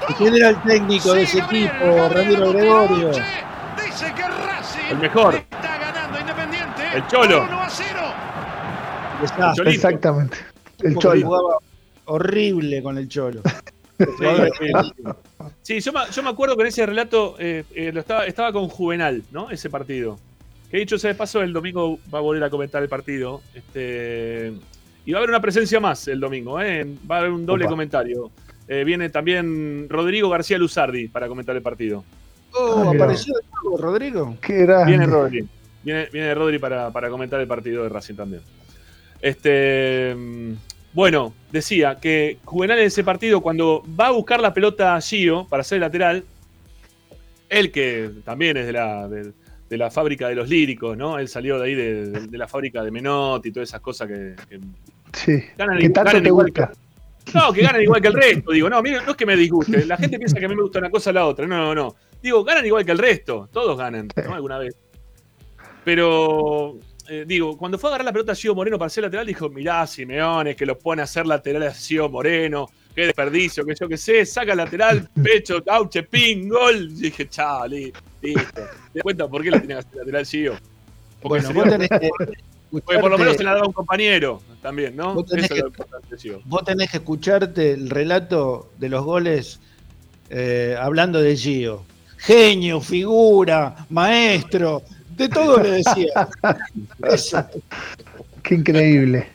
¿Y 0.09 0.13
¿Quién 0.13 0.35
era 0.35 0.49
el 0.49 0.61
técnico 0.61 1.13
de 1.13 1.23
ese 1.23 1.39
equipo? 1.39 2.09
Ramiro 2.09 2.51
Gregorio. 2.51 3.11
El 4.89 4.97
mejor. 4.99 5.43
El 6.93 7.07
Cholo. 7.07 7.43
1 7.43 7.61
a 7.61 7.69
0. 7.69 7.99
Está. 9.23 9.53
Cholito. 9.53 9.75
Exactamente. 9.75 10.37
El 10.81 10.97
Cholo. 10.97 11.25
jugaba 11.25 11.57
horrible 12.05 12.83
con 12.83 12.97
el 12.97 13.07
Cholo. 13.07 13.41
Sí, 13.95 14.25
sí. 14.59 15.03
Sí, 15.61 15.79
yo 15.79 15.93
me, 15.93 15.99
yo 16.11 16.23
me 16.23 16.29
acuerdo 16.31 16.57
que 16.57 16.63
en 16.63 16.67
ese 16.67 16.85
relato 16.85 17.35
eh, 17.39 17.63
eh, 17.73 17.91
lo 17.93 18.01
estaba, 18.01 18.25
estaba 18.25 18.51
con 18.51 18.67
Juvenal, 18.67 19.23
¿no? 19.31 19.49
Ese 19.49 19.69
partido. 19.69 20.19
Que 20.73 20.79
dicho 20.79 20.97
sea 20.97 21.09
de 21.09 21.15
paso, 21.15 21.43
el 21.43 21.53
domingo 21.53 21.99
va 22.11 22.17
a 22.17 22.21
volver 22.21 22.43
a 22.43 22.49
comentar 22.49 22.81
el 22.81 22.89
partido. 22.89 23.43
Este, 23.53 24.51
y 25.05 25.11
va 25.11 25.17
a 25.17 25.19
haber 25.19 25.29
una 25.29 25.39
presencia 25.39 25.79
más 25.79 26.07
el 26.07 26.19
domingo, 26.19 26.59
¿eh? 26.59 26.83
Va 27.09 27.17
a 27.17 27.19
haber 27.19 27.29
un 27.31 27.45
doble 27.45 27.65
Opa. 27.65 27.73
comentario. 27.73 28.31
Eh, 28.67 28.83
viene 28.83 29.09
también 29.09 29.85
Rodrigo 29.87 30.29
García 30.29 30.57
Luzardi 30.57 31.09
para 31.09 31.27
comentar 31.27 31.55
el 31.55 31.61
partido. 31.61 32.03
Oh, 32.53 32.85
Ah, 32.87 32.91
apareció 32.95 33.35
de 33.35 33.43
nuevo, 33.53 33.77
Rodrigo. 33.77 34.35
Qué 34.41 34.63
grande. 34.63 34.85
Viene 34.87 35.05
Rodri. 35.05 35.47
Viene, 35.83 36.07
viene 36.11 36.33
Rodri 36.33 36.57
para, 36.57 36.89
para 36.89 37.07
comentar 37.11 37.39
el 37.39 37.47
partido 37.47 37.83
de 37.83 37.89
Racing 37.89 38.15
también. 38.15 38.41
Este, 39.21 40.15
bueno, 40.91 41.35
decía 41.51 41.99
que 42.01 42.39
Juvenal 42.45 42.79
en 42.79 42.87
ese 42.87 43.03
partido, 43.03 43.41
cuando 43.41 43.83
va 43.99 44.07
a 44.07 44.11
buscar 44.11 44.39
la 44.41 44.55
pelota 44.55 44.95
a 44.95 45.01
Gio 45.01 45.45
para 45.47 45.63
ser 45.63 45.81
lateral, 45.81 46.23
él 47.49 47.71
que 47.71 48.09
también 48.25 48.57
es 48.57 48.65
de 48.65 48.73
la, 48.73 49.07
de, 49.07 49.33
de 49.73 49.77
la 49.79 49.89
fábrica 49.91 50.27
de 50.29 50.35
los 50.35 50.47
líricos, 50.49 50.95
¿no? 50.95 51.17
Él 51.17 51.27
salió 51.27 51.57
de 51.59 51.65
ahí 51.65 51.73
de, 51.75 52.05
de- 52.11 52.27
de 52.27 52.37
la 52.37 52.47
fábrica 52.47 52.83
de 52.83 52.91
Menotti 52.91 53.49
y 53.49 53.51
todas 53.51 53.69
esas 53.69 53.81
cosas 53.81 54.07
que, 54.07 54.35
que 54.47 54.59
Sí. 55.13 55.43
ganan, 55.57 55.77
Que 55.79 55.89
tanto 55.89 56.09
ganan 56.09 56.23
te 56.23 56.29
igual 56.29 56.47
gusta. 56.47 56.71
que- 57.25 57.31
no, 57.33 57.51
que 57.53 57.61
ganan 57.61 57.81
igual 57.81 58.01
que 58.01 58.07
el 58.09 58.13
resto. 58.13 58.51
Digo, 58.51 58.69
no, 58.69 58.81
mire, 58.81 58.97
no 59.05 59.11
es 59.11 59.17
que 59.17 59.25
me 59.25 59.35
disguste. 59.35 59.85
La 59.85 59.97
gente 59.97 60.17
piensa 60.17 60.37
que 60.39 60.45
a 60.45 60.49
mí 60.49 60.55
me 60.55 60.61
gusta 60.61 60.79
una 60.79 60.89
cosa 60.89 61.09
o 61.09 61.13
la 61.13 61.25
otra. 61.25 61.47
No, 61.47 61.57
no, 61.57 61.73
no. 61.75 61.95
Digo, 62.21 62.43
ganan 62.43 62.65
igual 62.65 62.85
que 62.85 62.91
el 62.91 62.97
resto. 62.97 63.49
Todos 63.51 63.77
ganan, 63.77 64.07
¿no? 64.27 64.33
Alguna 64.35 64.57
vez. 64.59 64.75
Pero, 65.83 66.77
eh, 67.09 67.25
digo, 67.27 67.57
cuando 67.57 67.77
fue 67.77 67.89
a 67.89 67.91
agarrar 67.91 68.05
la 68.05 68.11
pelota 68.13 68.31
a 68.31 68.35
Gio 68.35 68.55
Moreno 68.55 68.77
para 68.77 68.89
ser 68.89 69.03
lateral, 69.03 69.25
dijo, 69.25 69.49
mirá, 69.49 69.85
Simeone, 69.87 70.55
que 70.55 70.65
lo 70.65 70.77
pone 70.77 71.01
a 71.01 71.05
hacer 71.05 71.25
lateral 71.25 71.63
a 71.63 71.73
Gio 71.73 72.09
Moreno. 72.09 72.67
Qué 72.95 73.05
desperdicio, 73.07 73.65
que 73.65 73.73
yo 73.79 73.87
qué 73.89 73.97
sé. 73.97 74.25
Saca 74.25 74.53
lateral, 74.55 75.09
pecho, 75.21 75.61
auche, 75.67 76.03
ping, 76.03 76.47
gol. 76.47 76.89
Y 76.91 77.01
dije, 77.01 77.27
chao, 77.27 77.67
li- 77.67 77.91
listo. 78.23 78.61
¿Te 78.93 79.01
cuenta 79.01 79.27
por 79.27 79.43
qué 79.43 79.51
lo 79.51 79.59
tenía 79.61 79.75
que 79.77 79.87
hacer 79.87 79.95
lateral 79.99 80.25
Gio? 80.25 80.53
Porque, 81.21 81.45
Bueno, 81.45 81.53
vos 81.61 81.69
tenés 81.69 81.89
que 81.89 82.09
porque 82.71 82.97
por 82.99 83.11
lo 83.11 83.17
menos 83.19 83.37
se 83.37 83.43
la 83.43 83.53
daba 83.53 83.67
un 83.67 83.73
compañero 83.73 84.41
también, 84.61 84.95
¿no? 84.95 85.13
Vos 85.13 85.25
tenés 85.27 85.45
Eso 85.45 85.53
es 85.53 85.57
que- 85.59 85.61
lo 85.61 85.67
importante, 85.67 86.17
Gio. 86.17 86.41
Vos 86.45 86.63
tenés 86.63 86.89
que 86.89 86.97
escucharte 86.97 87.71
el 87.73 87.89
relato 87.89 88.71
de 88.79 88.89
los 88.89 89.03
goles 89.05 89.59
eh, 90.29 90.75
hablando 90.79 91.21
de 91.21 91.35
Gio. 91.37 91.83
Genio, 92.17 92.81
figura, 92.81 93.85
maestro, 93.89 94.81
de 95.15 95.29
todo 95.29 95.61
le 95.61 95.71
decía. 95.71 96.27
Eso. 97.03 97.45
Qué 98.41 98.55
increíble. 98.55 99.27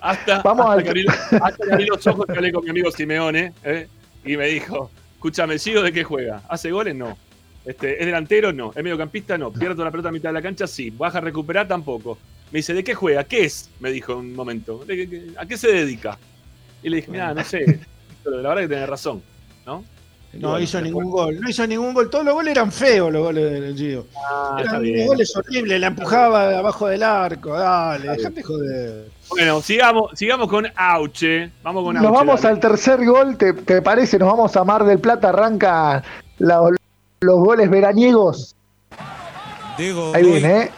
Hasta, 0.00 0.42
Vamos 0.42 0.66
hasta 0.66 0.72
al- 0.74 0.82
que 0.82 0.88
abrí, 0.90 1.06
hasta 1.08 1.56
que 1.64 1.72
abrí 1.72 1.86
los 1.86 2.06
ojos 2.06 2.26
que 2.26 2.32
hablé 2.32 2.52
con 2.52 2.64
mi 2.64 2.70
amigo 2.70 2.90
Simeone 2.90 3.52
¿eh? 3.64 3.88
y 4.24 4.36
me 4.36 4.46
dijo, 4.48 4.90
escúchame, 5.14 5.58
¿Gio 5.58 5.82
de 5.82 5.90
qué 5.92 6.04
juega? 6.04 6.42
¿Hace 6.48 6.70
goles? 6.70 6.94
No. 6.94 7.16
Este, 7.64 7.98
¿Es 8.00 8.06
delantero? 8.06 8.52
No. 8.52 8.70
¿Es 8.74 8.82
mediocampista? 8.82 9.36
No. 9.36 9.52
¿Pierde 9.52 9.82
la 9.84 9.90
pelota 9.90 10.08
a 10.08 10.12
mitad 10.12 10.30
de 10.30 10.34
la 10.34 10.42
cancha? 10.42 10.66
Sí. 10.66 10.90
¿Baja 10.90 11.18
a 11.18 11.20
recuperar? 11.20 11.68
Tampoco. 11.68 12.18
Me 12.50 12.58
dice, 12.60 12.72
¿de 12.72 12.82
qué 12.82 12.94
juega? 12.94 13.24
¿Qué 13.24 13.44
es? 13.44 13.68
Me 13.80 13.90
dijo 13.90 14.12
en 14.12 14.18
un 14.20 14.34
momento. 14.34 14.82
¿De 14.86 14.96
qué- 14.96 15.08
qué- 15.10 15.26
¿A 15.36 15.44
qué 15.46 15.58
se 15.58 15.68
dedica? 15.70 16.18
Y 16.82 16.88
le 16.88 16.96
dije, 16.96 17.10
mira, 17.10 17.34
no 17.34 17.44
sé. 17.44 17.80
Pero 18.24 18.40
la 18.40 18.48
verdad 18.50 18.62
que 18.62 18.68
tenés 18.68 18.88
razón, 18.88 19.22
¿no? 19.66 19.84
No 20.34 20.50
Bueno, 20.50 20.62
hizo 20.62 20.76
después- 20.78 20.82
ningún 20.84 21.10
gol, 21.10 21.40
no 21.40 21.48
hizo 21.48 21.66
ningún 21.66 21.94
gol. 21.94 22.10
Todos 22.10 22.24
los 22.24 22.34
goles 22.34 22.50
eran 22.52 22.70
feos, 22.70 23.10
los 23.10 23.22
goles 23.22 23.50
del 23.50 23.74
Gio. 23.74 24.06
Ah, 24.14 24.58
Eran 24.60 24.82
bien. 24.82 25.06
goles 25.06 25.34
horribles, 25.34 25.80
la 25.80 25.86
empujaba 25.86 26.48
de 26.48 26.56
abajo 26.56 26.86
del 26.88 27.02
arco. 27.02 27.54
Dale, 27.56 28.10
dejate 28.10 28.42
joder. 28.42 29.06
Bueno, 29.30 29.62
sigamos, 29.62 30.10
sigamos 30.14 30.48
con 30.48 30.66
Auche. 30.76 31.50
Vamos 31.62 31.82
con 31.82 31.94
Nos 31.94 32.04
Auche. 32.04 32.14
vamos 32.18 32.42
dale. 32.42 32.54
al 32.54 32.60
tercer 32.60 33.04
gol, 33.06 33.38
¿te, 33.38 33.54
te 33.54 33.80
parece? 33.80 34.18
Nos 34.18 34.28
vamos 34.28 34.54
a 34.54 34.64
Mar 34.64 34.84
del 34.84 34.98
Plata, 34.98 35.30
arranca 35.30 36.02
la- 36.38 36.60
los 37.20 37.38
goles 37.40 37.68
veraniegos. 37.70 38.54
Diego 39.76 40.12
Ahí 40.14 40.22
viene, 40.24 40.62
¿eh? 40.62 40.70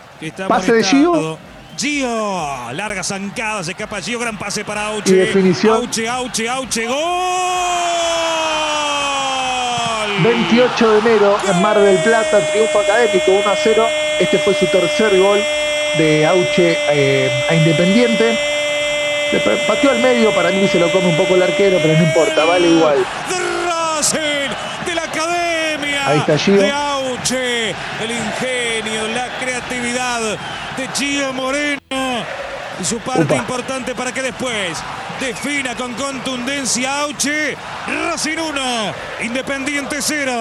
Pase 0.48 0.72
de 0.72 0.84
amonestado. 0.86 1.38
Gio, 1.78 2.72
larga 2.72 3.02
zancada, 3.02 3.64
se 3.64 3.70
escapa 3.70 4.00
Gio, 4.02 4.18
gran 4.18 4.38
pase 4.38 4.64
para 4.64 4.88
Auche. 4.88 5.12
Y 5.14 5.16
definición. 5.16 5.76
Auche, 5.76 6.08
Auche, 6.08 6.48
Auche, 6.48 6.86
gol. 6.86 6.96
28 10.22 10.90
de 10.90 10.98
enero 10.98 11.36
en 11.50 11.62
Mar 11.62 11.78
del 11.78 11.96
Plata, 12.02 12.40
triunfo 12.52 12.80
académico 12.80 13.30
1 13.32 13.48
a 13.48 13.56
0. 13.56 13.86
Este 14.20 14.38
fue 14.38 14.52
su 14.54 14.66
tercer 14.66 15.18
gol 15.18 15.40
de 15.96 16.26
Auche 16.26 16.76
eh, 16.90 17.30
a 17.48 17.54
Independiente. 17.54 18.38
Le 19.32 19.40
pa- 19.40 19.56
pateó 19.66 19.90
al 19.92 20.00
medio, 20.00 20.34
para 20.34 20.50
mí 20.50 20.68
se 20.68 20.78
lo 20.78 20.90
come 20.92 21.06
un 21.08 21.16
poco 21.16 21.34
el 21.36 21.42
arquero, 21.42 21.78
pero 21.80 21.96
no 21.96 22.04
importa, 22.04 22.44
vale 22.44 22.68
igual. 22.68 22.98
De 22.98 23.66
Racing, 23.66 24.50
de 24.86 24.94
la 24.94 25.02
academia. 25.04 25.89
Ahí 26.06 26.18
está 26.18 26.38
Gio. 26.38 26.56
De 26.56 26.70
Auche, 26.70 27.70
el 27.70 28.10
ingenio, 28.10 29.08
la 29.14 29.28
creatividad 29.38 30.38
de 30.76 30.88
Gio 30.94 31.32
Moreno. 31.32 31.80
Y 32.80 32.84
su 32.84 32.98
parte 32.98 33.24
Upa. 33.24 33.36
importante 33.36 33.94
para 33.94 34.10
que 34.12 34.22
después 34.22 34.78
defina 35.20 35.74
con 35.76 35.92
contundencia 35.94 37.02
Auche. 37.02 37.54
Racing 37.86 38.38
1, 38.38 38.60
Independiente 39.24 39.96
0. 40.00 40.32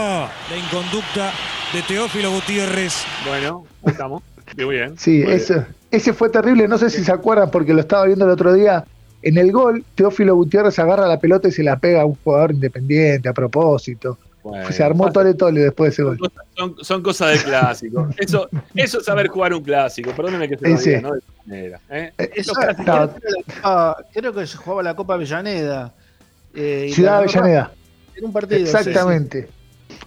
La 0.50 0.58
inconducta 0.58 1.32
de 1.74 1.82
Teófilo 1.84 2.32
Gutiérrez. 2.32 3.04
Bueno, 3.28 3.66
estamos. 3.86 4.24
Muy 4.58 4.76
bien. 4.78 4.98
Sí, 4.98 5.12
Muy 5.18 5.26
bien. 5.28 5.32
ese, 5.38 5.66
ese 5.92 6.14
fue 6.14 6.30
terrible, 6.30 6.68
no 6.68 6.78
sé 6.78 6.90
si 6.90 7.04
se 7.04 7.12
acuerdan 7.12 7.52
porque 7.52 7.74
lo 7.74 7.82
estaba 7.82 8.06
viendo 8.06 8.26
el 8.26 8.32
otro 8.32 8.54
día. 8.54 8.84
En 9.22 9.38
el 9.38 9.52
gol, 9.52 9.84
Teófilo 9.96 10.34
Gutiérrez 10.36 10.80
agarra 10.80 11.06
la 11.08 11.20
pelota 11.20 11.50
y 11.50 11.52
se 11.52 11.62
la 11.62 11.78
pega 11.78 12.02
a 12.02 12.06
un 12.06 12.16
jugador 12.24 12.52
independiente 12.54 13.28
a 13.28 13.34
propósito. 13.34 14.18
Bueno, 14.42 14.72
se 14.72 14.84
armó 14.84 15.12
tole 15.12 15.34
tole 15.34 15.62
después 15.62 15.90
de 15.90 15.94
ese 15.94 16.04
gol. 16.04 16.18
Son, 16.58 16.76
son 16.82 17.04
cosas 17.04 17.30
del 17.32 17.44
clásico. 17.44 18.08
Eso, 18.18 18.48
eso 18.74 19.00
es 19.00 19.06
saber 19.06 19.28
jugar 19.28 19.54
un 19.54 19.62
clásico. 19.64 20.12
Perdóneme 20.12 20.48
que 20.48 20.58
se 20.58 20.70
lo 20.70 20.78
Sí. 20.78 20.90
diga, 20.92 21.02
¿no? 21.02 21.12
De 21.14 21.20
esa 21.20 21.32
manera. 21.46 21.80
¿eh? 21.90 22.14
Eh, 22.18 22.30
creo, 24.14 24.34
que 24.34 24.48
se 24.48 24.58
jugaba 24.58 24.84
la 24.84 24.96
Copa 24.96 25.14
Avellaneda. 25.16 25.94
eh, 26.54 26.90
Ciudad 26.94 27.12
la- 27.12 27.18
Avellaneda. 27.20 27.72
En 28.16 28.26
un 28.26 28.34
partido. 28.34 28.60
sí, 28.60 28.66
sí. 28.66 28.78
Exactamente. 28.78 29.50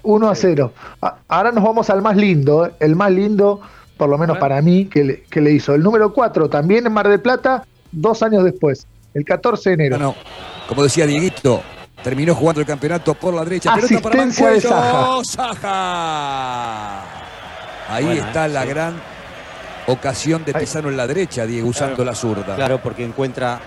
1 0.02 0.28
a 0.30 0.34
0. 0.34 0.72
A- 1.00 1.16
Ahora 1.28 1.52
nos 1.52 1.62
vamos 1.64 1.88
al 1.90 2.02
más 2.02 2.16
lindo, 2.16 2.66
¿eh? 2.66 2.72
el 2.80 2.96
más 2.96 3.10
lindo, 3.12 3.60
por 3.96 4.08
lo 4.08 4.18
menos 4.18 4.38
para 4.38 4.60
mí, 4.60 4.86
que 4.86 5.04
le, 5.04 5.22
que 5.24 5.40
le 5.40 5.52
hizo. 5.52 5.74
El 5.74 5.82
número 5.82 6.12
4, 6.12 6.48
también 6.48 6.86
en 6.86 6.92
Mar 6.92 7.08
del 7.08 7.20
Plata, 7.20 7.64
dos 7.92 8.22
años 8.22 8.44
después, 8.44 8.86
el 9.14 9.24
14 9.24 9.70
de 9.70 9.74
enero. 9.74 9.98
No, 9.98 10.14
como 10.68 10.82
decía 10.82 11.06
Dieguito, 11.06 11.62
terminó 12.02 12.34
jugando 12.34 12.60
el 12.60 12.66
campeonato 12.66 13.14
por 13.14 13.34
la 13.34 13.44
derecha. 13.44 13.74
Pelota 13.74 14.00
para 14.00 14.22
Asistencia 14.22 14.70
de 14.70 14.72
Mancuello. 14.72 15.24
Saja. 15.24 17.02
Ahí 17.88 18.04
Bueno, 18.04 18.24
está 18.26 18.46
eh, 18.46 18.48
la 18.48 18.62
sí. 18.62 18.68
gran 18.68 19.00
ocasión 19.86 20.44
de. 20.44 20.54
Pisano 20.54 20.88
en 20.88 20.96
la 20.96 21.06
derecha, 21.06 21.44
Diego, 21.46 21.68
usando 21.68 22.04
la 22.04 22.14
zurda. 22.14 22.54
Claro, 22.54 22.80
porque 22.82 23.04
encuentra 23.04 23.60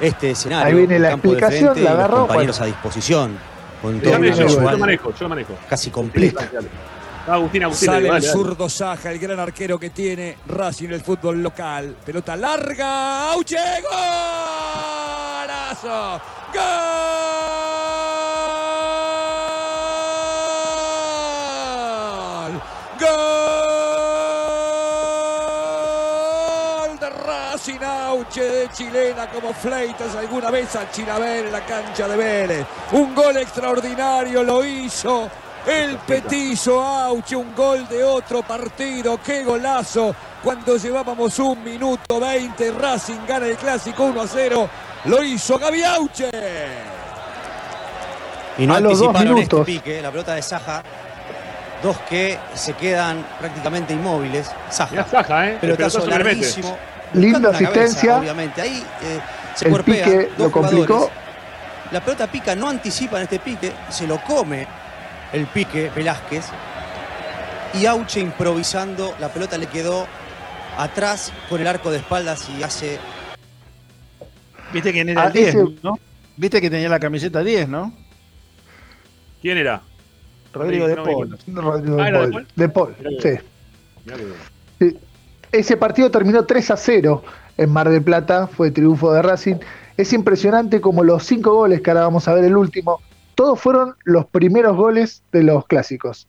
este 0.00 0.30
escenario. 0.30 0.66
Ahí 0.66 0.74
viene 0.74 0.96
el 0.96 1.02
la 1.02 1.10
campo 1.10 1.28
de 1.32 1.38
explicación, 1.38 1.72
frente 1.74 1.80
y 1.80 1.84
la 1.84 1.90
los 1.90 1.98
agarró, 1.98 2.18
compañeros 2.26 2.60
a 2.60 2.64
disposición. 2.66 3.38
Con 3.80 4.00
todo 4.00 4.18
yo, 4.18 4.46
yo 4.48 4.60
lo 4.70 4.78
manejo, 4.78 5.10
yo 5.12 5.16
lo 5.22 5.28
manejo. 5.28 5.54
casi 5.68 5.90
completo. 5.90 6.40
Agustín, 7.26 7.62
Agustín, 7.62 7.86
Sale 7.86 8.08
dale, 8.08 8.16
el 8.16 8.22
dale. 8.22 8.32
zurdo 8.32 8.68
Saja, 8.68 9.10
el 9.12 9.18
gran 9.20 9.38
arquero 9.38 9.78
que 9.78 9.90
tiene 9.90 10.38
Racing 10.48 10.86
en 10.86 10.92
el 10.94 11.00
fútbol 11.02 11.40
local. 11.42 11.96
Pelota 12.04 12.34
larga. 12.36 13.30
¡Auche! 13.32 13.56
¡Golazo! 15.82 16.20
¡Gol! 16.52 17.41
Auche 28.22 28.44
de 28.44 28.68
chilena 28.68 29.26
como 29.28 29.52
Fleitas 29.52 30.14
alguna 30.14 30.48
vez 30.48 30.76
al 30.76 30.88
Chilabel 30.92 31.46
en 31.46 31.52
la 31.52 31.66
cancha 31.66 32.06
de 32.06 32.16
Vélez. 32.16 32.66
Un 32.92 33.16
gol 33.16 33.36
extraordinario 33.36 34.44
lo 34.44 34.64
hizo 34.64 35.28
el 35.66 35.96
petizo 35.96 36.80
Auche, 36.80 37.34
un 37.34 37.52
gol 37.52 37.88
de 37.88 38.04
otro 38.04 38.42
partido. 38.42 39.18
¡Qué 39.20 39.42
golazo! 39.42 40.14
Cuando 40.40 40.76
llevábamos 40.76 41.36
un 41.40 41.64
minuto 41.64 42.20
20, 42.20 42.70
Racing 42.70 43.26
gana 43.26 43.46
el 43.46 43.56
clásico 43.56 44.04
1 44.04 44.20
a 44.20 44.26
0. 44.28 44.68
Lo 45.06 45.24
hizo 45.24 45.58
Gaby 45.58 45.82
Auche. 45.82 46.30
Y 48.56 48.66
no 48.68 48.74
A 48.76 48.80
los 48.80 49.00
dos 49.00 49.12
este 49.16 49.28
minutos. 49.28 49.66
pique, 49.66 50.00
la 50.00 50.12
pelota 50.12 50.34
de 50.34 50.42
Saja. 50.42 50.80
Dos 51.82 51.96
que 52.08 52.38
se 52.54 52.74
quedan 52.74 53.26
prácticamente 53.40 53.92
inmóviles. 53.92 54.48
Saja. 54.70 55.04
Saja, 55.10 55.48
¿eh? 55.48 55.52
El 55.54 55.58
Pelotazo 55.58 56.06
larguísimo. 56.06 56.78
Linda 57.14 57.50
cabeza, 57.52 57.64
asistencia. 57.70 58.18
obviamente. 58.18 58.60
Ahí 58.62 58.82
eh, 59.02 59.20
se 59.54 59.68
El 59.68 59.82
pique 59.84 60.28
dos 60.36 60.46
lo 60.46 60.50
complicó. 60.52 60.84
jugadores. 60.94 61.16
La 61.92 62.00
pelota 62.02 62.26
pica, 62.26 62.54
no 62.54 62.68
anticipan 62.68 63.22
este 63.22 63.38
pique, 63.38 63.72
se 63.90 64.06
lo 64.06 64.18
come 64.22 64.66
el 65.32 65.46
pique 65.46 65.90
Velázquez. 65.94 66.46
Y 67.74 67.86
Auche 67.86 68.20
improvisando, 68.20 69.14
la 69.20 69.28
pelota 69.28 69.56
le 69.58 69.66
quedó 69.66 70.06
atrás 70.78 71.32
con 71.48 71.60
el 71.60 71.66
arco 71.66 71.90
de 71.90 71.98
espaldas 71.98 72.48
y 72.58 72.62
hace 72.62 72.98
Viste 74.72 74.90
quién 74.92 75.08
era 75.10 75.24
Ah, 75.24 75.26
el 75.26 75.32
10, 75.34 75.48
ese- 75.54 75.64
¿no? 75.82 75.98
Viste 76.36 76.60
que 76.62 76.70
tenía 76.70 76.88
la 76.88 76.98
camiseta 76.98 77.42
10, 77.42 77.68
¿no? 77.68 77.92
¿Quién 79.42 79.58
era? 79.58 79.82
Rodrigo 80.54 80.86
de 80.86 80.96
No 80.96 81.04
me 81.04 81.08
di 81.10 81.14
Paul. 81.14 81.38
Rodrigo 81.46 82.00
Ah, 82.00 82.04
de 82.04 82.08
¿era 82.08 82.18
de 82.20 82.28
Paul. 82.28 82.32
Paul? 82.32 82.46
De 82.56 82.68
Paul, 82.68 82.96
sí. 83.22 83.30
Sí. 84.78 84.98
Ese 85.52 85.76
partido 85.76 86.10
terminó 86.10 86.44
3 86.46 86.70
a 86.70 86.76
0 86.78 87.22
en 87.58 87.70
Mar 87.70 87.90
del 87.90 88.02
Plata, 88.02 88.46
fue 88.46 88.70
triunfo 88.70 89.12
de 89.12 89.20
Racing. 89.20 89.56
Es 89.98 90.14
impresionante 90.14 90.80
como 90.80 91.04
los 91.04 91.24
cinco 91.24 91.54
goles 91.54 91.82
que 91.82 91.90
ahora 91.90 92.04
vamos 92.04 92.26
a 92.26 92.34
ver 92.34 92.44
el 92.44 92.56
último, 92.56 93.00
todos 93.34 93.60
fueron 93.60 93.94
los 94.04 94.24
primeros 94.26 94.76
goles 94.76 95.22
de 95.30 95.42
los 95.42 95.66
clásicos. 95.66 96.26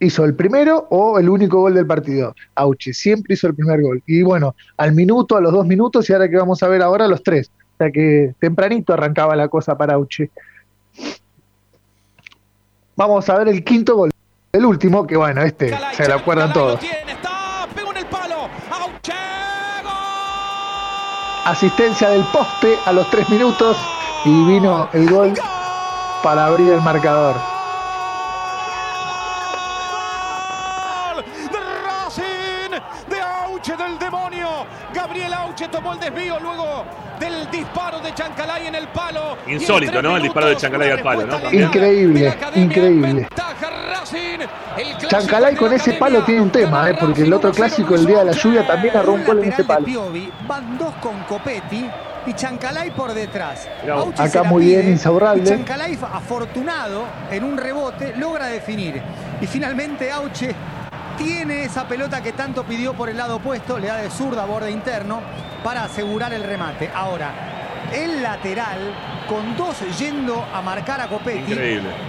Hizo 0.00 0.24
el 0.24 0.34
primero 0.34 0.86
o 0.90 1.18
el 1.18 1.28
único 1.28 1.60
gol 1.60 1.74
del 1.74 1.86
partido. 1.86 2.34
Auche 2.56 2.92
siempre 2.92 3.34
hizo 3.34 3.46
el 3.46 3.54
primer 3.54 3.80
gol. 3.80 4.02
Y 4.04 4.22
bueno, 4.22 4.56
al 4.76 4.92
minuto, 4.92 5.36
a 5.36 5.40
los 5.40 5.52
dos 5.52 5.64
minutos 5.64 6.10
y 6.10 6.12
ahora 6.12 6.28
que 6.28 6.36
vamos 6.36 6.62
a 6.62 6.68
ver 6.68 6.82
ahora 6.82 7.06
los 7.06 7.22
tres. 7.22 7.50
O 7.74 7.76
sea 7.78 7.90
que 7.90 8.34
tempranito 8.40 8.92
arrancaba 8.92 9.36
la 9.36 9.48
cosa 9.48 9.78
para 9.78 9.94
Auche. 9.94 10.30
Vamos 12.96 13.28
a 13.28 13.38
ver 13.38 13.48
el 13.48 13.62
quinto 13.62 13.96
gol. 13.96 14.10
El 14.52 14.64
último, 14.64 15.06
que 15.06 15.16
bueno, 15.16 15.42
este 15.42 15.72
se 15.92 16.08
lo 16.08 16.14
acuerdan 16.14 16.52
todos. 16.52 16.80
Asistencia 21.46 22.08
del 22.08 22.24
poste 22.24 22.76
a 22.84 22.92
los 22.92 23.08
tres 23.08 23.28
minutos 23.30 23.76
y 24.24 24.44
vino 24.46 24.88
el 24.92 25.08
gol 25.08 25.32
para 26.22 26.46
abrir 26.46 26.72
el 26.72 26.80
marcador. 26.80 27.55
Tomó 35.86 35.92
el 35.92 36.00
desvío 36.00 36.40
luego 36.40 36.84
del 37.20 37.50
disparo 37.50 38.00
de 38.00 38.12
Chancalay 38.12 38.66
en 38.66 38.74
el 38.74 38.88
palo. 38.88 39.36
Insólito, 39.46 40.02
¿no? 40.02 40.16
El 40.16 40.24
disparo 40.24 40.48
de 40.48 40.56
Chancalay 40.56 40.90
al 40.90 41.02
palo, 41.02 41.26
¿no? 41.26 41.52
Increíble, 41.52 42.34
increíble. 42.54 43.28
Chancalay 45.08 45.54
con 45.54 45.72
ese 45.72 45.92
palo 45.94 46.22
tiene 46.24 46.40
un 46.40 46.50
tema, 46.50 46.90
¿eh? 46.90 46.96
porque 46.98 47.22
el 47.22 47.32
otro 47.32 47.52
clásico, 47.52 47.94
el 47.94 48.06
día 48.06 48.18
de 48.18 48.24
la 48.26 48.32
lluvia, 48.32 48.66
también 48.66 48.96
arró 48.96 49.12
un 49.12 49.24
gol 49.24 49.44
en 49.44 49.52
ese 49.52 49.64
palo. 49.64 49.86
van 50.46 50.78
dos 50.78 50.94
con 51.00 51.20
Copetti 51.24 51.88
y 52.26 52.32
Chancalay 52.32 52.90
por 52.90 53.14
detrás. 53.14 53.68
Acá 54.18 54.42
muy 54.42 54.64
bien 54.64 54.80
pide, 54.82 54.90
Insaurralde. 54.92 55.44
y 55.44 55.56
Chancalay, 55.56 55.98
afortunado 56.12 57.04
en 57.30 57.44
un 57.44 57.56
rebote, 57.56 58.14
logra 58.16 58.46
definir. 58.46 59.00
Y 59.40 59.46
finalmente 59.46 60.10
Auche 60.10 60.54
tiene 61.16 61.64
esa 61.64 61.88
pelota 61.88 62.22
que 62.22 62.32
tanto 62.32 62.64
pidió 62.64 62.94
por 62.94 63.08
el 63.08 63.16
lado 63.16 63.36
opuesto, 63.36 63.78
le 63.78 63.88
da 63.88 63.96
de 63.98 64.10
zurda 64.10 64.42
a 64.44 64.46
borde 64.46 64.70
interno 64.70 65.22
para 65.62 65.84
asegurar 65.84 66.32
el 66.32 66.44
remate. 66.44 66.90
Ahora, 66.94 67.36
el 67.90 68.22
lateral 68.22 69.00
con 69.26 69.56
dos 69.56 69.80
yendo 69.98 70.48
a 70.52 70.62
marcar 70.62 71.00
a 71.00 71.08
Copetti. 71.08 71.52
Increíble. 71.52 72.00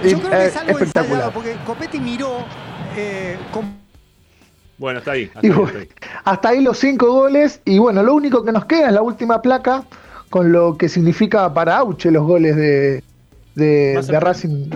Yo 0.00 0.20
creo 0.20 0.36
que 0.36 0.46
es 0.46 0.56
algo 0.56 0.78
espectacular. 0.78 1.30
ensayado 1.30 1.32
porque 1.32 1.62
Copetti 1.64 2.00
miró 2.00 2.48
eh, 2.90 3.48
con 3.50 3.82
Bueno, 4.76 5.00
está 5.00 5.12
ahí. 5.12 5.30
hasta 5.34 5.48
Y 5.48 5.50
ahí, 5.52 5.64
hasta 5.64 5.78
ahí. 5.78 5.88
hasta 6.24 6.48
ahí 6.50 6.60
los 6.62 6.78
cinco 6.78 7.12
goles 7.12 7.60
y 7.64 7.78
bueno, 7.78 8.02
lo 8.02 8.14
único 8.14 8.44
que 8.44 8.52
nos 8.52 8.64
queda 8.66 8.88
es 8.88 8.92
la 8.92 9.02
última 9.02 9.42
placa 9.42 9.84
con 10.30 10.52
lo 10.52 10.76
que 10.76 10.88
significa 10.88 11.52
para 11.52 11.76
Auche 11.78 12.10
los 12.10 12.24
goles 12.26 12.56
de, 12.56 13.02
de, 13.54 14.04
de 14.06 14.20
Racing. 14.20 14.70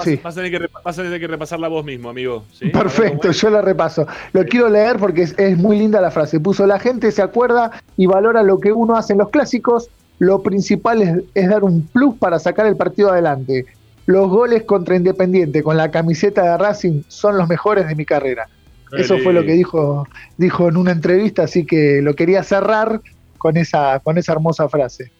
Vas, 0.00 0.04
Sí. 0.06 0.20
vas 0.22 0.36
a 0.36 0.42
tener 0.42 0.58
que, 0.60 0.68
vas 0.84 0.98
a 0.98 1.02
tener 1.02 1.20
que 1.20 1.26
repasarla 1.26 1.68
vos 1.68 1.84
mismo, 1.84 2.08
amigo. 2.10 2.44
¿sí? 2.52 2.68
Perfecto, 2.70 3.30
yo 3.30 3.50
la 3.50 3.60
repaso. 3.62 4.06
Lo 4.32 4.44
quiero 4.44 4.68
leer 4.68 4.96
porque 4.98 5.22
es, 5.22 5.38
es 5.38 5.56
muy 5.56 5.78
linda 5.78 6.00
la 6.00 6.10
frase. 6.10 6.40
Puso, 6.40 6.66
la 6.66 6.78
gente 6.78 7.10
se 7.12 7.22
acuerda 7.22 7.70
y 7.96 8.06
valora 8.06 8.42
lo 8.42 8.58
que 8.58 8.72
uno 8.72 8.96
hace 8.96 9.12
en 9.12 9.18
los 9.20 9.28
clásicos. 9.30 9.88
Lo 10.18 10.42
principal 10.42 11.02
es, 11.02 11.22
es 11.34 11.48
dar 11.48 11.64
un 11.64 11.86
plus 11.86 12.16
para 12.16 12.38
sacar 12.38 12.66
el 12.66 12.76
partido 12.76 13.10
adelante. 13.10 13.66
Los 14.06 14.28
goles 14.28 14.64
contra 14.64 14.96
Independiente 14.96 15.62
con 15.62 15.76
la 15.76 15.90
camiseta 15.90 16.42
de 16.42 16.56
Racing 16.58 17.02
son 17.08 17.38
los 17.38 17.48
mejores 17.48 17.86
de 17.86 17.94
mi 17.94 18.04
carrera. 18.04 18.48
Eso 18.92 19.18
fue 19.18 19.32
lo 19.32 19.44
que 19.44 19.52
dijo, 19.52 20.08
dijo 20.36 20.68
en 20.68 20.76
una 20.76 20.90
entrevista, 20.90 21.44
así 21.44 21.64
que 21.64 22.00
lo 22.02 22.14
quería 22.14 22.42
cerrar 22.42 23.00
con 23.38 23.56
esa, 23.56 24.00
con 24.00 24.18
esa 24.18 24.32
hermosa 24.32 24.68
frase. 24.68 25.12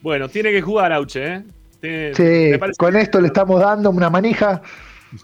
Bueno, 0.00 0.28
tiene 0.28 0.50
que 0.50 0.60
jugar 0.62 0.92
Auche, 0.92 1.24
¿eh? 1.34 1.42
Sí, 1.82 2.22
me 2.58 2.58
con 2.78 2.96
esto 2.96 3.20
le 3.20 3.26
estamos 3.28 3.60
dando 3.60 3.90
una 3.90 4.08
manija. 4.10 4.62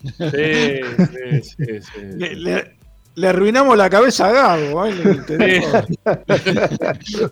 Sí, 0.03 0.81
sí, 0.99 1.43
sí, 1.43 1.81
sí. 1.81 2.01
Le, 2.17 2.35
le- 2.37 2.77
le 3.15 3.27
arruinamos 3.29 3.77
la 3.77 3.89
cabeza 3.91 4.29
a 4.29 4.33
Gago. 4.33 4.87
¿eh? 4.87 5.63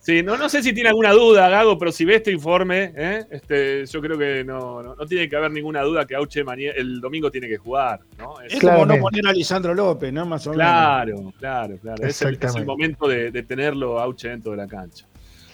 Sí, 0.00 0.22
no, 0.22 0.36
no 0.36 0.48
sé 0.48 0.62
si 0.62 0.72
tiene 0.72 0.90
alguna 0.90 1.10
duda, 1.10 1.48
Gago, 1.48 1.76
pero 1.80 1.90
si 1.90 2.04
ve 2.04 2.14
este 2.14 2.30
informe, 2.30 2.92
¿eh? 2.96 3.24
este, 3.28 3.84
yo 3.86 4.00
creo 4.00 4.16
que 4.16 4.44
no, 4.44 4.80
no, 4.80 4.94
no 4.94 5.04
tiene 5.04 5.28
que 5.28 5.34
haber 5.34 5.50
ninguna 5.50 5.82
duda 5.82 6.06
que 6.06 6.14
Auche 6.14 6.44
el 6.76 7.00
domingo 7.00 7.28
tiene 7.28 7.48
que 7.48 7.56
jugar. 7.56 7.98
¿no? 8.16 8.40
Es- 8.40 8.54
Es 8.54 8.60
como 8.60 8.86
no 8.86 8.98
poner 8.98 9.26
a 9.26 9.32
Lisandro 9.32 9.74
López, 9.74 10.12
¿no? 10.12 10.24
Más 10.24 10.46
o 10.46 10.50
menos. 10.50 10.64
claro, 10.64 11.32
claro, 11.40 11.76
claro. 11.82 12.06
Es 12.06 12.22
el, 12.22 12.38
es 12.40 12.54
el 12.54 12.64
momento 12.64 13.08
de, 13.08 13.32
de 13.32 13.42
tenerlo 13.42 13.98
Auche 13.98 14.28
dentro 14.28 14.52
de 14.52 14.58
la 14.58 14.68
cancha. 14.68 15.06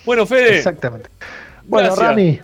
Bueno, 0.05 0.27
Fede. 0.27 0.59
Exactamente. 0.59 1.09
Bueno, 1.65 1.87
Gracias. 1.89 2.09
Rami, 2.09 2.41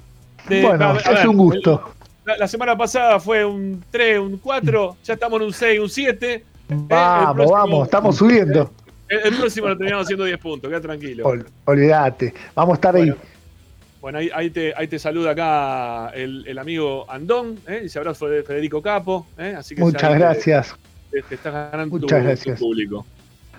de- 0.49 0.63
bueno, 0.63 0.85
a 0.85 0.93
ver, 0.95 1.07
a 1.09 1.11
es 1.13 1.19
ver, 1.19 1.29
un 1.29 1.37
gusto. 1.37 1.95
La, 2.25 2.37
la 2.39 2.49
semana 2.49 2.77
pasada 2.77 3.19
fue 3.21 3.45
un 3.45 3.83
3, 3.91 4.19
un 4.19 4.39
4, 4.39 4.97
ya 5.05 5.15
estamos 5.15 5.41
en 5.41 5.47
un 5.47 5.53
6, 5.53 5.81
un 5.81 5.89
7. 5.89 6.45
Vamos, 6.69 7.35
próximo- 7.35 7.53
vamos, 7.57 7.85
estamos 7.87 8.17
subiendo. 8.17 8.71
El, 9.09 9.21
el 9.33 9.37
próximo 9.39 9.69
lo 9.69 9.77
terminamos 9.77 10.05
haciendo 10.07 10.25
10 10.25 10.39
puntos, 10.39 10.69
queda 10.69 10.81
tranquilo. 10.81 11.25
Ol- 11.27 11.47
olvídate, 11.65 12.35
vamos 12.55 12.73
a 12.73 12.75
estar 12.75 12.95
ahí. 12.97 13.15
Bueno, 14.01 14.19
ahí, 14.19 14.31
ahí 14.35 14.51
te, 14.51 14.73
ahí 14.77 14.87
te 14.87 14.99
saluda 14.99 15.31
acá 15.33 16.11
el, 16.15 16.47
el 16.47 16.59
amigo 16.59 17.11
Andón, 17.11 17.59
¿eh? 17.67 17.83
y 17.85 17.89
se 17.89 17.99
abrazo 17.99 18.29
de 18.29 18.43
Federico 18.43 18.81
Capo. 18.83 19.27
¿eh? 19.39 19.55
Así 19.59 19.75
que 19.75 19.81
Muchas 19.81 20.15
gracias. 20.15 20.77
Te, 21.11 21.23
te 21.23 21.35
estás 21.35 21.53
ganando 21.73 21.97
Muchas 21.99 22.21
tu, 22.21 22.25
gracias. 22.27 22.59
público. 22.61 23.07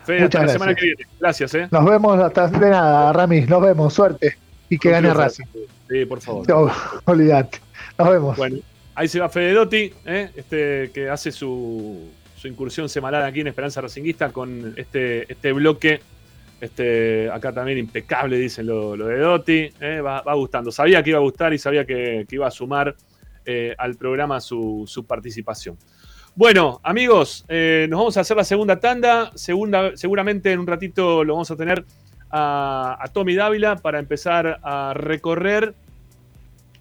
Fede, 0.05 0.21
Muchas 0.21 0.41
hasta 0.41 0.45
la 0.45 0.53
semana 0.53 0.75
que 0.75 0.85
gracias. 0.85 0.97
viene. 0.97 1.11
Gracias, 1.19 1.53
¿eh? 1.55 1.67
Nos 1.71 1.85
vemos 1.85 2.19
hasta 2.21 2.47
de 2.47 2.69
nada, 2.69 3.11
Rami. 3.11 3.41
Nos 3.41 3.61
vemos, 3.61 3.93
suerte. 3.93 4.37
Y 4.69 4.77
que 4.77 4.91
gane. 4.91 5.13
Racing. 5.13 5.45
Sí, 5.89 6.05
por 6.05 6.21
favor. 6.21 6.47
No, 6.47 6.71
olvídate. 7.05 7.59
Nos 7.97 8.09
vemos. 8.09 8.37
Bueno, 8.37 8.57
ahí 8.95 9.07
se 9.07 9.19
va 9.19 9.29
Fede 9.29 9.53
Dotti, 9.53 9.93
¿eh? 10.05 10.29
este, 10.35 10.91
que 10.93 11.09
hace 11.09 11.31
su, 11.31 12.09
su 12.35 12.47
incursión 12.47 12.87
semanal 12.87 13.23
aquí 13.23 13.41
en 13.41 13.47
Esperanza 13.47 13.81
Racinguista 13.81 14.31
con 14.31 14.73
este, 14.77 15.31
este 15.31 15.51
bloque. 15.51 16.01
Este, 16.61 17.31
acá 17.31 17.53
también 17.53 17.77
impecable, 17.77 18.37
dicen 18.37 18.67
lo, 18.67 18.95
lo 18.95 19.07
de 19.07 19.17
Dotti. 19.19 19.71
¿eh? 19.79 20.01
Va, 20.01 20.21
va 20.21 20.33
gustando. 20.35 20.71
Sabía 20.71 21.01
que 21.01 21.11
iba 21.11 21.19
a 21.19 21.21
gustar 21.21 21.53
y 21.53 21.57
sabía 21.57 21.85
que, 21.85 22.25
que 22.27 22.35
iba 22.35 22.47
a 22.47 22.51
sumar 22.51 22.95
eh, 23.45 23.73
al 23.77 23.95
programa 23.95 24.41
su, 24.41 24.83
su 24.85 25.05
participación. 25.05 25.77
Bueno, 26.35 26.79
amigos, 26.83 27.43
eh, 27.49 27.87
nos 27.89 27.99
vamos 27.99 28.17
a 28.17 28.21
hacer 28.21 28.37
la 28.37 28.43
segunda 28.43 28.79
tanda. 28.79 29.31
Segunda, 29.35 29.97
seguramente 29.97 30.51
en 30.51 30.59
un 30.59 30.67
ratito 30.67 31.23
lo 31.23 31.33
vamos 31.33 31.49
a 31.49 31.55
tener 31.55 31.83
a, 32.31 33.09
Tommy 33.13 33.35
Dávila 33.35 33.77
para 33.77 33.99
empezar 33.99 34.59
a 34.63 34.93
recorrer 34.93 35.73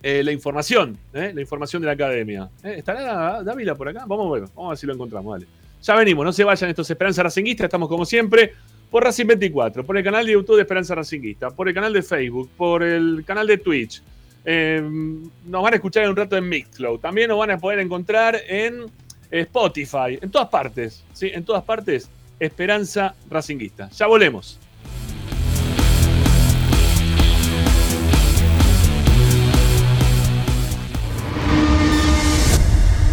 eh, 0.03 0.23
la 0.23 0.33
información, 0.33 0.99
¿eh? 1.13 1.33
la 1.35 1.41
información 1.41 1.83
de 1.83 1.87
la 1.87 1.93
academia. 1.93 2.49
¿Eh? 2.63 2.77
¿Estará 2.79 3.43
Dávila 3.43 3.75
por 3.75 3.89
acá? 3.89 4.05
Vamos 4.07 4.31
a 4.31 4.41
ver, 4.41 4.49
vamos 4.55 4.67
a 4.67 4.69
ver 4.71 4.79
si 4.79 4.87
lo 4.87 4.95
encontramos, 4.95 5.33
dale. 5.33 5.47
Ya 5.83 5.95
venimos, 5.95 6.25
no 6.25 6.33
se 6.33 6.45
vayan 6.45 6.71
estos 6.71 6.91
Esperanza 6.91 7.23
Racinguista, 7.23 7.65
estamos 7.65 7.89
como 7.89 8.05
siempre 8.05 8.53
por 8.91 9.05
Racing 9.05 9.27
24, 9.27 9.85
por 9.85 9.97
el 9.97 10.05
canal 10.05 10.27
de 10.27 10.33
YouTube 10.33 10.57
de 10.57 10.63
Esperanza 10.63 10.95
Racinguista, 10.95 11.51
por 11.51 11.69
el 11.69 11.75
canal 11.75 11.93
de 11.93 12.03
Facebook, 12.03 12.51
por 12.57 12.83
el 12.83 13.25
canal 13.27 13.47
de 13.47 13.59
Twitch. 13.59 14.03
Eh, 14.45 14.83
nos 15.47 15.63
van 15.63 15.75
a 15.75 15.77
escuchar 15.77 16.05
en 16.05 16.11
un 16.11 16.17
rato 16.17 16.37
en 16.37 16.49
Mixcloud. 16.49 17.01
También 17.01 17.29
nos 17.29 17.39
van 17.39 17.51
a 17.51 17.59
poder 17.59 17.81
encontrar 17.81 18.37
en 18.49 18.87
Spotify, 19.31 20.19
en 20.21 20.31
todas 20.31 20.49
partes, 20.49 21.05
¿sí? 21.13 21.31
En 21.33 21.45
todas 21.45 21.63
partes, 21.65 22.09
Esperanza 22.41 23.15
Racinguista. 23.29 23.91
Ya 23.91 24.07
volvemos. 24.07 24.59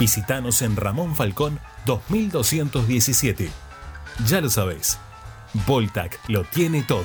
Visítanos 0.00 0.62
en 0.62 0.76
Ramón 0.76 1.14
Falcón 1.14 1.60
2217. 1.84 3.50
Ya 4.26 4.40
lo 4.40 4.48
sabés, 4.48 4.98
Voltac 5.66 6.18
lo 6.26 6.44
tiene 6.44 6.82
todo. 6.82 7.04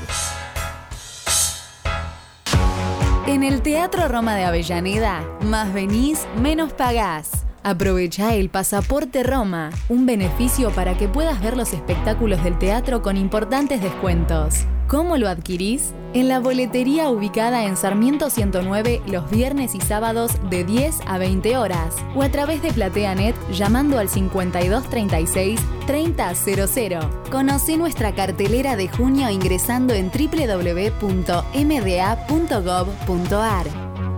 En 3.27 3.43
el 3.43 3.61
Teatro 3.61 4.07
Roma 4.07 4.35
de 4.35 4.45
Avellaneda, 4.45 5.27
más 5.41 5.73
venís, 5.73 6.26
menos 6.41 6.72
pagás. 6.72 7.45
Aprovecha 7.63 8.34
el 8.34 8.49
Pasaporte 8.49 9.23
Roma, 9.23 9.72
un 9.89 10.05
beneficio 10.05 10.72
para 10.72 10.95
que 10.97 11.09
puedas 11.09 11.41
ver 11.41 11.57
los 11.57 11.73
espectáculos 11.73 12.43
del 12.45 12.57
teatro 12.57 13.01
con 13.01 13.17
importantes 13.17 13.81
descuentos. 13.81 14.67
¿Cómo 14.88 15.18
lo 15.18 15.28
adquirís? 15.28 15.94
En 16.14 16.28
la 16.28 16.40
boletería 16.40 17.10
ubicada 17.10 17.66
en 17.66 17.76
Sarmiento 17.76 18.30
109 18.30 19.02
los 19.07 19.28
viernes 19.32 19.74
y 19.74 19.82
sábados 19.82 20.34
de 20.52 20.64
10 20.64 20.99
a 21.07 21.18
20 21.18 21.57
horas 21.57 21.95
o 22.16 22.22
a 22.22 22.30
través 22.30 22.62
de 22.62 22.72
PlateaNet 22.72 23.36
llamando 23.52 23.98
al 23.98 24.10
5236 24.10 25.60
3000. 25.88 26.99
Conocí 27.32 27.78
nuestra 27.78 28.14
cartelera 28.14 28.76
de 28.76 28.88
junio 28.88 29.28
ingresando 29.32 29.95
en 29.95 30.12
www.mda.gov.ar. 30.12 31.06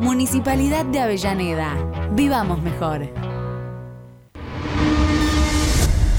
Municipalidad 0.02 0.86
de 0.86 1.00
Avellaneda. 1.00 2.10
Vivamos 2.12 2.62
mejor. 2.62 3.08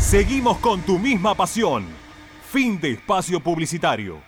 Seguimos 0.00 0.56
con 0.58 0.80
tu 0.80 0.98
misma 0.98 1.34
pasión. 1.34 1.84
Fin 2.50 2.80
de 2.80 2.92
espacio 2.92 3.40
publicitario. 3.40 4.27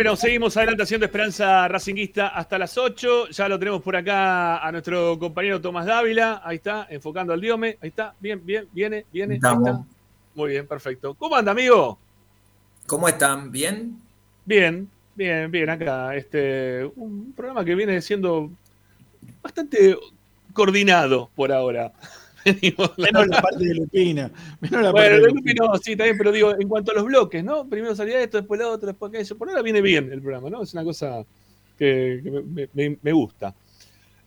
Bueno, 0.00 0.16
seguimos 0.16 0.56
adelante 0.56 0.82
haciendo 0.84 1.04
Esperanza 1.04 1.68
Racinguista 1.68 2.28
hasta 2.28 2.56
las 2.56 2.78
8. 2.78 3.28
Ya 3.32 3.50
lo 3.50 3.58
tenemos 3.58 3.82
por 3.82 3.94
acá 3.94 4.66
a 4.66 4.72
nuestro 4.72 5.18
compañero 5.18 5.60
Tomás 5.60 5.84
Dávila. 5.84 6.40
Ahí 6.42 6.56
está, 6.56 6.86
enfocando 6.88 7.34
al 7.34 7.40
diome. 7.42 7.76
Ahí 7.82 7.90
está, 7.90 8.14
bien, 8.18 8.40
bien, 8.42 8.66
viene, 8.72 9.04
viene. 9.12 9.34
ahí 9.34 9.36
Estamos. 9.36 9.68
está. 9.68 9.84
Muy 10.34 10.52
bien, 10.52 10.66
perfecto. 10.66 11.12
¿Cómo 11.12 11.36
anda, 11.36 11.52
amigo? 11.52 11.98
¿Cómo 12.86 13.08
están? 13.08 13.52
¿Bien? 13.52 14.00
Bien, 14.46 14.88
bien, 15.14 15.50
bien. 15.50 15.68
Acá, 15.68 16.16
este, 16.16 16.90
un 16.96 17.34
programa 17.34 17.62
que 17.62 17.74
viene 17.74 18.00
siendo 18.00 18.50
bastante 19.42 19.98
coordinado 20.54 21.28
por 21.36 21.52
ahora. 21.52 21.92
Menos 22.96 23.26
la 23.28 23.42
parte 23.42 23.64
de 23.64 23.74
Lupina. 23.74 24.30
Menos 24.60 24.82
la 24.82 24.92
parte 24.92 25.10
Bueno, 25.10 25.22
de 25.22 25.28
el 25.30 25.34
Lupina. 25.36 25.66
No, 25.66 25.76
sí, 25.78 25.96
también, 25.96 26.16
pero 26.18 26.32
digo, 26.32 26.54
en 26.58 26.68
cuanto 26.68 26.92
a 26.92 26.94
los 26.94 27.04
bloques, 27.04 27.42
¿no? 27.44 27.68
Primero 27.68 27.94
salía 27.94 28.20
esto, 28.22 28.38
después 28.38 28.58
lo 28.60 28.70
otro, 28.70 28.86
después 28.88 29.10
aquello. 29.12 29.36
Por 29.38 29.48
ahora 29.48 29.62
viene 29.62 29.80
bien 29.82 30.10
el 30.12 30.20
programa, 30.22 30.48
¿no? 30.50 30.62
Es 30.62 30.72
una 30.74 30.84
cosa 30.84 31.24
que, 31.78 32.20
que 32.22 32.30
me, 32.30 32.68
me- 32.72 32.98
me 33.02 33.12
gusta. 33.12 33.54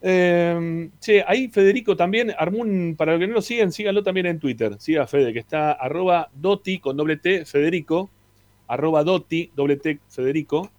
Eh, 0.06 0.90
che, 1.00 1.24
ahí 1.26 1.48
Federico 1.48 1.96
también 1.96 2.34
armó 2.38 2.60
un, 2.60 2.96
para 2.98 3.14
los 3.14 3.22
que 3.22 3.28
no 3.28 3.36
lo 3.36 3.42
siguen, 3.42 3.72
síganlo 3.72 4.04
también 4.04 4.26
en 4.26 4.40
Twitter. 4.40 4.76
Siga 4.80 5.08
Fede, 5.08 5.32
que 5.32 5.40
está 5.40 5.72
arroba 5.72 6.30
doti 6.34 6.80
con 6.80 6.98
doble 6.98 7.18
T, 7.18 7.46
Federico, 7.46 8.10
arroba 8.68 9.04
doti, 9.04 9.50
doble 9.56 9.78
T, 9.78 10.00
Federico. 10.10 10.70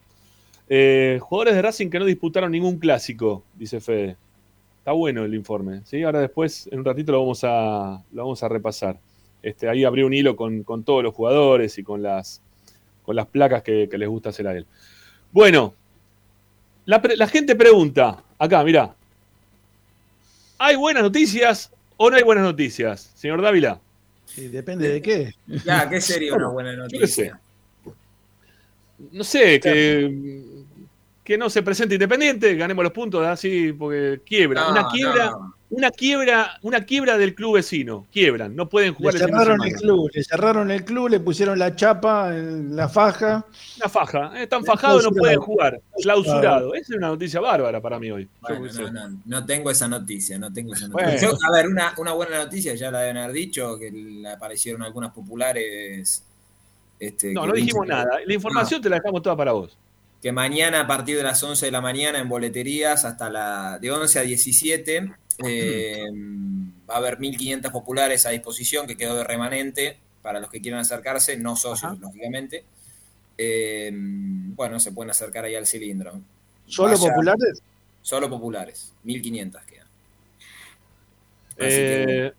Eh, 0.68 1.18
jugadores 1.22 1.54
de 1.54 1.62
Racing 1.62 1.88
que 1.90 1.98
no 1.98 2.04
disputaron 2.04 2.52
ningún 2.52 2.78
clásico, 2.78 3.44
dice 3.54 3.80
Fede. 3.80 4.16
Está 4.84 4.92
bueno 4.92 5.24
el 5.24 5.34
informe. 5.34 5.80
¿sí? 5.86 6.02
Ahora 6.02 6.20
después, 6.20 6.68
en 6.70 6.80
un 6.80 6.84
ratito, 6.84 7.10
lo 7.12 7.20
vamos 7.20 7.42
a, 7.42 8.04
lo 8.12 8.22
vamos 8.24 8.42
a 8.42 8.48
repasar. 8.50 9.00
Este, 9.42 9.66
ahí 9.66 9.82
abrió 9.82 10.06
un 10.06 10.12
hilo 10.12 10.36
con, 10.36 10.62
con 10.62 10.84
todos 10.84 11.02
los 11.02 11.14
jugadores 11.14 11.78
y 11.78 11.82
con 11.82 12.02
las, 12.02 12.42
con 13.02 13.16
las 13.16 13.26
placas 13.26 13.62
que, 13.62 13.88
que 13.90 13.96
les 13.96 14.10
gusta 14.10 14.28
hacer 14.28 14.46
a 14.46 14.54
él. 14.54 14.66
Bueno, 15.32 15.72
la, 16.84 17.26
gente 17.28 17.56
pregunta, 17.56 18.22
acá, 18.38 18.62
mirá. 18.62 18.94
¿Hay 20.58 20.76
buenas 20.76 21.02
noticias 21.02 21.72
o 21.96 22.10
no 22.10 22.16
hay 22.18 22.22
buenas 22.22 22.44
noticias, 22.44 23.10
señor 23.14 23.40
Dávila? 23.40 23.80
Sí, 24.26 24.48
depende 24.48 24.90
de 24.90 25.00
qué. 25.00 25.32
Ya, 25.64 25.88
¿qué 25.88 25.98
sería 26.02 26.34
una 26.34 26.48
buena 26.48 26.74
Yo 26.74 26.98
qué 26.98 27.06
sé. 27.06 27.30
noticia? 27.30 27.40
No 29.12 29.24
sé, 29.24 29.58
que, 29.60 30.44
que 31.24 31.38
no 31.38 31.48
se 31.48 31.62
presente 31.62 31.94
Independiente, 31.94 32.54
ganemos 32.54 32.82
los 32.84 32.92
puntos, 32.92 33.26
así, 33.26 33.72
porque 33.72 34.20
quiebra. 34.26 34.60
No, 34.60 34.70
una 34.72 34.88
quiebra, 34.88 35.30
no. 35.30 35.54
una 35.70 35.90
quiebra, 35.90 36.58
una 36.60 36.84
quiebra 36.84 37.16
del 37.16 37.34
club 37.34 37.54
vecino. 37.54 38.06
Quiebran, 38.12 38.54
no 38.54 38.68
pueden 38.68 38.90
Le 38.90 38.94
jugar 38.96 39.14
de 39.14 39.20
cerraron 39.20 39.64
el 39.64 39.72
club, 39.72 40.10
le 40.12 40.22
cerraron 40.22 40.70
el 40.70 40.84
club, 40.84 41.08
le 41.08 41.20
pusieron 41.20 41.58
la 41.58 41.74
chapa, 41.74 42.30
la 42.30 42.90
faja. 42.90 43.46
Una 43.78 43.88
faja, 43.88 44.32
eh, 44.38 44.42
están 44.42 44.66
fajados, 44.66 45.02
no 45.02 45.12
pueden 45.12 45.40
jugar. 45.40 45.80
Clausurado. 46.02 46.74
Esa 46.74 46.92
es 46.92 46.98
una 46.98 47.08
noticia 47.08 47.40
bárbara 47.40 47.80
para 47.80 47.98
mí 47.98 48.10
hoy. 48.10 48.28
Bueno, 48.42 48.66
no, 48.72 48.90
no, 49.08 49.20
no 49.24 49.46
tengo 49.46 49.70
esa 49.70 49.88
noticia, 49.88 50.38
no 50.38 50.52
tengo 50.52 50.74
esa 50.74 50.88
Bueno. 50.88 51.08
noticia. 51.08 51.30
Yo, 51.30 51.38
a 51.42 51.56
ver, 51.56 51.68
una, 51.68 51.94
una 51.96 52.12
buena 52.12 52.44
noticia, 52.44 52.74
ya 52.74 52.90
la 52.90 53.00
deben 53.00 53.16
haber 53.16 53.32
dicho, 53.32 53.78
que 53.78 53.90
le 53.90 54.28
aparecieron 54.28 54.82
algunas 54.82 55.10
populares. 55.12 56.22
Este, 57.00 57.32
No, 57.32 57.46
no 57.46 57.54
dijimos 57.54 57.84
que- 57.84 57.88
nada. 57.92 58.18
La 58.26 58.34
información 58.34 58.82
te 58.82 58.90
la 58.90 58.96
dejamos 58.96 59.22
toda 59.22 59.34
para 59.36 59.52
vos. 59.52 59.76
Que 60.24 60.32
mañana 60.32 60.80
a 60.80 60.86
partir 60.86 61.18
de 61.18 61.22
las 61.22 61.42
11 61.42 61.66
de 61.66 61.70
la 61.70 61.82
mañana 61.82 62.18
en 62.18 62.30
boleterías 62.30 63.04
hasta 63.04 63.28
la 63.28 63.78
de 63.78 63.90
11 63.90 64.18
a 64.20 64.22
17 64.22 65.12
eh, 65.46 66.02
va 66.88 66.94
a 66.94 66.96
haber 66.96 67.18
1500 67.20 67.70
populares 67.70 68.24
a 68.24 68.30
disposición 68.30 68.86
que 68.86 68.96
quedó 68.96 69.16
de 69.16 69.24
remanente 69.24 69.98
para 70.22 70.40
los 70.40 70.48
que 70.48 70.62
quieran 70.62 70.80
acercarse, 70.80 71.36
no 71.36 71.56
socios 71.56 71.98
lógicamente. 72.00 72.64
Eh, 73.36 73.90
bueno, 73.92 74.80
se 74.80 74.92
pueden 74.92 75.10
acercar 75.10 75.44
ahí 75.44 75.56
al 75.56 75.66
cilindro. 75.66 76.18
¿Solo 76.66 76.96
Vaya- 76.96 77.10
populares? 77.10 77.62
Solo 78.00 78.30
populares, 78.30 78.94
1500 79.02 79.62
quedan. 79.64 79.86
Así 81.50 81.58
Eh, 81.58 82.06
que, 82.06 82.32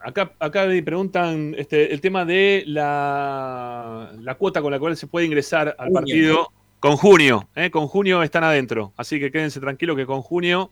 acá, 0.00 0.32
acá 0.40 0.66
me 0.66 0.82
preguntan 0.82 1.54
este, 1.56 1.94
el 1.94 2.00
tema 2.00 2.24
de 2.24 2.64
la, 2.66 4.12
la 4.20 4.34
cuota 4.34 4.60
con 4.60 4.72
la 4.72 4.80
cual 4.80 4.96
se 4.96 5.06
puede 5.06 5.26
ingresar 5.26 5.76
al 5.78 5.92
partido 5.92 6.48
con 6.80 6.96
junio. 6.96 7.48
¿eh? 7.54 7.70
Con 7.70 7.86
junio 7.88 8.22
están 8.22 8.44
adentro. 8.44 8.92
Así 8.96 9.18
que 9.18 9.30
quédense 9.30 9.60
tranquilos 9.60 9.96
que 9.96 10.06
con 10.06 10.22
junio 10.22 10.70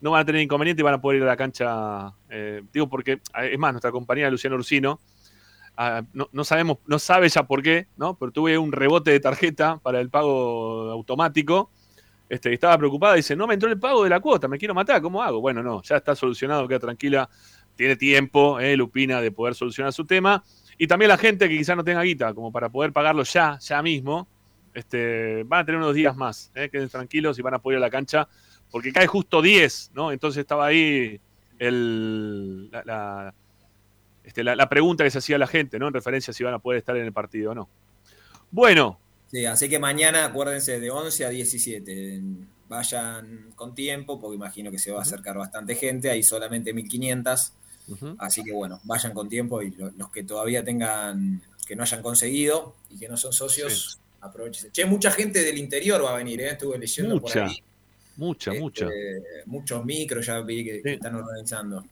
no 0.00 0.10
van 0.10 0.22
a 0.22 0.24
tener 0.24 0.42
inconveniente 0.42 0.82
y 0.82 0.84
van 0.84 0.94
a 0.94 1.00
poder 1.00 1.18
ir 1.18 1.22
a 1.24 1.26
la 1.26 1.36
cancha. 1.36 2.12
eh, 2.28 2.62
digo 2.72 2.88
porque, 2.88 3.20
es 3.42 3.58
más, 3.58 3.72
nuestra 3.72 3.90
compañera 3.90 4.30
Luciano 4.30 4.56
Ursino, 4.56 5.00
ah, 5.76 6.02
no, 6.12 6.44
sabemos, 6.44 6.78
no 6.86 6.98
sabe 6.98 7.28
ya 7.28 7.44
por 7.44 7.62
qué, 7.62 7.86
¿no? 7.96 8.14
Pero 8.14 8.32
tuve 8.32 8.58
un 8.58 8.72
rebote 8.72 9.10
de 9.10 9.20
tarjeta 9.20 9.78
para 9.78 10.00
el 10.00 10.10
pago 10.10 10.90
automático. 10.90 11.70
Este, 12.28 12.52
estaba 12.52 12.76
preocupada, 12.78 13.14
dice, 13.14 13.36
no 13.36 13.46
me 13.46 13.54
entró 13.54 13.70
el 13.70 13.78
pago 13.78 14.02
de 14.02 14.10
la 14.10 14.18
cuota, 14.18 14.48
me 14.48 14.58
quiero 14.58 14.74
matar, 14.74 15.00
¿cómo 15.02 15.22
hago? 15.22 15.40
Bueno, 15.40 15.62
no, 15.62 15.82
ya 15.82 15.96
está 15.96 16.16
solucionado, 16.16 16.66
queda 16.66 16.80
tranquila, 16.80 17.28
tiene 17.76 17.96
tiempo, 17.96 18.58
eh, 18.58 18.76
Lupina, 18.76 19.20
de 19.20 19.30
poder 19.30 19.54
solucionar 19.54 19.92
su 19.92 20.04
tema. 20.06 20.42
Y 20.78 20.86
también 20.86 21.10
la 21.10 21.18
gente 21.18 21.48
que 21.48 21.56
quizás 21.56 21.76
no 21.76 21.84
tenga 21.84 22.02
guita, 22.02 22.34
como 22.34 22.50
para 22.50 22.70
poder 22.70 22.92
pagarlo 22.92 23.22
ya, 23.24 23.58
ya 23.60 23.82
mismo, 23.82 24.26
este, 24.74 25.44
van 25.44 25.60
a 25.60 25.64
tener 25.64 25.80
unos 25.80 25.94
días 25.94 26.16
más, 26.16 26.50
eh, 26.54 26.68
queden 26.70 26.88
tranquilos 26.88 27.38
y 27.38 27.42
van 27.42 27.54
a 27.54 27.58
poder 27.60 27.78
ir 27.78 27.84
a 27.84 27.86
la 27.86 27.90
cancha, 27.90 28.28
porque 28.70 28.92
cae 28.92 29.06
justo 29.06 29.40
10, 29.40 29.92
¿no? 29.94 30.10
Entonces 30.12 30.40
estaba 30.40 30.66
ahí 30.66 31.20
el, 31.58 32.70
la, 32.70 32.82
la- 32.84 33.34
este, 34.24 34.42
la- 34.42 34.56
la 34.56 34.68
pregunta 34.68 35.04
que 35.04 35.10
se 35.10 35.18
hacía 35.18 35.38
la 35.38 35.46
gente, 35.46 35.78
¿no? 35.78 35.88
En 35.88 35.94
referencia 35.94 36.30
a 36.30 36.34
si 36.34 36.42
van 36.44 36.54
a 36.54 36.58
poder 36.58 36.78
estar 36.78 36.96
en 36.96 37.04
el 37.04 37.12
partido 37.12 37.52
o 37.52 37.54
no. 37.54 37.68
Bueno, 38.50 38.98
sí, 39.30 39.44
así 39.46 39.68
que 39.68 39.78
mañana 39.78 40.24
acuérdense 40.26 40.80
de 40.80 40.90
11 40.90 41.24
a 41.24 41.28
17. 41.28 42.20
Vayan 42.68 43.52
con 43.54 43.74
tiempo, 43.74 44.18
porque 44.20 44.36
imagino 44.36 44.70
que 44.70 44.78
se 44.78 44.90
va 44.90 45.00
a 45.00 45.02
acercar 45.02 45.36
bastante 45.36 45.74
gente, 45.74 46.10
hay 46.10 46.22
solamente 46.22 46.72
1500. 46.72 47.52
Así 48.18 48.42
que 48.42 48.52
bueno, 48.52 48.80
vayan 48.84 49.12
con 49.12 49.28
tiempo 49.28 49.60
y 49.60 49.70
lo- 49.72 49.90
los 49.90 50.10
que 50.10 50.24
todavía 50.24 50.64
tengan, 50.64 51.42
que 51.66 51.76
no 51.76 51.82
hayan 51.82 52.00
conseguido 52.02 52.74
y 52.88 52.98
que 52.98 53.08
no 53.08 53.16
son 53.18 53.32
socios, 53.34 54.00
Che, 54.72 54.84
mucha 54.84 55.10
gente 55.10 55.40
del 55.42 55.58
interior 55.58 56.04
va 56.04 56.14
a 56.14 56.16
venir, 56.16 56.40
¿eh? 56.40 56.50
estuve 56.50 56.78
leyendo 56.78 57.14
por 57.20 57.22
mucha, 57.22 57.46
ahí. 57.46 57.62
mucha, 58.16 58.50
Este, 58.52 58.60
mucha. 58.62 58.86
Muchos 59.46 59.84
micros 59.84 60.26
ya 60.26 60.40
vi 60.40 60.64
que, 60.64 60.82
que 60.82 60.92
están 60.94 61.14
organizando. 61.14 61.84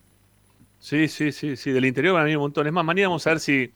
Sí, 0.78 1.09
sí, 1.09 1.30
sí, 1.30 1.56
sí, 1.56 1.70
del 1.70 1.84
interior 1.84 2.14
van 2.14 2.22
a 2.22 2.24
venir 2.24 2.38
un 2.38 2.44
montón. 2.44 2.66
Es 2.66 2.72
más, 2.72 2.84
mañana 2.84 3.09
vamos 3.09 3.26
a 3.26 3.30
ver 3.30 3.40
si 3.40 3.72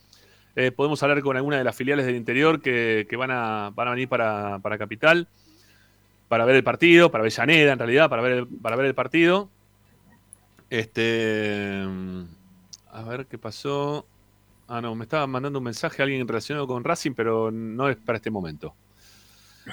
eh, 0.56 0.72
podemos 0.72 1.02
hablar 1.02 1.20
con 1.22 1.36
alguna 1.36 1.58
de 1.58 1.64
las 1.64 1.76
filiales 1.76 2.06
del 2.06 2.16
interior 2.16 2.60
que, 2.60 3.06
que 3.08 3.16
van, 3.16 3.30
a, 3.30 3.70
van 3.74 3.88
a 3.88 3.90
venir 3.92 4.08
para, 4.08 4.58
para 4.60 4.78
Capital, 4.78 5.28
para 6.28 6.44
ver 6.44 6.56
el 6.56 6.64
partido, 6.64 7.10
para 7.10 7.22
Avellaneda 7.22 7.72
en 7.72 7.78
realidad, 7.78 8.08
para 8.10 8.22
ver 8.22 8.32
el, 8.32 8.46
para 8.48 8.74
ver 8.74 8.86
el 8.86 8.94
partido. 8.94 9.50
Este, 10.70 11.84
a 12.90 13.02
ver 13.02 13.26
qué 13.26 13.38
pasó. 13.38 14.06
Ah, 14.68 14.80
no, 14.80 14.94
me 14.94 15.05
estaba 15.05 15.26
mandando 15.26 15.59
un 15.59 15.64
mensaje 15.64 16.02
a 16.02 16.05
alguien 16.05 16.26
relacionado 16.26 16.66
con 16.66 16.82
Racing, 16.82 17.12
pero 17.12 17.51
no 17.51 17.88
es 17.88 17.97
para 17.97 18.16
este 18.16 18.30
momento. 18.30 18.74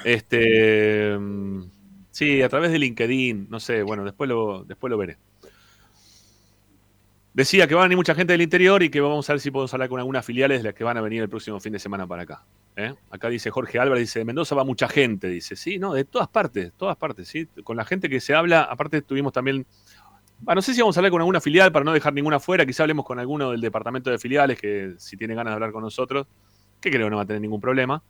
Este, 0.03 1.17
mm, 1.17 1.63
sí, 2.11 2.41
a 2.41 2.49
través 2.49 2.71
de 2.71 2.79
LinkedIn, 2.79 3.47
no 3.49 3.59
sé, 3.59 3.83
bueno, 3.83 4.03
después 4.03 4.29
lo, 4.29 4.63
después 4.63 4.91
lo 4.91 4.97
veré. 4.97 5.17
Decía 7.33 7.67
que 7.67 7.73
va 7.73 7.81
a 7.81 7.85
venir 7.85 7.97
mucha 7.97 8.13
gente 8.13 8.33
del 8.33 8.43
interior 8.43 8.83
y 8.83 8.89
que 8.89 9.01
vamos 9.01 9.27
a 9.27 9.33
ver 9.33 9.39
si 9.39 9.49
podemos 9.49 9.73
hablar 9.73 9.89
con 9.89 9.99
algunas 9.99 10.23
filiales 10.23 10.59
de 10.59 10.65
las 10.65 10.75
que 10.75 10.83
van 10.83 10.97
a 10.97 11.01
venir 11.01 11.23
el 11.23 11.29
próximo 11.29 11.59
fin 11.59 11.73
de 11.73 11.79
semana 11.79 12.05
para 12.05 12.23
acá. 12.23 12.43
¿eh? 12.75 12.93
Acá 13.09 13.29
dice 13.29 13.49
Jorge 13.49 13.79
Álvarez, 13.79 14.03
dice, 14.03 14.19
de 14.19 14.25
Mendoza 14.25 14.53
va 14.53 14.63
mucha 14.63 14.87
gente, 14.87 15.27
dice, 15.29 15.55
sí, 15.55 15.79
no, 15.79 15.95
de 15.95 16.05
todas 16.05 16.27
partes, 16.27 16.73
todas 16.77 16.95
partes, 16.95 17.27
sí. 17.27 17.47
Con 17.63 17.75
la 17.75 17.85
gente 17.85 18.07
que 18.07 18.19
se 18.19 18.35
habla, 18.35 18.61
aparte 18.61 19.01
tuvimos 19.01 19.33
también, 19.33 19.65
ah, 20.47 20.55
no 20.55 20.61
sé 20.61 20.73
si 20.73 20.81
vamos 20.81 20.95
a 20.97 20.99
hablar 20.99 21.11
con 21.11 21.21
alguna 21.21 21.41
filial 21.41 21.71
para 21.71 21.85
no 21.85 21.93
dejar 21.93 22.13
ninguna 22.13 22.39
fuera, 22.39 22.65
quizá 22.65 22.83
hablemos 22.83 23.05
con 23.05 23.19
alguno 23.19 23.51
del 23.51 23.61
departamento 23.61 24.09
de 24.09 24.17
filiales 24.17 24.59
que 24.59 24.95
si 24.97 25.17
tiene 25.17 25.35
ganas 25.35 25.51
de 25.51 25.55
hablar 25.55 25.71
con 25.71 25.83
nosotros, 25.83 26.27
que 26.79 26.89
creo 26.89 27.07
que 27.07 27.11
no 27.11 27.17
va 27.17 27.23
a 27.23 27.25
tener 27.25 27.41
ningún 27.41 27.61
problema. 27.61 28.01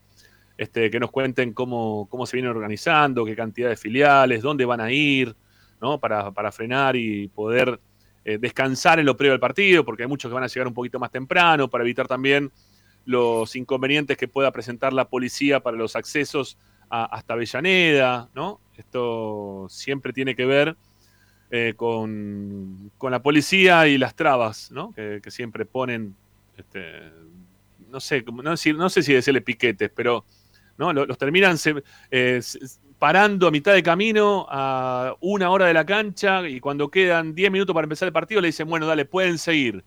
Este, 0.55 0.91
que 0.91 0.99
nos 0.99 1.09
cuenten 1.09 1.51
cómo, 1.51 2.07
cómo 2.09 2.27
se 2.27 2.37
viene 2.37 2.47
organizando, 2.49 3.25
qué 3.25 3.35
cantidad 3.35 3.69
de 3.69 3.75
filiales, 3.75 4.43
dónde 4.43 4.65
van 4.65 4.81
a 4.81 4.91
ir, 4.91 5.35
¿no? 5.81 5.99
Para, 5.99 6.29
para 6.31 6.51
frenar 6.51 6.95
y 6.95 7.27
poder 7.29 7.79
eh, 8.23 8.37
descansar 8.37 8.99
en 8.99 9.05
lo 9.05 9.17
previo 9.17 9.33
al 9.33 9.39
partido, 9.39 9.83
porque 9.83 10.03
hay 10.03 10.09
muchos 10.09 10.29
que 10.29 10.33
van 10.35 10.43
a 10.43 10.47
llegar 10.47 10.67
un 10.67 10.73
poquito 10.73 10.99
más 10.99 11.11
temprano, 11.11 11.69
para 11.69 11.83
evitar 11.83 12.07
también 12.07 12.51
los 13.05 13.55
inconvenientes 13.55 14.15
que 14.15 14.27
pueda 14.27 14.51
presentar 14.51 14.93
la 14.93 15.09
policía 15.09 15.59
para 15.59 15.75
los 15.75 15.95
accesos 15.95 16.57
hasta 16.89 17.33
Avellaneda, 17.33 18.29
¿no? 18.35 18.61
Esto 18.77 19.65
siempre 19.67 20.13
tiene 20.13 20.35
que 20.35 20.45
ver 20.45 20.77
eh, 21.55 21.75
con, 21.77 22.89
con 22.97 23.11
la 23.11 23.21
policía 23.21 23.87
y 23.87 23.99
las 23.99 24.15
trabas, 24.15 24.71
¿no? 24.71 24.91
Que, 24.93 25.19
que 25.23 25.29
siempre 25.29 25.65
ponen, 25.65 26.15
este, 26.57 26.81
no 27.91 27.99
sé, 27.99 28.23
no, 28.43 28.57
sé- 28.57 28.73
no 28.73 28.89
sé 28.89 29.03
si 29.03 29.13
decirle 29.13 29.41
piquetes, 29.41 29.91
pero 29.95 30.25
¿no? 30.79 30.91
Lo- 30.91 31.05
Los, 31.05 31.15
terminan 31.19 31.59
se- 31.59 31.83
eh, 32.09 32.41
parando 32.97 33.47
a 33.47 33.51
mitad 33.51 33.73
de 33.73 33.83
camino 33.83 34.47
a 34.49 35.15
una 35.21 35.51
hora 35.51 35.67
de 35.67 35.75
la 35.75 35.85
cancha 35.85 36.47
y 36.49 36.59
cuando 36.59 36.89
quedan 36.89 37.35
10 37.35 37.51
minutos 37.51 37.73
para 37.75 37.85
empezar 37.85 38.07
el 38.07 38.13
partido 38.13 38.41
le 38.41 38.47
dicen, 38.47 38.67
bueno, 38.67 38.87
dale, 38.87 39.05
pueden 39.05 39.37
seguir. 39.37 39.83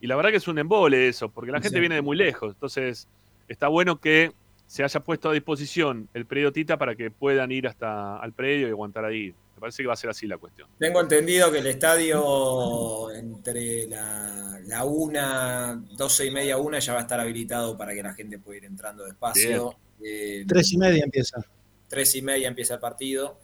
Y 0.00 0.08
la 0.08 0.16
verdad 0.16 0.30
que 0.30 0.38
es 0.38 0.48
un 0.48 0.58
embole 0.58 1.06
eso, 1.08 1.30
porque 1.30 1.52
la 1.52 1.60
gente 1.60 1.78
viene 1.78 1.94
de 1.96 2.02
muy 2.02 2.16
lejos. 2.16 2.54
Entonces, 2.54 3.06
está 3.46 3.68
bueno 3.68 4.00
que 4.00 4.32
se 4.66 4.82
haya 4.82 5.00
puesto 5.00 5.28
a 5.30 5.32
disposición 5.34 6.08
el 6.14 6.26
predio 6.26 6.52
Tita 6.52 6.78
para 6.78 6.96
que 6.96 7.10
puedan 7.12 7.52
ir 7.52 7.68
hasta 7.68 8.16
al 8.18 8.32
predio 8.32 8.66
y 8.66 8.70
aguantar 8.70 9.04
ahí. 9.04 9.34
Me 9.60 9.64
parece 9.66 9.82
que 9.82 9.88
va 9.88 9.92
a 9.92 9.96
ser 9.96 10.08
así 10.08 10.26
la 10.26 10.38
cuestión. 10.38 10.68
Tengo 10.78 11.02
entendido 11.02 11.52
que 11.52 11.58
el 11.58 11.66
estadio 11.66 13.10
entre 13.10 13.86
la, 13.88 14.58
la 14.64 14.84
una, 14.84 15.84
doce 15.92 16.24
y 16.24 16.30
media, 16.30 16.56
una 16.56 16.78
ya 16.78 16.94
va 16.94 17.00
a 17.00 17.02
estar 17.02 17.20
habilitado 17.20 17.76
para 17.76 17.92
que 17.92 18.02
la 18.02 18.14
gente 18.14 18.38
pueda 18.38 18.56
ir 18.56 18.64
entrando 18.64 19.04
despacio. 19.04 19.76
Eh, 20.02 20.46
Tres 20.48 20.72
y 20.72 20.78
media 20.78 21.04
empieza. 21.04 21.44
tres 21.88 22.14
y 22.14 22.22
media 22.22 22.48
empieza 22.48 22.74
el 22.74 22.80
partido. 22.80 23.38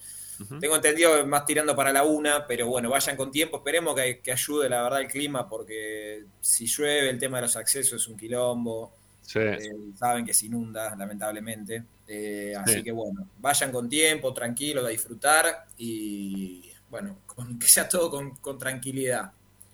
Tengo 0.59 0.77
entendido 0.77 1.17
que 1.17 1.25
más 1.25 1.45
tirando 1.45 1.77
para 1.77 1.93
la 1.93 2.05
una, 2.05 2.47
pero 2.47 2.67
bueno, 2.67 2.89
vayan 2.89 3.15
con 3.17 3.31
tiempo. 3.31 3.59
Esperemos 3.59 3.95
que, 3.95 4.21
que 4.21 4.33
ayude 4.33 4.71
la 4.71 4.83
verdad 4.83 5.01
el 5.03 5.09
clima, 5.09 5.47
porque 5.47 6.25
si 6.41 6.67
llueve 6.67 7.11
el 7.11 7.19
tema 7.19 7.39
de 7.39 7.43
los 7.43 7.57
accesos 7.57 8.01
es 8.01 8.09
un 8.09 8.17
quilombo. 8.17 8.95
Sí. 9.27 9.41
Eh, 9.41 9.73
saben 9.97 10.25
que 10.25 10.33
se 10.33 10.47
inunda, 10.47 10.95
lamentablemente. 10.97 11.83
Eh, 12.07 12.55
así 12.57 12.75
Sí. 12.75 12.83
que 12.85 12.93
bueno, 12.93 13.27
vayan 13.39 13.73
con 13.73 13.89
tiempo, 13.89 14.33
tranquilos, 14.33 14.85
a 14.85 14.89
disfrutar 14.89 15.67
y 15.77 16.71
bueno, 16.89 17.19
con- 17.27 17.59
que 17.59 17.67
sea 17.67 17.89
todo 17.89 18.09
con, 18.09 18.37
con 18.37 18.57
tranquilidad, 18.59 19.33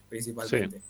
principalmente. 0.08 0.80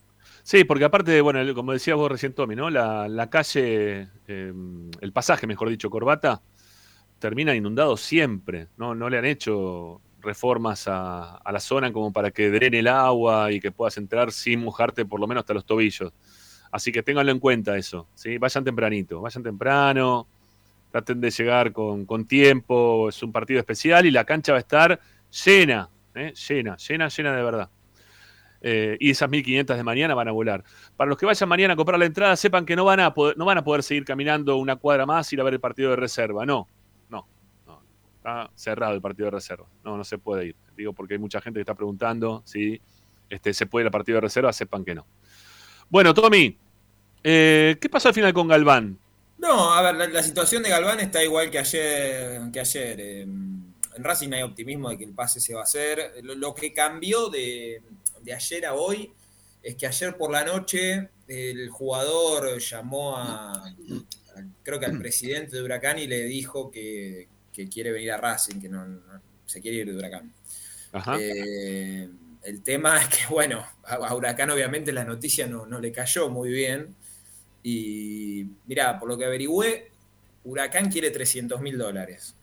Sí, 0.45 0.63
porque 0.65 0.85
aparte, 0.85 1.21
bueno, 1.21 1.55
como 1.55 1.73
decías 1.73 1.97
vos 1.97 2.11
recién, 2.11 2.33
Tommy, 2.33 2.55
¿no? 2.55 2.71
La, 2.71 3.09
la 3.09 3.29
calle, 3.29 4.09
eh, 4.29 4.53
el 5.01 5.13
pasaje, 5.13 5.47
mejor 5.47 5.69
dicho, 5.69 5.91
Corbata, 5.91 6.41
termina 7.19 7.55
inundado 7.55 7.97
siempre. 7.97 8.69
No, 8.77 8.95
no 8.95 9.09
le 9.11 9.19
han 9.19 9.25
hecho 9.25 10.01
reformas 10.21 10.87
a, 10.87 11.37
a 11.37 11.53
la 11.53 11.59
zona 11.61 11.93
como 11.93 12.13
para 12.13 12.31
que 12.31 12.51
drene 12.51 12.79
el 12.79 12.89
agua 12.89 13.51
y 13.51 13.61
que 13.61 13.73
puedas 13.73 13.97
entrar 13.97 14.31
sin 14.31 14.61
mojarte 14.65 15.05
por 15.05 15.19
lo 15.21 15.27
menos 15.27 15.43
hasta 15.43 15.55
los 15.55 15.65
tobillos. 15.67 16.13
Así 16.73 16.91
que 16.91 17.03
ténganlo 17.03 17.31
en 17.31 17.39
cuenta 17.39 17.77
eso, 17.77 18.09
¿sí? 18.15 18.39
Vayan 18.39 18.65
tempranito, 18.65 19.21
vayan 19.21 19.43
temprano, 19.43 20.27
traten 20.91 21.21
de 21.21 21.31
llegar 21.31 21.71
con, 21.73 22.27
tiempo, 22.27 23.11
es 23.11 23.23
un 23.23 23.31
partido 23.31 23.61
especial 23.61 24.07
y 24.07 24.11
la 24.11 24.25
cancha 24.25 24.53
va 24.53 24.59
a 24.59 24.61
estar 24.61 24.99
llena, 25.45 25.91
¿eh? 26.15 26.33
llena, 26.49 26.77
llena, 26.77 27.09
llena 27.09 27.37
de 27.37 27.43
verdad. 27.43 27.71
Eh, 28.63 28.97
y 29.01 29.11
esas 29.11 29.29
1500 29.29 29.77
de 29.77 29.83
mañana 29.83 30.15
van 30.15 30.29
a 30.29 30.33
volar. 30.33 30.65
Para 30.97 31.11
los 31.11 31.19
que 31.19 31.27
vayan 31.27 31.49
mañana 31.49 31.75
a 31.75 31.77
comprar 31.77 31.99
la 31.99 32.07
entrada, 32.07 32.37
sepan 32.37 32.65
que 32.65 32.75
no 32.75 32.87
van 32.87 33.01
a 33.01 33.13
poder, 33.13 33.37
no 33.37 33.45
van 33.45 33.59
a 33.59 33.65
poder 33.65 33.83
seguir 33.83 34.07
caminando 34.07 34.57
una 34.57 34.77
cuadra 34.77 35.05
más 35.05 35.31
y 35.31 35.37
ir 35.37 35.41
a 35.41 35.45
ver 35.45 35.55
el 35.55 35.61
partido 35.61 35.91
de 35.91 35.97
reserva. 35.97 36.47
No, 36.47 36.69
no, 37.11 37.27
no. 37.67 37.83
Está 38.17 38.51
cerrado 38.55 38.95
el 38.95 39.03
partido 39.03 39.27
de 39.27 39.33
reserva. 39.33 39.67
No, 39.85 39.99
no 39.99 40.05
se 40.05 40.17
puede 40.17 40.47
ir. 40.47 40.57
Digo 40.75 40.95
porque 40.95 41.15
hay 41.15 41.21
mucha 41.21 41.41
gente 41.43 41.59
que 41.59 41.63
está 41.63 41.75
preguntando 41.75 42.43
si 42.47 42.81
este, 43.29 43.53
se 43.53 43.67
puede 43.67 43.83
ir 43.83 43.87
al 43.89 43.93
partido 43.93 44.17
de 44.17 44.23
reserva, 44.23 44.53
sepan 44.53 44.85
que 44.85 44.95
no. 44.95 45.07
Bueno, 45.93 46.15
Tommy, 46.15 46.57
eh, 47.23 47.77
¿qué 47.79 47.89
pasó 47.91 48.09
al 48.09 48.15
final 48.15 48.33
con 48.33 48.49
Galván? 48.49 48.99
No, 49.37 49.75
a 49.75 49.83
ver, 49.83 49.95
la, 49.95 50.09
la 50.09 50.23
situación 50.23 50.63
de 50.63 50.71
Galván 50.71 51.01
está 51.01 51.23
igual 51.23 51.51
que 51.51 51.59
ayer. 51.59 52.41
Que 52.51 52.61
ayer. 52.61 52.97
eh, 52.99 53.21
en 53.23 54.03
Racing 54.03 54.33
hay 54.33 54.41
optimismo 54.41 54.89
de 54.89 54.97
que 54.97 55.05
el 55.05 55.13
pase 55.13 55.39
se 55.39 55.53
va 55.53 55.61
a 55.61 55.65
hacer. 55.65 56.15
Lo, 56.23 56.35
lo 56.35 56.55
que 56.55 56.73
cambió 56.73 57.29
de, 57.29 57.83
de 58.23 58.33
ayer 58.33 58.65
a 58.65 58.73
hoy 58.73 59.13
es 59.63 59.75
que 59.77 59.87
ayer 59.87 60.17
por 60.17 60.31
la 60.33 60.45
noche 60.47 61.11
el 61.29 61.69
jugador 61.69 62.59
llamó 62.59 63.15
a, 63.19 63.53
a- 63.53 63.75
creo 64.63 64.81
que 64.81 64.87
al 64.87 64.99
presidente 64.99 65.57
de 65.57 65.63
Huracán 65.63 65.99
y 65.99 66.07
le 66.07 66.23
dijo 66.25 66.71
que, 66.71 67.29
que 67.53 67.69
quiere 67.69 67.93
venir 67.93 68.13
a 68.13 68.17
Racing, 68.17 68.61
que 68.63 68.71
no, 68.71 68.87
no- 68.87 69.21
se 69.45 69.61
quiere 69.61 69.77
ir 69.77 69.91
de 69.93 69.99
Huracán. 69.99 70.33
Ajá. 70.93 71.19
Eh, 71.21 72.09
el 72.45 72.63
tema 72.63 72.99
es 73.01 73.09
que, 73.09 73.33
bueno, 73.33 73.65
a, 73.85 74.15
Huracán 74.15 74.51
obviamente 74.51 74.93
la 74.93 75.05
noticia 75.05 75.47
no, 75.47 75.67
no 75.67 75.81
le 75.81 75.93
cayó 75.93 76.29
muy 76.29 76.51
bien. 76.51 76.95
Y 77.63 78.47
mira, 78.67 78.99
por 78.99 79.09
lo 79.09 79.17
que 79.17 79.25
averigüé, 79.27 79.91
Huracán 80.45 80.91
quiere 80.91 81.11
300 81.11 81.61
mil 81.61 81.79
dólares. 81.79 82.35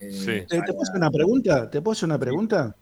Eh, 0.00 0.44
¿Te, 0.48 0.60
te 0.60 0.72
puedo 0.72 0.82
hacer 0.82 0.96
una 0.96 1.10
pregunta? 1.10 1.70
¿Te 1.70 1.80
puedo 1.80 1.92
hacer 1.92 2.06
una 2.06 2.18
pregunta? 2.18 2.74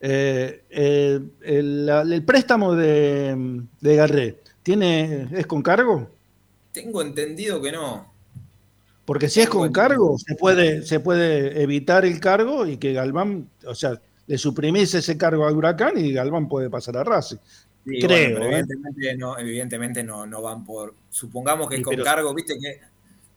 Eh, 0.00 0.64
eh, 0.70 1.20
el, 1.42 1.86
la- 1.86 2.02
el 2.02 2.24
préstamo 2.24 2.74
de, 2.74 3.62
de 3.80 3.96
Garré, 3.96 4.38
¿tiene, 4.62 5.28
¿es 5.32 5.46
con 5.46 5.62
cargo? 5.62 6.08
Tengo 6.72 7.02
entendido 7.02 7.60
que 7.60 7.72
no. 7.72 8.10
Porque 9.04 9.28
si 9.28 9.40
es 9.40 9.48
con 9.48 9.70
cargo, 9.72 10.16
se 10.18 10.34
puede, 10.36 10.82
se 10.86 11.00
puede 11.00 11.60
evitar 11.62 12.04
el 12.04 12.20
cargo 12.20 12.66
y 12.66 12.76
que 12.78 12.92
Galván, 12.92 13.48
o 13.66 13.74
sea, 13.74 14.00
le 14.32 14.38
suprimís 14.38 14.94
ese 14.94 15.18
cargo 15.18 15.46
a 15.46 15.52
Huracán 15.52 15.92
y 15.98 16.10
Galván 16.10 16.48
puede 16.48 16.70
pasar 16.70 16.96
a 16.96 17.04
Racing. 17.04 17.36
Sí, 17.84 18.00
Creo, 18.00 18.38
bueno, 18.38 18.46
¿eh? 18.46 18.60
evidentemente, 18.60 19.16
no, 19.18 19.38
evidentemente 19.38 20.02
no, 20.02 20.26
no 20.26 20.40
van 20.40 20.64
por. 20.64 20.94
Supongamos 21.10 21.68
que 21.68 21.76
Sí, 21.76 21.82
con 21.82 21.96
cargo, 21.96 22.32
viste 22.32 22.54
que 22.58 22.80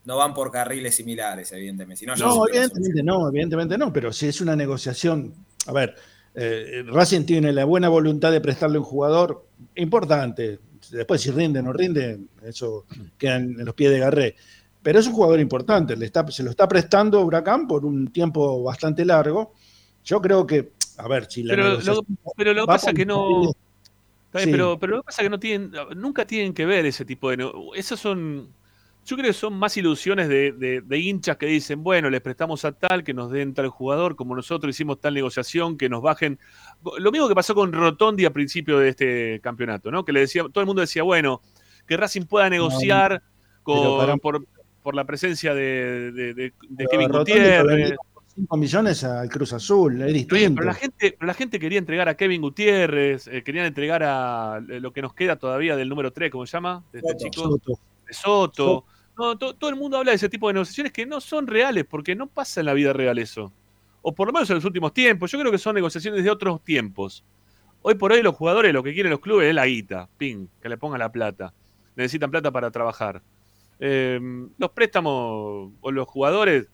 no 0.06 0.16
van 0.16 0.32
por 0.32 0.50
carriles 0.50 0.94
similares, 0.94 1.52
evidentemente. 1.52 1.98
Si 2.00 2.06
no, 2.06 2.48
evidentemente 2.48 3.02
no, 3.02 3.28
evidentemente 3.28 3.76
no, 3.76 3.92
pero 3.92 4.10
si 4.10 4.28
es 4.28 4.40
una 4.40 4.56
negociación, 4.56 5.34
a 5.66 5.72
ver, 5.74 5.94
eh, 6.34 6.82
Racing 6.86 7.26
tiene 7.26 7.52
la 7.52 7.66
buena 7.66 7.90
voluntad 7.90 8.32
de 8.32 8.40
prestarle 8.40 8.78
un 8.78 8.84
jugador 8.84 9.44
importante, 9.74 10.60
después 10.92 11.20
si 11.20 11.30
rinde 11.30 11.58
o 11.58 11.62
no 11.62 11.74
rinde, 11.74 12.20
eso 12.42 12.86
queda 13.18 13.36
en 13.36 13.66
los 13.66 13.74
pies 13.74 13.90
de 13.90 13.98
Garré, 13.98 14.34
pero 14.82 14.98
es 14.98 15.06
un 15.06 15.12
jugador 15.12 15.40
importante, 15.40 15.94
le 15.94 16.06
está, 16.06 16.26
se 16.28 16.42
lo 16.42 16.48
está 16.48 16.66
prestando 16.66 17.20
Huracán 17.20 17.68
por 17.68 17.84
un 17.84 18.10
tiempo 18.10 18.62
bastante 18.62 19.04
largo, 19.04 19.52
yo 20.06 20.22
creo 20.22 20.46
que, 20.46 20.75
a 20.98 21.08
ver, 21.08 21.26
si 21.30 21.42
la 21.42 21.52
Pero 21.52 21.62
lo, 21.64 21.68
negociación 21.70 22.06
pero 22.36 22.54
lo 22.54 22.62
que 22.62 22.66
pasa 22.66 22.92
que 22.92 23.06
no. 23.06 23.52
Sí. 24.34 24.50
pero, 24.50 24.78
pero 24.78 24.96
lo 24.96 25.02
que 25.02 25.06
pasa 25.06 25.22
que 25.22 25.30
no 25.30 25.38
tienen, 25.40 25.72
nunca 25.96 26.26
tienen 26.26 26.52
que 26.52 26.66
ver 26.66 26.84
ese 26.86 27.04
tipo 27.04 27.30
de. 27.30 27.50
Esos 27.74 27.98
son. 28.00 28.48
Yo 29.06 29.16
creo 29.16 29.28
que 29.28 29.34
son 29.34 29.54
más 29.56 29.76
ilusiones 29.76 30.28
de, 30.28 30.50
de- 30.50 30.80
de 30.80 30.98
hinchas 30.98 31.36
que 31.36 31.46
dicen, 31.46 31.82
bueno, 31.84 32.10
les 32.10 32.20
prestamos 32.20 32.64
a 32.64 32.72
tal, 32.72 33.04
que 33.04 33.14
nos 33.14 33.30
den 33.30 33.54
tal 33.54 33.68
jugador, 33.68 34.16
como 34.16 34.34
nosotros 34.34 34.74
hicimos 34.74 35.00
tal 35.00 35.14
negociación, 35.14 35.78
que 35.78 35.88
nos 35.88 36.02
bajen. 36.02 36.40
Lo 36.98 37.12
mismo 37.12 37.28
que 37.28 37.34
pasó 37.36 37.54
con 37.54 37.72
Rotondi 37.72 38.24
a 38.24 38.32
principio 38.32 38.78
de 38.80 38.88
este 38.88 39.40
campeonato, 39.42 39.92
¿no? 39.92 40.04
Que 40.04 40.12
le 40.12 40.20
decía, 40.20 40.42
todo 40.52 40.60
el 40.60 40.66
mundo 40.66 40.80
decía, 40.80 41.04
bueno, 41.04 41.40
que 41.86 41.96
Racing 41.96 42.22
pueda 42.22 42.50
negociar 42.50 43.22
pero 43.64 43.80
con, 43.82 43.98
para- 43.98 44.16
por, 44.16 44.44
por 44.82 44.94
la 44.96 45.04
presencia 45.04 45.54
de, 45.54 46.10
de- 46.10 46.52
Kevin 46.90 47.08
Gutiérrez. 47.08 47.94
Lo 48.36 48.42
vendió 48.42 48.48
por 48.48 48.56
5 48.56 48.56
millones 48.56 49.04
al 49.04 49.28
Cruz 49.28 49.52
Azul, 49.52 50.02
es 50.02 50.12
distinto. 50.12 50.54
pero 50.56 50.66
la 50.66 50.74
gente, 50.74 51.16
la 51.20 51.34
gente 51.34 51.58
quería 51.58 51.78
entregar 51.78 52.08
a 52.08 52.16
Kevin 52.16 52.40
Gutiérrez, 52.42 53.26
eh, 53.28 53.42
querían 53.42 53.66
entregar 53.66 54.02
a 54.04 54.60
eh, 54.68 54.80
lo 54.80 54.92
que 54.92 55.02
nos 55.02 55.14
queda 55.14 55.36
todavía 55.36 55.76
del 55.76 55.88
número 55.88 56.12
3, 56.12 56.30
¿cómo 56.30 56.46
se 56.46 56.52
llama? 56.52 56.84
De 56.92 56.98
este 57.00 57.12
Soto. 57.12 57.24
chico. 57.24 57.42
Soto. 57.50 57.80
De 58.06 58.12
Soto. 58.14 58.84
No, 59.18 59.38
to- 59.38 59.54
todo 59.54 59.70
el 59.70 59.76
mundo 59.76 59.96
habla 59.96 60.10
de 60.12 60.16
ese 60.16 60.28
tipo 60.28 60.48
de 60.48 60.54
negociaciones 60.54 60.92
que 60.92 61.06
no 61.06 61.20
son 61.20 61.46
reales, 61.46 61.86
porque 61.88 62.14
no 62.14 62.26
pasa 62.26 62.60
en 62.60 62.66
la 62.66 62.74
vida 62.74 62.92
real 62.92 63.18
eso. 63.18 63.50
O 64.02 64.14
por 64.14 64.26
lo 64.28 64.32
menos 64.32 64.48
en 64.50 64.56
los 64.56 64.64
últimos 64.66 64.92
tiempos. 64.92 65.32
Yo 65.32 65.38
creo 65.40 65.50
que 65.50 65.58
son 65.58 65.74
negociaciones 65.74 66.22
de 66.22 66.30
otros 66.30 66.62
tiempos. 66.62 67.24
Hoy 67.82 67.94
por 67.94 68.12
hoy 68.12 68.22
los 68.22 68.34
jugadores 68.36 68.72
lo 68.74 68.82
que 68.82 68.92
quieren 68.92 69.10
los 69.10 69.20
clubes 69.20 69.48
es 69.48 69.54
la 69.54 69.66
guita, 69.66 70.08
ping, 70.18 70.46
que 70.60 70.68
le 70.68 70.76
pongan 70.76 70.98
la 71.00 71.10
plata. 71.10 71.54
Necesitan 71.96 72.30
plata 72.30 72.50
para 72.52 72.70
trabajar. 72.70 73.22
Eh, 73.80 74.20
los 74.58 74.70
préstamos 74.70 75.72
o 75.80 75.90
los 75.90 76.06
jugadores 76.06 76.68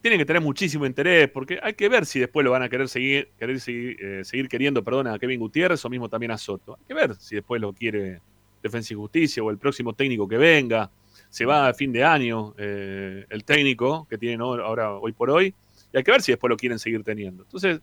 tienen 0.00 0.18
que 0.18 0.24
tener 0.26 0.42
muchísimo 0.42 0.86
interés, 0.86 1.28
porque 1.30 1.58
hay 1.62 1.74
que 1.74 1.88
ver 1.88 2.06
si 2.06 2.20
después 2.20 2.44
lo 2.44 2.52
van 2.52 2.62
a 2.62 2.68
querer 2.68 2.88
seguir, 2.88 3.28
querer 3.38 3.58
seguir, 3.60 3.96
eh, 4.00 4.24
seguir 4.24 4.48
queriendo, 4.48 4.84
perdón, 4.84 5.08
a 5.08 5.18
Kevin 5.18 5.40
Gutiérrez 5.40 5.84
o 5.84 5.90
mismo 5.90 6.08
también 6.08 6.30
a 6.32 6.38
Soto. 6.38 6.76
Hay 6.78 6.84
que 6.86 6.94
ver 6.94 7.16
si 7.16 7.34
después 7.34 7.60
lo 7.60 7.72
quiere 7.72 8.20
Defensa 8.62 8.92
y 8.92 8.96
Justicia 8.96 9.42
o 9.42 9.50
el 9.50 9.58
próximo 9.58 9.92
técnico 9.94 10.28
que 10.28 10.36
venga. 10.36 10.90
Se 11.28 11.44
va 11.44 11.68
a 11.68 11.74
fin 11.74 11.92
de 11.92 12.04
año 12.04 12.54
eh, 12.56 13.26
el 13.30 13.44
técnico 13.44 14.06
que 14.08 14.16
tienen 14.18 14.40
ahora- 14.40 14.92
hoy 14.94 15.12
por 15.12 15.30
hoy, 15.30 15.54
y 15.92 15.96
hay 15.96 16.04
que 16.04 16.10
ver 16.12 16.22
si 16.22 16.32
después 16.32 16.48
lo 16.50 16.56
quieren 16.56 16.78
seguir 16.78 17.02
teniendo. 17.02 17.42
Entonces, 17.42 17.80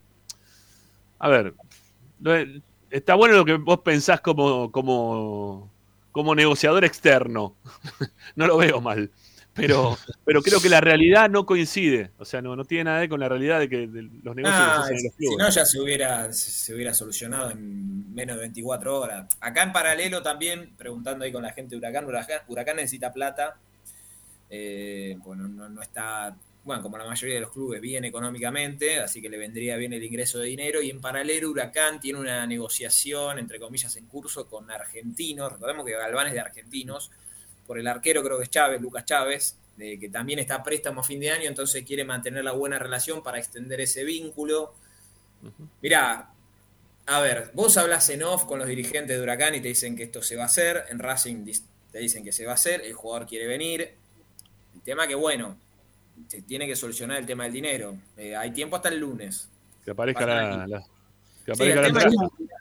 a 1.18 1.28
ver, 1.28 1.54
está 2.90 3.14
bueno 3.14 3.34
lo 3.36 3.44
que 3.44 3.54
vos 3.54 3.80
pensás 3.80 4.20
como, 4.20 4.70
como, 4.70 5.70
como 6.12 6.34
negociador 6.34 6.84
externo. 6.84 7.54
no 8.36 8.46
lo 8.46 8.56
veo 8.56 8.80
mal. 8.80 9.10
Pero, 9.54 9.96
pero 10.24 10.42
creo 10.42 10.60
que 10.60 10.68
la 10.68 10.80
realidad 10.80 11.30
no 11.30 11.46
coincide. 11.46 12.10
O 12.18 12.24
sea, 12.24 12.42
no, 12.42 12.56
no 12.56 12.64
tiene 12.64 12.84
nada 12.84 12.96
que 12.96 13.00
ver 13.02 13.08
con 13.08 13.20
la 13.20 13.28
realidad 13.28 13.60
de 13.60 13.68
que 13.68 13.86
de 13.86 14.02
los 14.22 14.34
negocios 14.34 14.60
Ah, 14.60 14.84
que 14.88 14.88
se 14.88 14.94
hacen 14.94 14.96
en 14.96 15.04
los 15.04 15.14
si 15.14 15.36
no, 15.36 15.50
ya 15.50 15.64
se 15.64 15.80
hubiera, 15.80 16.32
se 16.32 16.74
hubiera 16.74 16.92
solucionado 16.92 17.50
en 17.50 18.12
menos 18.12 18.36
de 18.36 18.42
24 18.42 19.00
horas. 19.00 19.28
Acá 19.40 19.62
en 19.62 19.72
paralelo 19.72 20.22
también, 20.22 20.74
preguntando 20.76 21.24
ahí 21.24 21.32
con 21.32 21.42
la 21.42 21.52
gente 21.52 21.74
de 21.74 21.78
Huracán, 21.78 22.04
Huracán, 22.04 22.40
Huracán 22.48 22.76
necesita 22.76 23.12
plata. 23.12 23.56
Eh, 24.50 25.16
bueno, 25.18 25.46
no, 25.46 25.68
no 25.68 25.82
está, 25.82 26.36
bueno, 26.64 26.82
como 26.82 26.98
la 26.98 27.06
mayoría 27.06 27.36
de 27.36 27.40
los 27.42 27.52
clubes, 27.52 27.80
bien 27.80 28.04
económicamente, 28.04 28.98
así 28.98 29.22
que 29.22 29.28
le 29.28 29.38
vendría 29.38 29.76
bien 29.76 29.92
el 29.92 30.02
ingreso 30.02 30.40
de 30.40 30.46
dinero. 30.46 30.82
Y 30.82 30.90
en 30.90 31.00
paralelo, 31.00 31.50
Huracán 31.50 32.00
tiene 32.00 32.18
una 32.18 32.44
negociación, 32.46 33.38
entre 33.38 33.60
comillas, 33.60 33.94
en 33.96 34.06
curso 34.06 34.48
con 34.48 34.68
argentinos. 34.70 35.52
Recordemos 35.52 35.86
que 35.86 35.92
Galván 35.92 36.26
es 36.26 36.32
de 36.32 36.40
argentinos, 36.40 37.12
por 37.66 37.78
el 37.78 37.86
arquero, 37.86 38.22
creo 38.22 38.38
que 38.38 38.44
es 38.44 38.50
Chávez, 38.50 38.80
Lucas 38.80 39.04
Chávez, 39.04 39.58
de 39.76 39.98
que 39.98 40.08
también 40.08 40.38
está 40.38 40.56
a 40.56 40.62
préstamo 40.62 41.00
a 41.00 41.04
fin 41.04 41.20
de 41.20 41.30
año, 41.30 41.48
entonces 41.48 41.84
quiere 41.84 42.04
mantener 42.04 42.44
la 42.44 42.52
buena 42.52 42.78
relación 42.78 43.22
para 43.22 43.38
extender 43.38 43.80
ese 43.80 44.04
vínculo. 44.04 44.74
Mirá, 45.82 46.30
a 47.06 47.20
ver, 47.20 47.50
vos 47.54 47.76
hablas 47.76 48.08
en 48.10 48.22
off 48.22 48.44
con 48.44 48.58
los 48.58 48.68
dirigentes 48.68 49.16
de 49.16 49.22
Huracán 49.22 49.54
y 49.54 49.60
te 49.60 49.68
dicen 49.68 49.96
que 49.96 50.04
esto 50.04 50.22
se 50.22 50.36
va 50.36 50.44
a 50.44 50.46
hacer, 50.46 50.84
en 50.88 50.98
Racing 50.98 51.44
te 51.90 51.98
dicen 51.98 52.24
que 52.24 52.32
se 52.32 52.44
va 52.44 52.52
a 52.52 52.54
hacer, 52.54 52.80
el 52.80 52.94
jugador 52.94 53.26
quiere 53.26 53.46
venir. 53.46 53.94
El 54.74 54.80
tema 54.80 55.06
que, 55.06 55.14
bueno, 55.14 55.56
se 56.28 56.42
tiene 56.42 56.66
que 56.66 56.76
solucionar 56.76 57.18
el 57.18 57.26
tema 57.26 57.44
del 57.44 57.52
dinero. 57.52 57.96
Eh, 58.16 58.34
hay 58.34 58.52
tiempo 58.52 58.76
hasta 58.76 58.88
el 58.88 58.98
lunes. 58.98 59.48
Que 59.84 59.90
aparezca 59.90 60.26
la, 60.26 60.84
Sí, 61.52 61.62
el 61.64 61.82
tema 61.82 62.00
es 62.00 62.14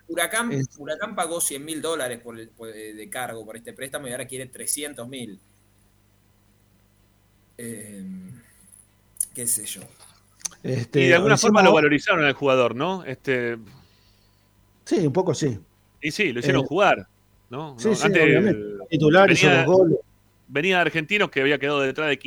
Huracán, 0.07 0.51
Huracán 0.77 1.15
pagó 1.15 1.39
100 1.39 1.63
mil 1.63 1.81
dólares 1.81 2.19
por 2.19 2.37
el- 2.39 2.49
por- 2.49 2.69
eh, 2.69 2.93
de 2.93 3.09
cargo 3.09 3.45
por 3.45 3.55
este 3.55 3.71
préstamo 3.73 4.07
y 4.07 4.11
ahora 4.11 4.27
quiere 4.27 4.45
300 4.47 5.07
mil. 5.07 5.39
Eh, 7.57 8.03
qué 9.33 9.47
sé 9.47 9.65
yo. 9.65 9.81
Este, 10.63 11.01
y 11.01 11.07
de 11.07 11.15
alguna 11.15 11.37
forma 11.37 11.61
lo 11.61 11.73
valorizaron 11.73 12.23
al 12.25 12.33
jugador, 12.33 12.75
¿no? 12.75 13.03
Este, 13.03 13.57
Sí, 14.85 15.05
un 15.05 15.13
poco 15.13 15.33
sí. 15.33 15.57
y 16.01 16.11
sí, 16.11 16.31
lo 16.33 16.39
hicieron 16.39 16.63
Eh, 16.63 16.67
jugar, 16.67 17.07
¿no? 17.49 17.77
Sí, 17.79 17.89
No, 17.89 17.95
sí, 17.95 18.07
obviamente. 18.07 18.59
Titular, 18.89 19.31
hizo 19.31 19.47
venía- 19.47 19.63
dos 19.65 19.75
goles. 19.77 19.97
venía 20.47 20.75
de 20.75 20.81
Argentinos 20.81 21.29
que 21.31 21.41
había 21.41 21.57
quedado 21.57 21.81
detrás 21.81 22.09
de, 22.09 22.17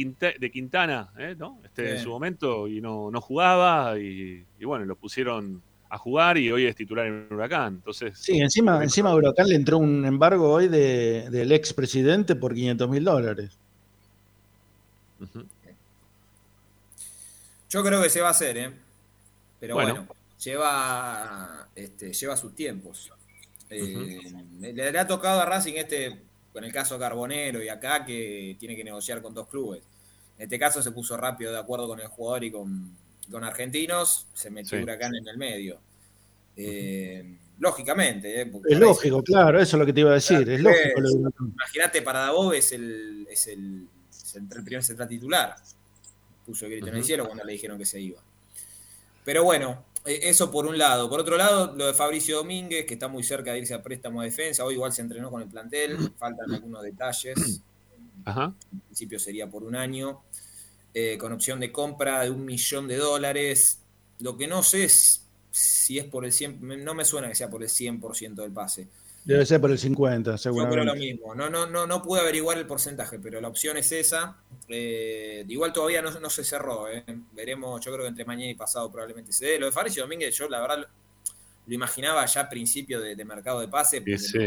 Quintana, 0.51 1.11
¿eh? 1.19 1.35
¿no? 1.39 1.61
Este, 1.65 1.97
En 1.97 2.03
su 2.03 2.09
momento 2.11 2.67
y 2.69 2.81
no, 2.81 3.11
no 3.11 3.21
jugaba 3.21 3.99
y, 3.99 4.45
y 4.59 4.65
bueno, 4.65 4.85
lo 4.85 4.97
pusieron 4.97 5.63
a 5.89 5.99
jugar 5.99 6.39
y 6.39 6.51
hoy 6.51 6.67
es 6.67 6.75
titular 6.75 7.07
en 7.07 7.29
Huracán. 7.31 7.75
Entonces, 7.77 8.19
Sí, 8.19 8.41
encima, 8.41 8.83
encima 8.83 9.11
a 9.11 9.15
Huracán 9.15 9.49
le 9.49 9.55
entró 9.55 9.79
un 9.79 10.05
embargo 10.05 10.53
hoy 10.53 10.69
de, 10.69 11.29
del 11.31 11.53
expresidente 11.53 12.35
por 12.37 12.55
500 12.55 12.89
mil 12.89 13.05
dólares. 13.05 13.57
Yo 17.71 17.83
creo 17.83 18.03
que 18.03 18.11
se 18.11 18.21
va 18.21 18.29
a 18.29 18.31
hacer, 18.33 18.57
¿eh? 18.59 18.73
Pero 19.61 19.75
bueno, 19.75 19.95
Bueno. 19.95 20.09
lleva, 20.43 21.69
este, 21.75 22.13
lleva 22.13 22.37
sus 22.37 22.55
tiempos. 22.55 23.11
Eh, 23.71 24.21
le, 24.61 24.73
le 24.93 24.99
ha 24.99 25.07
tocado 25.07 25.41
a 25.41 25.47
Racing 25.47 25.75
este, 25.77 26.21
con 26.53 26.65
el 26.65 26.73
caso 26.73 26.99
Carbonero 26.99 27.63
y 27.63 27.69
acá, 27.69 28.05
que 28.05 28.57
tiene 28.59 28.77
que 28.77 28.85
negociar 28.85 29.21
con 29.23 29.35
dos 29.35 29.49
clubes. 29.49 29.83
En 30.39 30.45
este 30.45 30.59
caso 30.59 30.83
se 30.83 30.93
puso 30.93 31.17
rápido 31.17 31.53
de 31.53 31.59
acuerdo 31.59 31.89
con 31.89 31.99
el 32.01 32.09
jugador 32.09 32.45
y 32.45 32.51
con, 32.51 32.97
con 33.31 33.45
Argentinos, 33.45 34.27
se 34.35 34.51
metió 34.51 34.79
Sí. 34.79 34.83
Huracán 34.83 35.15
en 35.15 35.29
el 35.29 35.39
medio. 35.39 35.81
Eh, 36.57 37.39
lógicamente, 37.59 38.41
¿eh? 38.41 38.47
Porque 38.47 38.73
Es 38.73 38.79
lógico, 38.79 39.23
claro, 39.23 39.61
eso 39.61 39.77
es 39.77 39.81
lo 39.81 39.87
que 39.87 39.93
te 39.93 40.01
iba 40.01 40.11
a 40.11 40.15
decir. 40.15 40.49
Es 40.49 40.61
lógico 40.61 41.01
lo. 41.01 41.11
Imagínate, 41.47 42.03
para 42.03 42.21
Dabov 42.21 42.55
es 42.55 42.73
el, 42.73 43.27
es 43.31 43.47
el, 43.47 43.89
primer 44.65 44.83
central 44.83 45.09
titular. 45.09 45.57
Puso 46.45 46.67
el 46.67 46.73
grito 46.73 46.89
en 46.89 46.97
el 46.97 47.05
cielo 47.05 47.27
cuando 47.27 47.45
le 47.45 47.53
dijeron 47.53 47.79
que 47.79 47.87
se 47.87 48.01
iba. 48.01 48.21
Pero 49.25 49.43
bueno, 49.43 49.85
eh, 50.05 50.21
eso 50.23 50.51
por 50.51 50.67
un 50.67 50.79
lado. 50.79 51.11
Por 51.11 51.21
otro 51.21 51.37
lado, 51.37 51.75
lo 51.75 51.87
de 51.87 51.95
Fabricio 51.95 52.37
Domínguez, 52.37 52.87
que 52.87 52.95
está 52.95 53.09
muy 53.09 53.25
cerca 53.25 53.53
de 53.53 53.59
irse 53.59 53.75
a 53.75 53.83
préstamo 53.83 54.21
a 54.21 54.25
defensa. 54.25 54.65
Hoy 54.65 54.75
igual 54.75 54.93
se 54.93 55.03
entrenó 55.03 55.31
con 55.31 55.43
el 55.43 55.49
plantel, 55.49 56.13
faltan 56.17 56.53
algunos 56.53 56.83
detalles. 56.83 57.63
Ajá. 58.25 58.55
En 58.73 58.81
principio 58.81 59.19
sería 59.19 59.49
por 59.49 59.65
un 59.65 59.77
año. 59.77 60.23
Eh, 60.99 61.19
con 61.19 61.31
opción 61.33 61.61
de 61.61 61.71
compra 61.71 62.23
de 62.23 62.31
un 62.31 62.43
millón 62.47 62.89
de 62.89 62.97
dólares. 62.97 63.81
Lo 64.21 64.35
que 64.39 64.47
no 64.47 64.63
sé 64.63 64.85
es 64.85 65.23
si 65.51 65.99
es 65.99 66.05
por 66.07 66.25
el 66.25 66.33
100%, 66.33 66.59
me- 66.61 66.77
no 66.79 66.95
me 66.95 67.05
suena 67.05 67.29
que 67.29 67.35
sea 67.35 67.51
por 67.51 67.63
el 67.63 67.69
100% 67.69 68.43
del 68.43 68.51
pase. 68.51 68.89
Debe 69.23 69.45
ser 69.45 69.61
por 69.61 69.71
el 69.73 69.79
50, 69.79 70.31
Yo 70.33 70.39
seguramente. 70.39 70.81
creo 70.83 70.95
lo 70.95 70.99
mismo. 70.99 71.35
No, 71.35 71.51
no, 71.51 71.67
no, 71.67 71.87
no 71.87 72.01
pude 72.01 72.21
averiguar 72.21 72.57
el 72.57 72.67
porcentaje, 72.67 73.19
pero 73.19 73.41
la 73.43 73.49
opción 73.49 73.77
es 73.77 73.91
esa. 73.93 74.39
Eh, 74.69 75.45
igual 75.49 75.73
todavía 75.75 76.01
no, 76.01 76.19
no 76.19 76.31
se 76.31 76.45
cerró. 76.45 76.89
eh. 76.89 77.05
Veremos, 77.33 77.85
yo 77.85 77.91
creo 77.93 78.05
que 78.05 78.09
entre 78.09 78.25
mañana 78.25 78.51
y 78.51 78.55
pasado 78.55 78.91
probablemente 78.91 79.33
se 79.33 79.45
dé. 79.47 79.59
Lo 79.59 79.67
de 79.67 79.73
Fabricio 79.73 80.03
Domínguez, 80.05 80.35
yo 80.35 80.49
la 80.49 80.61
verdad 80.61 80.79
lo, 80.79 80.87
lo 81.67 81.75
imaginaba 81.75 82.25
ya 82.25 82.43
a 82.43 82.49
principio 82.49 83.01
de, 83.01 83.17
de 83.17 83.25
mercado 83.25 83.61
de 83.61 83.69
pase. 83.69 84.03
sí. 84.17 84.39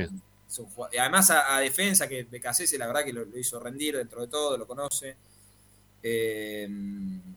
y 0.94 0.98
además 0.98 1.30
a, 1.30 1.56
a 1.58 1.60
defensa, 1.60 2.08
que 2.08 2.24
Becasese 2.24 2.78
la 2.78 2.88
verdad 2.88 3.04
que 3.04 3.14
lo, 3.14 3.26
lo 3.26 3.38
hizo 3.38 3.60
rendir 3.60 3.98
dentro 3.98 4.22
de 4.22 4.28
todo, 4.30 4.58
lo 4.58 4.66
conoce. 4.66 5.16
Eh, 6.04 6.68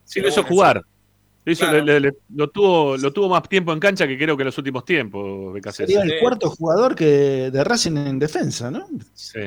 Sí, 0.04 0.20
lo 0.20 0.28
hizo 0.28 0.42
bueno, 0.42 0.48
jugar. 0.54 0.82
Lo, 1.44 1.52
hizo- 1.52 1.64
Claro. 1.64 1.84
le- 1.84 2.00
le- 2.00 2.14
lo 2.34 2.50
tuvo, 2.50 2.96
lo 2.96 3.12
tuvo 3.12 3.28
más 3.28 3.48
tiempo 3.48 3.72
en 3.72 3.80
cancha 3.80 4.06
que 4.06 4.16
creo 4.16 4.36
que 4.36 4.42
en 4.42 4.46
los 4.46 4.58
últimos 4.58 4.84
tiempos. 4.84 5.58
Sería 5.72 6.02
el 6.02 6.20
cuarto 6.20 6.50
jugador 6.50 6.94
que 6.94 7.50
de 7.50 7.64
Racing 7.64 7.96
en 7.96 8.18
defensa, 8.18 8.70
¿no? 8.70 8.86
Sí, 9.14 9.40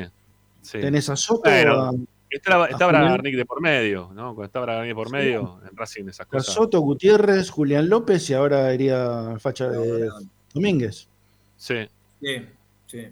sí. 0.62 0.80
Tenés 0.82 1.08
a 1.10 1.16
Soto, 1.16 1.42
Bueno, 1.50 1.94
estaba, 2.30 2.66
estaba 2.68 2.92
de 3.22 3.46
por 3.46 3.62
medio, 3.62 4.10
¿no? 4.14 4.34
Cuando 4.36 4.46
estaba 4.46 4.66
Bragarnik 4.66 4.96
por 4.96 5.08
Sí. 5.08 5.14
medio, 5.14 5.60
en 5.70 5.78
Racing 5.78 6.04
esas 6.10 6.22
a 6.22 6.26
cosas. 6.26 6.54
Soto, 6.54 6.80
Gutiérrez, 6.82 7.50
Julián 7.50 7.88
López 7.88 8.30
y 8.30 8.34
ahora 8.34 8.74
iría 8.74 9.36
Facha 9.40 9.70
de 9.70 10.10
Domínguez. 10.54 11.08
Sí. 11.56 11.88
Sí, 12.22 12.42
sí. 12.88 13.08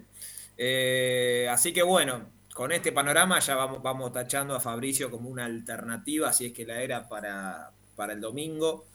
Eh, 0.58 1.48
así 1.50 1.72
que 1.72 1.82
bueno, 1.82 2.20
con 2.54 2.72
este 2.72 2.92
panorama 2.92 3.38
ya 3.40 3.56
vamos, 3.56 3.82
vamos 3.82 4.12
tachando 4.12 4.54
a 4.54 4.60
Fabricio 4.60 5.10
como 5.10 5.28
una 5.28 5.44
alternativa, 5.44 6.32
si 6.32 6.46
es 6.46 6.52
que 6.54 6.64
la 6.64 6.80
era 6.80 7.06
para, 7.06 7.70
para 7.96 8.14
el 8.14 8.20
domingo. 8.20 8.86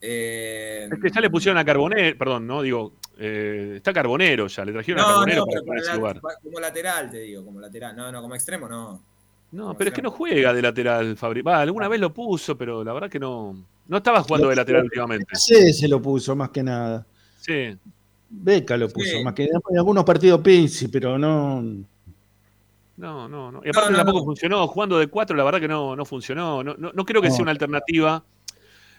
Eh, 0.00 0.88
Es 0.90 1.00
que 1.00 1.10
ya 1.10 1.20
le 1.20 1.30
pusieron 1.30 1.58
a 1.58 1.64
Carbonero, 1.64 2.18
perdón, 2.18 2.46
no 2.46 2.62
digo, 2.62 2.94
eh, 3.18 3.74
está 3.76 3.92
Carbonero 3.92 4.46
ya, 4.46 4.64
le 4.64 4.72
trajeron 4.72 5.00
a 5.00 5.04
Carbonero 5.04 5.40
no, 5.40 5.46
para 5.46 5.60
poner 5.62 5.80
ese 5.82 5.90
como, 5.92 6.00
lugar. 6.00 6.20
como 6.42 6.60
lateral, 6.60 7.10
te 7.10 7.18
digo, 7.20 7.44
como 7.44 7.60
lateral. 7.60 7.94
No, 7.96 8.10
no, 8.10 8.20
como 8.22 8.34
extremo 8.34 8.68
no. 8.68 9.02
No, 9.52 9.74
pero 9.76 9.88
es 9.90 9.94
que 9.94 10.02
no 10.02 10.10
juega 10.10 10.52
de 10.52 10.60
lateral, 10.60 11.16
Fabri. 11.16 11.40
Va, 11.42 11.60
alguna 11.60 11.88
vez 11.88 12.00
lo 12.00 12.12
puso, 12.12 12.58
pero 12.58 12.82
la 12.82 12.92
verdad 12.92 13.08
que 13.08 13.18
no, 13.20 13.56
no 13.86 13.96
estaba 13.96 14.22
jugando 14.22 14.48
de 14.48 14.56
lateral 14.56 14.84
últimamente. 14.84 15.34
Sí, 15.34 15.72
se 15.72 15.86
lo 15.88 16.02
puso 16.02 16.34
más 16.34 16.50
que 16.50 16.62
nada. 16.62 17.06
Sí. 17.40 17.76
Beca 18.28 18.76
lo 18.76 18.88
puso 18.88 19.16
Sí. 19.18 19.22
más 19.24 19.34
que 19.34 19.46
nada. 19.46 19.60
En 19.70 19.78
algunos 19.78 20.04
partidos 20.04 20.40
Pizzi, 20.40 20.88
pero 20.88 21.16
no. 21.18 21.62
No, 22.96 23.28
no, 23.28 23.52
no. 23.52 23.60
Y 23.64 23.68
aparte 23.68 23.90
no, 23.90 23.96
tampoco 23.98 24.20
no. 24.20 24.24
funcionó. 24.24 24.66
Jugando 24.68 24.98
de 24.98 25.06
cuatro, 25.08 25.36
la 25.36 25.44
verdad 25.44 25.60
que 25.60 25.68
no, 25.68 25.94
no 25.94 26.04
funcionó. 26.04 26.62
No, 26.64 26.74
no, 26.74 27.04
creo 27.04 27.20
que 27.20 27.30
sea 27.30 27.42
una 27.42 27.50
alternativa. 27.50 28.24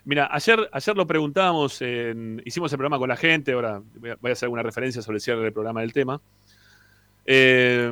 Mira, 0.06 0.30
ayer, 0.32 0.70
ayer 0.72 0.96
lo 0.96 1.06
preguntábamos, 1.08 1.82
en- 1.82 2.42
hicimos 2.46 2.72
el 2.72 2.78
programa 2.78 2.98
con 3.00 3.10
la 3.10 3.18
gente, 3.18 3.52
ahora 3.54 3.82
voy 3.96 4.12
a, 4.12 4.18
voy 4.22 4.30
a 4.30 4.34
hacer 4.34 4.46
alguna 4.46 4.64
referencia 4.64 5.02
sobre 5.02 5.18
el 5.18 5.22
cierre 5.22 5.42
del 5.42 5.52
programa 5.52 5.82
del 5.82 5.92
tema. 5.92 6.22
Eh, 7.26 7.90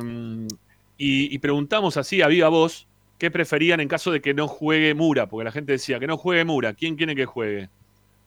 y, 0.96 1.34
y 1.34 1.38
preguntamos 1.38 1.96
así 1.96 2.22
a 2.22 2.28
viva 2.28 2.48
voz 2.48 2.86
qué 3.18 3.30
preferían 3.30 3.80
en 3.80 3.88
caso 3.88 4.10
de 4.10 4.20
que 4.20 4.32
no 4.32 4.48
juegue 4.48 4.94
Mura, 4.94 5.28
porque 5.28 5.44
la 5.44 5.52
gente 5.52 5.72
decía 5.72 5.98
que 5.98 6.06
no 6.06 6.16
juegue 6.16 6.44
Mura, 6.44 6.72
¿quién 6.74 6.96
quiere 6.96 7.14
que 7.14 7.26
juegue? 7.26 7.68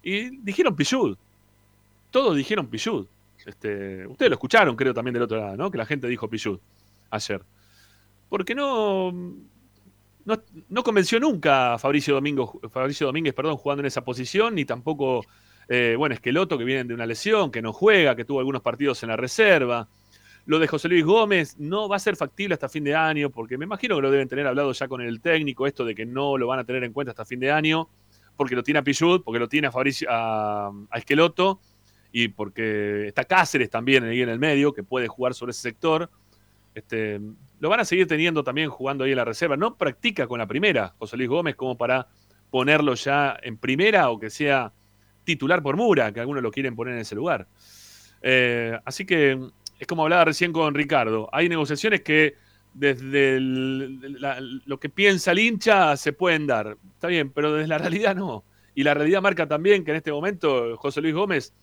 Y 0.03 0.37
dijeron 0.37 0.75
Pichud. 0.75 1.17
Todos 2.11 2.35
dijeron 2.35 2.67
Pichud. 2.67 3.07
Este, 3.45 4.05
ustedes 4.07 4.29
lo 4.29 4.35
escucharon, 4.35 4.75
creo, 4.75 4.93
también 4.93 5.13
del 5.13 5.23
otro 5.23 5.39
lado, 5.39 5.57
¿no? 5.57 5.71
Que 5.71 5.77
la 5.77 5.85
gente 5.85 6.07
dijo 6.07 6.27
Pichud 6.29 6.59
ayer. 7.09 7.41
Porque 8.29 8.55
no, 8.55 9.11
no, 9.11 10.43
no 10.69 10.83
convenció 10.83 11.19
nunca 11.19 11.73
a 11.73 11.79
Fabricio, 11.79 12.13
Domingo, 12.13 12.59
Fabricio 12.71 13.07
Domínguez 13.07 13.33
perdón, 13.33 13.57
jugando 13.57 13.81
en 13.81 13.87
esa 13.87 14.03
posición, 14.03 14.55
ni 14.55 14.65
tampoco, 14.65 15.25
eh, 15.67 15.95
bueno, 15.97 16.13
Esqueloto, 16.13 16.57
que 16.57 16.63
viene 16.63 16.83
de 16.83 16.93
una 16.93 17.05
lesión, 17.05 17.51
que 17.51 17.61
no 17.61 17.73
juega, 17.73 18.15
que 18.15 18.25
tuvo 18.25 18.39
algunos 18.39 18.61
partidos 18.61 19.01
en 19.03 19.09
la 19.09 19.17
reserva. 19.17 19.87
Lo 20.45 20.57
de 20.59 20.67
José 20.67 20.87
Luis 20.87 21.03
Gómez 21.03 21.59
no 21.59 21.89
va 21.89 21.97
a 21.97 21.99
ser 21.99 22.15
factible 22.15 22.53
hasta 22.53 22.69
fin 22.69 22.83
de 22.83 22.95
año, 22.95 23.29
porque 23.29 23.57
me 23.57 23.65
imagino 23.65 23.95
que 23.95 24.01
lo 24.01 24.11
deben 24.11 24.27
tener 24.27 24.47
hablado 24.47 24.71
ya 24.71 24.87
con 24.87 25.01
el 25.01 25.21
técnico, 25.21 25.67
esto 25.67 25.85
de 25.85 25.95
que 25.95 26.05
no 26.05 26.37
lo 26.37 26.47
van 26.47 26.59
a 26.59 26.63
tener 26.63 26.83
en 26.83 26.93
cuenta 26.93 27.11
hasta 27.11 27.25
fin 27.25 27.39
de 27.39 27.51
año, 27.51 27.89
porque 28.35 28.55
lo 28.55 28.63
tiene 28.63 28.79
a 28.79 28.83
Pichud, 28.83 29.21
porque 29.23 29.39
lo 29.39 29.49
tiene 29.49 29.67
a 29.67 29.71
Fabricio, 29.71 30.07
a, 30.09 30.71
a 30.89 30.97
Esqueloto, 30.97 31.59
y 32.11 32.29
porque 32.29 33.07
está 33.07 33.25
Cáceres 33.25 33.69
también 33.69 34.03
ahí 34.03 34.21
en 34.21 34.29
el 34.29 34.39
medio, 34.39 34.73
que 34.73 34.83
puede 34.83 35.07
jugar 35.07 35.33
sobre 35.33 35.51
ese 35.51 35.61
sector. 35.61 36.09
Este, 36.79 37.19
lo 37.59 37.69
van 37.69 37.81
a 37.81 37.85
seguir 37.85 38.07
teniendo 38.07 38.41
también 38.41 38.69
jugando 38.69 39.03
ahí 39.03 39.11
en 39.11 39.17
la 39.17 39.25
reserva. 39.25 39.57
No 39.57 39.75
practica 39.75 40.27
con 40.27 40.39
la 40.39 40.47
primera, 40.47 40.93
José 40.97 41.17
Luis 41.17 41.27
Gómez, 41.27 41.55
como 41.55 41.77
para 41.77 42.07
ponerlo 42.49 42.95
ya 42.95 43.37
en 43.41 43.57
primera 43.57 44.09
o 44.09 44.17
que 44.17 44.29
sea 44.29 44.71
titular 45.25 45.61
por 45.61 45.75
Mura, 45.75 46.13
que 46.13 46.21
algunos 46.21 46.41
lo 46.41 46.51
quieren 46.51 46.75
poner 46.77 46.93
en 46.95 47.01
ese 47.01 47.15
lugar. 47.15 47.47
Eh, 48.21 48.79
así 48.85 49.05
que 49.05 49.37
es 49.77 49.87
como 49.87 50.03
hablaba 50.03 50.25
recién 50.25 50.53
con 50.53 50.73
Ricardo. 50.73 51.29
Hay 51.33 51.49
negociaciones 51.49 52.01
que 52.01 52.35
desde 52.73 53.39
lo 53.41 54.79
que 54.79 54.89
piensa 54.89 55.31
el 55.31 55.39
hincha 55.39 55.97
se 55.97 56.13
pueden 56.13 56.47
dar. 56.47 56.77
Está 56.93 57.07
bien, 57.07 57.29
pero 57.31 57.53
desde 57.53 57.67
la 57.67 57.77
realidad 57.77 58.15
no. 58.15 58.45
Y 58.73 58.83
la 58.83 58.93
realidad 58.93 59.21
marca 59.21 59.45
también 59.47 59.83
que 59.83 59.91
en 59.91 59.97
este 59.97 60.13
momento 60.13 60.77
José 60.77 61.01
Luis 61.01 61.13
Gómez 61.13 61.53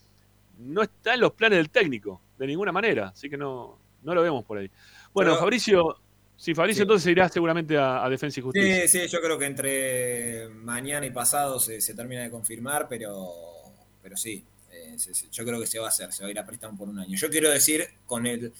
no 0.59 0.83
está 0.83 1.15
en 1.15 1.21
los 1.21 1.33
planes 1.33 1.57
del 1.57 1.71
técnico, 1.71 2.21
de 2.39 2.47
ninguna 2.47 2.71
manera. 2.71 3.09
Así 3.09 3.31
que 3.31 3.39
no, 3.39 3.79
no 4.03 4.15
lo 4.15 4.23
vemos 4.23 4.45
por 4.45 4.59
ahí. 4.59 4.71
Bueno, 5.17 5.31
Pero- 5.33 5.41
Fabricio, 5.41 5.97
sí, 6.37 6.55
Fabricio 6.55 6.81
Sí. 6.81 6.83
entonces 6.83 7.11
irá 7.11 7.27
seguramente 7.31 7.77
a, 7.79 8.05
a 8.05 8.09
Defensa 8.11 8.39
y 8.39 8.43
Justicia. 8.43 8.87
Sí, 8.87 8.99
sí, 9.01 9.09
yo 9.09 9.21
creo 9.23 9.39
que 9.39 9.47
entre 9.47 10.49
mañana 10.51 11.07
y 11.07 11.11
pasado 11.11 11.59
se, 11.59 11.81
se 11.81 11.95
termina 11.95 12.21
de 12.23 12.31
confirmar, 12.31 12.87
pero, 12.87 13.33
pero 14.03 14.15
sí, 14.17 14.45
eh, 14.71 14.95
se- 14.99 15.15
se- 15.15 15.29
yo 15.31 15.45
creo 15.47 15.59
que 15.59 15.67
se 15.67 15.79
va 15.79 15.87
a 15.87 15.89
hacer, 15.89 16.13
se 16.13 16.23
va 16.23 16.29
a 16.29 16.31
ir 16.31 16.39
a 16.39 16.45
préstamo 16.45 16.77
por 16.77 16.89
un 16.91 16.99
año. 16.99 17.17
Yo 17.17 17.31
quiero 17.31 17.49
decir, 17.51 17.87
con 18.05 18.27
el 18.27 18.53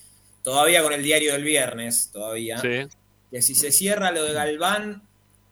todavía 0.43 0.83
con 0.83 0.93
el 0.95 1.03
diario 1.03 1.35
del 1.35 1.45
viernes, 1.45 2.09
todavía, 2.11 2.57
Sí. 2.59 2.87
que 3.31 3.43
si 3.43 3.55
se 3.55 3.71
cierra 3.71 4.11
lo 4.13 4.25
de 4.25 4.33
Galván 4.33 5.03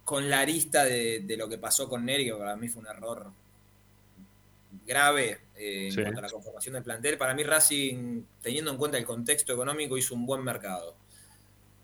con 0.04 0.30
la 0.30 0.40
arista 0.40 0.84
de, 0.84 1.20
de 1.20 1.36
lo 1.36 1.48
que 1.50 1.58
pasó 1.58 1.86
con 1.88 2.04
Neri, 2.06 2.24
que 2.24 2.32
para 2.34 2.56
mí 2.56 2.68
fue 2.68 2.80
un 2.82 2.88
error 2.88 3.30
grave 4.84 5.40
eh, 5.56 5.88
en 5.88 6.02
cuanto 6.02 6.18
a 6.18 6.22
la 6.22 6.30
conformación 6.30 6.74
del 6.74 6.82
plantel, 6.82 7.16
para 7.18 7.34
mí 7.34 7.42
Racing, 7.42 8.22
teniendo 8.40 8.70
en 8.70 8.76
cuenta 8.76 8.98
el 8.98 9.04
contexto 9.04 9.52
económico, 9.52 9.96
hizo 9.96 10.14
un 10.14 10.26
buen 10.26 10.42
mercado. 10.42 10.96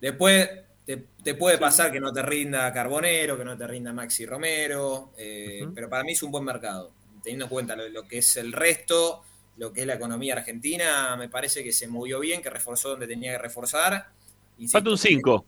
Después 0.00 0.48
te, 0.84 1.06
te 1.22 1.34
puede 1.34 1.58
pasar 1.58 1.92
que 1.92 2.00
no 2.00 2.12
te 2.12 2.22
rinda 2.22 2.72
Carbonero, 2.72 3.36
que 3.36 3.44
no 3.44 3.56
te 3.56 3.66
rinda 3.66 3.92
Maxi 3.92 4.26
Romero, 4.26 5.12
eh, 5.16 5.66
pero 5.74 5.88
para 5.88 6.04
mí 6.04 6.12
es 6.12 6.22
un 6.22 6.30
buen 6.30 6.44
mercado. 6.44 6.92
Teniendo 7.22 7.44
en 7.44 7.50
cuenta 7.50 7.76
lo, 7.76 7.88
lo 7.88 8.08
que 8.08 8.18
es 8.18 8.36
el 8.36 8.52
resto, 8.52 9.22
lo 9.58 9.72
que 9.72 9.82
es 9.82 9.86
la 9.86 9.94
economía 9.94 10.34
argentina, 10.34 11.16
me 11.16 11.28
parece 11.28 11.62
que 11.62 11.72
se 11.72 11.86
movió 11.86 12.18
bien, 12.18 12.40
que 12.42 12.50
reforzó 12.50 12.90
donde 12.90 13.06
tenía 13.06 13.32
que 13.32 13.38
reforzar. 13.38 14.08
Falta 14.70 14.90
un 14.90 14.98
5. 14.98 15.44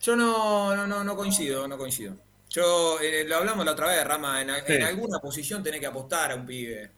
Yo 0.00 0.16
no, 0.16 0.76
no, 0.76 0.86
no, 0.86 1.02
no 1.02 1.16
coincido, 1.16 1.66
no 1.66 1.78
coincido. 1.78 2.16
Yo, 2.54 3.00
eh, 3.00 3.24
lo 3.26 3.36
hablamos 3.36 3.64
la 3.64 3.72
otra 3.72 3.88
vez, 3.88 4.04
Rama, 4.06 4.40
en, 4.40 4.48
Sí. 4.66 4.74
en 4.74 4.82
alguna 4.84 5.18
posición 5.18 5.62
tenés 5.62 5.80
que 5.80 5.86
apostar 5.86 6.30
a 6.30 6.36
un 6.36 6.46
pibe. 6.46 6.90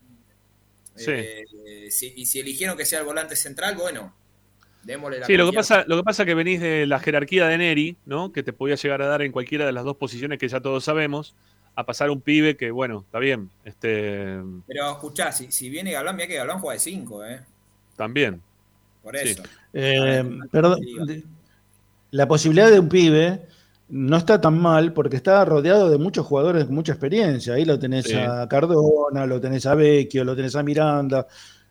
Sí. 0.95 1.11
Eh, 1.11 1.45
si- 1.91 2.13
y 2.17 2.27
si 2.27 2.41
eligieron 2.41 2.77
que 2.77 2.85
sea 2.85 2.99
el 3.01 3.07
volante 3.07 3.37
central, 3.37 3.75
bueno, 3.75 4.15
démosle 4.83 5.21
la 5.21 5.27
Sí, 5.27 5.37
lo 5.37 5.51
que, 5.51 5.57
pasa, 5.57 5.85
lo 5.87 5.97
que 5.97 6.03
pasa 6.03 6.23
es 6.23 6.27
que 6.27 6.35
venís 6.35 6.61
de 6.61 6.87
la 6.87 7.01
jerarquía 7.01 7.47
de 7.49 7.57
Neri, 7.59 7.97
¿no? 8.05 8.33
Que 8.33 8.43
te 8.43 8.53
podía 8.53 8.75
llegar 8.75 9.01
a 9.01 9.07
dar 9.07 9.23
en 9.23 9.33
cualquiera 9.33 9.65
de 9.65 9.73
las 9.73 9.85
dos 9.85 9.97
posiciones 9.97 10.39
que 10.39 10.49
ya 10.49 10.61
todos 10.61 10.85
sabemos, 10.85 11.35
a 11.75 11.85
pasar 11.87 12.11
un 12.11 12.21
pibe 12.21 12.57
que, 12.57 12.71
bueno, 12.71 13.03
está 13.07 13.19
bien, 13.19 13.51
este 13.65 14.39
Pero 14.67 14.91
escuchá, 14.93 15.33
si, 15.33 15.51
si 15.53 15.69
viene 15.71 15.93
Galván, 15.93 16.17
mira 16.17 16.29
que 16.29 16.37
Galván 16.37 16.59
juega 16.61 16.75
de 16.75 16.81
5, 16.81 17.25
¿eh? 17.25 17.41
también. 17.97 18.43
Por 19.03 19.17
Sí. 19.19 19.29
eso. 19.31 19.43
Eh, 19.73 20.25
perdón, 20.51 20.81
la 22.11 22.29
posibilidad 22.29 22.71
de 22.71 22.79
un 22.81 22.89
pibe 22.89 23.47
no 23.89 24.17
está 24.17 24.41
tan 24.41 24.59
mal 24.61 24.93
porque 24.93 25.17
está 25.17 25.45
rodeado 25.45 25.89
de 25.91 25.99
muchos 25.99 26.27
jugadores 26.27 26.65
con 26.65 26.75
mucha 26.75 26.93
experiencia. 26.93 27.55
Ahí 27.55 27.65
lo 27.65 27.79
tenés 27.79 28.07
Sí. 28.07 28.15
a 28.15 28.47
Cardona, 28.49 29.27
lo 29.27 29.41
tenés 29.41 29.65
a 29.67 29.75
Vecchio, 29.75 30.25
lo 30.25 30.35
tenés 30.35 30.57
a 30.57 30.63
Miranda. 30.63 31.27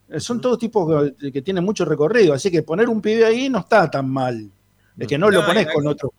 Eh, 0.10 0.20
Son 0.20 0.40
todos 0.40 0.58
tipos 0.60 1.12
que, 1.20 1.32
que 1.32 1.42
tienen 1.42 1.64
mucho 1.64 1.84
recorrido, 1.86 2.34
así 2.34 2.50
que 2.52 2.64
poner 2.64 2.88
un 2.90 3.02
pibe 3.02 3.26
ahí 3.26 3.50
no 3.50 3.60
está 3.60 3.90
tan 3.92 4.10
mal. 4.10 4.50
Es 4.98 5.08
que 5.08 5.18
no, 5.18 5.30
lo 5.30 5.42
No, 5.42 5.48
pones 5.48 5.68
con 5.74 5.86
otro. 5.88 6.14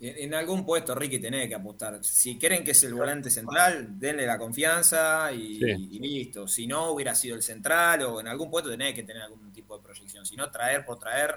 En, 0.00 0.16
en 0.16 0.34
algún 0.34 0.64
puesto, 0.64 0.94
Ricky, 0.94 1.18
tenés 1.18 1.46
que 1.48 1.54
apostar. 1.54 1.98
Si 2.02 2.38
creen 2.38 2.64
que 2.64 2.70
es 2.70 2.82
el 2.84 2.94
volante 2.94 3.28
central, 3.28 3.98
denle 3.98 4.24
la 4.24 4.38
confianza 4.38 5.30
y, 5.32 5.58
Sí. 5.58 5.88
y 5.90 5.98
listo. 5.98 6.48
Si 6.48 6.66
no, 6.66 6.92
hubiera 6.92 7.14
sido 7.14 7.36
el 7.36 7.42
central 7.42 8.00
o 8.04 8.20
en 8.20 8.28
algún 8.28 8.50
puesto 8.50 8.70
tenés 8.70 8.94
que 8.94 9.02
tener 9.02 9.20
algún 9.22 9.52
tipo 9.52 9.76
de 9.76 9.82
proyección. 9.84 10.24
Si 10.24 10.36
no, 10.36 10.50
traer 10.50 10.86
por 10.86 10.98
traer 10.98 11.34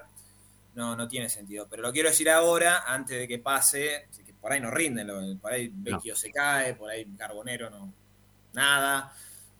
no, 0.74 0.96
no 0.96 1.08
tiene 1.08 1.28
sentido. 1.28 1.66
Pero 1.68 1.82
lo 1.82 1.92
quiero 1.92 2.08
decir 2.08 2.30
ahora, 2.30 2.84
antes 2.86 3.18
de 3.18 3.28
que 3.28 3.38
pase, 3.38 4.08
que 4.24 4.34
por 4.34 4.52
ahí 4.52 4.60
no 4.60 4.70
rinden, 4.70 5.38
por 5.38 5.52
ahí 5.52 5.70
Vecchio 5.72 6.16
se 6.16 6.30
cae, 6.30 6.74
por 6.74 6.90
ahí 6.90 7.06
Carbonero 7.16 7.70
no, 7.70 7.92
nada. 8.52 9.12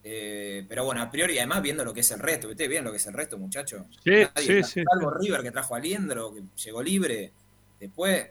Eh, 0.06 0.66
pero 0.68 0.84
bueno, 0.84 1.00
a 1.00 1.10
priori, 1.10 1.38
además 1.38 1.62
viendo 1.62 1.84
lo 1.84 1.94
que 1.94 2.00
es 2.00 2.10
el 2.10 2.20
resto, 2.20 2.48
¿viste 2.48 2.68
bien 2.68 2.84
lo 2.84 2.90
que 2.90 2.98
es 2.98 3.06
el 3.06 3.14
resto, 3.14 3.38
muchachos? 3.38 3.86
Sí, 4.04 4.26
sí, 4.36 4.62
sí. 4.62 4.82
Salvo 4.84 5.10
River 5.10 5.42
que 5.42 5.50
trajo 5.50 5.74
a 5.74 5.78
Liendro, 5.78 6.34
que 6.34 6.42
llegó 6.62 6.82
libre. 6.82 7.32
Después, 7.80 8.28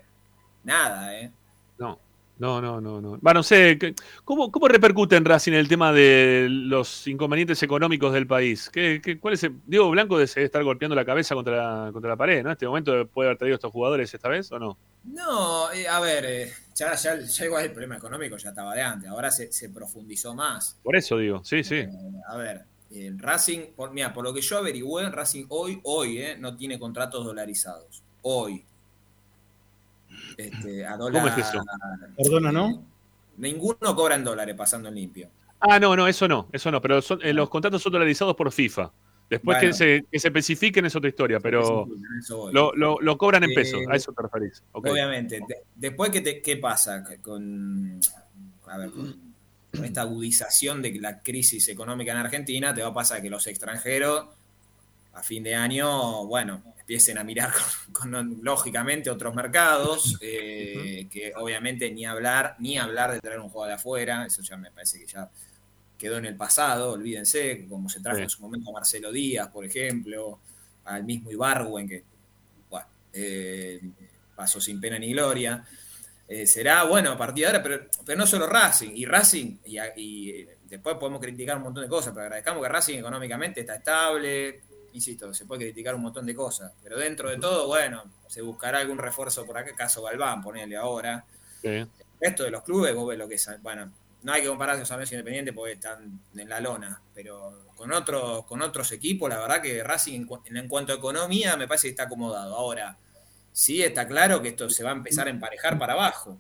nada, 0.64 1.19
¿eh? 1.19 1.31
No, 1.80 1.99
no, 2.38 2.60
no, 2.61 2.81
no. 2.81 2.99
no. 2.99 3.19
Va, 3.22 3.34
no 3.34 3.43
sé, 3.43 3.77
¿qué- 3.80 3.93
¿cómo, 4.26 4.51
¿cómo 4.51 4.68
repercute 4.68 5.15
en 5.15 5.23
Racing 5.23 5.53
el 5.53 5.68
tema 5.68 5.93
de 5.93 6.47
los 6.49 7.07
inconvenientes 7.07 7.61
económicos 7.64 8.11
del 8.14 8.27
país? 8.27 8.69
¿Qué, 8.72 8.99
qué- 9.03 9.19
cuál 9.19 9.35
es 9.35 9.43
el- 9.43 9.60
Diego 9.65 9.89
Blanco 9.91 10.18
debe 10.18 10.43
estar 10.43 10.64
golpeando 10.64 10.95
la 10.95 11.05
cabeza 11.05 11.35
contra 11.35 11.85
la, 11.85 11.91
contra 11.91 12.10
la 12.10 12.18
pared, 12.18 12.41
¿no? 12.43 12.49
En 12.49 12.53
este 12.53 12.68
momento 12.68 13.07
puede 13.07 13.30
haber 13.30 13.38
traído 13.38 13.55
estos 13.55 13.72
jugadores 13.72 14.14
esta 14.14 14.27
vez 14.30 14.51
o 14.51 14.60
no. 14.60 14.77
No, 15.05 15.72
eh, 15.72 15.88
a 15.88 15.99
ver, 15.99 16.26
eh, 16.26 16.51
ya, 16.76 16.95
ya, 16.95 17.19
ya 17.19 17.45
igual 17.45 17.65
el 17.65 17.72
problema 17.72 17.97
económico 17.97 18.35
ya 18.38 18.49
estaba 18.49 18.73
de 18.73 18.81
antes, 18.81 19.10
ahora 19.10 19.30
se, 19.31 19.51
se 19.51 19.69
profundizó 19.69 20.34
más. 20.34 20.80
Por 20.84 20.95
eso 20.95 21.18
digo, 21.18 21.43
sí, 21.43 21.64
sí. 21.64 21.76
Eh, 21.76 21.89
a 22.27 22.35
ver, 22.38 22.61
el 22.91 23.19
Racing, 23.19 23.73
por, 23.76 23.91
mira, 23.93 24.14
por 24.14 24.23
lo 24.23 24.34
que 24.34 24.41
yo 24.41 24.57
averigüé, 24.57 25.10
Racing 25.10 25.45
hoy, 25.49 25.80
hoy, 25.84 26.18
eh, 26.19 26.35
no 26.38 26.55
tiene 26.57 26.77
contratos 26.80 27.26
dolarizados. 27.26 28.03
Hoy. 28.22 28.65
Este, 30.38 30.85
a 30.85 30.98
dólar, 30.98 31.23
¿Cómo 31.23 31.34
es 31.35 31.48
eso? 31.48 31.64
Perdona, 32.18 32.52
¿no? 32.52 32.84
Ninguno 33.38 33.95
cobra 33.95 34.15
en 34.15 34.23
dólares 34.23 34.56
pasando 34.56 34.90
en 34.90 34.95
limpio. 34.95 35.30
Ah, 35.60 35.80
no, 35.80 35.95
no, 35.95 36.07
eso 36.07 36.27
no, 36.27 36.49
eso 36.52 36.72
no, 36.72 36.81
pero 36.81 37.02
son- 37.02 37.19
eh, 37.23 37.34
los 37.34 37.49
contratos 37.49 37.81
son 37.81 37.94
dolarizados 37.94 38.35
por 38.35 38.52
FIFA. 38.52 38.91
Después 39.30 39.57
Bueno. 39.57 39.61
que, 39.72 39.73
se, 39.73 40.06
que 40.11 40.19
se 40.19 40.27
especifiquen 40.27 40.85
es 40.85 40.95
otra 40.95 41.10
historia, 41.10 41.40
pero 41.40 41.88
lo, 42.52 42.73
lo- 42.76 42.99
lo 42.99 43.18
cobran 43.18 43.44
en 43.44 43.52
Eh, 43.52 43.56
pesos, 43.56 43.81
a 43.90 43.95
eso 43.95 44.11
te 44.11 44.22
referís. 44.22 44.61
Obviamente. 44.73 45.40
De- 45.48 45.64
después, 45.73 46.11
¿qué, 46.11 46.22
te- 46.22 46.41
qué 46.41 46.57
pasa 46.57 47.03
con, 47.22 47.99
a 48.68 48.77
ver, 48.77 48.91
con, 48.91 49.15
con 49.73 49.85
esta 49.85 50.02
agudización 50.02 50.81
de 50.81 50.99
la 50.99 51.19
crisis 51.22 51.68
económica 51.69 52.11
en 52.11 52.18
Argentina? 52.18 52.73
Te 52.76 52.81
va 52.84 52.90
a 52.90 52.94
pasar 52.94 53.22
que 53.22 53.30
los 53.30 53.48
extranjeros 53.48 54.27
a 55.14 55.23
fin 55.23 55.41
de 55.44 55.56
año, 55.56 56.26
bueno, 56.27 56.61
empiecen 56.84 57.18
a 57.18 57.23
mirar 57.23 57.51
con, 57.93 58.11
con, 58.11 58.39
lógicamente 58.41 59.10
otros 59.10 59.34
mercados, 59.34 60.18
eh, 60.22 61.07
que 61.10 61.34
obviamente 61.35 61.89
ni 61.91 62.05
hablar, 62.05 62.55
ni 62.60 62.77
hablar 62.77 63.14
de 63.14 63.19
traer 63.19 63.39
un 63.39 63.49
juego 63.49 63.68
de 63.68 63.73
afuera, 63.73 64.26
eso 64.26 64.41
ya 64.41 64.57
me 64.57 64.69
parece 64.69 64.99
que 64.99 65.07
ya 65.07 65.30
quedó 65.97 66.18
en 66.18 66.26
el 66.26 66.35
pasado, 66.35 66.91
olvídense, 66.91 67.65
como 67.69 67.89
se 67.89 68.01
trajo 68.01 68.18
Sí. 68.18 68.23
en 68.23 68.30
su 68.30 68.41
momento 68.41 68.69
a 68.69 68.73
Marcelo 68.73 69.11
Díaz, 69.11 69.47
por 69.47 69.64
ejemplo, 69.64 70.39
al 70.85 71.05
mismo 71.05 71.31
Ibargüen, 71.31 71.88
que 71.88 72.03
bueno, 72.69 72.88
eh, 73.14 73.80
pasó 74.35 74.60
sin 74.60 74.81
pena 74.81 74.99
ni 74.99 75.14
gloria. 75.14 75.65
Eh, 76.27 76.45
será, 76.45 76.84
bueno, 76.84 77.11
a 77.11 77.18
partir 77.18 77.43
de 77.43 77.47
ahora, 77.47 77.64
pero, 77.64 77.85
pero 78.05 78.18
no 78.18 78.27
solo 78.27 78.47
Racing, 78.47 78.91
y 78.95 79.05
Racing, 79.05 79.57
y, 79.65 79.77
y, 79.95 80.47
después 80.65 80.97
podemos 80.97 81.22
criticar 81.22 81.55
un 81.57 81.64
montón 81.64 81.84
de 81.84 81.89
cosas, 81.89 82.11
pero 82.14 82.23
agradezcamos 82.23 82.61
que 82.64 82.69
Racing 82.69 82.97
económicamente 82.97 83.61
está 83.61 83.76
estable, 83.76 84.61
insisto, 84.94 85.34
se 85.34 85.45
puede 85.45 85.65
criticar 85.65 85.95
un 85.95 86.02
montón 86.02 86.26
de 86.26 86.36
cosas, 86.36 86.72
pero 86.84 86.98
dentro 86.98 87.30
de 87.30 87.38
todo, 87.38 87.68
bueno, 87.68 88.03
se 88.28 88.41
buscará 88.41 88.80
algún 88.80 88.98
refuerzo 88.98 89.45
por 89.45 89.57
acá, 89.57 89.76
caso 89.76 90.02
Galván, 90.03 90.41
ponele 90.41 90.76
ahora. 90.78 91.26
Sí. 91.61 91.68
El 91.68 91.90
resto 92.22 92.44
de 92.44 92.52
los 92.52 92.64
clubes, 92.64 92.94
vos 92.95 93.07
ves 93.10 93.18
lo 93.18 93.28
que 93.28 93.36
es, 93.36 93.49
bueno, 93.61 93.91
no 94.22 94.32
hay 94.32 94.41
que 94.41 94.48
compararse 94.48 94.80
con 94.82 94.86
San 94.86 94.95
Lorenzo 94.98 95.15
Independiente 95.15 95.52
porque 95.53 95.74
están 95.74 96.20
en 96.36 96.48
la 96.49 96.61
lona, 96.61 97.02
pero 97.14 97.65
con 97.76 97.91
otros, 97.91 98.45
con 98.45 98.61
otros 98.61 98.91
equipos, 98.94 99.30
la 99.30 99.40
verdad 99.40 99.61
que 99.61 99.84
Racing 99.84 100.14
en, 100.22 100.26
cu- 100.26 100.41
en 100.45 100.68
cuanto 100.70 100.94
a 100.94 100.95
economía 100.95 101.57
me 101.57 101.68
parece 101.68 101.88
que 101.88 101.91
está 101.91 102.03
acomodado. 102.03 102.56
Ahora, 102.56 102.98
sí 103.52 103.84
está 103.84 104.07
claro 104.07 104.41
que 104.41 104.49
esto 104.49 104.70
se 104.70 104.84
va 104.84 104.91
a 104.91 104.94
empezar 104.94 105.28
a 105.28 105.30
emparejar 105.32 105.78
para 105.78 105.94
abajo, 105.94 106.38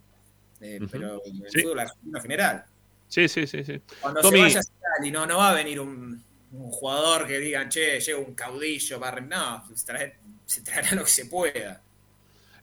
eh, 0.61 0.79
pero 0.89 1.21
el 1.25 1.49
Sí. 1.51 1.61
fútbol 1.63 1.79
argentino 1.79 2.17
en 2.17 2.21
general. 2.21 2.65
Sí, 3.09 3.27
sí, 3.27 3.45
sí, 3.45 3.63
sí. 3.65 3.81
Cuando 3.99 4.21
Tommy, 4.21 4.37
se 4.37 4.43
vaya 4.43 4.61
Ciali, 4.63 5.11
no, 5.11 5.25
no 5.27 5.37
va 5.37 5.49
a 5.49 5.53
venir 5.53 5.79
un, 5.81 6.23
un 6.53 6.71
jugador 6.71 7.27
que 7.27 7.39
digan, 7.39 7.69
che, 7.69 7.99
llega 7.99 8.19
un 8.19 8.35
caudillo, 8.35 8.99
para... 8.99 9.21
no, 9.21 9.63
se, 9.75 9.85
trae- 9.85 10.15
se 10.45 10.61
traerá 10.61 10.95
lo 10.95 11.03
que 11.03 11.11
se 11.11 11.25
pueda. 11.25 11.81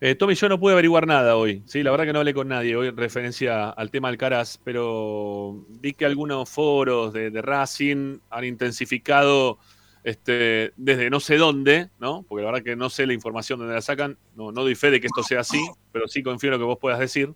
eh, 0.01 0.15
Tommy, 0.15 0.35
yo 0.35 0.49
no 0.49 0.59
pude 0.59 0.73
averiguar 0.73 1.07
nada 1.07 1.37
hoy. 1.37 1.63
Sí, 1.67 1.83
la 1.83 1.91
verdad 1.91 2.07
que 2.07 2.13
no 2.13 2.21
hablé 2.21 2.33
con 2.35 2.49
nadie 2.49 2.75
hoy 2.77 2.89
en 2.89 2.97
referencia 2.97 3.69
al 3.71 3.91
tema 3.91 4.09
Alcaraz, 4.09 4.59
pero 4.65 5.65
vi 5.69 5.93
que 5.95 6.07
algunos 6.07 6.49
foros 6.49 7.13
de, 7.13 7.31
de 7.31 7.43
Racing 7.43 8.19
han 8.31 8.45
intensificado 8.45 9.59
este, 10.03 10.73
desde 10.77 11.11
no 11.11 11.21
sé 11.21 11.37
dónde, 11.37 11.91
¿no? 11.99 12.23
Porque 12.23 12.43
la 12.45 12.51
verdad 12.53 12.65
que 12.65 12.77
no 12.77 12.89
sé 12.89 13.07
la 13.07 13.13
información 13.13 13.61
de 13.61 13.75
la 13.75 13.83
sacan. 13.83 14.17
No, 14.35 14.53
no 14.53 14.63
doy 14.63 14.75
fe 14.75 14.91
de 14.91 15.01
que 15.01 15.07
esto 15.09 15.23
sea 15.23 15.41
así, 15.41 15.61
pero 15.93 16.09
sí 16.09 16.23
confío 16.23 16.49
en 16.49 16.53
lo 16.53 16.59
que 16.59 16.65
vos 16.65 16.79
puedas 16.81 16.99
decir. 16.99 17.35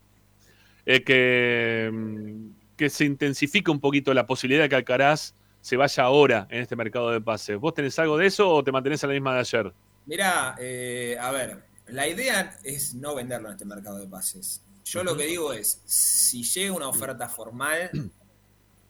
eh, 0.87 1.03
que, 1.05 1.91
mm, 1.93 2.49
que 2.77 2.91
se 2.91 3.05
intensifica 3.05 3.71
un 3.73 3.81
poquito 3.81 4.13
la 4.15 4.27
posibilidad 4.27 4.63
de 4.65 4.69
que 4.69 4.77
Alcaraz 4.77 5.35
se 5.65 5.79
vaya 5.79 6.03
ahora 6.03 6.47
en 6.51 6.61
este 6.61 6.77
mercado 6.77 7.11
de 7.11 7.23
pases. 7.23 7.59
¿Vos 7.59 7.73
tenés 7.73 7.99
algo 7.99 8.19
de 8.19 8.27
eso 8.27 8.51
o 8.51 8.63
te 8.63 8.71
mantenés 8.71 9.03
a 9.03 9.07
la 9.07 9.15
misma 9.15 9.33
de 9.33 9.41
ayer? 9.41 9.73
Mirá, 10.05 10.55
eh, 10.61 11.17
a 11.19 11.31
ver, 11.31 11.65
la 11.87 12.07
idea 12.07 12.59
es 12.63 12.95
no 12.95 13.15
venderlo 13.15 13.49
en 13.49 13.55
este 13.55 13.65
mercado 13.65 13.97
de 13.97 14.07
pases. 14.07 14.63
Yo 14.85 15.03
lo 15.03 15.17
que 15.17 15.25
digo 15.25 15.55
es, 15.55 15.81
si 15.87 16.43
llega 16.43 16.75
una 16.75 16.87
oferta 16.87 17.31
formal, 17.31 17.91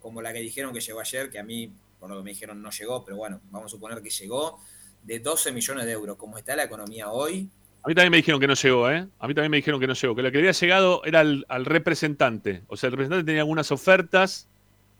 como 0.01 0.21
la 0.21 0.33
que 0.33 0.41
dijeron 0.41 0.75
que 0.75 0.81
llegó 0.81 0.99
ayer, 0.99 1.31
que 1.31 1.39
a 1.39 1.45
mí, 1.45 1.73
por 2.01 2.11
lo 2.11 2.17
que 2.17 2.25
me 2.25 2.31
dijeron, 2.31 2.61
no 2.61 2.71
llegó, 2.71 3.05
pero 3.05 3.19
bueno, 3.19 3.41
vamos 3.53 3.67
a 3.67 3.77
suponer 3.77 4.03
que 4.03 4.11
llegó, 4.11 4.59
de 5.05 5.21
12 5.21 5.53
millones 5.53 5.87
de 5.87 5.93
euros, 5.93 6.17
como 6.17 6.39
está 6.39 6.57
la 6.57 6.65
economía 6.65 7.09
hoy, 7.13 7.49
A 7.85 7.89
mí 7.89 7.95
también 7.95 8.11
me 8.11 8.17
dijeron 8.17 8.41
que 8.41 8.49
no 8.49 8.55
llegó, 8.55 8.91
¿eh? 8.91 9.07
A 9.21 9.29
mí 9.29 9.35
también 9.35 9.53
me 9.53 9.59
dijeron 9.59 9.79
que 9.79 9.87
no 9.87 9.95
llegó. 9.95 10.17
Que 10.17 10.23
lo 10.23 10.33
que 10.33 10.39
había 10.39 10.51
llegado 10.51 11.05
era 11.05 11.21
al, 11.21 11.47
al 11.49 11.67
representante. 11.67 12.65
O 12.67 12.77
sea, 12.77 12.89
el 12.89 12.93
representante 12.95 13.25
tenía 13.25 13.43
algunas 13.43 13.71
ofertas, 13.71 14.49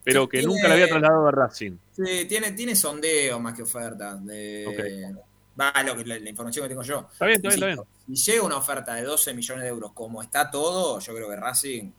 pero 0.05 0.23
Sí, 0.23 0.29
que 0.29 0.39
tiene- 0.39 0.55
nunca 0.55 0.69
le 0.69 0.75
había 0.75 0.89
trasladado 0.89 1.27
a 1.27 1.31
Racing. 1.33 1.73
Sí, 1.93 2.27
tiene, 2.29 2.53
tiene 2.53 2.77
sondeo 2.77 3.41
más 3.41 3.55
que 3.55 3.63
oferta. 3.63 4.17
De, 4.17 5.15
Va, 5.59 5.73
lo 5.85 5.97
que, 5.97 6.05
la, 6.05 6.19
la 6.19 6.31
información 6.31 6.65
que 6.65 6.69
tengo 6.69 6.83
yo. 6.83 7.09
Está 7.13 7.27
bien, 7.27 7.37
está 7.37 7.49
bien, 7.49 7.71
está 7.71 7.83
Insisto, 8.09 8.23
Si 8.25 8.33
llega 8.33 8.43
una 8.45 8.57
oferta 8.57 8.95
de 8.95 9.03
12 9.03 9.35
millones 9.35 9.63
de 9.63 9.69
euros 9.69 9.93
como 9.93 10.21
está 10.21 10.51
todo, 10.51 10.99
yo 10.99 11.15
creo 11.15 11.29
que 11.29 11.37
Racing 11.37 11.93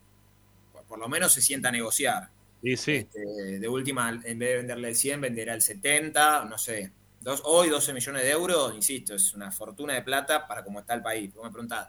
por, 0.86 0.98
lo 0.98 1.08
menos 1.08 1.32
se 1.32 1.42
sienta 1.42 1.68
a 1.70 1.72
negociar. 1.72 2.28
Y 2.62 2.76
sí. 2.76 2.92
Este, 2.96 3.58
de 3.58 3.68
última, 3.68 4.10
en 4.10 4.38
vez 4.38 4.50
de 4.50 4.56
venderle 4.56 4.88
el 4.88 4.94
100, 4.94 5.20
venderá 5.20 5.54
el 5.54 5.62
70, 5.62 6.44
no 6.44 6.58
sé. 6.58 6.92
Dos, 7.20 7.42
hoy 7.44 7.68
12 7.68 7.92
millones 7.92 8.22
de 8.22 8.30
euros, 8.30 8.74
insisto, 8.74 9.14
es 9.14 9.34
una 9.34 9.50
fortuna 9.50 9.94
de 9.94 10.02
plata 10.02 10.46
para 10.46 10.62
cómo 10.62 10.80
está 10.80 10.94
el 10.94 11.02
país. 11.02 11.32
Vos 11.34 11.44
me 11.44 11.50
preguntás, 11.50 11.88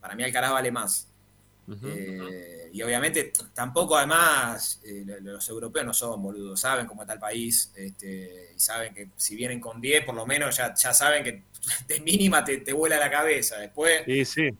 para 0.00 0.14
mí 0.14 0.22
Alcaraz 0.22 0.52
vale 0.52 0.70
más. 0.70 1.08
Eh, 1.84 2.70
y 2.72 2.80
obviamente 2.82 3.32
tampoco 3.52 3.96
además 3.96 4.80
eh, 4.84 5.02
lo- 5.04 5.18
los 5.32 5.48
europeos 5.48 5.84
no 5.84 5.92
son 5.92 6.22
boludos, 6.22 6.60
saben 6.60 6.86
cómo 6.86 7.02
está 7.02 7.14
el 7.14 7.18
país 7.18 7.72
este, 7.74 8.52
y 8.54 8.60
saben 8.60 8.94
que 8.94 9.08
si 9.16 9.34
vienen 9.34 9.58
con 9.60 9.80
10 9.80 10.04
por 10.04 10.14
lo 10.14 10.24
menos 10.26 10.56
ya, 10.56 10.72
ya 10.74 10.94
saben 10.94 11.24
que 11.24 11.42
de 11.88 12.00
mínima 12.00 12.44
te, 12.44 12.58
te 12.58 12.72
vuela 12.72 12.98
la 12.98 13.10
cabeza. 13.10 13.58
Después, 13.58 14.02
Sí, 14.04 14.24
sí. 14.24 14.50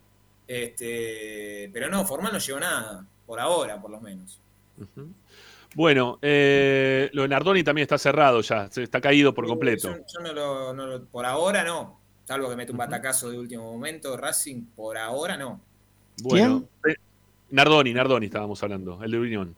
este, 0.48 1.70
pero 1.72 1.88
no, 1.88 2.04
formal 2.06 2.32
no 2.32 2.38
llegó 2.38 2.58
nada, 2.60 3.06
por 3.26 3.38
ahora 3.40 3.80
por 3.80 3.90
lo 3.90 4.00
menos. 4.00 4.40
Bueno, 5.74 6.18
eh, 6.22 7.10
lo 7.12 7.22
de 7.22 7.28
Nardoni 7.28 7.62
también 7.62 7.82
está 7.82 7.98
cerrado 7.98 8.40
ya. 8.40 8.70
se- 8.70 8.82
Está 8.82 9.00
caído 9.00 9.34
por 9.34 9.46
completo. 9.46 9.90
Yo, 9.94 10.04
yo 10.12 10.20
no, 10.20 10.32
lo, 10.32 10.72
no 10.72 10.86
lo- 10.86 11.04
por 11.04 11.24
ahora 11.26 11.62
no, 11.64 12.00
salvo 12.24 12.48
que 12.48 12.56
mete 12.56 12.72
un 12.72 12.78
batacazo 12.78 13.30
de 13.30 13.38
último 13.38 13.70
momento, 13.72 14.16
Racing 14.16 14.64
por 14.74 14.96
ahora 14.98 15.36
no. 15.36 15.60
Bueno, 16.22 16.64
eh, 16.88 16.94
Nardoni, 17.50 17.92
Nardoni 17.94 18.26
estábamos 18.26 18.62
hablando, 18.62 19.02
el 19.02 19.10
de 19.10 19.18
Unión. 19.18 19.54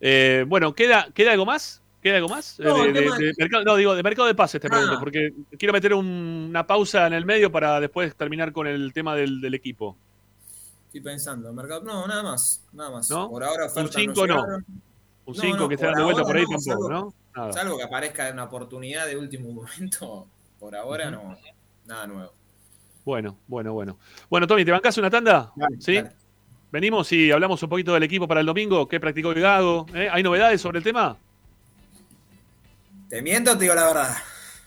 Eh, 0.00 0.44
bueno, 0.48 0.74
¿queda, 0.74 1.08
¿queda 1.14 1.32
algo 1.32 1.46
más? 1.46 1.80
¿Queda 2.02 2.16
algo 2.16 2.28
más? 2.28 2.58
Eh, 2.58 2.64
No, 2.64 2.82
de, 2.82 2.88
el 2.88 2.94
de- 2.94 3.34
mercado, 3.38 3.64
no, 3.64 3.76
digo, 3.76 3.94
de 3.94 4.02
mercado 4.02 4.26
de 4.26 4.34
pases 4.34 4.60
te 4.60 4.66
Ah. 4.66 4.70
pregunto, 4.70 4.98
porque 4.98 5.32
quiero 5.58 5.72
meter 5.72 5.94
un- 5.94 6.46
una 6.50 6.66
pausa 6.66 7.06
en 7.06 7.12
el 7.12 7.24
medio 7.24 7.52
para 7.52 7.78
después 7.78 8.14
terminar 8.16 8.52
con 8.52 8.66
el 8.66 8.92
tema 8.92 9.14
del, 9.14 9.40
del 9.40 9.54
equipo. 9.54 9.96
Estoy 10.86 11.00
pensando, 11.00 11.52
mercado, 11.52 11.82
no, 11.84 12.06
nada 12.06 12.22
más, 12.22 12.64
nada 12.72 12.90
más. 12.90 13.08
¿No? 13.08 13.30
Por 13.30 13.44
ahora 13.44 13.64
Un 13.64 13.70
ofertas 13.70 13.94
5 13.94 14.26
no. 14.26 14.42
Un 15.24 15.36
No, 15.36 15.40
5 15.40 15.56
no, 15.56 15.68
que 15.68 15.74
esté 15.76 15.86
dando 15.86 16.04
vuelta 16.04 16.22
por 16.24 16.36
ahí 16.36 16.42
tampoco, 16.42 16.60
salvo- 16.62 16.88
¿no? 16.90 17.14
Nada. 17.36 17.52
Salvo 17.52 17.76
que 17.78 17.84
aparezca 17.84 18.30
una 18.32 18.44
oportunidad 18.44 19.06
de 19.06 19.16
último 19.16 19.52
momento, 19.52 20.26
por 20.58 20.74
ahora 20.74 21.10
no, 21.10 21.38
nada 21.86 22.06
nuevo. 22.08 22.32
Bueno, 23.04 23.38
bueno, 23.48 23.72
bueno. 23.72 23.98
Bueno, 24.30 24.46
Tommy, 24.46 24.64
¿te 24.64 24.70
bancás 24.70 24.96
una 24.98 25.10
tanda? 25.10 25.52
¿Sí? 25.80 26.00
Venimos 26.70 27.12
y 27.12 27.30
hablamos 27.30 27.62
un 27.62 27.68
poquito 27.68 27.92
del 27.92 28.02
equipo 28.04 28.26
para 28.28 28.40
el 28.40 28.46
domingo. 28.46 28.88
¿Qué 28.88 28.98
practicó 29.00 29.32
el 29.32 29.40
Gago? 29.40 29.86
¿Eh? 29.94 30.08
¿Hay 30.10 30.22
novedades 30.22 30.60
sobre 30.60 30.78
el 30.78 30.84
tema? 30.84 31.16
¿Te 33.08 33.20
miento 33.20 33.52
o 33.52 33.54
te 33.58 33.64
digo 33.64 33.74
la 33.74 33.86
verdad? 33.86 34.16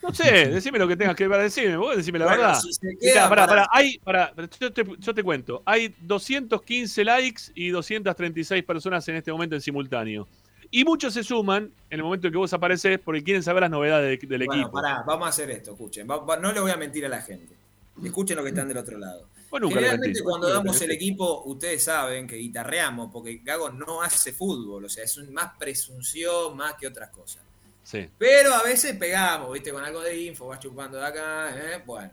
No 0.02 0.14
sé, 0.14 0.46
decime 0.50 0.78
lo 0.78 0.86
que 0.86 0.96
tengas 0.96 1.16
que 1.16 1.26
decirme, 1.26 1.76
vos 1.76 1.96
decime 1.96 2.20
la 2.20 2.26
Bueno, 2.26 2.42
verdad. 2.42 2.60
si 2.60 2.72
se 2.72 2.86
Mirá, 2.86 2.98
queda 3.00 3.28
pará, 3.28 3.46
para- 3.46 3.62
pará, 3.64 3.68
hay, 3.72 3.98
pará, 3.98 4.32
yo, 4.60 4.72
te, 4.72 4.84
yo 4.98 5.14
te 5.14 5.22
cuento, 5.24 5.62
hay 5.66 5.92
215 5.98 7.04
likes 7.04 7.42
y 7.56 7.70
236 7.70 8.62
personas 8.62 9.08
en 9.08 9.16
este 9.16 9.32
momento 9.32 9.56
en 9.56 9.60
simultáneo. 9.60 10.28
Y 10.70 10.84
muchos 10.84 11.12
se 11.14 11.24
suman 11.24 11.72
en 11.90 11.98
el 11.98 12.04
momento 12.04 12.28
en 12.28 12.32
que 12.32 12.38
vos 12.38 12.52
apareces 12.52 13.00
porque 13.00 13.24
quieren 13.24 13.42
saber 13.42 13.62
las 13.62 13.70
novedades 13.70 14.20
de- 14.20 14.26
del 14.28 14.46
Bueno, 14.46 14.62
equipo. 14.62 14.80
pará, 14.80 15.02
vamos 15.04 15.26
a 15.26 15.30
hacer 15.30 15.50
esto, 15.50 15.72
escuchen. 15.72 16.06
Va- 16.08 16.18
va- 16.24 16.36
no 16.36 16.52
le 16.52 16.60
voy 16.60 16.70
a 16.70 16.76
mentir 16.76 17.04
a 17.04 17.08
la 17.08 17.20
gente. 17.22 17.56
Escuchen 18.04 18.36
lo 18.36 18.42
que 18.42 18.50
están 18.50 18.68
del 18.68 18.76
otro 18.78 18.98
lado. 18.98 19.28
Le 19.52 19.68
Generalmente 19.68 20.22
cuando 20.22 20.50
damos 20.50 20.80
el 20.82 20.90
equipo, 20.90 21.44
ustedes 21.44 21.82
saben 21.84 22.26
que 22.26 22.36
guitarreamos, 22.36 23.10
porque 23.12 23.40
Gago 23.42 23.70
no 23.70 24.02
hace 24.02 24.32
fútbol, 24.32 24.84
o 24.84 24.88
sea, 24.88 25.04
es 25.04 25.16
más 25.30 25.52
presunción 25.58 26.56
más 26.56 26.74
que 26.74 26.86
otras 26.86 27.08
cosas. 27.10 27.42
Sí. 27.82 28.10
Pero 28.18 28.52
a 28.54 28.62
veces 28.64 28.96
pegamos, 28.96 29.52
¿viste? 29.52 29.72
Con 29.72 29.82
algo 29.84 30.00
de 30.00 30.20
info, 30.20 30.48
vas 30.48 30.58
chupando 30.58 30.98
de 30.98 31.06
acá, 31.06 31.50
¿eh? 31.56 31.82
Bueno. 31.86 32.10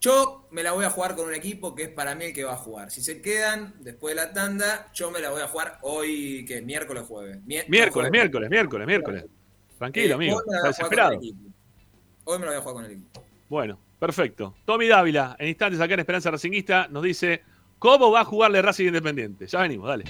Yo 0.00 0.46
me 0.50 0.62
la 0.64 0.72
voy 0.72 0.84
a 0.84 0.90
jugar 0.90 1.14
con 1.14 1.28
un 1.28 1.34
equipo 1.34 1.74
que 1.76 1.84
es 1.84 1.88
para 1.88 2.14
mí 2.16 2.24
el 2.26 2.32
que 2.32 2.42
va 2.42 2.54
a 2.54 2.56
jugar. 2.56 2.90
Si 2.90 3.00
se 3.02 3.20
quedan 3.22 3.74
después 3.80 4.16
de 4.16 4.22
la 4.22 4.32
tanda, 4.32 4.90
yo 4.94 5.10
me 5.12 5.20
la 5.20 5.30
voy 5.30 5.42
a 5.42 5.48
jugar 5.48 5.78
hoy, 5.82 6.44
que 6.44 6.58
es 6.58 6.64
miércoles, 6.64 7.04
jueves. 7.06 7.38
Mier- 7.46 7.68
Miércoles, 7.68 8.10
miércoles, 8.10 8.50
miércoles, 8.50 8.86
miércoles. 8.86 9.24
Tranquilo, 9.78 10.10
Eh, 10.10 10.14
amigo. 10.14 10.36
hoy 10.38 10.42
me 10.48 10.52
la 10.56 10.60
voy 10.62 10.70
a 10.70 10.72
jugar 10.74 10.90
con 10.90 11.12
el 11.12 11.18
equipo. 11.18 11.38
Hoy 12.24 12.38
me 12.38 12.44
la 12.46 12.50
voy 12.50 12.58
a 12.58 12.60
jugar 12.62 12.74
con 12.74 12.84
el 12.84 12.90
equipo. 12.92 13.24
Bueno, 13.48 13.78
perfecto. 14.02 14.56
Tommy 14.64 14.88
Dávila, 14.88 15.36
en 15.38 15.46
instantes 15.46 15.80
acá 15.80 15.94
en 15.94 16.00
Esperanza 16.00 16.28
Racinguista, 16.28 16.88
nos 16.90 17.04
dice 17.04 17.44
cómo 17.78 18.10
va 18.10 18.22
a 18.22 18.24
jugarle 18.24 18.60
Racing 18.60 18.88
Independiente. 18.88 19.46
Ya 19.46 19.60
venimos, 19.60 19.86
dale. 19.86 20.02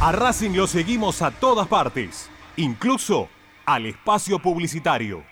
A 0.00 0.12
Racing 0.12 0.50
lo 0.50 0.68
seguimos 0.68 1.20
a 1.20 1.32
todas 1.32 1.66
partes, 1.66 2.30
incluso 2.56 3.28
al 3.66 3.86
espacio 3.86 4.38
publicitario. 4.38 5.24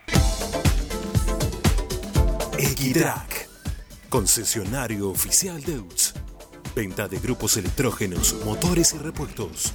Equitrack, 2.58 3.48
concesionario 4.08 5.10
oficial 5.10 5.62
de 5.62 5.78
UTS. 5.78 6.14
Venta 6.74 7.06
de 7.06 7.20
grupos 7.20 7.56
electrógenos, 7.56 8.34
motores 8.44 8.94
y 8.94 8.98
repuestos. 8.98 9.74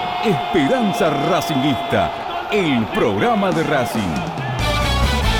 Esperanza 0.23 1.09
Racingista, 1.31 2.47
el 2.51 2.85
programa 2.93 3.49
de 3.51 3.63
Racing. 3.63 4.13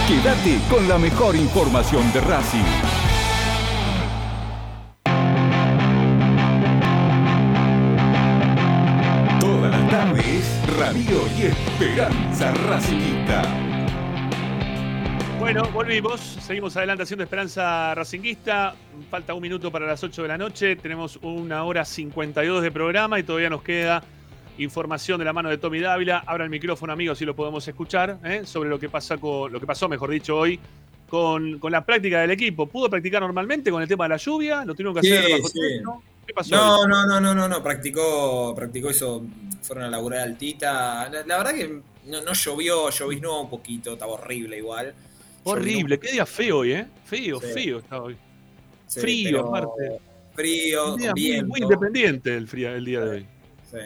Quédate 0.08 0.60
con 0.72 0.90
la 0.90 0.98
mejor 0.98 1.36
información 1.36 2.12
de 2.12 2.22
Racing. 2.22 2.64
Todas 9.40 9.70
las 9.70 9.90
tardes, 9.91 10.62
Radio 10.80 11.20
y 11.38 11.44
Esperanza 11.44 12.52
Racingista. 12.68 13.44
Bueno, 15.40 15.64
volvimos. 15.74 16.20
Seguimos 16.20 16.76
adelante 16.76 17.03
haciendo 17.03 17.24
Esperanza 17.24 17.94
Racinguista. 17.94 18.74
Falta 19.12 19.36
un 19.36 19.44
minuto 19.44 19.72
para 19.72 19.86
las 19.86 20.03
8 20.03 20.24
de 20.24 20.28
la 20.28 20.40
noche. 20.40 20.76
Tenemos 20.76 21.20
una 21.22 21.66
hora 21.66 21.86
52 21.86 22.64
de 22.64 22.72
programa 22.72 23.20
y 23.20 23.24
todavía 23.24 23.52
nos 23.52 23.62
queda 23.62 24.03
información 24.57 25.19
de 25.19 25.26
la 25.26 25.34
mano 25.34 25.49
de 25.49 25.57
Tommy 25.57 25.80
Dávila. 25.80 26.23
Abra 26.26 26.44
el 26.44 26.49
micrófono, 26.49 26.94
amigos, 26.94 27.18
si 27.18 27.26
lo 27.26 27.36
podemos 27.36 27.68
escuchar, 27.68 28.19
¿eh? 28.23 28.41
sobre 28.45 28.69
lo 28.69 28.80
que, 28.80 28.90
pasa 28.90 29.18
con, 29.18 29.52
lo 29.52 29.60
que 29.60 29.65
pasó, 29.65 29.88
mejor 29.90 30.10
dicho, 30.11 30.38
hoy 30.38 30.60
con, 31.10 31.60
con, 31.60 31.72
la 31.72 31.86
práctica 31.86 32.22
del 32.22 32.32
equipo. 32.32 32.68
¿Pudo 32.68 32.90
practicar 32.90 33.22
normalmente 33.22 33.72
con 33.72 33.82
el 33.82 33.88
tema 33.88 34.06
de 34.06 34.10
la 34.10 34.18
lluvia? 34.18 34.64
¿Lo 34.65 34.73
tuvieron 34.73 34.94
que 34.94 34.99
hacer 35.02 35.26
Sí, 35.26 35.32
bajo 35.34 35.48
sí. 35.49 35.60
techo? 35.60 36.03
¿Qué 36.26 36.34
pasó? 36.34 36.56
No, 36.56 36.88
no, 36.88 37.06
no, 37.06 37.19
no, 37.19 37.34
no, 37.36 37.48
no, 37.48 37.64
practicó, 37.64 38.53
practicó 38.56 38.90
eso, 38.90 39.23
fueron 39.61 39.86
a 39.86 39.90
laburar 39.90 40.22
altita. 40.22 41.10
La, 41.10 41.23
la 41.26 41.38
verdad 41.38 41.53
que 41.53 41.82
no, 42.06 42.22
no 42.22 42.34
llovió, 42.34 42.90
lloviznó 42.90 43.41
un 43.41 43.49
poquito, 43.49 43.94
estaba 43.94 44.14
horrible 44.14 44.57
igual. 44.57 44.94
Horrible, 45.44 45.99
qué 45.99 46.11
día 46.11 46.26
feo 46.26 46.60
hoy, 46.60 46.73
¿eh? 46.73 46.88
Feo, 47.06 47.41
Sí. 47.41 47.48
feo 47.53 47.80
está 47.80 48.02
hoy. 48.02 48.15
Frío, 48.88 49.48
aparte. 49.48 49.99
Frío, 50.36 50.94
Un 50.94 50.99
día 50.99 51.11
muy, 51.11 51.22
viento. 51.22 51.48
muy 51.48 51.61
independiente 51.61 52.36
el, 52.36 52.48
frío, 52.48 52.69
el 52.73 52.86
día 52.86 53.02
de 53.02 53.10
hoy. 53.10 53.26
Sí. 53.69 53.78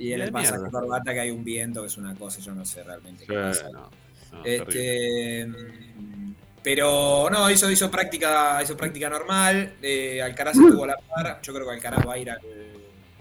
Y 0.00 0.12
en 0.12 0.20
el 0.20 0.26
de 0.26 0.32
pasaje 0.32 0.58
mierda. 0.58 0.70
corbata 0.70 1.12
que 1.14 1.20
hay 1.20 1.30
un 1.30 1.44
viento, 1.44 1.80
que 1.82 1.88
es 1.88 1.96
una 1.98 2.14
cosa, 2.14 2.40
yo 2.40 2.54
no 2.54 2.64
sé 2.64 2.82
realmente 2.82 3.26
qué 3.26 3.34
pasa. 3.34 3.68
no, 3.70 3.90
no, 4.32 4.44
Este, 4.44 5.46
mm, 5.46 6.34
pero 6.62 7.28
no, 7.30 7.50
hizo, 7.50 7.70
hizo 7.70 7.90
práctica, 7.90 8.60
hizo 8.62 8.76
práctica 8.76 9.08
normal. 9.08 9.74
Eh, 9.82 10.20
Alcaraz 10.22 10.56
estuvo 10.56 10.84
a 10.84 10.88
la 10.88 10.96
par. 10.96 11.40
Yo 11.42 11.54
creo 11.54 11.66
que 11.66 11.74
Alcaraz 11.74 12.06
va 12.06 12.14
a 12.14 12.18
ir 12.18 12.30
al- 12.30 12.40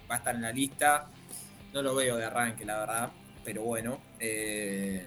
va 0.10 0.16
a 0.16 0.18
estar 0.18 0.36
en 0.36 0.42
la 0.42 0.52
lista. 0.52 1.08
No 1.74 1.82
lo 1.82 1.96
veo 1.96 2.18
de 2.18 2.26
arranque, 2.26 2.66
la 2.66 2.80
verdad. 2.80 3.10
Pero 3.44 3.64
bueno. 3.64 4.00
eh, 4.20 5.06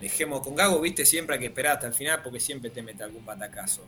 dejemos 0.00 0.40
con 0.40 0.56
Gago, 0.56 0.80
viste, 0.80 1.04
siempre 1.06 1.34
hay 1.36 1.40
que 1.40 1.46
esperar 1.46 1.74
hasta 1.74 1.86
el 1.86 1.94
final 1.94 2.20
porque 2.24 2.40
siempre 2.40 2.70
te 2.70 2.82
mete 2.82 3.04
algún 3.04 3.24
patacazo. 3.24 3.84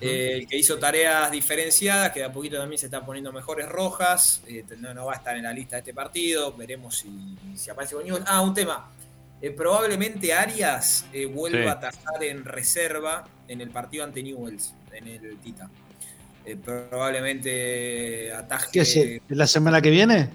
Eh, 0.00 0.32
el 0.34 0.46
que 0.46 0.56
hizo 0.58 0.78
tareas 0.78 1.30
diferenciadas, 1.30 2.12
que 2.12 2.20
de 2.20 2.26
a 2.26 2.32
poquito 2.32 2.58
también 2.58 2.78
se 2.78 2.86
está 2.86 3.04
poniendo 3.06 3.32
mejores 3.32 3.66
rojas, 3.68 4.42
eh, 4.46 4.64
no, 4.78 4.92
no 4.92 5.06
va 5.06 5.14
a 5.14 5.16
estar 5.16 5.36
en 5.36 5.44
la 5.44 5.52
lista 5.52 5.76
de 5.76 5.80
este 5.80 5.94
partido, 5.94 6.52
veremos 6.54 6.98
si, 6.98 7.08
si 7.56 7.70
aparece 7.70 7.94
con 7.94 8.04
Newell's. 8.04 8.26
Ah, 8.28 8.42
un 8.42 8.52
tema. 8.52 8.90
Eh, 9.40 9.50
probablemente 9.50 10.32
Arias 10.34 11.06
eh, 11.12 11.24
vuelva 11.26 11.62
Sí. 11.62 11.68
a 11.68 11.72
atajar 11.72 12.22
en 12.24 12.44
reserva 12.44 13.24
en 13.46 13.60
el 13.60 13.70
partido 13.70 14.04
ante 14.04 14.22
Newells, 14.22 14.74
en 14.92 15.06
el 15.08 15.38
Tita. 15.38 15.70
Eh, 16.44 16.56
probablemente 16.62 18.32
ataje 18.32 18.68
¿Qué 18.72 18.80
es? 18.80 18.98
¿La 19.28 19.46
semana 19.46 19.80
que 19.80 19.90
viene? 19.90 20.28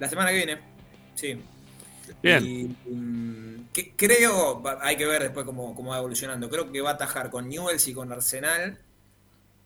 la 0.00 0.08
semana 0.08 0.30
que 0.30 0.36
viene. 0.36 0.58
Sí. 1.14 1.40
Bien. 2.22 2.44
Y, 2.44 2.64
mm, 2.90 3.53
que- 3.74 3.92
creo, 3.94 4.62
hay 4.80 4.96
que 4.96 5.04
ver 5.04 5.22
después 5.22 5.44
cómo, 5.44 5.74
cómo 5.74 5.90
va 5.90 5.98
evolucionando. 5.98 6.48
Creo 6.48 6.72
que 6.72 6.80
va 6.80 6.90
a 6.90 6.94
atajar 6.94 7.28
con 7.28 7.48
Newells 7.50 7.86
y 7.88 7.92
con 7.92 8.10
Arsenal 8.12 8.78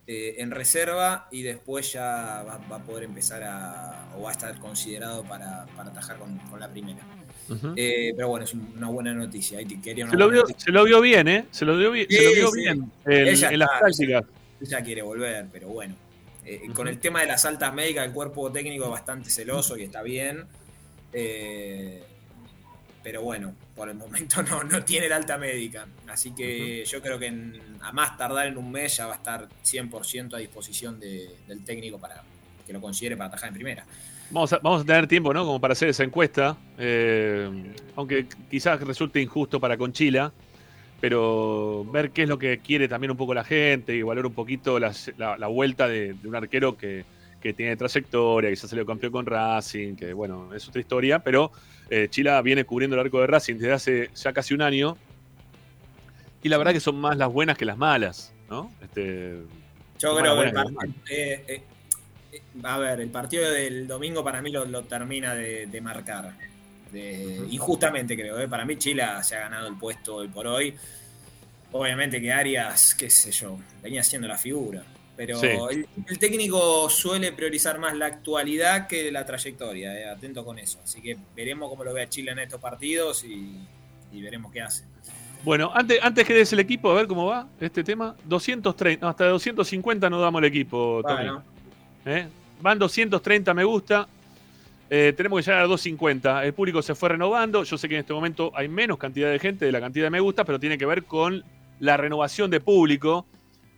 eh, 0.08 0.36
en 0.38 0.50
reserva 0.50 1.28
y 1.30 1.42
después 1.42 1.92
ya 1.92 2.42
va, 2.42 2.58
va 2.70 2.76
a 2.76 2.82
poder 2.82 3.04
empezar 3.04 3.42
a. 3.44 4.08
o 4.16 4.22
va 4.22 4.30
a 4.30 4.32
estar 4.32 4.58
considerado 4.58 5.22
para, 5.22 5.66
para 5.76 5.90
atajar 5.90 6.16
con, 6.18 6.36
con 6.50 6.58
la 6.58 6.68
primera. 6.68 7.00
Eh, 7.76 8.12
pero 8.16 8.28
bueno, 8.28 8.44
es 8.44 8.52
un- 8.54 8.72
una 8.76 8.88
buena 8.88 9.12
noticia. 9.14 9.58
Quería 9.82 10.04
una 10.04 10.12
Se 10.12 10.18
lo, 10.18 10.28
vio, 10.28 10.44
se 10.56 10.70
lo 10.72 10.84
vio 10.84 11.00
bien, 11.00 11.28
¿eh? 11.28 11.46
Se 11.50 11.64
lo 11.64 11.76
vio, 11.76 11.90
bien- 11.92 12.06
se 12.10 12.22
lo 12.24 12.32
vio 12.32 12.48
sí. 12.50 12.60
bien 12.60 12.92
en, 13.06 13.28
Ella 13.28 13.48
en 13.50 13.58
las 13.58 13.70
prácticas. 13.78 14.24
Ella 14.60 14.82
quiere 14.82 15.02
volver, 15.02 15.46
pero 15.52 15.68
bueno. 15.68 15.94
Eh, 16.44 16.62
Con 16.74 16.88
el 16.88 16.98
tema 16.98 17.20
de 17.20 17.26
las 17.26 17.44
altas 17.44 17.72
médicas, 17.74 18.06
el 18.06 18.12
cuerpo 18.12 18.50
técnico 18.50 18.84
es 18.84 18.90
bastante 18.90 19.28
celoso 19.30 19.76
y 19.76 19.82
está 19.84 20.02
bien. 20.02 20.46
Eh, 21.12 22.02
pero 23.02 23.22
bueno, 23.22 23.54
por 23.76 23.88
el 23.88 23.94
momento 23.96 24.42
no, 24.50 24.62
no 24.64 24.82
tiene 24.84 25.08
la 25.08 25.16
alta 25.16 25.38
médica. 25.38 25.86
Así 26.08 26.32
que 26.34 26.84
yo 26.84 27.00
creo 27.00 27.18
que 27.18 27.26
en- 27.26 27.60
a 27.80 27.92
más 27.92 28.16
tardar 28.16 28.46
en 28.48 28.58
un 28.58 28.70
mes 28.70 28.96
ya 28.96 29.06
va 29.06 29.14
a 29.14 29.16
estar 29.16 29.48
100% 29.64 30.34
a 30.34 30.38
disposición 30.38 30.98
de- 31.00 31.30
del 31.46 31.64
técnico 31.64 31.98
para 31.98 32.22
que 32.66 32.72
lo 32.72 32.80
considere 32.80 33.16
para 33.16 33.28
atajar 33.28 33.48
en 33.48 33.54
primera. 33.54 33.84
Vamos 34.30 34.52
a, 34.52 34.58
vamos 34.58 34.82
a 34.82 34.84
tener 34.84 35.06
tiempo, 35.06 35.32
¿no? 35.32 35.44
Como 35.46 35.58
para 35.60 35.72
hacer 35.72 35.88
esa 35.88 36.04
encuesta. 36.04 36.56
eh, 36.76 37.72
aunque 37.96 38.26
quizás 38.50 38.78
resulte 38.82 39.20
injusto 39.22 39.58
para 39.58 39.76
Conchila. 39.78 40.32
Pero 41.00 41.84
ver 41.92 42.10
qué 42.10 42.24
es 42.24 42.28
lo 42.28 42.38
que 42.38 42.58
quiere 42.58 42.88
también 42.88 43.12
un 43.12 43.16
poco 43.16 43.32
la 43.32 43.44
gente 43.44 43.94
y 43.94 44.02
valorar 44.02 44.26
un 44.26 44.34
poquito 44.34 44.78
las- 44.80 45.12
la, 45.16 45.38
la 45.38 45.46
vuelta 45.46 45.86
de, 45.86 46.14
de 46.14 46.28
un 46.28 46.34
arquero 46.34 46.76
que, 46.76 47.04
que 47.40 47.52
tiene 47.52 47.76
trayectoria, 47.76 48.50
que 48.50 48.56
ya 48.56 48.66
salió 48.66 48.84
campeón 48.84 49.12
con 49.12 49.24
Racing, 49.26 49.94
que 49.94 50.12
bueno, 50.12 50.52
es 50.54 50.66
otra 50.68 50.80
historia. 50.80 51.20
Pero 51.20 51.52
eh, 51.90 52.08
Chila 52.10 52.40
viene 52.42 52.64
cubriendo 52.64 52.96
el 52.96 53.00
arco 53.06 53.20
de 53.20 53.26
Racing 53.26 53.54
desde 53.54 53.72
hace 53.72 54.10
ya 54.14 54.32
casi 54.32 54.54
un 54.54 54.62
año. 54.62 54.96
Y 56.42 56.48
la 56.48 56.58
verdad 56.58 56.72
que 56.72 56.80
son 56.80 56.96
más 57.00 57.16
las 57.16 57.32
buenas 57.32 57.58
que 57.58 57.64
las 57.64 57.76
malas, 57.76 58.32
¿no? 58.48 58.70
Este, 58.82 59.42
Yo 59.98 60.16
creo 60.16 60.36
que 60.36 60.48
el 60.48 60.54
las 60.54 60.64
buenas 60.64 60.72
par- 60.74 60.88
eh, 61.10 61.44
eh, 61.48 61.62
a 62.62 62.78
ver, 62.78 63.00
el 63.00 63.08
partido 63.10 63.50
del 63.50 63.86
domingo 63.88 64.22
para 64.22 64.40
mí 64.40 64.50
lo, 64.50 64.64
lo 64.64 64.82
termina 64.84 65.34
de, 65.34 65.66
de 65.66 65.80
marcar. 65.80 66.34
De- 66.92 67.44
Injustamente 67.50 68.16
creo, 68.16 68.38
¿eh? 68.38 68.48
para 68.48 68.64
mí 68.64 68.76
Chile 68.78 69.02
se 69.22 69.36
ha 69.36 69.40
ganado 69.40 69.66
el 69.68 69.76
puesto 69.76 70.16
hoy 70.16 70.28
por 70.28 70.46
hoy. 70.46 70.74
Obviamente 71.72 72.20
que 72.20 72.32
Arias, 72.32 72.94
qué 72.94 73.10
sé 73.10 73.30
yo, 73.30 73.58
venía 73.82 74.02
siendo 74.02 74.26
la 74.28 74.38
figura. 74.38 74.82
Pero 75.18 75.36
Sí. 75.40 75.48
el, 75.48 75.88
el 76.06 76.18
técnico 76.20 76.88
suele 76.88 77.32
priorizar 77.32 77.80
más 77.80 77.96
la 77.96 78.06
actualidad 78.06 78.86
que 78.86 79.10
la 79.10 79.26
trayectoria, 79.26 79.92
¿eh? 79.98 80.04
atento 80.08 80.44
con 80.44 80.60
eso. 80.60 80.78
Así 80.84 81.02
que 81.02 81.16
veremos 81.34 81.68
cómo 81.68 81.82
lo 81.82 81.92
ve 81.92 82.02
a 82.02 82.08
Chile 82.08 82.30
en 82.30 82.38
estos 82.38 82.60
partidos 82.60 83.24
y, 83.24 83.58
y 84.12 84.22
veremos 84.22 84.52
qué 84.52 84.62
hace. 84.62 84.84
Bueno, 85.42 85.72
antes, 85.74 85.98
antes 86.02 86.24
que 86.24 86.34
des 86.34 86.52
el 86.52 86.60
equipo, 86.60 86.92
a 86.92 86.94
ver 86.94 87.08
cómo 87.08 87.26
va 87.26 87.48
este 87.60 87.82
tema. 87.82 88.14
230, 88.26 89.04
no, 89.04 89.10
hasta 89.10 89.26
250 89.26 90.08
no 90.08 90.20
damos 90.20 90.40
el 90.40 90.46
equipo, 90.46 91.02
Tommy. 91.02 91.14
Bueno. 91.16 91.42
¿Eh? 92.06 92.28
Van 92.60 92.78
230 92.78 93.52
me 93.54 93.64
gusta. 93.64 94.06
Eh, 94.88 95.12
tenemos 95.16 95.40
que 95.40 95.50
llegar 95.50 95.64
a 95.64 95.66
250. 95.66 96.44
El 96.44 96.54
público 96.54 96.80
se 96.80 96.94
fue 96.94 97.08
renovando. 97.08 97.64
Yo 97.64 97.76
sé 97.76 97.88
que 97.88 97.96
en 97.96 98.00
este 98.02 98.12
momento 98.12 98.52
hay 98.54 98.68
menos 98.68 98.98
cantidad 98.98 99.32
de 99.32 99.40
gente 99.40 99.64
de 99.64 99.72
la 99.72 99.80
cantidad 99.80 100.06
de 100.06 100.10
me 100.10 100.20
gusta, 100.20 100.44
pero 100.44 100.60
tiene 100.60 100.78
que 100.78 100.86
ver 100.86 101.02
con 101.02 101.42
la 101.80 101.96
renovación 101.96 102.50
de 102.52 102.60
público 102.60 103.26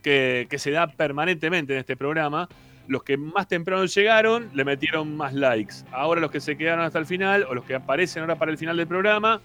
que, 0.01 0.47
se 0.57 0.71
da 0.71 0.87
permanentemente 0.87 1.73
en 1.73 1.79
este 1.79 1.95
programa. 1.95 2.47
Los 2.87 3.03
que 3.03 3.15
más 3.15 3.47
temprano 3.47 3.85
llegaron 3.85 4.49
le 4.53 4.65
metieron 4.65 5.15
más 5.15 5.33
likes. 5.33 5.75
Ahora 5.91 6.19
los 6.19 6.31
que 6.31 6.41
se 6.41 6.57
quedaron 6.57 6.83
hasta 6.83 6.99
el 6.99 7.05
final 7.05 7.45
o 7.49 7.53
los 7.53 7.63
que 7.63 7.75
aparecen 7.75 8.21
ahora 8.21 8.35
para 8.35 8.51
el 8.51 8.57
final 8.57 8.75
del 8.75 8.87
programa 8.87 9.41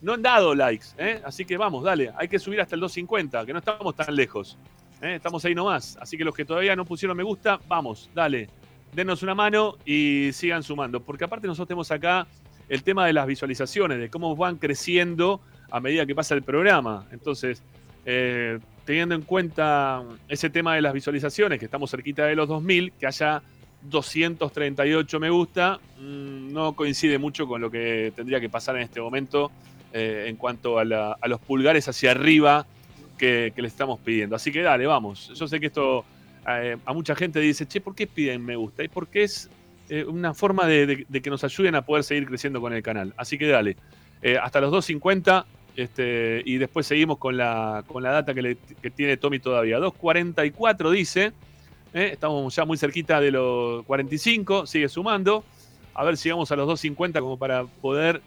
no 0.00 0.14
han 0.14 0.22
dado 0.22 0.54
likes. 0.54 0.86
¿eh? 0.96 1.20
Así 1.24 1.44
que 1.44 1.56
vamos, 1.56 1.84
dale. 1.84 2.12
Hay 2.16 2.28
que 2.28 2.38
subir 2.38 2.60
hasta 2.60 2.76
el 2.76 2.80
250, 2.80 3.44
que 3.44 3.52
no 3.52 3.58
estamos 3.58 3.94
tan 3.94 4.14
lejos. 4.14 4.56
¿eh? 5.02 5.16
Estamos 5.16 5.44
ahí 5.44 5.54
nomás. 5.54 5.98
Así 6.00 6.16
que 6.16 6.24
los 6.24 6.34
que 6.34 6.44
todavía 6.44 6.76
no 6.76 6.84
pusieron 6.84 7.16
me 7.16 7.24
gusta, 7.24 7.58
vamos, 7.68 8.10
dale. 8.14 8.48
Denos 8.92 9.22
una 9.22 9.34
mano 9.34 9.76
y 9.84 10.30
sigan 10.32 10.62
sumando. 10.62 11.00
Porque 11.00 11.24
aparte 11.24 11.46
nosotros 11.46 11.68
tenemos 11.68 11.90
acá 11.90 12.26
el 12.68 12.82
tema 12.82 13.06
de 13.06 13.12
las 13.12 13.26
visualizaciones, 13.26 13.98
de 13.98 14.08
cómo 14.08 14.34
van 14.36 14.56
creciendo 14.56 15.40
a 15.70 15.80
medida 15.80 16.06
que 16.06 16.14
pasa 16.14 16.34
el 16.34 16.42
programa. 16.42 17.06
Entonces, 17.10 17.62
eh, 18.04 18.58
teniendo 18.88 19.14
en 19.14 19.20
cuenta 19.20 20.02
ese 20.30 20.48
tema 20.48 20.74
de 20.74 20.80
las 20.80 20.94
visualizaciones, 20.94 21.58
que 21.58 21.66
estamos 21.66 21.90
cerquita 21.90 22.24
de 22.24 22.34
los 22.34 22.48
2000, 22.48 22.92
que 22.92 23.06
haya 23.06 23.42
238 23.82 25.20
me 25.20 25.28
gusta, 25.28 25.78
mm, 26.00 26.50
no 26.50 26.72
coincide 26.72 27.18
mucho 27.18 27.46
con 27.46 27.60
lo 27.60 27.70
que 27.70 28.14
tendría 28.16 28.40
que 28.40 28.48
pasar 28.48 28.76
en 28.76 28.82
este 28.84 29.02
momento 29.02 29.50
eh, 29.92 30.24
en 30.28 30.36
cuanto 30.36 30.78
a, 30.78 30.86
los 30.86 31.40
pulgares 31.40 31.86
hacia 31.86 32.12
arriba 32.12 32.64
que, 33.18 33.52
le 33.54 33.68
estamos 33.68 34.00
pidiendo. 34.00 34.34
Así 34.36 34.50
que 34.50 34.62
dale, 34.62 34.86
vamos. 34.86 35.34
Yo 35.34 35.46
sé 35.46 35.60
que 35.60 35.66
esto 35.66 36.06
eh, 36.48 36.78
a 36.86 36.94
mucha 36.94 37.14
gente 37.14 37.40
dice, 37.40 37.68
che, 37.68 37.82
¿por 37.82 37.94
qué 37.94 38.06
piden 38.06 38.42
me 38.42 38.56
gusta? 38.56 38.82
Y 38.84 38.88
porque 38.88 39.24
es 39.24 39.50
eh, 39.90 40.02
una 40.04 40.32
forma 40.32 40.66
de, 40.66 41.04
que 41.22 41.28
nos 41.28 41.44
ayuden 41.44 41.74
a 41.74 41.82
poder 41.82 42.04
seguir 42.04 42.26
creciendo 42.26 42.58
con 42.62 42.72
el 42.72 42.82
canal. 42.82 43.12
Así 43.18 43.36
que 43.36 43.48
dale, 43.48 43.76
hasta 44.42 44.62
los 44.62 44.70
250 44.70 45.44
este, 45.78 46.42
y 46.44 46.58
después 46.58 46.86
seguimos 46.86 47.18
con 47.18 47.36
la, 47.36 47.84
con 47.86 48.02
la 48.02 48.10
data 48.10 48.34
que, 48.34 48.58
que 48.82 48.90
tiene 48.90 49.16
Tommy 49.16 49.38
todavía. 49.38 49.78
244 49.78 50.90
dice. 50.90 51.32
¿eh? 51.94 52.10
estamos 52.12 52.54
ya 52.54 52.64
muy 52.64 52.76
cerquita 52.76 53.20
de 53.20 53.30
los 53.30 53.84
45, 53.84 54.66
sigue 54.66 54.88
sumando. 54.88 55.44
A 55.94 56.04
ver 56.04 56.16
si 56.16 56.30
vamos 56.30 56.50
a 56.50 56.56
los 56.56 56.66
250 56.66 57.20
como 57.20 57.36
para 57.36 57.64
poder 57.64 58.20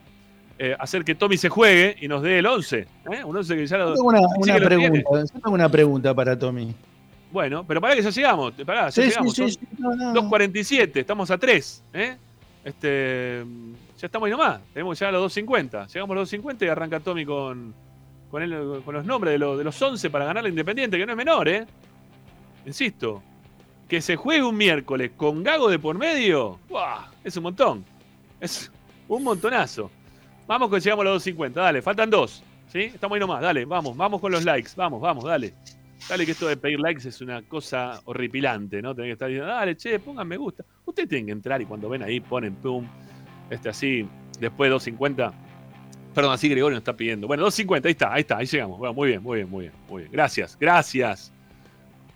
eh, 0.60 0.76
hacer 0.80 1.04
que 1.04 1.14
Tommy 1.14 1.38
se 1.38 1.50
juegue 1.50 1.98
y 2.00 2.08
nos 2.08 2.22
dé 2.22 2.40
el 2.40 2.46
11. 2.46 2.80
¿eh? 2.80 3.24
Un 3.26 3.36
11 3.36 3.56
que 3.56 3.68
ya 3.68 3.78
lo, 3.78 3.96
tengo 3.96 4.08
una, 4.08 4.58
pregunta, 4.58 5.24
tengo 5.34 5.52
una 5.52 5.70
pregunta 5.70 6.14
para 6.14 6.40
Tommy. 6.40 6.74
Bueno, 7.32 7.66
pero 7.66 7.82
para 7.82 7.96
que 7.96 8.02
ya 8.02 8.10
llegamos. 8.12 8.54
Pará, 8.66 8.90
ya 8.90 9.04
llegamos. 9.04 9.38
2.47, 9.38 10.92
estamos 11.00 11.32
a 11.32 11.38
3. 11.38 11.84
Este, 12.64 13.44
ya 14.02 14.08
estamos 14.08 14.26
ahí 14.26 14.32
nomás. 14.32 14.62
Tenemos 14.74 14.98
ya 14.98 15.12
los 15.12 15.38
2.50. 15.38 15.88
Llegamos 15.88 16.16
a 16.16 16.20
los 16.20 16.34
2.50 16.34 16.66
y 16.66 16.68
arranca 16.70 17.00
Tommy 17.00 17.24
con, 17.24 17.74
con, 18.32 18.50
los 18.50 19.06
nombres 19.06 19.34
de 19.34 19.38
los, 19.38 19.58
de 19.60 19.64
los 19.64 19.80
11 19.80 20.10
para 20.10 20.26
ganar 20.26 20.42
la 20.42 20.50
Independiente, 20.50 20.98
que 20.98 21.06
no 21.06 21.12
es 21.12 21.18
menor, 21.18 21.48
¿eh? 21.48 21.68
Insisto, 22.66 23.22
que 23.88 24.02
se 24.02 24.16
juegue 24.16 24.44
un 24.44 24.58
miércoles 24.58 25.12
con 25.16 25.44
Gago 25.44 25.70
de 25.70 25.78
por 25.78 25.98
medio, 25.98 26.60
es 27.24 27.38
un 27.38 27.44
montón. 27.44 27.86
Es 28.40 28.72
un 29.08 29.24
montonazo. 29.24 29.92
Vamos 30.48 30.72
que 30.72 30.80
llegamos 30.80 31.06
a 31.06 31.10
los 31.10 31.28
2.50, 31.28 31.52
dale, 31.52 31.82
faltan 31.84 32.10
dos. 32.10 32.44
¿Sí? 32.70 32.80
Estamos 32.80 33.16
ahí 33.16 33.20
nomás, 33.20 33.42
dale, 33.42 33.66
vamos, 33.66 33.96
vamos 33.96 34.20
con 34.20 34.32
los 34.32 34.44
likes, 34.44 34.72
vamos, 34.76 35.00
vamos, 35.00 35.26
dale. 35.26 35.54
Dale 36.10 36.26
que 36.26 36.32
esto 36.32 36.48
de 36.48 36.58
pedir 36.58 36.80
likes 36.80 37.08
es 37.08 37.22
una 37.22 37.44
cosa 37.44 38.02
horripilante, 38.06 38.82
¿no? 38.82 38.96
Tenés 38.96 39.10
que 39.10 39.14
estar 39.14 39.28
diciendo, 39.28 39.54
dale, 39.54 39.78
che, 39.78 40.00
pongan 40.00 40.28
me 40.28 40.38
gusta. 40.38 40.66
Ustedes 40.86 41.08
tienen 41.08 41.28
que 41.28 41.32
entrar 41.34 41.62
y 41.62 41.66
cuando 41.66 41.88
ven 41.90 42.02
ahí 42.02 42.20
ponen 42.20 42.56
pum, 42.56 42.88
este 43.52 43.70
así, 43.70 44.08
después 44.40 44.70
de 44.70 44.76
2.50. 44.76 45.34
Perdón, 46.16 46.34
así 46.34 46.50
Gregorio 46.50 46.76
nos 46.76 46.82
está 46.82 46.96
pidiendo. 46.96 47.28
Bueno, 47.28 47.46
2.50, 47.46 47.86
ahí 47.86 47.92
está, 47.92 48.14
ahí 48.14 48.22
está, 48.22 48.38
ahí 48.38 48.46
llegamos. 48.46 48.96
Muy 48.96 49.10
bien, 49.10 49.22
muy 49.22 49.38
bien, 49.38 49.50
muy 49.50 49.62
bien, 49.66 49.74
muy 49.88 50.02
bien. 50.04 50.12
Gracias, 50.12 50.58
gracias. 50.60 51.32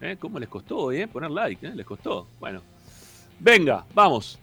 ¿Eh? 0.02 0.18
¿Cómo 0.20 0.40
les 0.40 0.50
costó 0.50 0.92
eh? 0.92 1.08
Poner 1.08 1.32
like, 1.32 1.66
¿eh? 1.66 1.72
Les 1.76 1.86
costó. 1.86 2.28
Bueno. 2.40 2.62
Venga, 3.40 3.86
vamos. 3.94 4.40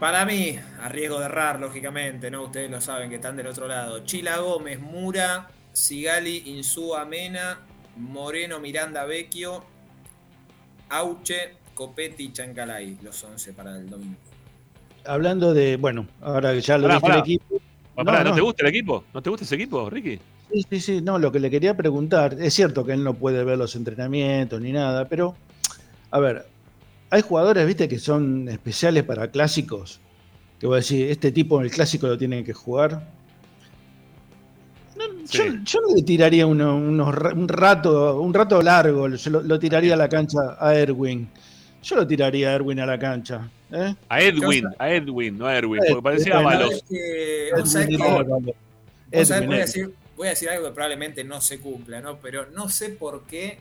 Para 0.00 0.24
mí, 0.24 0.58
a 0.80 0.88
riesgo 0.88 1.18
de 1.18 1.26
errar, 1.26 1.60
lógicamente, 1.60 2.30
¿no? 2.30 2.42
Ustedes 2.44 2.70
lo 2.70 2.80
saben 2.80 3.08
que 3.08 3.16
están 3.16 3.36
del 3.36 3.46
otro 3.46 3.68
lado. 3.68 4.00
Chila 4.04 4.38
Gómez, 4.38 4.80
Mura, 4.80 5.48
Sigali, 5.72 6.42
Insúa 6.46 7.04
Mena, 7.04 7.60
Moreno, 7.96 8.58
Miranda, 8.60 9.04
Vecchio, 9.04 9.64
Auche, 10.88 11.54
Copetti 11.74 12.24
y 12.24 12.32
Chancalay. 12.32 12.98
Los 13.02 13.22
11 13.22 13.52
para 13.52 13.76
el 13.76 13.88
domingo. 13.88 14.33
Hablando 15.06 15.52
de, 15.52 15.76
bueno, 15.76 16.06
ahora 16.22 16.52
que 16.52 16.60
ya 16.60 16.78
lo 16.78 16.88
viste 16.88 17.10
el 17.10 17.18
equipo. 17.18 17.60
¿no 17.96 18.34
te 18.34 18.40
gusta 18.40 18.62
el 18.62 18.68
equipo? 18.68 19.04
¿No 19.12 19.22
te 19.22 19.30
gusta 19.30 19.44
ese 19.44 19.54
equipo, 19.54 19.88
Ricky? 19.90 20.18
Sí, 20.52 20.66
sí, 20.70 20.80
sí, 20.80 21.00
no, 21.00 21.18
lo 21.18 21.32
que 21.32 21.40
le 21.40 21.50
quería 21.50 21.76
preguntar, 21.76 22.36
es 22.40 22.54
cierto 22.54 22.84
que 22.84 22.92
él 22.92 23.02
no 23.02 23.14
puede 23.14 23.42
ver 23.44 23.58
los 23.58 23.74
entrenamientos 23.76 24.60
ni 24.60 24.72
nada, 24.72 25.08
pero, 25.08 25.34
a 26.10 26.20
ver, 26.20 26.46
hay 27.10 27.22
jugadores, 27.22 27.66
viste, 27.66 27.88
que 27.88 27.98
son 27.98 28.48
especiales 28.48 29.04
para 29.04 29.30
clásicos, 29.30 30.00
que 30.58 30.66
voy 30.66 30.74
a 30.74 30.76
decir, 30.76 31.10
este 31.10 31.32
tipo 31.32 31.58
en 31.58 31.66
el 31.66 31.70
clásico 31.70 32.06
lo 32.06 32.18
tiene 32.18 32.44
que 32.44 32.52
jugar. 32.52 33.08
yo, 35.30 35.80
no 35.80 35.94
le 35.94 36.02
tiraría 36.02 36.46
uno, 36.46 36.76
un 36.76 37.48
rato, 37.48 38.20
un 38.20 38.34
rato 38.34 38.62
largo, 38.62 39.08
lo, 39.08 39.58
tiraría 39.58 39.94
a 39.94 39.96
la 39.96 40.08
cancha 40.08 40.56
a 40.58 40.74
Erwin. 40.74 41.28
Yo 41.82 41.96
lo 41.96 42.06
tiraría 42.06 42.50
a 42.50 42.52
Erwin 42.54 42.80
a 42.80 42.86
la 42.86 42.98
cancha. 42.98 43.48
¿Eh? 43.74 43.94
A 44.08 44.20
Edwin, 44.20 44.66
a 44.78 44.90
Edwin, 44.90 45.38
no 45.38 45.46
a 45.46 45.56
Erwin, 45.56 45.80
porque 45.88 46.02
parecía. 46.02 46.40
Edwin, 49.10 49.94
voy 50.16 50.26
a 50.26 50.30
decir 50.30 50.48
algo 50.48 50.66
que 50.66 50.72
probablemente 50.72 51.24
no 51.24 51.40
se 51.40 51.60
cumpla, 51.60 52.00
¿no? 52.00 52.18
Pero 52.18 52.46
no 52.50 52.68
sé 52.68 52.90
por 52.90 53.24
qué, 53.26 53.58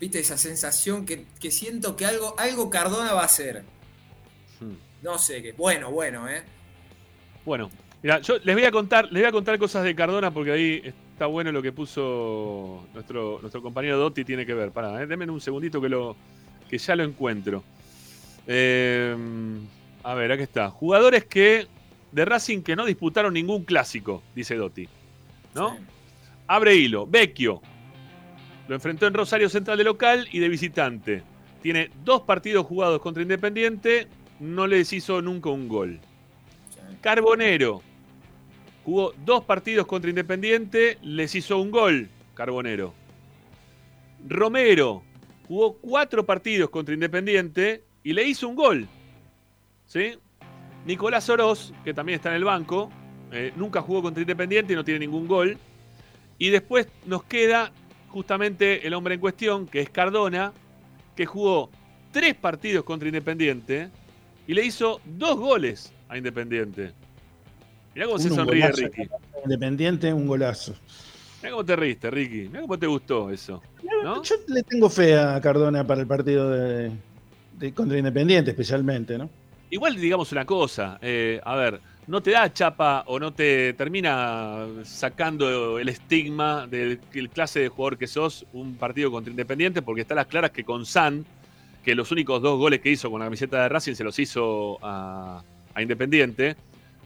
viste, 0.00 0.18
esa 0.20 0.36
sensación 0.36 1.06
que, 1.06 1.26
siento 1.50 1.96
que 1.96 2.06
algo, 2.06 2.34
algo 2.38 2.70
Cardona 2.70 3.12
va 3.12 3.22
a 3.22 3.26
hacer. 3.26 3.62
Hmm. 4.60 4.74
No 5.02 5.18
sé 5.18 5.42
qué. 5.42 5.52
Bueno, 5.52 5.90
bueno, 5.90 6.28
¿eh? 6.28 6.42
Bueno, 7.44 7.70
mira, 8.02 8.20
yo 8.20 8.38
les 8.38 8.54
voy 8.54 8.64
a 8.64 8.70
contar, 8.70 9.04
les 9.06 9.22
voy 9.22 9.28
a 9.28 9.32
contar 9.32 9.58
cosas 9.58 9.84
de 9.84 9.94
Cardona 9.94 10.32
porque 10.32 10.52
ahí 10.52 10.94
está 11.12 11.26
bueno 11.26 11.50
lo 11.50 11.62
que 11.62 11.72
puso 11.72 12.86
nuestro, 12.94 13.38
nuestro 13.40 13.62
compañero 13.62 13.98
Dotti 13.98 14.24
tiene 14.24 14.44
que 14.44 14.54
ver. 14.54 14.70
Pará, 14.70 15.02
¿eh? 15.02 15.06
denme 15.06 15.28
un 15.30 15.40
segundito 15.40 15.80
que 15.80 15.88
lo 15.88 16.16
que 16.68 16.78
ya 16.78 16.94
lo 16.94 17.04
encuentro. 17.04 17.64
Eh, 18.48 19.14
a 20.02 20.14
ver, 20.14 20.32
aquí 20.32 20.42
está. 20.42 20.70
Jugadores 20.70 21.24
que 21.26 21.66
de 22.10 22.24
Racing 22.24 22.62
que 22.62 22.74
no 22.74 22.86
disputaron 22.86 23.34
ningún 23.34 23.64
clásico, 23.64 24.22
dice 24.34 24.56
Dotti. 24.56 24.88
¿no? 25.54 25.78
Abre 26.46 26.74
hilo. 26.74 27.06
Vecchio. 27.06 27.60
Lo 28.68 28.74
enfrentó 28.74 29.06
en 29.06 29.14
Rosario 29.14 29.48
Central 29.48 29.78
de 29.78 29.84
local 29.84 30.28
y 30.32 30.38
de 30.38 30.48
visitante. 30.48 31.22
Tiene 31.62 31.90
dos 32.04 32.22
partidos 32.22 32.66
jugados 32.66 33.00
contra 33.00 33.22
Independiente. 33.22 34.06
No 34.40 34.66
les 34.66 34.92
hizo 34.92 35.20
nunca 35.20 35.50
un 35.50 35.68
gol. 35.68 36.00
Carbonero. 37.00 37.82
Jugó 38.84 39.12
dos 39.24 39.44
partidos 39.44 39.86
contra 39.86 40.10
Independiente. 40.10 40.98
Les 41.02 41.34
hizo 41.34 41.58
un 41.58 41.70
gol. 41.70 42.08
Carbonero. 42.34 42.94
Romero. 44.26 45.02
Jugó 45.46 45.74
cuatro 45.74 46.24
partidos 46.24 46.70
contra 46.70 46.94
Independiente 46.94 47.84
y 48.08 48.14
le 48.14 48.26
hizo 48.26 48.48
un 48.48 48.56
gol. 48.56 48.88
¿Sí? 49.84 50.14
Nicolás 50.86 51.28
Oroz, 51.28 51.74
que 51.84 51.92
también 51.92 52.16
está 52.16 52.30
en 52.30 52.36
el 52.36 52.44
banco, 52.44 52.90
eh, 53.30 53.52
nunca 53.54 53.82
jugó 53.82 54.00
contra 54.00 54.22
Independiente 54.22 54.72
y 54.72 54.76
no 54.76 54.82
tiene 54.82 55.00
ningún 55.00 55.28
gol. 55.28 55.58
Y 56.38 56.48
después 56.48 56.88
nos 57.04 57.24
queda 57.24 57.70
justamente 58.08 58.86
el 58.86 58.94
hombre 58.94 59.16
en 59.16 59.20
cuestión, 59.20 59.66
que 59.66 59.82
es 59.82 59.90
Cardona, 59.90 60.54
que 61.14 61.26
jugó 61.26 61.68
tres 62.10 62.34
partidos 62.34 62.82
contra 62.82 63.08
Independiente 63.08 63.90
y 64.46 64.54
le 64.54 64.64
hizo 64.64 65.02
dos 65.04 65.36
goles 65.36 65.92
a 66.08 66.16
Independiente. 66.16 66.94
Mirá 67.94 68.06
cómo 68.06 68.18
se 68.20 68.30
sonríe 68.30 68.72
Ricky. 68.72 69.02
Independiente, 69.44 70.14
un 70.14 70.26
golazo. 70.26 70.74
Mirá 71.42 71.50
cómo 71.50 71.64
te 71.66 71.76
riste, 71.76 72.10
Ricky. 72.10 72.48
Mirá 72.48 72.62
cómo 72.62 72.78
te 72.78 72.86
gustó 72.86 73.28
eso. 73.28 73.60
Yo 73.82 74.36
le 74.46 74.62
tengo 74.62 74.88
fe 74.88 75.18
a 75.18 75.38
Cardona 75.42 75.86
para 75.86 76.00
el 76.00 76.06
partido 76.06 76.48
de, 76.48 76.90
contra 77.74 77.98
Independiente, 77.98 78.50
especialmente, 78.50 79.18
¿no? 79.18 79.28
Igual 79.70 79.96
digamos 79.96 80.32
una 80.32 80.46
cosa, 80.46 80.98
eh, 81.02 81.40
a 81.44 81.54
ver, 81.56 81.80
no 82.06 82.22
te 82.22 82.30
da 82.30 82.50
chapa 82.50 83.04
o 83.06 83.20
no 83.20 83.34
te 83.34 83.74
termina 83.74 84.66
sacando 84.82 85.78
el 85.78 85.90
estigma 85.90 86.66
del 86.66 86.98
clase 87.30 87.60
de 87.60 87.68
jugador 87.68 87.98
que 87.98 88.06
sos 88.06 88.46
un 88.54 88.76
partido 88.76 89.10
contra 89.10 89.30
Independiente, 89.30 89.82
porque 89.82 90.00
está 90.00 90.14
las 90.14 90.26
claras 90.26 90.52
que 90.52 90.64
con 90.64 90.86
San, 90.86 91.26
que 91.84 91.94
los 91.94 92.10
únicos 92.10 92.40
dos 92.40 92.58
goles 92.58 92.80
que 92.80 92.90
hizo 92.90 93.10
con 93.10 93.20
la 93.20 93.26
camiseta 93.26 93.62
de 93.62 93.68
Racing 93.68 93.94
se 93.94 94.04
los 94.04 94.18
hizo 94.18 94.78
a, 94.82 95.42
Independiente, 95.78 96.56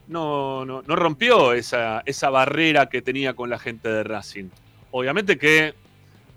no, 0.08 0.64
no, 0.64 0.82
rompió 0.96 1.52
esa, 1.52 2.02
esa 2.06 2.30
barrera 2.30 2.86
que 2.86 3.02
tenía 3.02 3.34
con 3.34 3.50
la 3.50 3.58
gente 3.58 3.88
de 3.88 4.02
Racing. 4.02 4.48
Obviamente 4.92 5.36
que 5.36 5.74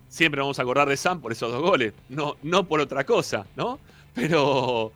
siempre 0.10 0.42
vamos 0.42 0.60
a 0.60 0.64
acordar 0.64 0.90
de 0.90 0.98
San 0.98 1.22
por 1.22 1.32
esos 1.32 1.52
dos 1.52 1.62
goles, 1.62 1.94
no, 2.10 2.36
no 2.44 2.68
por 2.68 2.80
otra 2.82 3.06
cosa, 3.06 3.46
¿no? 3.56 3.80
Pero 4.16 4.92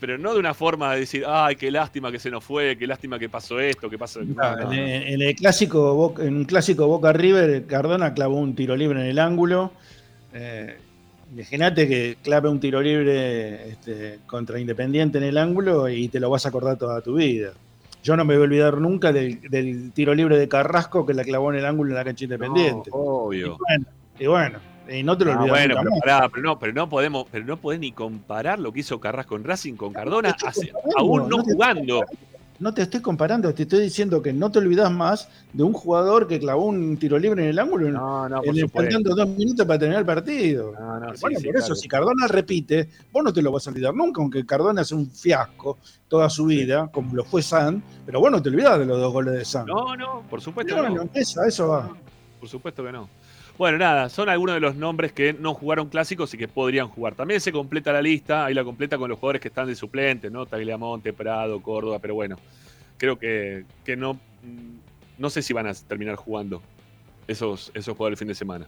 pero 0.00 0.16
no 0.16 0.32
de 0.32 0.40
una 0.40 0.54
forma 0.54 0.94
de 0.94 1.00
decir, 1.00 1.24
ay, 1.26 1.56
qué 1.56 1.70
lástima 1.70 2.10
que 2.10 2.18
se 2.18 2.30
nos 2.30 2.42
fue, 2.42 2.76
qué 2.78 2.86
lástima 2.86 3.18
que 3.18 3.28
pasó 3.28 3.60
esto, 3.60 3.90
qué 3.90 3.98
pasó. 3.98 4.20
En, 4.20 5.22
el 5.22 5.34
clásico, 5.36 6.14
en 6.18 6.36
un 6.36 6.44
clásico 6.46 6.86
Boca 6.86 7.12
River, 7.12 7.66
Cardona 7.66 8.14
clavó 8.14 8.36
un 8.36 8.54
tiro 8.54 8.74
libre 8.76 9.00
en 9.00 9.06
el 9.06 9.18
ángulo. 9.18 9.72
Eh, 10.32 10.78
imagínate 11.34 11.86
que 11.86 12.16
clave 12.22 12.48
un 12.48 12.60
tiro 12.60 12.80
libre 12.80 13.68
este, 13.68 14.20
contra 14.26 14.58
Independiente 14.58 15.18
en 15.18 15.24
el 15.24 15.36
ángulo 15.36 15.88
y 15.88 16.08
te 16.08 16.18
lo 16.18 16.30
vas 16.30 16.46
a 16.46 16.48
acordar 16.48 16.78
toda 16.78 17.02
tu 17.02 17.14
vida. 17.16 17.52
Yo 18.02 18.16
no 18.16 18.24
me 18.24 18.34
voy 18.34 18.44
a 18.44 18.44
olvidar 18.44 18.78
nunca 18.78 19.12
del, 19.12 19.92
tiro 19.92 20.14
libre 20.14 20.38
de 20.38 20.48
Carrasco 20.48 21.04
que 21.04 21.12
la 21.12 21.24
clavó 21.24 21.52
en 21.52 21.58
el 21.58 21.66
ángulo 21.66 21.90
en 21.90 21.96
la 21.96 22.04
cancha 22.04 22.24
Independiente. 22.24 22.88
obvio. 22.90 23.58
y 24.18 24.26
bueno 24.26 24.69
y 24.69 24.69
no 25.04 25.16
te 25.16 25.24
lo 25.24 25.32
ah, 25.32 25.46
bueno, 25.46 25.76
pero, 26.02 26.42
no, 26.42 26.58
pero 26.58 26.72
no 26.72 26.88
podemos, 26.88 27.26
pero 27.30 27.44
no 27.44 27.56
podés 27.56 27.78
ni 27.78 27.92
comparar 27.92 28.58
lo 28.58 28.72
que 28.72 28.80
hizo 28.80 28.98
Carrasco 28.98 29.36
en 29.36 29.44
Racing 29.44 29.74
con 29.74 29.92
Cardona, 29.92 30.36
aún 30.96 31.28
no 31.28 31.44
jugando. 31.44 32.04
no 32.58 32.74
te 32.74 32.82
estoy 32.82 33.00
comparando, 33.00 33.54
te 33.54 33.62
estoy 33.62 33.82
diciendo 33.82 34.20
que 34.20 34.32
no 34.32 34.50
te 34.50 34.58
olvidas 34.58 34.90
más 34.90 35.28
de 35.52 35.62
un 35.62 35.72
jugador 35.72 36.26
que 36.26 36.40
clavó 36.40 36.64
un 36.64 36.96
tiro 36.96 37.20
libre 37.20 37.44
en 37.44 37.50
el 37.50 37.58
ángulo 37.60 37.88
no, 37.88 38.28
no, 38.28 38.42
en, 38.42 38.68
faltando 38.68 39.14
dos 39.14 39.28
minutos 39.28 39.64
para 39.64 39.78
terminar 39.78 40.00
el 40.00 40.06
partido. 40.06 40.72
bueno, 40.72 41.12
por 41.20 41.56
eso, 41.56 41.74
si 41.76 41.86
Cardona 41.86 42.26
repite, 42.26 42.88
vos 43.12 43.22
no 43.22 43.32
te 43.32 43.42
lo 43.42 43.52
vas 43.52 43.66
a 43.68 43.70
olvidar 43.70 43.94
nunca, 43.94 44.20
aunque 44.20 44.44
Cardona 44.44 44.82
es 44.82 44.90
un 44.90 45.08
fiasco 45.08 45.78
toda 46.08 46.28
su 46.28 46.46
vida, 46.46 46.88
como 46.92 47.14
lo 47.14 47.24
fue 47.24 47.42
San, 47.42 47.80
pero 48.04 48.18
vos 48.18 48.32
no 48.32 48.42
te 48.42 48.48
olvidás 48.48 48.80
de 48.80 48.86
los 48.86 48.98
dos 48.98 49.12
goles 49.12 49.34
de 49.34 49.44
San. 49.44 49.66
No, 49.66 49.96
no, 49.96 50.24
por 50.28 50.40
supuesto 50.40 50.74
que 50.74 50.90
no. 50.90 51.08
Eso, 51.14 51.44
eso 51.44 51.68
va. 51.68 51.88
Por 52.40 52.48
supuesto 52.48 52.82
que 52.82 52.90
no. 52.90 53.19
Bueno, 53.60 53.76
nada, 53.76 54.08
son 54.08 54.30
algunos 54.30 54.54
de 54.54 54.60
los 54.60 54.74
nombres 54.74 55.12
que 55.12 55.34
no 55.34 55.52
jugaron 55.52 55.90
clásicos 55.90 56.32
y 56.32 56.38
que 56.38 56.48
podrían 56.48 56.88
jugar. 56.88 57.14
También 57.14 57.42
se 57.42 57.52
completa 57.52 57.92
la 57.92 58.00
lista, 58.00 58.46
ahí 58.46 58.54
la 58.54 58.64
completa 58.64 58.96
con 58.96 59.10
los 59.10 59.18
jugadores 59.18 59.42
que 59.42 59.48
están 59.48 59.66
de 59.66 59.74
suplente, 59.74 60.30
¿no? 60.30 60.46
Tagliamonte, 60.46 61.12
Prado, 61.12 61.60
Córdoba, 61.60 61.98
pero 61.98 62.14
bueno, 62.14 62.38
creo 62.96 63.18
que, 63.18 63.66
que 63.84 63.98
no, 63.98 64.18
no 65.18 65.28
sé 65.28 65.42
si 65.42 65.52
van 65.52 65.66
a 65.66 65.74
terminar 65.74 66.16
jugando 66.16 66.62
esos, 67.28 67.70
esos 67.74 67.94
jugadores 67.94 68.16
el 68.16 68.18
fin 68.20 68.28
de 68.28 68.34
semana. 68.34 68.66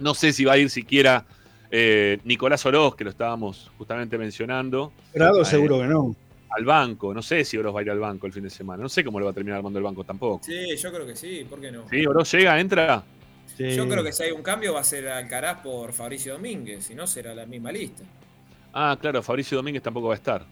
No 0.00 0.14
sé 0.14 0.32
si 0.32 0.44
va 0.44 0.54
a 0.54 0.58
ir 0.58 0.68
siquiera 0.68 1.24
eh, 1.70 2.18
Nicolás 2.24 2.66
Oroz, 2.66 2.96
que 2.96 3.04
lo 3.04 3.10
estábamos 3.10 3.70
justamente 3.78 4.18
mencionando. 4.18 4.92
Prado 5.12 5.44
seguro 5.44 5.78
que 5.78 5.86
no. 5.86 6.16
Al 6.50 6.64
banco, 6.64 7.14
no 7.14 7.22
sé 7.22 7.44
si 7.44 7.56
Oroz 7.56 7.72
va 7.72 7.78
a 7.78 7.82
ir 7.84 7.90
al 7.92 8.00
banco 8.00 8.26
el 8.26 8.32
fin 8.32 8.42
de 8.42 8.50
semana. 8.50 8.82
No 8.82 8.88
sé 8.88 9.04
cómo 9.04 9.20
le 9.20 9.26
va 9.26 9.30
a 9.30 9.34
terminar 9.34 9.58
armando 9.58 9.78
el 9.78 9.84
banco 9.84 10.02
tampoco. 10.02 10.44
Sí, 10.44 10.76
yo 10.76 10.92
creo 10.92 11.06
que 11.06 11.14
sí, 11.14 11.46
¿por 11.48 11.60
qué 11.60 11.70
no? 11.70 11.88
Sí, 11.88 12.04
Oroz 12.04 12.32
llega, 12.32 12.58
entra. 12.58 13.04
Yo 13.58 13.88
creo 13.88 14.04
que 14.04 14.12
si 14.12 14.24
hay 14.24 14.32
un 14.32 14.42
cambio 14.42 14.74
va 14.74 14.80
a 14.80 14.84
ser 14.84 15.08
Alcaraz 15.08 15.62
por 15.62 15.92
Fabricio 15.92 16.34
Domínguez, 16.34 16.84
si 16.84 16.94
no 16.94 17.06
será 17.06 17.34
la 17.34 17.46
misma 17.46 17.72
lista. 17.72 18.04
Ah, 18.72 18.96
claro, 19.00 19.22
Fabricio 19.22 19.56
Domínguez 19.56 19.82
tampoco 19.82 20.08
va 20.08 20.14
a 20.14 20.16
estar. 20.16 20.46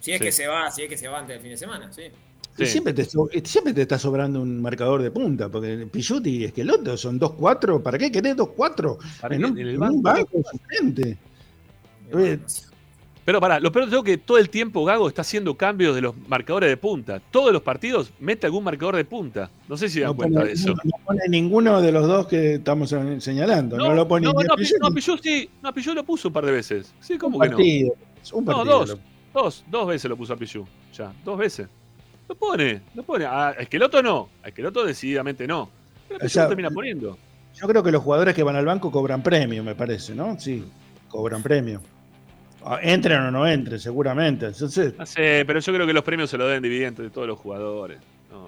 Si 0.00 0.12
es 0.12 0.20
que 0.20 0.32
se 0.32 0.46
va, 0.46 0.70
si 0.70 0.82
es 0.82 0.88
que 0.88 0.96
se 0.96 1.08
va 1.08 1.18
antes 1.18 1.34
del 1.34 1.42
fin 1.42 1.50
de 1.50 1.56
semana, 1.56 1.92
sí. 1.92 2.04
Siempre, 2.66 2.92
te, 2.92 3.04
siempre 3.44 3.72
te 3.72 3.82
está 3.82 3.98
sobrando 4.00 4.42
un 4.42 4.60
marcador 4.60 5.00
de 5.00 5.12
punta, 5.12 5.48
porque 5.48 5.86
Pichuti 5.92 6.38
y 6.38 6.44
Esqueloto 6.44 6.96
son 6.96 7.20
2-4. 7.20 7.80
¿Para 7.82 7.98
qué 7.98 8.10
querés 8.10 8.36
2-4? 8.36 8.98
En, 9.30 9.44
un, 9.44 9.58
en, 9.58 9.68
el 9.68 9.78
banco, 9.78 9.94
un 9.94 10.02
banco 10.02 10.38
pero 13.28 13.42
para, 13.42 13.60
lo 13.60 13.70
peor 13.70 13.92
es 13.92 14.02
que 14.04 14.16
todo 14.16 14.38
el 14.38 14.48
tiempo 14.48 14.86
Gago 14.86 15.06
está 15.06 15.20
haciendo 15.20 15.54
cambios 15.54 15.94
de 15.94 16.00
los 16.00 16.16
marcadores 16.28 16.70
de 16.70 16.78
punta. 16.78 17.20
Todos 17.30 17.52
los 17.52 17.60
partidos 17.60 18.10
mete 18.20 18.46
algún 18.46 18.64
marcador 18.64 18.96
de 18.96 19.04
punta. 19.04 19.50
No 19.68 19.76
sé 19.76 19.90
si 19.90 20.00
dan 20.00 20.14
cuenta 20.14 20.44
de 20.44 20.52
eso. 20.52 20.70
No, 20.70 20.92
pone 21.04 21.20
ninguno 21.28 21.82
de 21.82 21.92
los 21.92 22.06
dos 22.06 22.26
que 22.26 22.54
estamos 22.54 22.88
señalando. 23.18 23.76
No, 23.76 23.92
lo 23.92 24.08
pone 24.08 24.24
No, 24.24 24.32
no, 24.32 24.40
no, 24.40 24.64
sí. 24.64 25.50
No, 25.60 25.74
Pichu 25.74 25.92
lo 25.92 26.04
puso 26.04 26.28
un 26.28 26.32
par 26.32 26.46
de 26.46 26.52
veces. 26.52 26.94
Sí, 27.00 27.18
¿cómo 27.18 27.38
que 27.38 27.50
no? 27.50 27.58
Un 28.32 28.46
partido. 28.46 28.64
No, 28.64 28.78
dos. 28.78 28.98
Dos, 29.34 29.64
dos 29.70 29.88
veces 29.88 30.08
lo 30.08 30.16
puso 30.16 30.32
a 30.32 30.36
Pichu. 30.38 30.66
Ya, 30.94 31.12
dos 31.22 31.36
veces. 31.36 31.68
Lo 32.30 32.34
pone, 32.34 32.80
lo 32.94 33.02
pone. 33.02 33.26
A 33.26 33.50
Esqueloto 33.58 34.02
no. 34.02 34.30
A 34.42 34.48
Esqueloto 34.48 34.86
decididamente 34.86 35.46
no. 35.46 35.68
Pero 36.08 36.20
Pichu 36.20 36.38
lo 36.38 36.48
termina 36.48 36.70
poniendo. 36.70 37.18
Yo 37.60 37.68
creo 37.68 37.82
que 37.82 37.92
los 37.92 38.02
jugadores 38.02 38.34
que 38.34 38.42
van 38.42 38.56
al 38.56 38.64
banco 38.64 38.90
cobran 38.90 39.22
premio, 39.22 39.62
me 39.62 39.74
parece, 39.74 40.14
¿no? 40.14 40.40
Sí, 40.40 40.64
cobran 41.10 41.42
premio. 41.42 41.82
Ah, 42.64 42.78
entren 42.82 43.20
o 43.20 43.30
no 43.30 43.46
entren, 43.46 43.78
seguramente. 43.78 44.46
Entonces, 44.46 44.94
no 44.98 45.06
sé, 45.06 45.44
pero 45.46 45.60
yo 45.60 45.72
creo 45.72 45.86
que 45.86 45.92
los 45.92 46.04
premios 46.04 46.30
se 46.30 46.38
los 46.38 46.50
den 46.50 46.62
dividientes 46.62 47.04
de 47.04 47.10
todos 47.10 47.26
los 47.26 47.38
jugadores. 47.38 47.98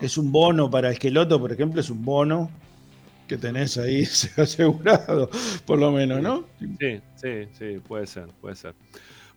Es 0.00 0.16
un 0.16 0.32
bono 0.32 0.70
para 0.70 0.90
Esqueloto, 0.90 1.38
por 1.38 1.52
ejemplo, 1.52 1.80
es 1.80 1.90
un 1.90 2.04
bono 2.04 2.50
que 3.28 3.36
tenés 3.36 3.76
ahí 3.78 4.02
asegurado, 4.36 5.30
por 5.64 5.78
lo 5.78 5.92
menos, 5.92 6.20
¿no? 6.20 6.44
Sí, 6.58 7.00
sí, 7.16 7.48
sí, 7.58 7.80
puede 7.86 8.06
ser, 8.06 8.26
puede 8.40 8.56
ser. 8.56 8.74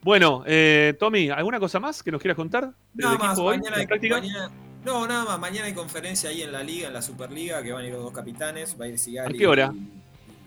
Bueno, 0.01 0.43
eh, 0.45 0.95
Tommy, 0.99 1.29
¿alguna 1.29 1.59
cosa 1.59 1.79
más 1.79 2.01
que 2.03 2.11
nos 2.11 2.21
quieras 2.21 2.35
contar? 2.35 2.71
Nada 2.93 3.17
más, 3.17 3.39
mañana, 3.39 3.77
mañana, 3.87 4.51
no, 4.83 5.07
nada 5.07 5.23
más, 5.23 5.39
mañana 5.39 5.67
hay 5.67 5.73
conferencia 5.73 6.29
ahí 6.29 6.41
en 6.41 6.51
la 6.51 6.61
liga, 6.61 6.87
en 6.87 6.93
la 6.93 7.01
Superliga, 7.01 7.63
que 7.63 7.71
van 7.71 7.83
a 7.83 7.87
ir 7.87 7.93
los 7.93 8.03
dos 8.03 8.11
capitanes, 8.11 8.75
va 8.79 8.85
a 8.85 8.87
ir 8.89 8.99
Sigali. 8.99 9.35
¿A 9.35 9.37
qué 9.37 9.47
hora? 9.47 9.73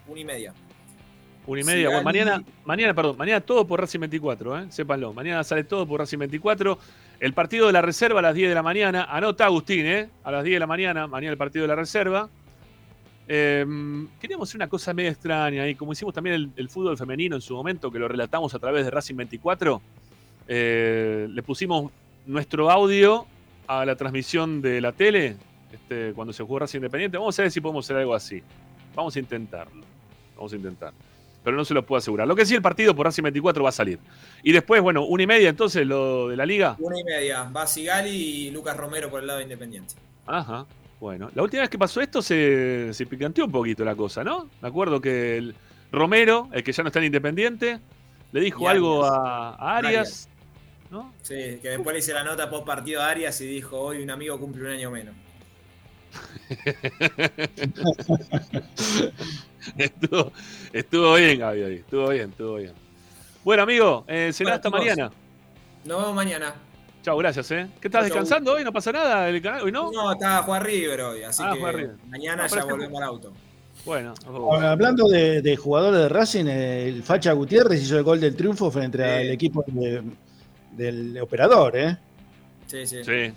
una 0.08 0.20
y 0.20 0.24
media. 0.24 0.52
Una 1.46 1.60
y 1.60 1.64
media. 1.64 1.88
bueno, 1.88 2.02
mañana, 2.02 2.42
mañana, 2.64 2.92
perdón, 2.94 3.16
mañana 3.16 3.40
todo 3.40 3.66
por 3.66 3.80
Racing 3.80 4.00
24, 4.00 4.58
¿eh? 4.58 4.66
sépanlo. 4.70 5.12
Mañana 5.12 5.44
sale 5.44 5.62
todo 5.62 5.86
por 5.86 6.00
Racing 6.00 6.18
24. 6.18 6.78
El 7.20 7.32
partido 7.34 7.68
de 7.68 7.72
la 7.72 7.82
reserva 7.82 8.18
a 8.18 8.22
las 8.22 8.34
10 8.34 8.48
de 8.48 8.54
la 8.54 8.62
mañana. 8.62 9.04
Anota 9.04 9.44
Agustín, 9.44 9.86
¿eh? 9.86 10.08
A 10.24 10.32
las 10.32 10.42
10 10.42 10.56
de 10.56 10.60
la 10.60 10.66
mañana, 10.66 11.06
mañana 11.06 11.32
el 11.32 11.38
partido 11.38 11.62
de 11.62 11.68
la 11.68 11.76
reserva. 11.76 12.28
Em, 13.28 14.08
queríamos 14.20 14.48
hacer 14.48 14.58
una 14.58 14.68
cosa 14.68 14.92
medio 14.92 15.10
extraña 15.10 15.62
ahí, 15.62 15.74
como 15.74 15.92
hicimos 15.92 16.14
también 16.14 16.52
el, 16.56 16.68
fútbol 16.68 16.96
femenino 16.96 17.36
en 17.36 17.42
su 17.42 17.54
momento, 17.54 17.90
que 17.90 17.98
lo 17.98 18.08
relatamos 18.08 18.54
a 18.54 18.58
través 18.58 18.84
de 18.84 18.90
Racing 18.90 19.14
24. 19.14 19.80
Eh, 20.48 21.28
le 21.30 21.42
pusimos 21.42 21.92
nuestro 22.26 22.70
audio 22.70 23.26
a 23.68 23.84
la 23.84 23.94
transmisión 23.94 24.60
de 24.60 24.80
la 24.80 24.92
tele 24.92 25.36
este, 25.72 26.12
cuando 26.12 26.32
se 26.32 26.42
jugó 26.42 26.58
Racing 26.58 26.78
Independiente. 26.78 27.18
Vamos 27.18 27.38
a 27.38 27.42
ver 27.42 27.52
si 27.52 27.60
podemos 27.60 27.86
hacer 27.86 27.98
algo 27.98 28.14
así. 28.14 28.42
Vamos 28.96 29.14
a 29.14 29.18
intentarlo. 29.20 29.84
Vamos 30.36 30.52
a 30.52 30.56
intentar 30.56 30.92
pero 31.46 31.56
no 31.56 31.64
se 31.64 31.74
lo 31.74 31.86
puedo 31.86 31.98
asegurar. 31.98 32.26
Lo 32.26 32.34
que 32.34 32.44
sí, 32.44 32.56
el 32.56 32.60
partido 32.60 32.92
por 32.92 33.06
Racing 33.06 33.22
24 33.22 33.62
va 33.62 33.68
a 33.68 33.72
salir. 33.72 34.00
Y 34.42 34.50
después, 34.50 34.82
bueno, 34.82 35.04
una 35.04 35.22
y 35.22 35.28
media 35.28 35.48
entonces 35.48 35.86
lo 35.86 36.26
de 36.26 36.36
la 36.36 36.44
liga. 36.44 36.74
Una 36.80 36.98
y 36.98 37.04
media. 37.04 37.44
Va 37.44 37.68
Sigali 37.68 38.10
y 38.10 38.50
Lucas 38.50 38.76
Romero 38.76 39.08
por 39.08 39.20
el 39.20 39.28
lado 39.28 39.40
Independiente. 39.40 39.94
Ajá. 40.26 40.66
Bueno, 40.98 41.30
la 41.36 41.44
última 41.44 41.60
vez 41.60 41.70
que 41.70 41.78
pasó 41.78 42.00
esto 42.00 42.20
se, 42.20 42.92
se 42.92 43.06
picanteó 43.06 43.44
un 43.44 43.52
poquito 43.52 43.84
la 43.84 43.94
cosa, 43.94 44.24
¿no? 44.24 44.50
Me 44.60 44.66
acuerdo 44.66 45.00
que 45.00 45.36
el 45.36 45.54
Romero, 45.92 46.48
el 46.50 46.64
que 46.64 46.72
ya 46.72 46.82
no 46.82 46.88
está 46.88 46.98
en 46.98 47.04
Independiente, 47.04 47.78
le 48.32 48.40
dijo 48.40 48.68
algo 48.68 49.04
a, 49.04 49.76
Arias. 49.76 50.28
¿no? 50.90 51.12
Sí, 51.22 51.60
que 51.62 51.68
después 51.68 51.94
le 51.94 52.00
hice 52.00 52.12
la 52.12 52.24
nota 52.24 52.50
post 52.50 52.66
partido 52.66 53.02
a 53.02 53.08
Arias 53.08 53.40
y 53.40 53.46
dijo, 53.46 53.78
hoy 53.78 54.02
un 54.02 54.10
amigo 54.10 54.36
cumple 54.40 54.64
un 54.64 54.70
año 54.70 54.90
menos. 54.90 55.14
estuvo, 59.78 60.32
estuvo 60.72 61.14
bien, 61.14 61.38
Gaby, 61.38 61.60
Estuvo 61.60 62.08
bien, 62.08 62.30
estuvo 62.30 62.56
bien. 62.56 62.72
Bueno, 63.44 63.62
amigo, 63.62 64.04
eh, 64.08 64.32
será 64.32 64.54
hasta 64.54 64.70
mañana. 64.70 65.10
Nos 65.84 66.00
vemos 66.00 66.14
mañana. 66.14 66.54
Chao, 67.02 67.16
gracias, 67.16 67.50
¿eh? 67.52 67.68
¿Qué 67.80 67.86
estás 67.86 68.04
descansando 68.04 68.52
hoy? 68.52 68.64
¿No 68.64 68.72
pasa 68.72 68.90
nada 68.90 69.28
el 69.28 69.40
canal 69.40 69.62
hoy, 69.62 69.70
no? 69.70 69.92
No, 69.92 70.12
estaba 70.12 70.42
Juan 70.42 70.64
River 70.64 71.00
hoy, 71.02 71.22
así 71.22 71.42
ah, 71.46 71.52
que 71.54 71.88
mañana 72.08 72.48
ya 72.48 72.64
volvemos 72.64 73.00
al 73.00 73.08
auto. 73.08 73.32
Bueno, 73.84 74.14
hablando 74.60 75.06
de, 75.06 75.56
jugadores 75.56 76.00
de 76.00 76.08
Racing, 76.08 76.46
el 76.46 77.04
Facha 77.04 77.32
Gutiérrez 77.32 77.80
hizo 77.80 77.96
el 77.96 78.02
gol 78.02 78.20
del 78.20 78.34
triunfo 78.34 78.68
frente 78.72 79.04
al 79.04 79.30
equipo 79.30 79.64
del 80.72 81.20
operador, 81.20 81.76
¿eh? 81.76 81.96
Sí, 82.66 82.84
sí. 82.84 83.32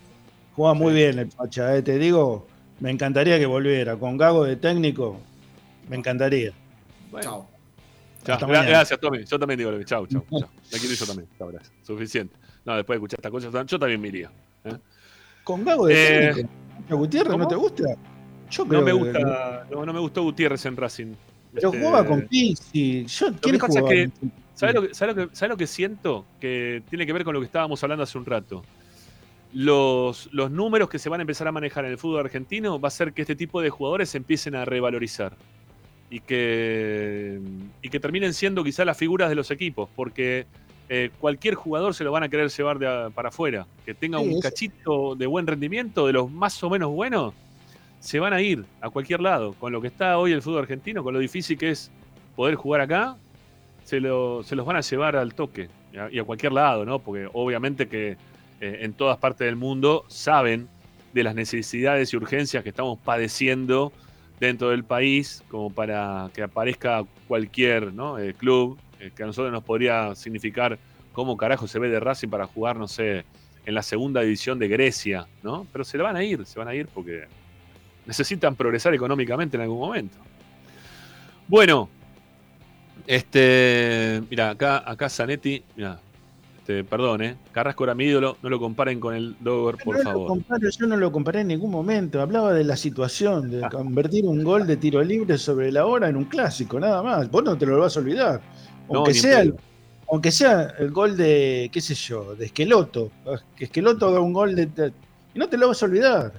Juega 0.55 0.73
muy 0.73 0.91
bien 0.91 1.19
el 1.19 1.31
Facha, 1.31 1.75
¿eh? 1.75 1.83
te 1.83 1.99
digo, 1.99 2.47
me 2.79 2.89
encantaría 2.89 3.37
que 3.37 3.45
volviera. 3.45 3.97
Con 3.97 4.17
Gago 4.17 4.43
de 4.43 4.55
técnico, 4.55 5.19
me 5.89 5.97
encantaría. 5.97 6.53
Chao. 7.19 7.47
gracias, 8.23 8.99
Tommy. 8.99 9.25
Yo 9.25 9.39
también 9.39 9.57
digo, 9.57 9.71
chao, 9.83 10.07
chao, 10.07 10.23
chao. 10.29 10.49
Me 10.71 10.79
quiero 10.79 10.95
yo 10.95 11.05
también. 11.05 11.29
Chao, 11.37 11.47
gracias. 11.49 11.73
Suficiente. 11.83 12.35
No, 12.63 12.75
después 12.75 12.95
de 12.95 12.97
escuchar 12.99 13.19
estas 13.19 13.31
cosas, 13.31 13.65
yo 13.65 13.79
también 13.79 13.99
me 13.99 14.07
iría. 14.09 14.31
¿eh? 14.65 14.77
Con 15.43 15.65
Gago 15.65 15.87
de 15.87 15.95
eh, 15.95 16.33
técnico. 16.33 16.97
Gutiérrez 16.97 17.37
no 17.37 17.47
te 17.47 17.55
gusta? 17.55 17.83
Yo 18.51 18.65
creo 18.65 18.79
no 18.79 18.85
me 18.85 18.93
gusta, 18.93 19.65
no, 19.69 19.93
me 19.93 19.99
gustó 19.99 20.23
Gutiérrez 20.23 20.65
en 20.65 20.77
Racing. 20.77 21.13
Pero 21.53 21.69
este, 21.69 21.79
jugaba 21.79 22.05
con 22.05 22.21
Pizzi. 22.27 23.05
Yo, 23.05 23.27
¿quién 23.41 23.57
lo 23.57 23.67
que 23.85 24.11
¿sabes, 24.53 24.75
lo 24.75 24.81
que, 24.81 24.93
¿sabes, 24.93 25.15
lo 25.15 25.27
que, 25.27 25.35
¿Sabes 25.35 25.49
lo 25.49 25.57
que 25.57 25.67
siento? 25.67 26.25
Que 26.39 26.83
tiene 26.89 27.05
que 27.05 27.13
ver 27.13 27.23
con 27.23 27.33
lo 27.33 27.39
que 27.39 27.45
estábamos 27.45 27.81
hablando 27.83 28.03
hace 28.03 28.17
un 28.17 28.25
rato 28.25 28.63
los, 29.53 30.29
los 30.31 30.51
números 30.51 30.89
que 30.89 30.99
se 30.99 31.09
van 31.09 31.21
a 31.21 31.23
empezar 31.23 31.47
a 31.47 31.51
manejar 31.51 31.85
en 31.85 31.91
el 31.91 31.97
fútbol 31.97 32.19
argentino 32.19 32.79
va 32.79 32.87
a 32.89 32.91
ser 32.91 33.13
que 33.13 33.21
este 33.21 33.35
tipo 33.35 33.61
de 33.61 33.69
jugadores 33.69 34.09
se 34.09 34.17
empiecen 34.17 34.55
a 34.55 34.65
revalorizar 34.65 35.35
y 36.09 36.21
que, 36.21 37.39
y 37.81 37.89
que 37.89 37.99
terminen 37.99 38.33
siendo 38.33 38.63
quizás 38.63 38.85
las 38.85 38.97
figuras 38.97 39.29
de 39.29 39.35
los 39.35 39.51
equipos, 39.51 39.89
porque 39.95 40.47
eh, 40.89 41.11
cualquier 41.19 41.53
jugador 41.53 41.93
se 41.93 42.03
lo 42.03 42.11
van 42.11 42.23
a 42.23 42.29
querer 42.29 42.49
llevar 42.49 42.79
de 42.79 43.11
para 43.13 43.29
afuera, 43.29 43.67
que 43.85 43.93
tenga 43.93 44.19
un 44.19 44.39
cachito 44.41 45.15
de 45.15 45.27
buen 45.27 45.45
rendimiento, 45.45 46.07
de 46.07 46.13
los 46.13 46.31
más 46.31 46.61
o 46.63 46.69
menos 46.69 46.89
buenos, 46.89 47.33
se 47.99 48.19
van 48.19 48.33
a 48.33 48.41
ir 48.41 48.65
a 48.81 48.89
cualquier 48.89 49.21
lado. 49.21 49.53
Con 49.53 49.71
lo 49.71 49.81
que 49.81 49.87
está 49.87 50.17
hoy 50.17 50.31
el 50.31 50.41
fútbol 50.41 50.61
argentino, 50.61 51.03
con 51.03 51.13
lo 51.13 51.19
difícil 51.19 51.57
que 51.57 51.71
es 51.71 51.91
poder 52.35 52.55
jugar 52.55 52.81
acá, 52.81 53.17
se, 53.83 53.99
lo, 53.99 54.41
se 54.43 54.55
los 54.55 54.65
van 54.65 54.77
a 54.77 54.81
llevar 54.81 55.15
al 55.15 55.33
toque 55.33 55.69
y 56.11 56.19
a 56.19 56.23
cualquier 56.23 56.53
lado, 56.53 56.85
¿no? 56.85 56.99
Porque 56.99 57.27
obviamente 57.33 57.87
que 57.87 58.17
eh, 58.61 58.79
en 58.81 58.93
todas 58.93 59.17
partes 59.17 59.45
del 59.45 59.55
mundo 59.55 60.05
saben 60.07 60.67
de 61.13 61.23
las 61.23 61.35
necesidades 61.35 62.13
y 62.13 62.17
urgencias 62.17 62.63
que 62.63 62.69
estamos 62.69 62.99
padeciendo 62.99 63.91
dentro 64.39 64.69
del 64.69 64.83
país, 64.83 65.43
como 65.49 65.69
para 65.69 66.29
que 66.33 66.41
aparezca 66.41 67.03
cualquier 67.27 67.91
eh, 68.19 68.33
club 68.37 68.79
eh, 68.99 69.11
que 69.15 69.23
a 69.23 69.25
nosotros 69.25 69.51
nos 69.51 69.63
podría 69.63 70.15
significar 70.15 70.79
cómo 71.13 71.37
carajo 71.37 71.67
se 71.67 71.79
ve 71.79 71.89
de 71.89 71.99
Racing 71.99 72.29
para 72.29 72.45
jugar, 72.45 72.77
no 72.77 72.87
sé, 72.87 73.25
en 73.65 73.73
la 73.73 73.83
segunda 73.83 74.21
división 74.21 74.57
de 74.59 74.67
Grecia, 74.67 75.27
¿no? 75.43 75.67
Pero 75.71 75.83
se 75.83 75.97
van 75.97 76.15
a 76.15 76.23
ir, 76.23 76.45
se 76.45 76.57
van 76.57 76.67
a 76.67 76.75
ir 76.75 76.87
porque 76.87 77.25
necesitan 78.05 78.55
progresar 78.55 78.93
económicamente 78.93 79.57
en 79.57 79.63
algún 79.63 79.79
momento. 79.79 80.17
Bueno, 81.47 81.89
este, 83.05 84.21
mira, 84.29 84.51
acá, 84.51 84.83
acá 84.89 85.09
Zanetti, 85.09 85.63
mira, 85.75 85.99
Este, 86.69 86.83
perdón, 86.83 87.23
¿eh? 87.23 87.35
Carrasco 87.51 87.83
era 87.83 87.95
mi 87.95 88.03
ídolo, 88.03 88.37
no 88.43 88.49
lo 88.49 88.59
comparen 88.59 88.99
con 88.99 89.15
el 89.15 89.35
Dogger, 89.39 89.83
por 89.83 89.95
No 89.97 90.03
lo 90.03 90.09
favor. 90.11 90.27
comparo, 90.27 90.69
yo 90.69 90.85
no 90.85 90.97
lo 90.97 91.11
comparé 91.11 91.41
en 91.41 91.47
ningún 91.47 91.71
momento. 91.71 92.21
Hablaba 92.21 92.53
de 92.53 92.63
la 92.63 92.77
situación, 92.77 93.49
de 93.49 93.67
convertir 93.71 94.23
un 94.25 94.43
gol 94.43 94.67
de 94.67 94.77
tiro 94.77 95.01
libre 95.01 95.39
sobre 95.39 95.71
la 95.71 95.87
hora 95.87 96.09
en 96.09 96.15
un 96.15 96.25
clásico, 96.25 96.79
nada 96.79 97.01
más. 97.01 97.31
Vos 97.31 97.43
no 97.43 97.57
te 97.57 97.65
lo 97.65 97.79
vas 97.79 97.97
a 97.97 98.01
olvidar. 98.01 98.39
Aunque, 98.87 99.15
sea, 99.15 99.41
el, 99.41 99.53
pedo. 99.53 99.61
aunque 100.11 100.31
sea 100.31 100.73
el 100.77 100.91
gol 100.91 101.17
de, 101.17 101.71
qué 101.73 101.81
sé 101.81 101.95
yo, 101.95 102.35
de 102.35 102.45
Esqueloto. 102.45 103.09
Que 103.55 103.63
Esqueloto 103.65 104.07
haga 104.07 104.19
un 104.19 104.33
gol 104.33 104.53
de. 104.55 104.67
de- 104.67 104.93
y 105.33 105.39
no 105.39 105.49
te 105.49 105.57
lo 105.57 105.69
vas 105.69 105.81
a 105.81 105.87
olvidar. 105.87 106.33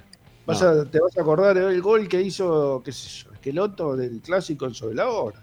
Vas 0.45 0.61
No. 0.61 0.69
a- 0.69 0.85
te 0.85 1.01
vas 1.01 1.17
a 1.17 1.21
acordar 1.23 1.55
del 1.59 1.81
gol 1.81 2.07
que 2.07 2.21
hizo, 2.21 2.81
qué 2.85 2.93
sé 2.93 3.25
yo, 3.25 3.33
Esqueloto 3.33 3.97
del 3.97 4.21
clásico 4.21 4.65
en 4.65 4.75
sobre 4.75 4.95
la 4.95 5.09
hora. 5.09 5.41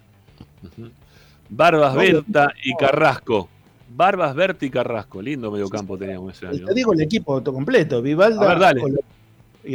Barbas, 1.50 1.94
Berta 1.94 2.52
y 2.64 2.74
Carrasco. 2.74 3.50
Barbas, 3.90 4.34
Berta 4.34 4.64
y 4.66 4.70
Carrasco. 4.70 5.20
Lindo 5.22 5.50
mediocampo 5.50 5.96
teníamos 5.98 6.34
ese 6.36 6.46
año. 6.46 6.66
Te 6.66 6.74
digo 6.74 6.92
el 6.92 7.00
equipo 7.00 7.42
to- 7.42 7.52
completo: 7.52 8.00
Vivalda, 8.02 8.46
ver, 8.48 8.58
dale. 8.58 8.82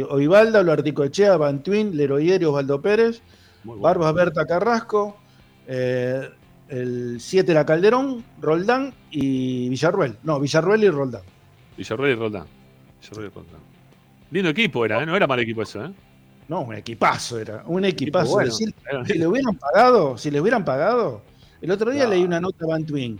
o, 0.08 0.16
Vivalda, 0.16 0.62
lo 0.62 0.72
Articochea, 0.72 1.36
Bantuín, 1.36 1.96
Leroyer 1.96 2.44
Osvaldo 2.46 2.80
Pérez. 2.80 3.20
Bueno. 3.64 3.80
Barbas 3.82 4.12
Berta 4.14 4.44
Carrasco, 4.46 5.16
eh, 5.66 6.28
el 6.68 7.16
7 7.20 7.50
era 7.52 7.64
Calderón, 7.64 8.24
Roldán 8.40 8.92
y 9.10 9.68
Villarruel. 9.70 10.16
No, 10.22 10.38
Villarruel 10.40 10.84
y 10.84 10.90
Roldán. 10.90 11.22
Villarreal 11.76 12.10
y 12.10 12.14
Roldán. 12.14 12.46
Villarreal 13.00 13.30
y 13.30 13.34
Roldán. 13.34 13.60
Lindo 14.30 14.50
equipo 14.50 14.84
era, 14.84 15.02
¿eh? 15.02 15.06
No 15.06 15.16
era 15.16 15.26
mal 15.26 15.38
equipo 15.40 15.62
eso, 15.62 15.84
¿eh? 15.84 15.90
No, 16.48 16.60
un 16.62 16.74
equipazo 16.74 17.38
era, 17.38 17.62
un 17.66 17.84
equipazo. 17.84 18.32
bueno. 18.32 18.50
Si 18.52 18.66
le 19.18 19.26
hubieran 19.26 19.56
pagado, 19.56 20.18
si 20.18 20.30
le 20.30 20.40
hubieran 20.40 20.64
pagado, 20.64 21.22
el 21.62 21.70
otro 21.70 21.90
día 21.90 22.04
No. 22.04 22.10
leí 22.10 22.22
una 22.22 22.38
nota 22.40 22.64
a 22.64 22.68
Bantuín. 22.68 23.18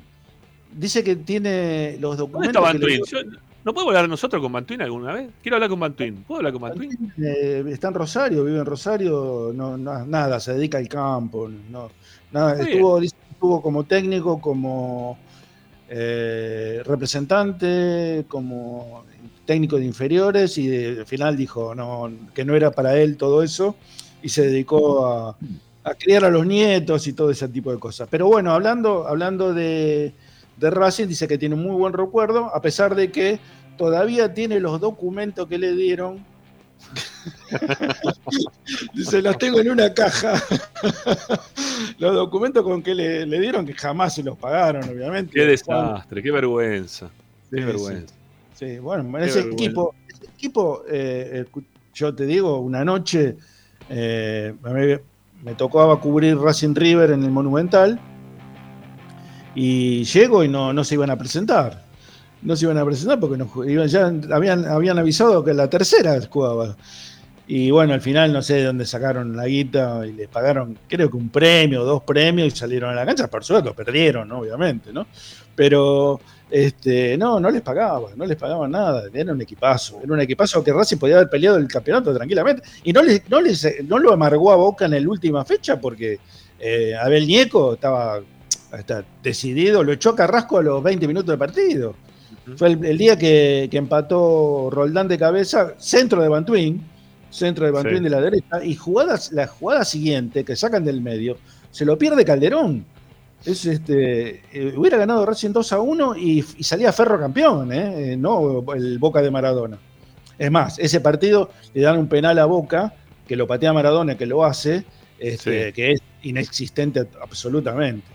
Dice 0.77 1.03
que 1.05 1.17
tiene 1.17 1.97
los 2.01 2.17
¿Dónde 2.19 2.33
documentos. 2.33 2.63
está 2.67 2.73
le- 2.79 2.99
Bantuín? 2.99 3.03
Yo- 3.33 3.39
¿No 3.65 3.73
podemos 3.73 3.93
hablar 3.95 4.09
nosotros 4.11 4.43
con 4.43 4.53
Bantuín 4.53 4.83
alguna 4.83 5.13
vez? 5.15 5.31
Quiero 5.41 5.57
hablar 5.57 5.71
con 5.71 5.81
Bantuín. 5.81 6.23
¿Puedo 6.27 6.39
hablar 6.41 6.53
con 6.53 6.63
Bantuín? 6.63 7.13
Eh, 7.17 7.65
está 7.69 7.89
en 7.89 7.95
Rosario, 7.95 8.45
vive 8.45 8.59
en 8.59 8.67
Rosario, 8.67 9.53
no, 9.55 9.79
no- 9.79 10.05
nada, 10.05 10.39
se 10.39 10.53
dedica 10.53 10.77
al 10.77 10.89
campo, 10.89 11.49
no, 11.71 11.91
nada, 12.31 12.53
Está 12.61 12.65
estuvo, 12.69 13.63
como 13.63 13.85
técnico, 13.85 14.39
como 14.41 15.17
eh, 15.89 16.83
representante, 16.85 18.25
como 18.29 19.05
técnico 19.47 19.77
de 19.77 19.85
inferiores 19.85 20.57
y 20.59 20.67
de- 20.67 21.01
al 21.01 21.07
final 21.07 21.37
dijo 21.37 21.75
no, 21.75 22.11
que 22.35 22.45
no 22.45 22.55
era 22.57 22.71
para 22.71 22.97
él 22.99 23.17
todo 23.17 23.43
eso 23.43 23.77
y 24.23 24.29
se 24.31 24.47
dedicó 24.47 25.07
a, 25.07 25.37
a 25.85 25.95
criar 25.95 26.25
a 26.25 26.31
los 26.31 26.47
nietos 26.47 27.07
y 27.07 27.13
todo 27.13 27.31
ese 27.31 27.49
tipo 27.49 27.71
de 27.71 27.79
cosas. 27.79 28.09
Pero 28.11 28.27
bueno, 28.27 28.53
hablando, 28.53 29.07
hablando 29.07 29.53
de, 29.53 30.15
de 30.57 30.71
Racing, 30.71 31.07
dice 31.07 31.27
que 31.27 31.39
tiene 31.39 31.55
un 31.55 31.63
muy 31.63 31.77
buen 31.77 31.93
recuerdo, 31.93 32.55
a 32.55 32.61
pesar 32.61 32.95
de 32.95 33.11
que 33.11 33.39
todavía 33.77 34.35
tiene 34.35 34.61
los 34.61 34.81
documentos 34.81 35.49
que 35.49 35.59
le 35.59 35.75
dieron 35.75 36.25
Dice, 38.95 39.23
los 39.23 39.39
tengo 39.39 39.61
en 39.61 39.71
una 39.71 39.93
caja. 39.93 40.43
los 41.99 42.15
documentos 42.15 42.63
con 42.63 42.83
que 42.83 42.95
le, 42.95 43.27
le 43.27 43.41
dieron, 43.41 43.67
que 43.67 43.75
jamás 43.75 44.15
se 44.15 44.23
los 44.23 44.37
pagaron, 44.37 44.89
obviamente. 44.89 45.33
Qué 45.33 45.45
desastre, 45.45 46.23
qué 46.23 46.31
vergüenza. 46.31 47.11
Qué 47.51 47.59
Sí, 47.59 47.65
vergüenza. 47.65 48.15
Sí, 48.55 48.79
bueno, 48.79 49.19
Qué 49.19 49.25
ese 49.25 49.41
equipo, 49.41 49.95
ese 50.09 50.27
equipo 50.27 50.83
eh, 50.89 51.45
yo 51.93 52.15
te 52.15 52.27
digo, 52.27 52.59
una 52.59 52.85
noche 52.85 53.37
eh, 53.89 54.55
me, 54.63 55.01
me 55.43 55.55
tocaba 55.55 56.01
cubrir 56.01 56.39
Racing 56.39 56.75
River 56.75 57.13
en 57.13 57.25
el 57.25 57.31
Monumental 57.31 57.99
y 59.55 60.05
llego 60.05 60.45
y 60.45 60.49
no, 60.49 60.73
no 60.73 60.85
se 60.85 60.95
iban 60.95 61.11
a 61.11 61.17
presentar. 61.17 61.85
No 62.43 62.57
se 62.57 62.67
iban 62.67 62.79
a 62.79 62.85
presentar 62.85 63.19
porque 63.19 63.39
ya 63.89 64.13
habían, 64.33 64.67
habían 64.67 64.99
avisado 64.99 65.43
que 65.43 65.55
la 65.55 65.69
tercera 65.69 66.19
jugaba. 66.29 66.77
Y 67.47 67.71
bueno, 67.71 67.93
al 67.93 68.01
final 68.01 68.33
no 68.33 68.41
sé 68.41 68.55
de 68.55 68.65
dónde 68.65 68.87
sacaron 68.87 69.37
la 69.37 69.47
guita 69.47 70.07
y 70.07 70.13
les 70.13 70.29
pagaron, 70.29 70.79
creo 70.89 71.11
que 71.11 71.17
un 71.17 71.29
premio, 71.29 71.85
dos 71.85 72.03
premios 72.03 72.49
y 72.49 72.57
salieron 72.57 72.91
a 72.91 72.95
la 72.95 73.05
cancha. 73.05 73.29
Por 73.29 73.45
suerte, 73.45 73.71
perdieron, 73.73 74.29
¿no? 74.29 74.39
obviamente, 74.41 74.93
¿no? 74.93 75.07
Pero 75.55 76.21
este, 76.51 77.19
no, 77.19 77.41
no 77.41 77.51
les 77.51 77.61
pagaban, 77.61 78.17
no 78.17 78.25
les 78.25 78.37
pagaban 78.37 78.71
nada. 78.71 79.05
Era 79.13 79.33
un 79.33 79.41
equipazo, 79.43 80.01
era 80.03 80.13
un 80.13 80.21
equipazo 80.21 80.65
que 80.65 80.73
Racing 80.73 80.97
podía 80.97 81.17
haber 81.17 81.29
peleado 81.29 81.59
el 81.59 81.69
campeonato 81.69 82.15
tranquilamente. 82.15 82.63
Y 82.83 82.93
no, 82.93 83.03
les, 83.03 83.29
no, 83.29 83.41
les, 83.41 83.85
no 83.85 83.99
lo 83.99 84.13
amargó 84.13 84.53
a 84.53 84.57
Boca 84.57 84.87
en 84.87 84.93
la 84.93 85.09
última 85.09 85.45
fecha 85.45 85.79
porque 85.79 86.19
eh, 86.59 86.95
Abel 86.95 87.27
Ñeco 87.27 87.75
estaba, 87.75 88.21
está 88.79 89.05
decidido, 89.23 89.83
lo 89.83 89.93
echó 89.93 90.15
Carrasco 90.15 90.59
a 90.59 90.63
los 90.63 90.83
20 90.83 91.07
minutos 91.09 91.31
de 91.31 91.39
partido. 91.39 91.95
Fue 92.57 92.69
el, 92.73 92.85
el 92.85 92.99
día 92.99 93.17
que, 93.19 93.69
que 93.71 93.79
empató 93.79 94.69
Roldán 94.71 95.09
de 95.09 95.19
cabeza, 95.19 95.75
centro 95.79 96.21
de 96.23 96.29
Bantuín, 96.29 96.83
centro 97.31 97.65
de 97.65 97.73
Bantuín 97.73 97.99
Sí. 97.99 98.05
de 98.05 98.11
la 98.11 98.21
derecha, 98.21 98.65
y 98.65 98.75
jugadas, 98.75 99.33
la 99.33 99.47
jugada 99.47 99.85
siguiente 99.85 100.45
que 100.45 100.55
sacan 100.55 100.85
del 100.85 101.01
medio, 101.01 101.39
se 101.71 101.85
lo 101.85 101.97
pierde 101.99 102.25
Calderón. 102.25 102.85
Es 103.45 103.67
este, 103.67 104.43
eh, 104.53 104.75
hubiera 104.77 104.97
ganado 104.97 105.27
Racing 105.27 105.51
2 105.53 105.73
a 105.73 105.81
1 105.81 106.17
y, 106.17 106.45
y 106.59 106.63
salía 106.65 106.93
Ferro 106.93 107.19
campeón, 107.19 107.73
¿eh? 107.73 108.13
Eh, 108.13 108.17
no 108.17 108.65
el 108.75 108.99
Boca 108.99 109.21
de 109.21 109.31
Maradona. 109.31 109.79
Es 110.39 110.51
más, 110.51 110.79
ese 110.79 111.01
partido 111.01 111.51
le 111.75 111.83
dan 111.83 111.99
un 111.99 112.09
penal 112.09 112.39
a 112.39 112.45
Boca, 112.47 112.95
que 113.27 113.37
lo 113.37 113.47
patea 113.47 113.73
Maradona, 113.73 114.17
que 114.17 114.27
lo 114.27 114.45
hace, 114.45 114.85
este, 115.19 115.67
Sí. 115.69 115.73
que 115.73 115.93
es 115.93 116.01
inexistente 116.23 117.07
absolutamente. 117.23 118.07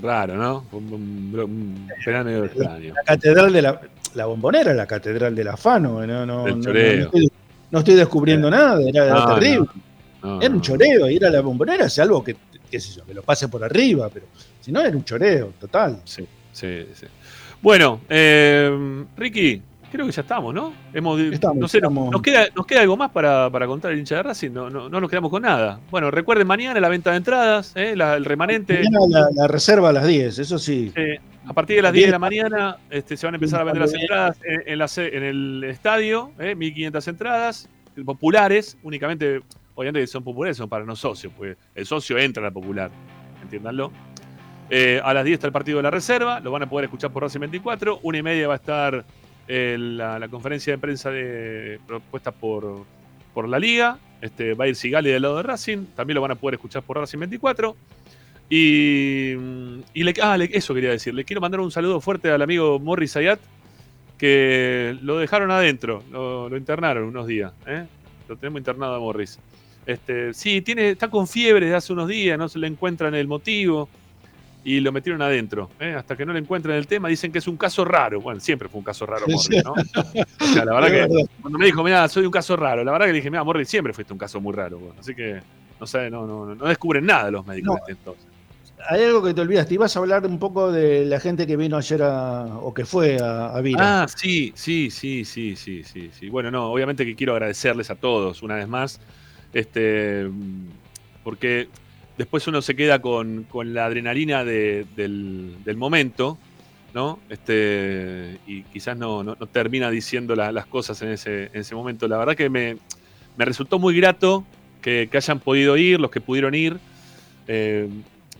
Raro, 0.00 0.36
¿no? 0.36 0.64
Un, 0.72 0.92
un- 0.92 1.88
extraño. 2.44 2.94
La 2.94 3.02
catedral 3.04 3.52
de 3.52 3.62
la, 3.62 3.80
la 4.14 4.26
bombonera, 4.26 4.72
la 4.72 4.86
catedral 4.86 5.34
del 5.34 5.48
afano, 5.48 6.06
no, 6.06 6.24
no, 6.26 6.46
no- 6.46 6.60
choreo. 6.60 6.96
no 6.98 7.04
estoy, 7.04 7.32
no 7.70 7.78
estoy 7.80 7.94
descubriendo 7.94 8.50
nada, 8.50 8.80
era, 8.88 9.04
era 9.04 9.14
No, 9.14 9.34
terrible. 9.34 9.66
no, 10.22 10.28
no, 10.36 10.40
era 10.42 10.50
un 10.50 10.56
no. 10.58 10.62
choreo, 10.62 11.10
ir 11.10 11.24
a 11.26 11.30
la 11.30 11.40
bombonera, 11.40 11.88
salvo 11.88 12.22
que, 12.22 12.36
qué 12.70 12.78
sé 12.78 12.94
yo, 12.94 13.04
que 13.04 13.14
lo 13.14 13.22
pase 13.22 13.48
por 13.48 13.62
arriba, 13.64 14.08
pero 14.12 14.26
si 14.60 14.70
no 14.70 14.80
era 14.80 14.96
un 14.96 15.04
choreo, 15.04 15.52
total. 15.58 16.00
Sí, 16.04 16.24
sí, 16.52 16.86
sí. 16.94 17.06
Bueno, 17.60 18.00
eh, 18.08 19.04
Ricky, 19.16 19.60
creo 19.90 20.06
que 20.06 20.12
ya 20.12 20.22
estamos, 20.22 20.54
¿no? 20.54 20.72
Hemos, 20.92 21.20
Estamos, 21.20 21.56
no 21.58 21.68
sé, 21.68 21.80
nos- 21.80 21.90
estamos. 21.90 22.10
Nos, 22.12 22.22
queda, 22.22 22.46
nos 22.54 22.66
queda 22.66 22.80
algo 22.82 22.96
más 22.96 23.10
para, 23.10 23.50
para 23.50 23.66
contar 23.66 23.92
el 23.92 23.98
hincha 23.98 24.16
de 24.16 24.22
Racing. 24.22 24.50
No, 24.50 24.68
no, 24.70 24.88
no 24.88 25.00
nos 25.00 25.08
quedamos 25.10 25.30
con 25.30 25.42
nada. 25.42 25.80
Bueno, 25.90 26.10
recuerden 26.10 26.46
mañana 26.46 26.78
la 26.80 26.88
venta 26.88 27.10
de 27.10 27.16
entradas, 27.18 27.72
¿eh? 27.76 27.94
La- 27.96 28.14
el 28.16 28.24
remanente. 28.24 28.74
Mañana 28.74 28.98
la, 29.08 29.28
la 29.34 29.48
reserva 29.48 29.88
a 29.90 29.92
las 29.92 30.06
10, 30.06 30.38
eso 30.38 30.58
sí. 30.58 30.92
Eh, 30.96 31.18
a 31.46 31.52
partir 31.52 31.76
de 31.76 31.82
las 31.82 31.92
10 31.92 32.06
de 32.06 32.12
la 32.12 32.18
mañana 32.18 32.76
este, 32.90 33.16
se 33.16 33.26
van 33.26 33.34
a 33.34 33.36
empezar 33.36 33.60
a 33.62 33.64
vender 33.64 33.80
las 33.82 33.94
entradas 33.94 34.38
en, 34.44 34.62
en 34.66 34.78
la 34.78 34.88
se- 34.88 35.16
en 35.16 35.22
el 35.24 35.64
estadio, 35.64 36.32
¿eh? 36.38 36.54
1500 36.54 37.08
entradas, 37.08 37.68
populares, 38.04 38.76
únicamente, 38.82 39.40
obviamente 39.74 40.00
que 40.00 40.06
son 40.06 40.22
populares, 40.24 40.56
son 40.56 40.68
para 40.68 40.84
no 40.84 40.94
socios, 40.96 41.32
porque 41.36 41.56
el 41.74 41.86
socio 41.86 42.18
entra 42.18 42.42
a 42.42 42.46
la 42.46 42.50
popular, 42.50 42.90
entiéndanlo. 43.42 43.90
Eh, 44.70 45.00
a 45.02 45.14
las 45.14 45.24
10 45.24 45.34
está 45.34 45.46
el 45.46 45.52
partido 45.54 45.78
de 45.78 45.84
la 45.84 45.90
reserva, 45.90 46.40
lo 46.40 46.50
van 46.50 46.62
a 46.64 46.68
poder 46.68 46.84
escuchar 46.84 47.10
por 47.10 47.22
Racing 47.22 47.40
24, 47.40 48.00
una 48.02 48.18
y 48.18 48.22
media 48.22 48.46
va 48.48 48.52
a 48.54 48.56
estar 48.58 49.04
la, 49.48 50.28
conferencia 50.30 50.74
de 50.74 50.78
prensa 50.78 51.10
de, 51.10 51.80
propuesta 51.86 52.32
por, 52.32 52.84
por 53.32 53.48
la 53.48 53.58
liga, 53.58 53.98
este, 54.20 54.54
va 54.54 54.64
a 54.64 54.68
ir 54.68 54.76
Sigali 54.76 55.10
del 55.10 55.22
lado 55.22 55.38
de 55.38 55.42
Racing, 55.42 55.86
también 55.96 56.16
lo 56.16 56.20
van 56.20 56.32
a 56.32 56.34
poder 56.34 56.54
escuchar 56.54 56.82
por 56.82 56.98
Racing 56.98 57.18
24. 57.18 57.76
Y, 58.50 59.32
y 59.92 60.04
le- 60.04 60.14
ah, 60.22 60.36
eso 60.50 60.74
quería 60.74 60.90
decir. 60.90 61.14
Le 61.14 61.24
quiero 61.24 61.40
mandar 61.40 61.60
un 61.60 61.70
saludo 61.70 62.00
fuerte 62.00 62.30
al 62.30 62.40
amigo 62.42 62.78
Morris 62.78 63.16
Ayat, 63.16 63.40
que 64.16 64.96
lo 65.02 65.18
dejaron 65.18 65.50
adentro, 65.50 66.02
lo, 66.10 66.48
lo 66.48 66.56
internaron 66.56 67.04
unos 67.04 67.26
días. 67.26 67.52
¿eh? 67.66 67.86
Lo 68.28 68.36
tenemos 68.36 68.60
internado 68.60 68.94
a 68.94 69.00
Morris. 69.00 69.38
Este, 69.86 70.34
sí, 70.34 70.60
tiene, 70.60 70.90
está 70.90 71.08
con 71.08 71.26
fiebre 71.26 71.66
desde 71.66 71.76
hace 71.76 71.92
unos 71.92 72.08
días, 72.08 72.38
no 72.38 72.48
se 72.48 72.58
le 72.58 72.66
encuentran 72.66 73.14
el 73.14 73.26
motivo 73.26 73.88
y 74.76 74.80
lo 74.80 74.92
metieron 74.92 75.22
adentro. 75.22 75.70
¿eh? 75.80 75.94
Hasta 75.96 76.16
que 76.16 76.26
no 76.26 76.32
le 76.32 76.40
encuentran 76.40 76.76
el 76.76 76.86
tema, 76.86 77.08
dicen 77.08 77.32
que 77.32 77.38
es 77.38 77.48
un 77.48 77.56
caso 77.56 77.84
raro. 77.84 78.20
Bueno, 78.20 78.38
siempre 78.40 78.68
fue 78.68 78.78
un 78.78 78.84
caso 78.84 79.06
raro, 79.06 79.24
Morris, 79.26 79.64
¿no? 79.64 79.72
O 79.72 80.44
sea, 80.52 80.64
la 80.64 80.74
verdad 80.74 80.88
que 81.08 81.26
cuando 81.40 81.58
me 81.58 81.66
dijo, 81.66 81.82
mira, 81.82 82.06
soy 82.08 82.26
un 82.26 82.30
caso 82.32 82.54
raro, 82.56 82.84
la 82.84 82.92
verdad 82.92 83.06
que 83.06 83.12
le 83.12 83.18
dije, 83.18 83.30
mira, 83.30 83.44
Morris, 83.44 83.68
siempre 83.68 83.92
fuiste 83.92 84.12
un 84.12 84.18
caso 84.18 84.40
muy 84.40 84.52
raro. 84.54 84.78
bueno, 84.78 84.94
así 85.00 85.14
que 85.14 85.40
no 85.80 85.86
sé, 85.86 86.10
no, 86.10 86.26
no, 86.26 86.54
no 86.54 86.66
descubren 86.66 87.06
nada 87.06 87.30
los 87.30 87.46
médicos 87.46 87.68
No. 87.78 87.86
de 87.86 87.92
este 87.92 87.92
entonces. 87.92 88.26
Hay 88.90 89.02
algo 89.04 89.22
que 89.22 89.34
te 89.34 89.40
olvidaste, 89.40 89.74
ibas 89.74 89.96
a 89.96 89.98
hablar 90.00 90.24
un 90.26 90.38
poco 90.38 90.70
de 90.70 91.04
la 91.04 91.18
gente 91.18 91.46
que 91.46 91.56
vino 91.56 91.76
ayer 91.76 92.00
a, 92.02 92.44
o 92.60 92.72
que 92.72 92.84
fue 92.84 93.16
a, 93.20 93.46
a 93.56 93.60
Vira. 93.60 94.02
Ah, 94.02 94.08
sí, 94.08 94.52
sí, 94.54 94.90
sí, 94.90 95.24
sí, 95.24 95.56
sí, 95.56 95.82
sí, 95.82 96.10
sí. 96.12 96.28
Bueno, 96.28 96.50
no, 96.50 96.70
obviamente 96.70 97.04
que 97.04 97.16
quiero 97.16 97.32
agradecerles 97.32 97.90
a 97.90 97.96
todos 97.96 98.42
una 98.42 98.54
vez 98.54 98.68
más, 98.68 99.00
este, 99.52 100.28
porque 101.24 101.68
después 102.18 102.46
uno 102.48 102.60
se 102.60 102.76
queda 102.76 103.00
con, 103.00 103.44
con 103.44 103.72
la 103.72 103.86
adrenalina 103.86 104.44
de- 104.44 104.84
del, 104.96 105.56
del 105.64 105.76
momento, 105.76 106.36
¿no? 106.92 107.18
Este, 107.28 108.38
y 108.46 108.62
quizás 108.64 108.96
no, 108.98 109.22
no- 109.22 109.36
termina 109.36 109.90
diciendo 109.90 110.34
la- 110.36 110.52
las 110.52 110.66
cosas 110.66 111.00
en 111.02 111.10
ese, 111.10 111.44
en 111.52 111.60
ese 111.60 111.74
momento. 111.74 112.06
La 112.08 112.18
verdad 112.18 112.34
que 112.36 112.50
me, 112.50 112.76
me 113.36 113.44
resultó 113.44 113.78
muy 113.78 113.96
grato 113.96 114.44
que, 114.82 115.08
que 115.10 115.16
hayan 115.16 115.38
podido 115.40 115.76
ir, 115.76 116.00
los 116.00 116.10
que 116.10 116.20
pudieron 116.20 116.54
ir. 116.54 116.78
Eh, 117.46 117.88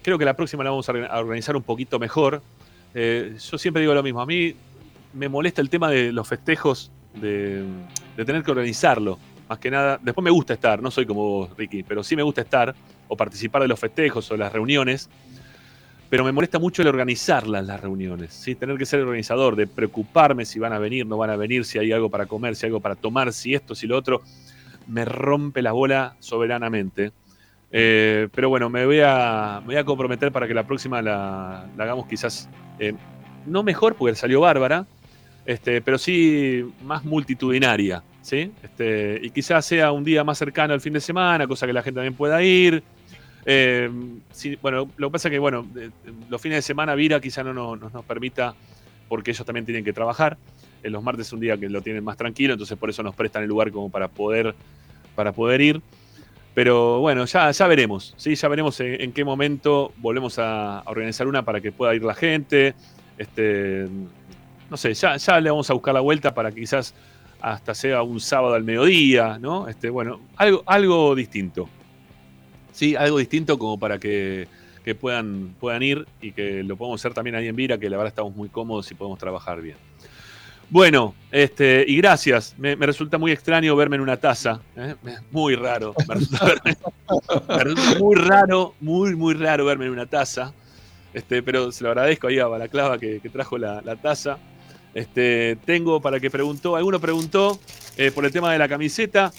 creo 0.02 0.18
que 0.18 0.24
la 0.24 0.34
próxima 0.34 0.64
la 0.64 0.70
vamos 0.70 0.88
a 0.88 0.92
organizar 1.20 1.56
un 1.56 1.62
poquito 1.62 1.98
mejor. 1.98 2.42
Eh, 2.94 3.36
yo 3.50 3.58
siempre 3.58 3.80
digo 3.82 3.94
lo 3.94 4.02
mismo, 4.02 4.20
a 4.20 4.26
mí 4.26 4.54
me 5.14 5.28
molesta 5.28 5.60
el 5.62 5.70
tema 5.70 5.88
de 5.90 6.12
los 6.12 6.26
festejos, 6.26 6.90
de, 7.14 7.62
de 8.16 8.24
tener 8.24 8.42
que 8.42 8.50
organizarlo. 8.50 9.18
Más 9.48 9.58
que 9.58 9.70
nada, 9.70 9.98
después 10.02 10.22
me 10.22 10.30
gusta 10.30 10.54
estar, 10.54 10.82
no 10.82 10.90
soy 10.90 11.06
como 11.06 11.22
vos, 11.22 11.50
Ricky, 11.56 11.82
pero 11.82 12.02
sí 12.04 12.14
me 12.16 12.22
gusta 12.22 12.42
estar 12.42 12.74
o 13.08 13.16
participar 13.16 13.62
de 13.62 13.68
los 13.68 13.80
festejos 13.80 14.30
o 14.30 14.36
las 14.36 14.52
reuniones. 14.52 15.08
Pero 16.10 16.24
me 16.24 16.32
molesta 16.32 16.58
mucho 16.58 16.80
el 16.82 16.88
organizarlas, 16.88 17.66
las 17.66 17.80
reuniones. 17.80 18.32
¿sí? 18.32 18.54
Tener 18.54 18.78
que 18.78 18.86
ser 18.86 19.00
organizador, 19.00 19.56
de 19.56 19.66
preocuparme 19.66 20.46
si 20.46 20.58
van 20.58 20.72
a 20.72 20.78
venir, 20.78 21.06
no 21.06 21.18
van 21.18 21.30
a 21.30 21.36
venir, 21.36 21.64
si 21.64 21.78
hay 21.78 21.92
algo 21.92 22.08
para 22.08 22.26
comer, 22.26 22.56
si 22.56 22.64
hay 22.64 22.68
algo 22.68 22.80
para 22.80 22.94
tomar, 22.94 23.32
si 23.32 23.54
esto, 23.54 23.74
si 23.74 23.86
lo 23.86 23.96
otro. 23.96 24.22
Me 24.86 25.04
rompe 25.04 25.60
la 25.60 25.72
bola 25.72 26.16
soberanamente. 26.18 27.12
Eh, 27.70 28.28
pero 28.34 28.48
bueno, 28.48 28.70
me 28.70 28.86
voy, 28.86 29.00
a, 29.04 29.60
me 29.60 29.66
voy 29.66 29.76
a 29.76 29.84
comprometer 29.84 30.32
para 30.32 30.48
que 30.48 30.54
la 30.54 30.66
próxima 30.66 31.02
la, 31.02 31.66
la 31.76 31.84
hagamos 31.84 32.06
quizás 32.06 32.48
eh, 32.78 32.94
no 33.46 33.62
mejor, 33.62 33.94
porque 33.94 34.14
salió 34.14 34.40
bárbara, 34.40 34.86
este, 35.44 35.80
pero 35.82 35.98
sí 35.98 36.64
más 36.84 37.04
multitudinaria. 37.04 38.02
¿sí? 38.22 38.52
Este, 38.62 39.20
y 39.22 39.30
quizás 39.30 39.64
sea 39.64 39.92
un 39.92 40.04
día 40.04 40.24
más 40.24 40.38
cercano 40.38 40.74
al 40.74 40.80
fin 40.80 40.92
de 40.92 41.00
semana, 41.00 41.46
cosa 41.46 41.66
que 41.66 41.72
la 41.72 41.82
gente 41.82 41.96
también 41.96 42.14
pueda 42.14 42.42
ir. 42.42 42.82
Eh, 43.50 43.88
bueno, 44.60 44.90
lo 44.98 45.08
que 45.08 45.12
pasa 45.12 45.28
es 45.28 45.32
que, 45.32 45.38
bueno, 45.38 45.66
eh, 45.74 45.88
los 46.28 46.38
fines 46.38 46.58
de 46.58 46.62
semana 46.62 46.94
Vira 46.94 47.18
quizá 47.18 47.42
no 47.42 47.54
nos, 47.54 47.80
no 47.80 47.88
nos 47.88 48.04
permita, 48.04 48.54
porque 49.08 49.30
ellos 49.30 49.46
también 49.46 49.64
tienen 49.64 49.84
que 49.84 49.94
trabajar. 49.94 50.36
En 50.82 50.92
los 50.92 51.02
martes 51.02 51.28
es 51.28 51.32
un 51.32 51.40
día 51.40 51.56
que 51.56 51.66
lo 51.70 51.80
tienen 51.80 52.04
más 52.04 52.18
tranquilo, 52.18 52.52
entonces 52.52 52.76
por 52.76 52.90
eso 52.90 53.02
nos 53.02 53.14
prestan 53.14 53.42
el 53.42 53.48
lugar 53.48 53.72
como 53.72 53.90
para 53.90 54.08
poder, 54.08 54.54
para 55.14 55.32
poder 55.32 55.62
ir. 55.62 55.80
Pero 56.54 57.00
bueno, 57.00 57.24
ya, 57.24 57.50
ya 57.50 57.66
veremos, 57.66 58.12
¿sí? 58.18 58.34
ya 58.34 58.48
veremos 58.48 58.78
en, 58.80 59.12
qué 59.12 59.24
momento 59.24 59.94
volvemos 59.96 60.38
a, 60.38 60.80
a 60.80 60.90
organizar 60.90 61.26
una 61.26 61.42
para 61.42 61.62
que 61.62 61.72
pueda 61.72 61.94
ir 61.94 62.04
la 62.04 62.14
gente. 62.14 62.74
Este, 63.16 63.86
no 64.68 64.76
sé, 64.76 64.92
ya, 64.92 65.16
ya 65.16 65.40
le 65.40 65.48
vamos 65.48 65.70
a 65.70 65.72
buscar 65.72 65.94
la 65.94 66.00
vuelta 66.00 66.34
para 66.34 66.50
que 66.52 66.60
quizás 66.60 66.94
hasta 67.40 67.74
sea 67.74 68.02
un 68.02 68.20
sábado 68.20 68.54
al 68.54 68.64
mediodía, 68.64 69.38
¿no? 69.38 69.68
Este, 69.68 69.88
bueno, 69.88 70.20
algo, 70.36 70.62
algo 70.66 71.14
distinto. 71.14 71.70
Sí, 72.78 72.94
algo 72.94 73.18
distinto 73.18 73.58
como 73.58 73.76
para 73.76 73.98
que, 73.98 74.46
que 74.84 74.94
puedan, 74.94 75.56
puedan 75.58 75.82
ir 75.82 76.06
y 76.22 76.30
que 76.30 76.62
lo 76.62 76.76
podamos 76.76 77.00
hacer 77.00 77.12
también 77.12 77.34
ahí 77.34 77.48
en 77.48 77.56
Vira, 77.56 77.76
que 77.76 77.90
la 77.90 77.96
verdad 77.96 78.12
estamos 78.12 78.36
muy 78.36 78.48
cómodos 78.50 78.88
y 78.92 78.94
podemos 78.94 79.18
trabajar 79.18 79.60
bien. 79.60 79.76
Bueno, 80.70 81.12
este, 81.32 81.84
y 81.88 81.96
gracias. 81.96 82.54
Me, 82.56 82.76
resulta 82.76 83.18
muy 83.18 83.32
extraño 83.32 83.74
verme 83.74 83.96
en 83.96 84.02
una 84.02 84.16
taza. 84.16 84.60
¿eh? 84.76 84.94
Muy 85.32 85.56
raro. 85.56 85.92
Me 86.06 87.64
resulta, 87.64 87.98
muy 87.98 88.14
raro, 88.14 88.76
muy, 88.78 89.16
muy 89.16 89.34
raro 89.34 89.64
verme 89.64 89.86
en 89.86 89.90
una 89.90 90.06
taza. 90.06 90.52
Este, 91.12 91.42
pero 91.42 91.72
se 91.72 91.82
lo 91.82 91.90
agradezco 91.90 92.28
ahí 92.28 92.38
a 92.38 92.46
Balaclava 92.46 92.96
que, 92.96 93.20
trajo 93.32 93.58
la, 93.58 93.82
la 93.82 93.96
taza. 93.96 94.38
Este, 94.94 95.58
tengo 95.64 96.00
para 96.00 96.20
que 96.20 96.30
preguntó, 96.30 96.76
alguno 96.76 97.00
preguntó 97.00 97.58
eh, 97.96 98.12
por 98.12 98.24
el 98.24 98.30
tema 98.30 98.52
de 98.52 98.58
la 98.60 98.68
camiseta. 98.68 99.32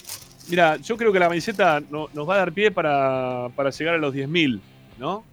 Mira, 0.50 0.78
yo 0.78 0.98
creo 0.98 1.12
que 1.14 1.20
la 1.20 1.28
camiseta 1.28 1.82
no- 1.92 2.10
nos 2.14 2.28
va 2.28 2.36
a 2.36 2.38
dar 2.40 2.52
pie 2.52 2.72
para, 2.72 3.50
para 3.56 3.70
llegar 3.70 3.96
a 3.96 3.98
los 3.98 4.14
10.000, 4.14 4.60
¿no? 4.98 5.24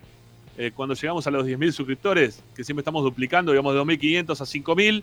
Eh, 0.58 0.72
cuando 0.74 0.94
llegamos 0.94 1.26
a 1.26 1.30
los 1.30 1.46
10.000 1.46 1.72
suscriptores, 1.72 2.42
que 2.54 2.64
siempre 2.64 2.80
estamos 2.82 3.02
duplicando, 3.02 3.52
digamos 3.52 3.74
de 3.74 3.80
2.500 3.80 4.40
a 4.40 4.44
5.000. 4.46 5.02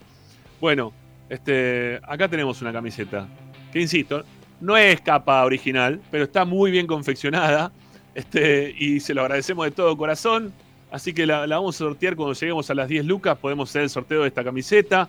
Bueno, 0.60 0.92
este, 1.28 2.00
acá 2.04 2.28
tenemos 2.28 2.60
una 2.62 2.72
camiseta, 2.72 3.26
que 3.72 3.80
insisto, 3.80 4.24
no 4.60 4.76
es 4.76 5.00
capa 5.00 5.44
original, 5.44 6.00
pero 6.10 6.24
está 6.24 6.44
muy 6.44 6.70
bien 6.70 6.86
confeccionada. 6.86 7.72
Este, 8.14 8.72
y 8.78 9.00
se 9.00 9.12
lo 9.14 9.22
agradecemos 9.22 9.64
de 9.64 9.72
todo 9.72 9.96
corazón. 9.96 10.52
Así 10.92 11.12
que 11.12 11.26
la, 11.26 11.44
vamos 11.46 11.74
a 11.74 11.78
sortear 11.78 12.14
cuando 12.14 12.34
lleguemos 12.34 12.70
a 12.70 12.74
las 12.74 12.88
10 12.88 13.04
lucas. 13.04 13.36
Podemos 13.36 13.68
hacer 13.68 13.82
el 13.82 13.90
sorteo 13.90 14.22
de 14.22 14.28
esta 14.28 14.44
camiseta. 14.44 15.08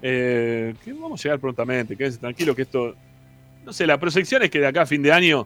Eh, 0.00 0.74
que 0.82 0.92
vamos 0.94 1.20
a 1.20 1.22
llegar 1.24 1.38
prontamente. 1.40 1.94
Quédense 1.96 2.18
tranquilo 2.18 2.54
que 2.56 2.62
esto. 2.62 2.94
No 3.66 3.72
sé, 3.72 3.86
la 3.86 3.98
proyección 3.98 4.42
es 4.44 4.50
que 4.50 4.60
de 4.60 4.68
acá 4.68 4.82
a 4.82 4.86
fin 4.86 5.02
de 5.02 5.12
año 5.12 5.44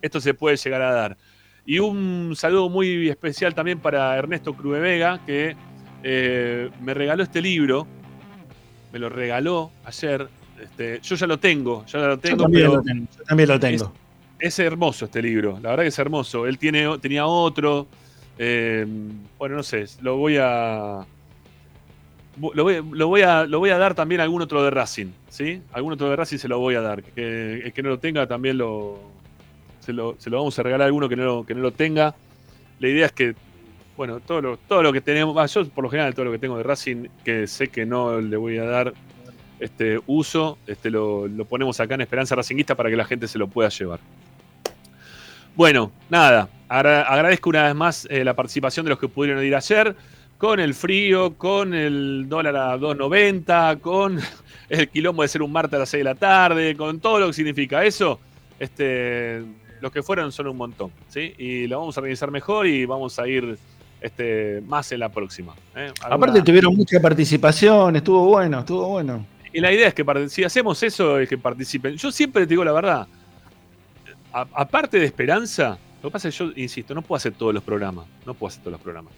esto 0.00 0.20
se 0.20 0.32
puede 0.32 0.56
llegar 0.56 0.80
a 0.80 0.92
dar. 0.92 1.16
Y 1.66 1.80
un 1.80 2.34
saludo 2.36 2.70
muy 2.70 3.08
especial 3.10 3.54
también 3.54 3.80
para 3.80 4.16
Ernesto 4.16 4.54
Crube 4.54 4.78
Vega, 4.78 5.20
que 5.26 5.56
eh, 6.02 6.70
me 6.80 6.94
regaló 6.94 7.24
este 7.24 7.42
libro. 7.42 7.86
Me 8.92 8.98
lo 9.00 9.08
regaló 9.08 9.72
ayer. 9.84 10.28
Este, 10.62 11.00
yo 11.02 11.16
ya 11.16 11.26
lo 11.26 11.38
tengo, 11.38 11.84
ya 11.86 11.98
lo 11.98 12.18
tengo. 12.18 12.44
también 12.44 12.64
pero 12.64 12.76
lo 12.76 12.82
tengo, 12.82 13.06
yo 13.16 13.24
también 13.24 13.48
lo 13.48 13.60
tengo. 13.60 13.92
Es, 14.38 14.54
es 14.54 14.58
hermoso 14.60 15.04
este 15.04 15.20
libro, 15.20 15.58
la 15.60 15.70
verdad 15.70 15.82
que 15.82 15.88
es 15.88 15.98
hermoso. 15.98 16.46
Él 16.46 16.58
tiene, 16.58 16.86
tenía 16.98 17.26
otro. 17.26 17.86
eh, 18.38 18.86
bueno, 19.36 19.56
no 19.56 19.62
sé, 19.64 19.84
lo 20.00 20.16
voy 20.16 20.36
a. 20.40 21.04
Lo 22.54 22.62
voy, 22.64 23.22
a, 23.22 23.44
lo 23.46 23.58
voy 23.58 23.70
a 23.70 23.78
dar 23.78 23.94
también 23.94 24.20
a 24.20 24.24
algún 24.24 24.42
otro 24.42 24.62
de 24.62 24.70
Racing, 24.70 25.08
¿sí? 25.28 25.60
Algún 25.72 25.92
otro 25.94 26.08
de 26.10 26.16
Racing 26.16 26.38
se 26.38 26.48
lo 26.48 26.58
voy 26.58 26.74
a 26.74 26.80
dar. 26.80 27.02
Que, 27.02 27.62
el 27.64 27.72
que 27.72 27.82
no 27.82 27.88
lo 27.88 27.98
tenga 27.98 28.26
también 28.26 28.58
lo 28.58 28.98
se, 29.80 29.92
lo. 29.92 30.16
vamos 30.30 30.58
a 30.58 30.62
regalar 30.62 30.84
a 30.84 30.86
alguno 30.86 31.08
que 31.08 31.16
no, 31.16 31.24
lo- 31.24 31.46
que 31.46 31.54
no 31.54 31.60
lo 31.62 31.72
tenga. 31.72 32.14
La 32.80 32.88
idea 32.88 33.06
es 33.06 33.12
que, 33.12 33.34
bueno, 33.96 34.20
todo 34.20 34.40
lo, 34.40 34.56
todo 34.56 34.82
lo 34.82 34.92
que 34.92 35.00
tenemos, 35.00 35.36
ah, 35.38 35.46
yo 35.46 35.68
por 35.70 35.82
lo 35.84 35.90
general 35.90 36.14
todo 36.14 36.26
lo 36.26 36.32
que 36.32 36.38
tengo 36.38 36.56
de 36.56 36.62
Racing, 36.62 37.08
que 37.24 37.46
sé 37.46 37.68
que 37.68 37.84
no 37.86 38.20
le 38.20 38.36
voy 38.36 38.58
a 38.58 38.64
dar 38.64 38.92
este 39.58 39.98
uso, 40.06 40.58
este 40.68 40.90
lo, 40.90 41.26
lo 41.26 41.44
ponemos 41.44 41.80
acá 41.80 41.94
en 41.96 42.02
Esperanza 42.02 42.36
Racinguista 42.36 42.76
para 42.76 42.90
que 42.90 42.96
la 42.96 43.04
gente 43.04 43.26
se 43.26 43.38
lo 43.38 43.48
pueda 43.48 43.68
llevar. 43.70 43.98
Bueno, 45.56 45.90
nada, 46.08 46.48
agra- 46.68 47.02
agradezco 47.02 47.50
una 47.50 47.64
vez 47.64 47.74
más 47.74 48.06
eh, 48.10 48.22
la 48.24 48.34
participación 48.34 48.84
de 48.86 48.90
los 48.90 48.98
que 49.00 49.08
pudieron 49.08 49.44
ir 49.44 49.56
ayer, 49.56 49.96
con 50.38 50.60
el 50.60 50.72
frío, 50.74 51.34
con 51.36 51.74
el 51.74 52.28
dólar 52.28 52.56
a 52.56 52.76
2.90, 52.78 53.80
con 53.80 54.18
el 54.68 54.88
quilombo 54.88 55.22
de 55.22 55.28
ser 55.28 55.42
un 55.42 55.52
martes 55.52 55.74
a 55.74 55.80
las 55.80 55.88
6 55.88 56.00
de 56.00 56.04
la 56.04 56.14
tarde, 56.14 56.76
con 56.76 57.00
todo 57.00 57.18
lo 57.18 57.26
que 57.26 57.32
significa 57.32 57.84
eso. 57.84 58.20
Este, 58.58 59.42
los 59.80 59.92
que 59.92 60.02
fueron 60.02 60.32
son 60.32 60.46
un 60.46 60.56
montón, 60.56 60.92
¿sí? 61.08 61.34
Y 61.38 61.66
lo 61.66 61.80
vamos 61.80 61.96
a 61.96 62.00
organizar 62.00 62.30
mejor 62.30 62.66
y 62.66 62.84
vamos 62.84 63.18
a 63.18 63.26
ir 63.26 63.58
este, 64.00 64.62
más 64.66 64.90
en 64.92 65.00
la 65.00 65.08
próxima. 65.08 65.54
¿eh? 65.74 65.92
Aparte 66.02 66.40
tuvieron 66.42 66.74
mucha 66.76 67.00
participación, 67.00 67.96
estuvo 67.96 68.24
bueno, 68.26 68.60
estuvo 68.60 68.88
bueno. 68.88 69.26
y 69.52 69.60
la 69.60 69.72
idea 69.72 69.88
es 69.88 69.94
que 69.94 70.04
si 70.28 70.44
hacemos 70.44 70.82
eso, 70.82 71.18
es 71.18 71.28
que 71.28 71.36
participen. 71.36 71.96
Yo 71.96 72.12
siempre 72.12 72.42
te 72.42 72.50
digo 72.50 72.64
la 72.64 72.72
verdad. 72.72 73.08
Aparte 74.30 75.00
de 75.00 75.06
esperanza, 75.06 75.78
lo 76.02 76.10
que 76.10 76.12
pasa 76.12 76.28
es 76.28 76.38
que 76.38 76.44
yo, 76.44 76.52
insisto, 76.54 76.94
no 76.94 77.02
puedo 77.02 77.16
hacer 77.16 77.32
todos 77.32 77.52
los 77.52 77.62
programas. 77.62 78.06
No 78.24 78.34
puedo 78.34 78.48
hacer 78.48 78.62
todos 78.62 78.72
los 78.72 78.80
programas. 78.80 79.12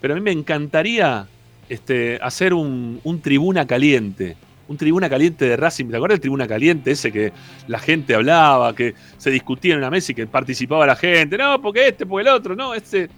Pero 0.00 0.14
a 0.14 0.16
mí 0.16 0.20
me 0.22 0.32
encantaría 0.32 1.26
este, 1.68 2.18
hacer 2.22 2.54
un, 2.54 3.00
un 3.04 3.20
tribuna 3.20 3.66
caliente. 3.66 4.36
Un 4.68 4.76
tribuna 4.76 5.10
caliente 5.10 5.46
de 5.46 5.56
Racing. 5.56 5.86
¿Te 5.86 5.96
acuerdas 5.96 6.14
del 6.16 6.20
tribuna 6.20 6.46
caliente 6.46 6.92
ese 6.92 7.10
que 7.10 7.32
la 7.66 7.78
gente 7.80 8.14
hablaba, 8.14 8.74
que 8.74 8.94
se 9.18 9.30
discutía 9.30 9.72
en 9.74 9.78
una 9.78 9.90
mesa 9.90 10.12
y 10.12 10.14
que 10.14 10.26
participaba 10.28 10.86
la 10.86 10.94
gente? 10.96 11.36
No, 11.36 11.60
porque 11.60 11.88
este, 11.88 12.06
porque 12.06 12.28
el 12.28 12.34
otro. 12.34 12.54
No, 12.54 12.72
ese, 12.72 13.08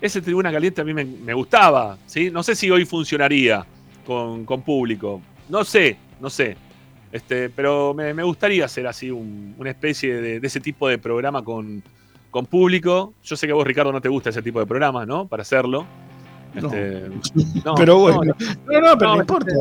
ese 0.00 0.20
tribuna 0.22 0.52
caliente 0.52 0.80
a 0.80 0.84
mí 0.84 0.94
me, 0.94 1.04
me 1.04 1.34
gustaba. 1.34 1.98
¿sí? 2.06 2.30
No 2.30 2.42
sé 2.44 2.54
si 2.54 2.70
hoy 2.70 2.84
funcionaría 2.84 3.66
con, 4.06 4.44
con 4.44 4.62
público. 4.62 5.20
No 5.48 5.64
sé, 5.64 5.96
no 6.20 6.30
sé. 6.30 6.56
Este, 7.10 7.50
pero 7.50 7.92
me, 7.92 8.12
gustaría 8.22 8.64
hacer 8.66 8.86
así 8.86 9.10
un- 9.10 9.56
una 9.58 9.70
especie 9.70 10.14
de, 10.22 10.38
de 10.38 10.46
ese 10.46 10.60
tipo 10.60 10.86
de 10.88 10.96
programa 10.98 11.42
con, 11.42 11.82
con 12.30 12.46
público. 12.46 13.14
Yo 13.24 13.34
sé 13.36 13.48
que 13.48 13.52
a 13.52 13.56
vos, 13.56 13.66
Ricardo, 13.66 13.90
no 13.90 14.00
te 14.00 14.08
gusta 14.08 14.30
ese 14.30 14.42
tipo 14.42 14.60
de 14.60 14.66
programa, 14.66 15.04
¿no? 15.04 15.26
Para 15.26 15.42
hacerlo. 15.42 15.84
Este, 16.54 17.08
no, 17.64 17.74
pero 17.74 17.98
bueno, 17.98 18.20
no, 18.24 18.80
no, 18.80 18.98
pero 18.98 19.14
no, 19.14 19.20
importa. 19.20 19.52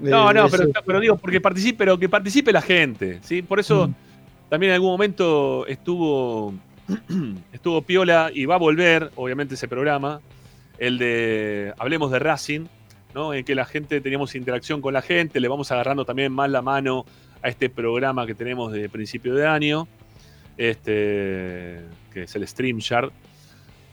no, 0.00 0.30
Eh, 0.30 0.34
no, 0.34 0.48
pero, 0.48 0.64
pero 0.84 1.00
digo, 1.00 1.16
porque 1.16 1.40
participe, 1.40 1.78
pero 1.78 1.98
que 1.98 2.08
participe 2.08 2.52
la 2.52 2.62
gente, 2.62 3.18
¿sí? 3.22 3.42
Por 3.42 3.60
eso 3.60 3.88
Mm. 3.88 3.94
también 4.48 4.70
en 4.70 4.74
algún 4.74 4.90
momento 4.90 5.66
estuvo, 5.66 6.54
estuvo 7.52 7.82
Piola 7.82 8.30
y 8.32 8.44
va 8.46 8.54
a 8.56 8.58
volver, 8.58 9.10
obviamente, 9.16 9.54
ese 9.54 9.68
programa, 9.68 10.20
el 10.78 10.98
de 10.98 11.72
Hablemos 11.78 12.10
de 12.10 12.18
Racing, 12.18 12.66
¿no? 13.14 13.32
En 13.34 13.44
que 13.44 13.54
la 13.54 13.64
gente 13.64 14.00
teníamos 14.00 14.34
interacción 14.34 14.80
con 14.82 14.92
la 14.94 15.02
gente, 15.02 15.40
le 15.40 15.48
vamos 15.48 15.72
agarrando 15.72 16.04
también 16.04 16.32
más 16.32 16.50
la 16.50 16.62
mano 16.62 17.04
a 17.42 17.48
este 17.48 17.68
programa 17.70 18.26
que 18.26 18.34
tenemos 18.34 18.72
de 18.72 18.88
principio 18.88 19.34
de 19.34 19.46
año, 19.46 19.88
este, 20.58 21.80
que 22.12 22.22
es 22.24 22.34
el 22.36 22.46
StreamYard. 22.46 23.10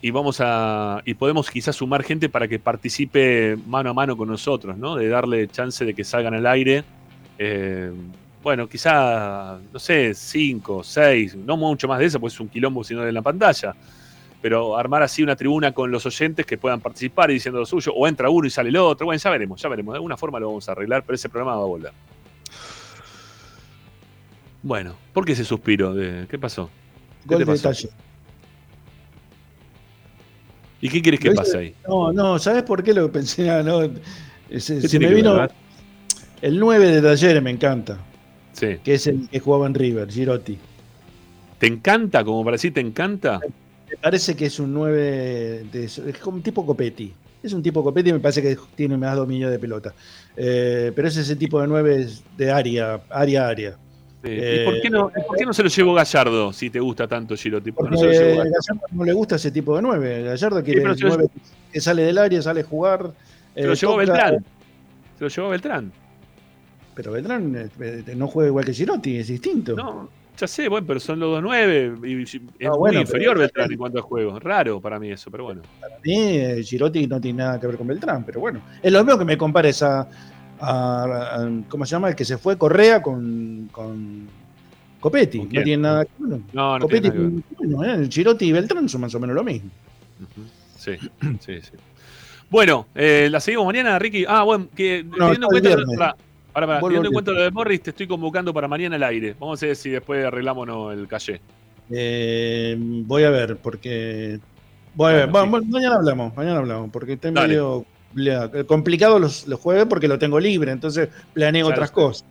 Y 0.03 0.11
vamos 0.11 0.41
a. 0.41 1.01
Y 1.05 1.13
podemos 1.13 1.49
quizás 1.49 1.77
sumar 1.77 2.03
gente 2.03 2.27
para 2.27 2.45
que 2.49 2.59
participe 2.59 3.57
mano 3.65 3.91
a 3.91 3.93
mano 3.93 4.17
con 4.17 4.27
nosotros, 4.27 4.77
¿no? 4.77 4.97
De 4.97 5.07
darle 5.07 5.47
chance 5.47 5.85
de 5.85 5.93
que 5.93 6.03
salgan 6.03 6.33
al 6.33 6.45
aire. 6.45 6.83
Eh, 7.39 7.89
bueno, 8.43 8.67
quizá, 8.67 9.57
no 9.71 9.79
sé, 9.79 10.13
cinco, 10.13 10.83
seis, 10.83 11.37
no 11.37 11.55
mucho 11.55 11.87
más 11.87 11.99
de 11.99 12.05
eso, 12.07 12.19
pues 12.19 12.33
es 12.33 12.39
un 12.41 12.49
quilombo 12.49 12.83
sino 12.83 13.01
de 13.01 13.13
la 13.13 13.21
pantalla. 13.21 13.73
Pero 14.41 14.75
armar 14.77 15.03
así 15.03 15.23
una 15.23 15.37
tribuna 15.37 15.71
con 15.71 15.89
los 15.89 16.05
oyentes 16.05 16.45
que 16.45 16.57
puedan 16.57 16.81
participar 16.81 17.31
y 17.31 17.35
diciendo 17.35 17.61
lo 17.61 17.65
suyo, 17.65 17.93
o 17.93 18.05
entra 18.05 18.29
uno 18.29 18.45
y 18.45 18.49
sale 18.49 18.67
el 18.67 18.75
otro. 18.75 19.05
Bueno, 19.05 19.21
ya 19.23 19.29
veremos, 19.29 19.61
ya 19.61 19.69
veremos. 19.69 19.93
De 19.93 19.97
alguna 19.99 20.17
forma 20.17 20.37
lo 20.37 20.47
vamos 20.47 20.67
a 20.67 20.73
arreglar, 20.73 21.03
pero 21.05 21.15
ese 21.15 21.29
programa 21.29 21.55
va 21.55 21.63
a 21.63 21.67
volver. 21.67 21.93
Bueno, 24.61 24.97
¿por 25.13 25.23
qué 25.23 25.31
ese 25.31 25.45
suspiro? 25.45 25.93
De, 25.93 26.27
¿Qué 26.27 26.37
pasó? 26.37 26.69
¿Qué 27.21 27.35
Gol 27.35 27.45
te 27.45 27.45
de 27.45 27.57
pasó? 27.57 27.89
¿Y 30.83 30.89
qué 30.89 31.01
quieres 31.01 31.21
que 31.21 31.31
pase 31.31 31.57
ahí? 31.57 31.75
No, 31.87 32.11
no, 32.11 32.37
¿sabes 32.37 32.63
por 32.63 32.83
qué 32.83 32.93
lo 32.93 33.09
pensé? 33.09 33.49
Ah, 33.49 33.63
no, 33.63 33.83
se, 33.83 33.89
¿Qué 34.49 34.59
se 34.59 34.89
tiene 34.89 35.07
me 35.07 35.13
vino. 35.13 35.33
ver? 35.35 35.49
El 36.41 36.59
9 36.59 36.91
de 36.91 37.01
Talleres 37.01 37.41
me 37.41 37.51
encanta. 37.51 37.97
Sí. 38.51 38.79
Que 38.83 38.95
es 38.95 39.07
el 39.07 39.29
que 39.29 39.39
jugaba 39.39 39.65
en 39.65 39.75
River, 39.75 40.11
Girotti. 40.11 40.57
¿Te 41.57 41.67
encanta? 41.67 42.25
Como 42.25 42.43
para 42.43 42.55
decir, 42.55 42.73
¿te 42.73 42.81
encanta? 42.81 43.39
Me 43.89 43.95
parece 43.95 44.35
que 44.35 44.47
es 44.47 44.59
un 44.59 44.73
9 44.73 45.67
de, 45.71 45.85
es 45.85 46.01
como 46.21 46.35
un 46.35 46.43
tipo 46.43 46.65
Copetti. 46.65 47.13
Es 47.41 47.53
un 47.53 47.63
tipo 47.63 47.81
Copetti 47.81 48.09
y 48.09 48.13
me 48.13 48.19
parece 48.19 48.41
que 48.41 48.57
tiene 48.75 48.97
más 48.97 49.15
dominio 49.15 49.49
de 49.49 49.59
pelota. 49.59 49.93
Eh, 50.35 50.91
pero 50.93 51.07
es 51.07 51.15
ese 51.15 51.37
tipo 51.37 51.61
de 51.61 51.67
9 51.67 52.07
de 52.35 52.51
área, 52.51 52.99
área, 53.09 53.47
área. 53.47 53.77
Sí. 54.23 54.29
¿Y 54.31 54.63
por 54.65 54.81
qué, 54.81 54.89
no, 54.89 55.09
por 55.27 55.37
qué 55.37 55.45
no 55.45 55.53
se 55.53 55.63
lo 55.63 55.69
llevó 55.69 55.93
Gallardo 55.93 56.53
si 56.53 56.69
te 56.69 56.79
gusta 56.79 57.07
tanto 57.07 57.35
Girotti? 57.35 57.71
¿Por 57.73 57.89
Porque 57.89 57.95
no 57.95 57.99
se 57.99 58.05
lo 58.05 58.11
llevó 58.13 58.37
Gallardo? 58.37 58.81
No 58.91 59.03
le 59.03 59.13
gusta 59.13 59.35
ese 59.35 59.51
tipo 59.51 59.75
de 59.75 59.81
9. 59.81 60.23
Gallardo 60.23 60.63
quiere 60.63 60.79
pero 60.81 60.93
el 60.93 60.97
se 60.97 61.03
lo- 61.03 61.09
9 61.17 61.29
que 61.73 61.81
sale 61.81 62.03
del 62.03 62.17
área, 62.17 62.41
sale 62.41 62.61
a 62.61 62.63
jugar. 62.63 63.11
Se 63.53 63.63
lo 63.63 63.73
eh, 63.73 63.75
llevó 63.75 63.93
toca- 63.93 64.05
Beltrán. 64.05 64.45
Se 65.17 65.23
lo 65.25 65.27
llevó 65.29 65.49
Beltrán. 65.49 65.91
Pero 66.95 67.11
Beltrán 67.11 67.55
eh, 67.55 67.69
eh, 68.07 68.13
no 68.15 68.27
juega 68.27 68.47
igual 68.49 68.63
que 68.65 68.73
Girotti, 68.73 69.17
es 69.17 69.27
distinto. 69.27 69.75
No, 69.75 70.09
ya 70.37 70.47
sé, 70.47 70.69
bueno, 70.69 70.85
pero 70.87 70.99
son 70.99 71.19
los 71.19 71.29
dos 71.31 71.41
nueve 71.43 71.93
y 72.05 72.21
es 72.23 72.35
Ah, 72.65 72.69
muy 72.69 72.77
bueno, 72.77 73.01
inferior 73.01 73.37
Beltrán 73.37 73.71
en 73.71 73.77
cuanto 73.77 73.99
a 73.99 74.01
juego. 74.03 74.39
Raro 74.39 74.79
para 74.79 74.99
mí 74.99 75.11
eso, 75.11 75.29
pero 75.31 75.43
bueno. 75.45 75.63
Para 75.81 75.95
mí, 76.03 76.13
eh, 76.37 76.61
Girotti 76.63 77.07
no 77.07 77.19
tiene 77.19 77.39
nada 77.43 77.59
que 77.59 77.67
ver 77.67 77.77
con 77.77 77.87
Beltrán, 77.87 78.23
pero 78.23 78.39
bueno. 78.39 78.61
Es 78.81 78.91
lo 78.91 79.03
mismo 79.03 79.19
que 79.19 79.25
me 79.25 79.37
compares 79.37 79.81
a, 79.83 80.07
a- 80.63 81.35
a- 81.35 81.49
¿cómo 81.69 81.85
se 81.85 81.91
llama? 81.91 82.09
El 82.09 82.15
que 82.15 82.25
se 82.25 82.37
fue 82.37 82.57
Correa 82.57 83.01
con, 83.01 83.69
con 83.71 84.27
Copetti. 84.99 85.39
¿Con 85.39 85.49
no 85.49 85.63
tiene 85.63 85.81
nada 85.83 86.05
que 86.05 86.11
ver. 86.19 86.39
No, 86.53 86.79
no 86.79 86.79
Copetti, 86.79 87.11
tiene 87.11 87.27
nada 87.27 87.41
bueno, 87.75 88.03
eh, 88.03 88.07
Girotti 88.09 88.45
y 88.45 88.51
Beltrán 88.51 88.87
son 88.89 89.01
más 89.01 89.13
o 89.15 89.19
menos 89.19 89.35
lo 89.35 89.43
mismo. 89.43 89.69
Sí, 90.77 90.93
sí, 91.39 91.61
sí. 91.61 91.71
Bueno, 92.49 92.87
eh, 92.93 93.29
la 93.31 93.39
seguimos 93.39 93.65
mañana, 93.65 93.97
Ricky. 93.97 94.25
Ah, 94.27 94.43
bueno, 94.43 94.67
que 94.75 95.03
No, 95.03 95.31
teniendo 95.31 95.47
en 95.55 95.61
cuenta, 95.85 96.15
pará, 96.53 96.79
Vuelvo 96.79 96.87
teniendo 96.87 97.09
en 97.09 97.13
cuenta 97.13 97.31
lo 97.31 97.41
de 97.41 97.51
Morris, 97.51 97.81
te 97.81 97.89
estoy 97.89 98.07
convocando 98.07 98.53
para 98.53 98.67
mañana 98.67 98.95
al 98.95 99.03
aire. 99.03 99.35
Vamos 99.39 99.61
a 99.63 99.65
ver 99.65 99.75
si 99.75 99.89
después 99.89 100.23
arreglamos 100.23 100.93
el 100.93 101.07
calle. 101.07 101.41
Eh, 101.89 102.77
voy 102.77 103.23
a 103.23 103.29
ver, 103.29 103.57
porque. 103.57 104.39
Voy 104.93 105.13
a 105.13 105.15
ver. 105.15 105.29
Bueno, 105.29 105.49
Bueno, 105.49 105.65
mañana 105.69 105.95
hablamos, 105.95 106.35
mañana 106.35 106.59
hablamos, 106.59 106.91
porque 106.91 107.13
está 107.13 107.31
medio 107.31 107.85
complicado. 108.13 108.67
complicado 108.67 109.19
los, 109.19 109.47
los 109.47 109.59
jueves 109.59 109.85
porque 109.85 110.07
lo 110.07 110.17
tengo 110.19 110.39
libre, 110.39 110.71
entonces 110.71 111.09
planeo 111.33 111.67
Ya 111.67 111.73
otras 111.73 111.89
lo 111.89 111.95
cosas. 111.95 112.25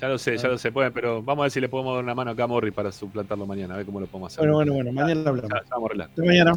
Ya 0.00 0.08
lo 0.08 0.18
sé, 0.18 0.36
ya 0.36 0.48
lo 0.48 0.58
sé, 0.58 0.70
pero 0.70 1.22
vamos 1.22 1.42
a 1.42 1.44
ver 1.44 1.50
si 1.50 1.60
le 1.60 1.68
podemos 1.68 1.94
dar 1.94 2.04
una 2.04 2.14
mano 2.14 2.30
acá 2.30 2.44
a 2.44 2.46
Morris 2.46 2.72
para 2.72 2.92
suplantarlo 2.92 3.46
mañana, 3.46 3.74
a 3.74 3.76
ver 3.78 3.86
cómo 3.86 3.98
lo 3.98 4.06
podemos 4.06 4.32
hacer. 4.32 4.48
Bueno, 4.48 4.54
bueno, 4.54 4.74
bueno, 4.74 4.92
mañana 4.92 5.28
hablamos. 5.28 5.50
Ya, 5.50 5.62
ya 5.62 5.70
vamos 5.70 5.82
a 5.82 5.86
arreglar. 5.86 6.08
Hasta 6.08 6.24
mañana. 6.24 6.52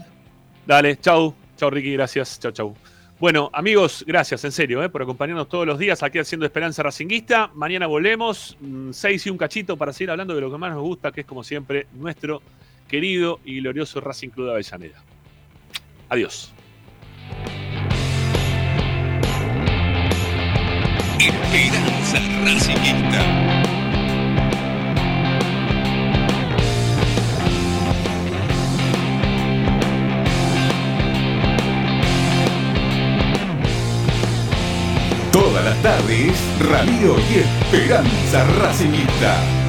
Dale, 0.68 0.98
chau. 0.98 1.34
Chau, 1.58 1.70
Ricky, 1.70 1.94
gracias. 1.94 2.40
Chau, 2.40 2.52
chau. 2.52 2.76
Bueno, 3.20 3.52
amigos, 3.54 4.04
gracias 4.08 4.44
en 4.46 4.52
serio 4.52 4.84
eh, 4.84 4.90
por 4.90 5.04
acompañarnos 5.04 5.48
todos 5.48 5.68
los 5.68 5.78
días 5.78 6.02
aquí 6.02 6.18
haciendo 6.18 6.46
Esperanza 6.46 6.82
Racinguista. 6.82 7.52
Mañana 7.54 7.86
volvemos, 7.86 8.58
6 8.92 9.28
y 9.28 9.30
un 9.30 9.38
cachito 9.38 9.78
para 9.78 9.94
seguir 9.94 10.10
hablando 10.10 10.34
de 10.34 10.42
lo 10.42 10.52
que 10.52 10.58
más 10.58 10.74
nos 10.74 10.82
gusta, 10.82 11.12
que 11.12 11.22
es 11.22 11.28
como 11.28 11.44
siempre 11.44 11.86
nuestro 11.94 12.42
querido 12.88 13.40
y 13.46 13.60
glorioso 13.60 14.02
Racing 14.02 14.30
Club 14.30 14.48
de 14.48 14.52
Avellaneda. 14.54 15.04
Adiós. 16.10 16.52
Esperanza 21.28 22.18
Racingista. 22.44 23.22
Todas 35.32 35.64
las 35.64 35.82
tardes, 35.84 36.34
Radio 36.60 37.18
y 37.30 37.38
Esperanza 37.38 38.44
Racingista. 38.60 39.62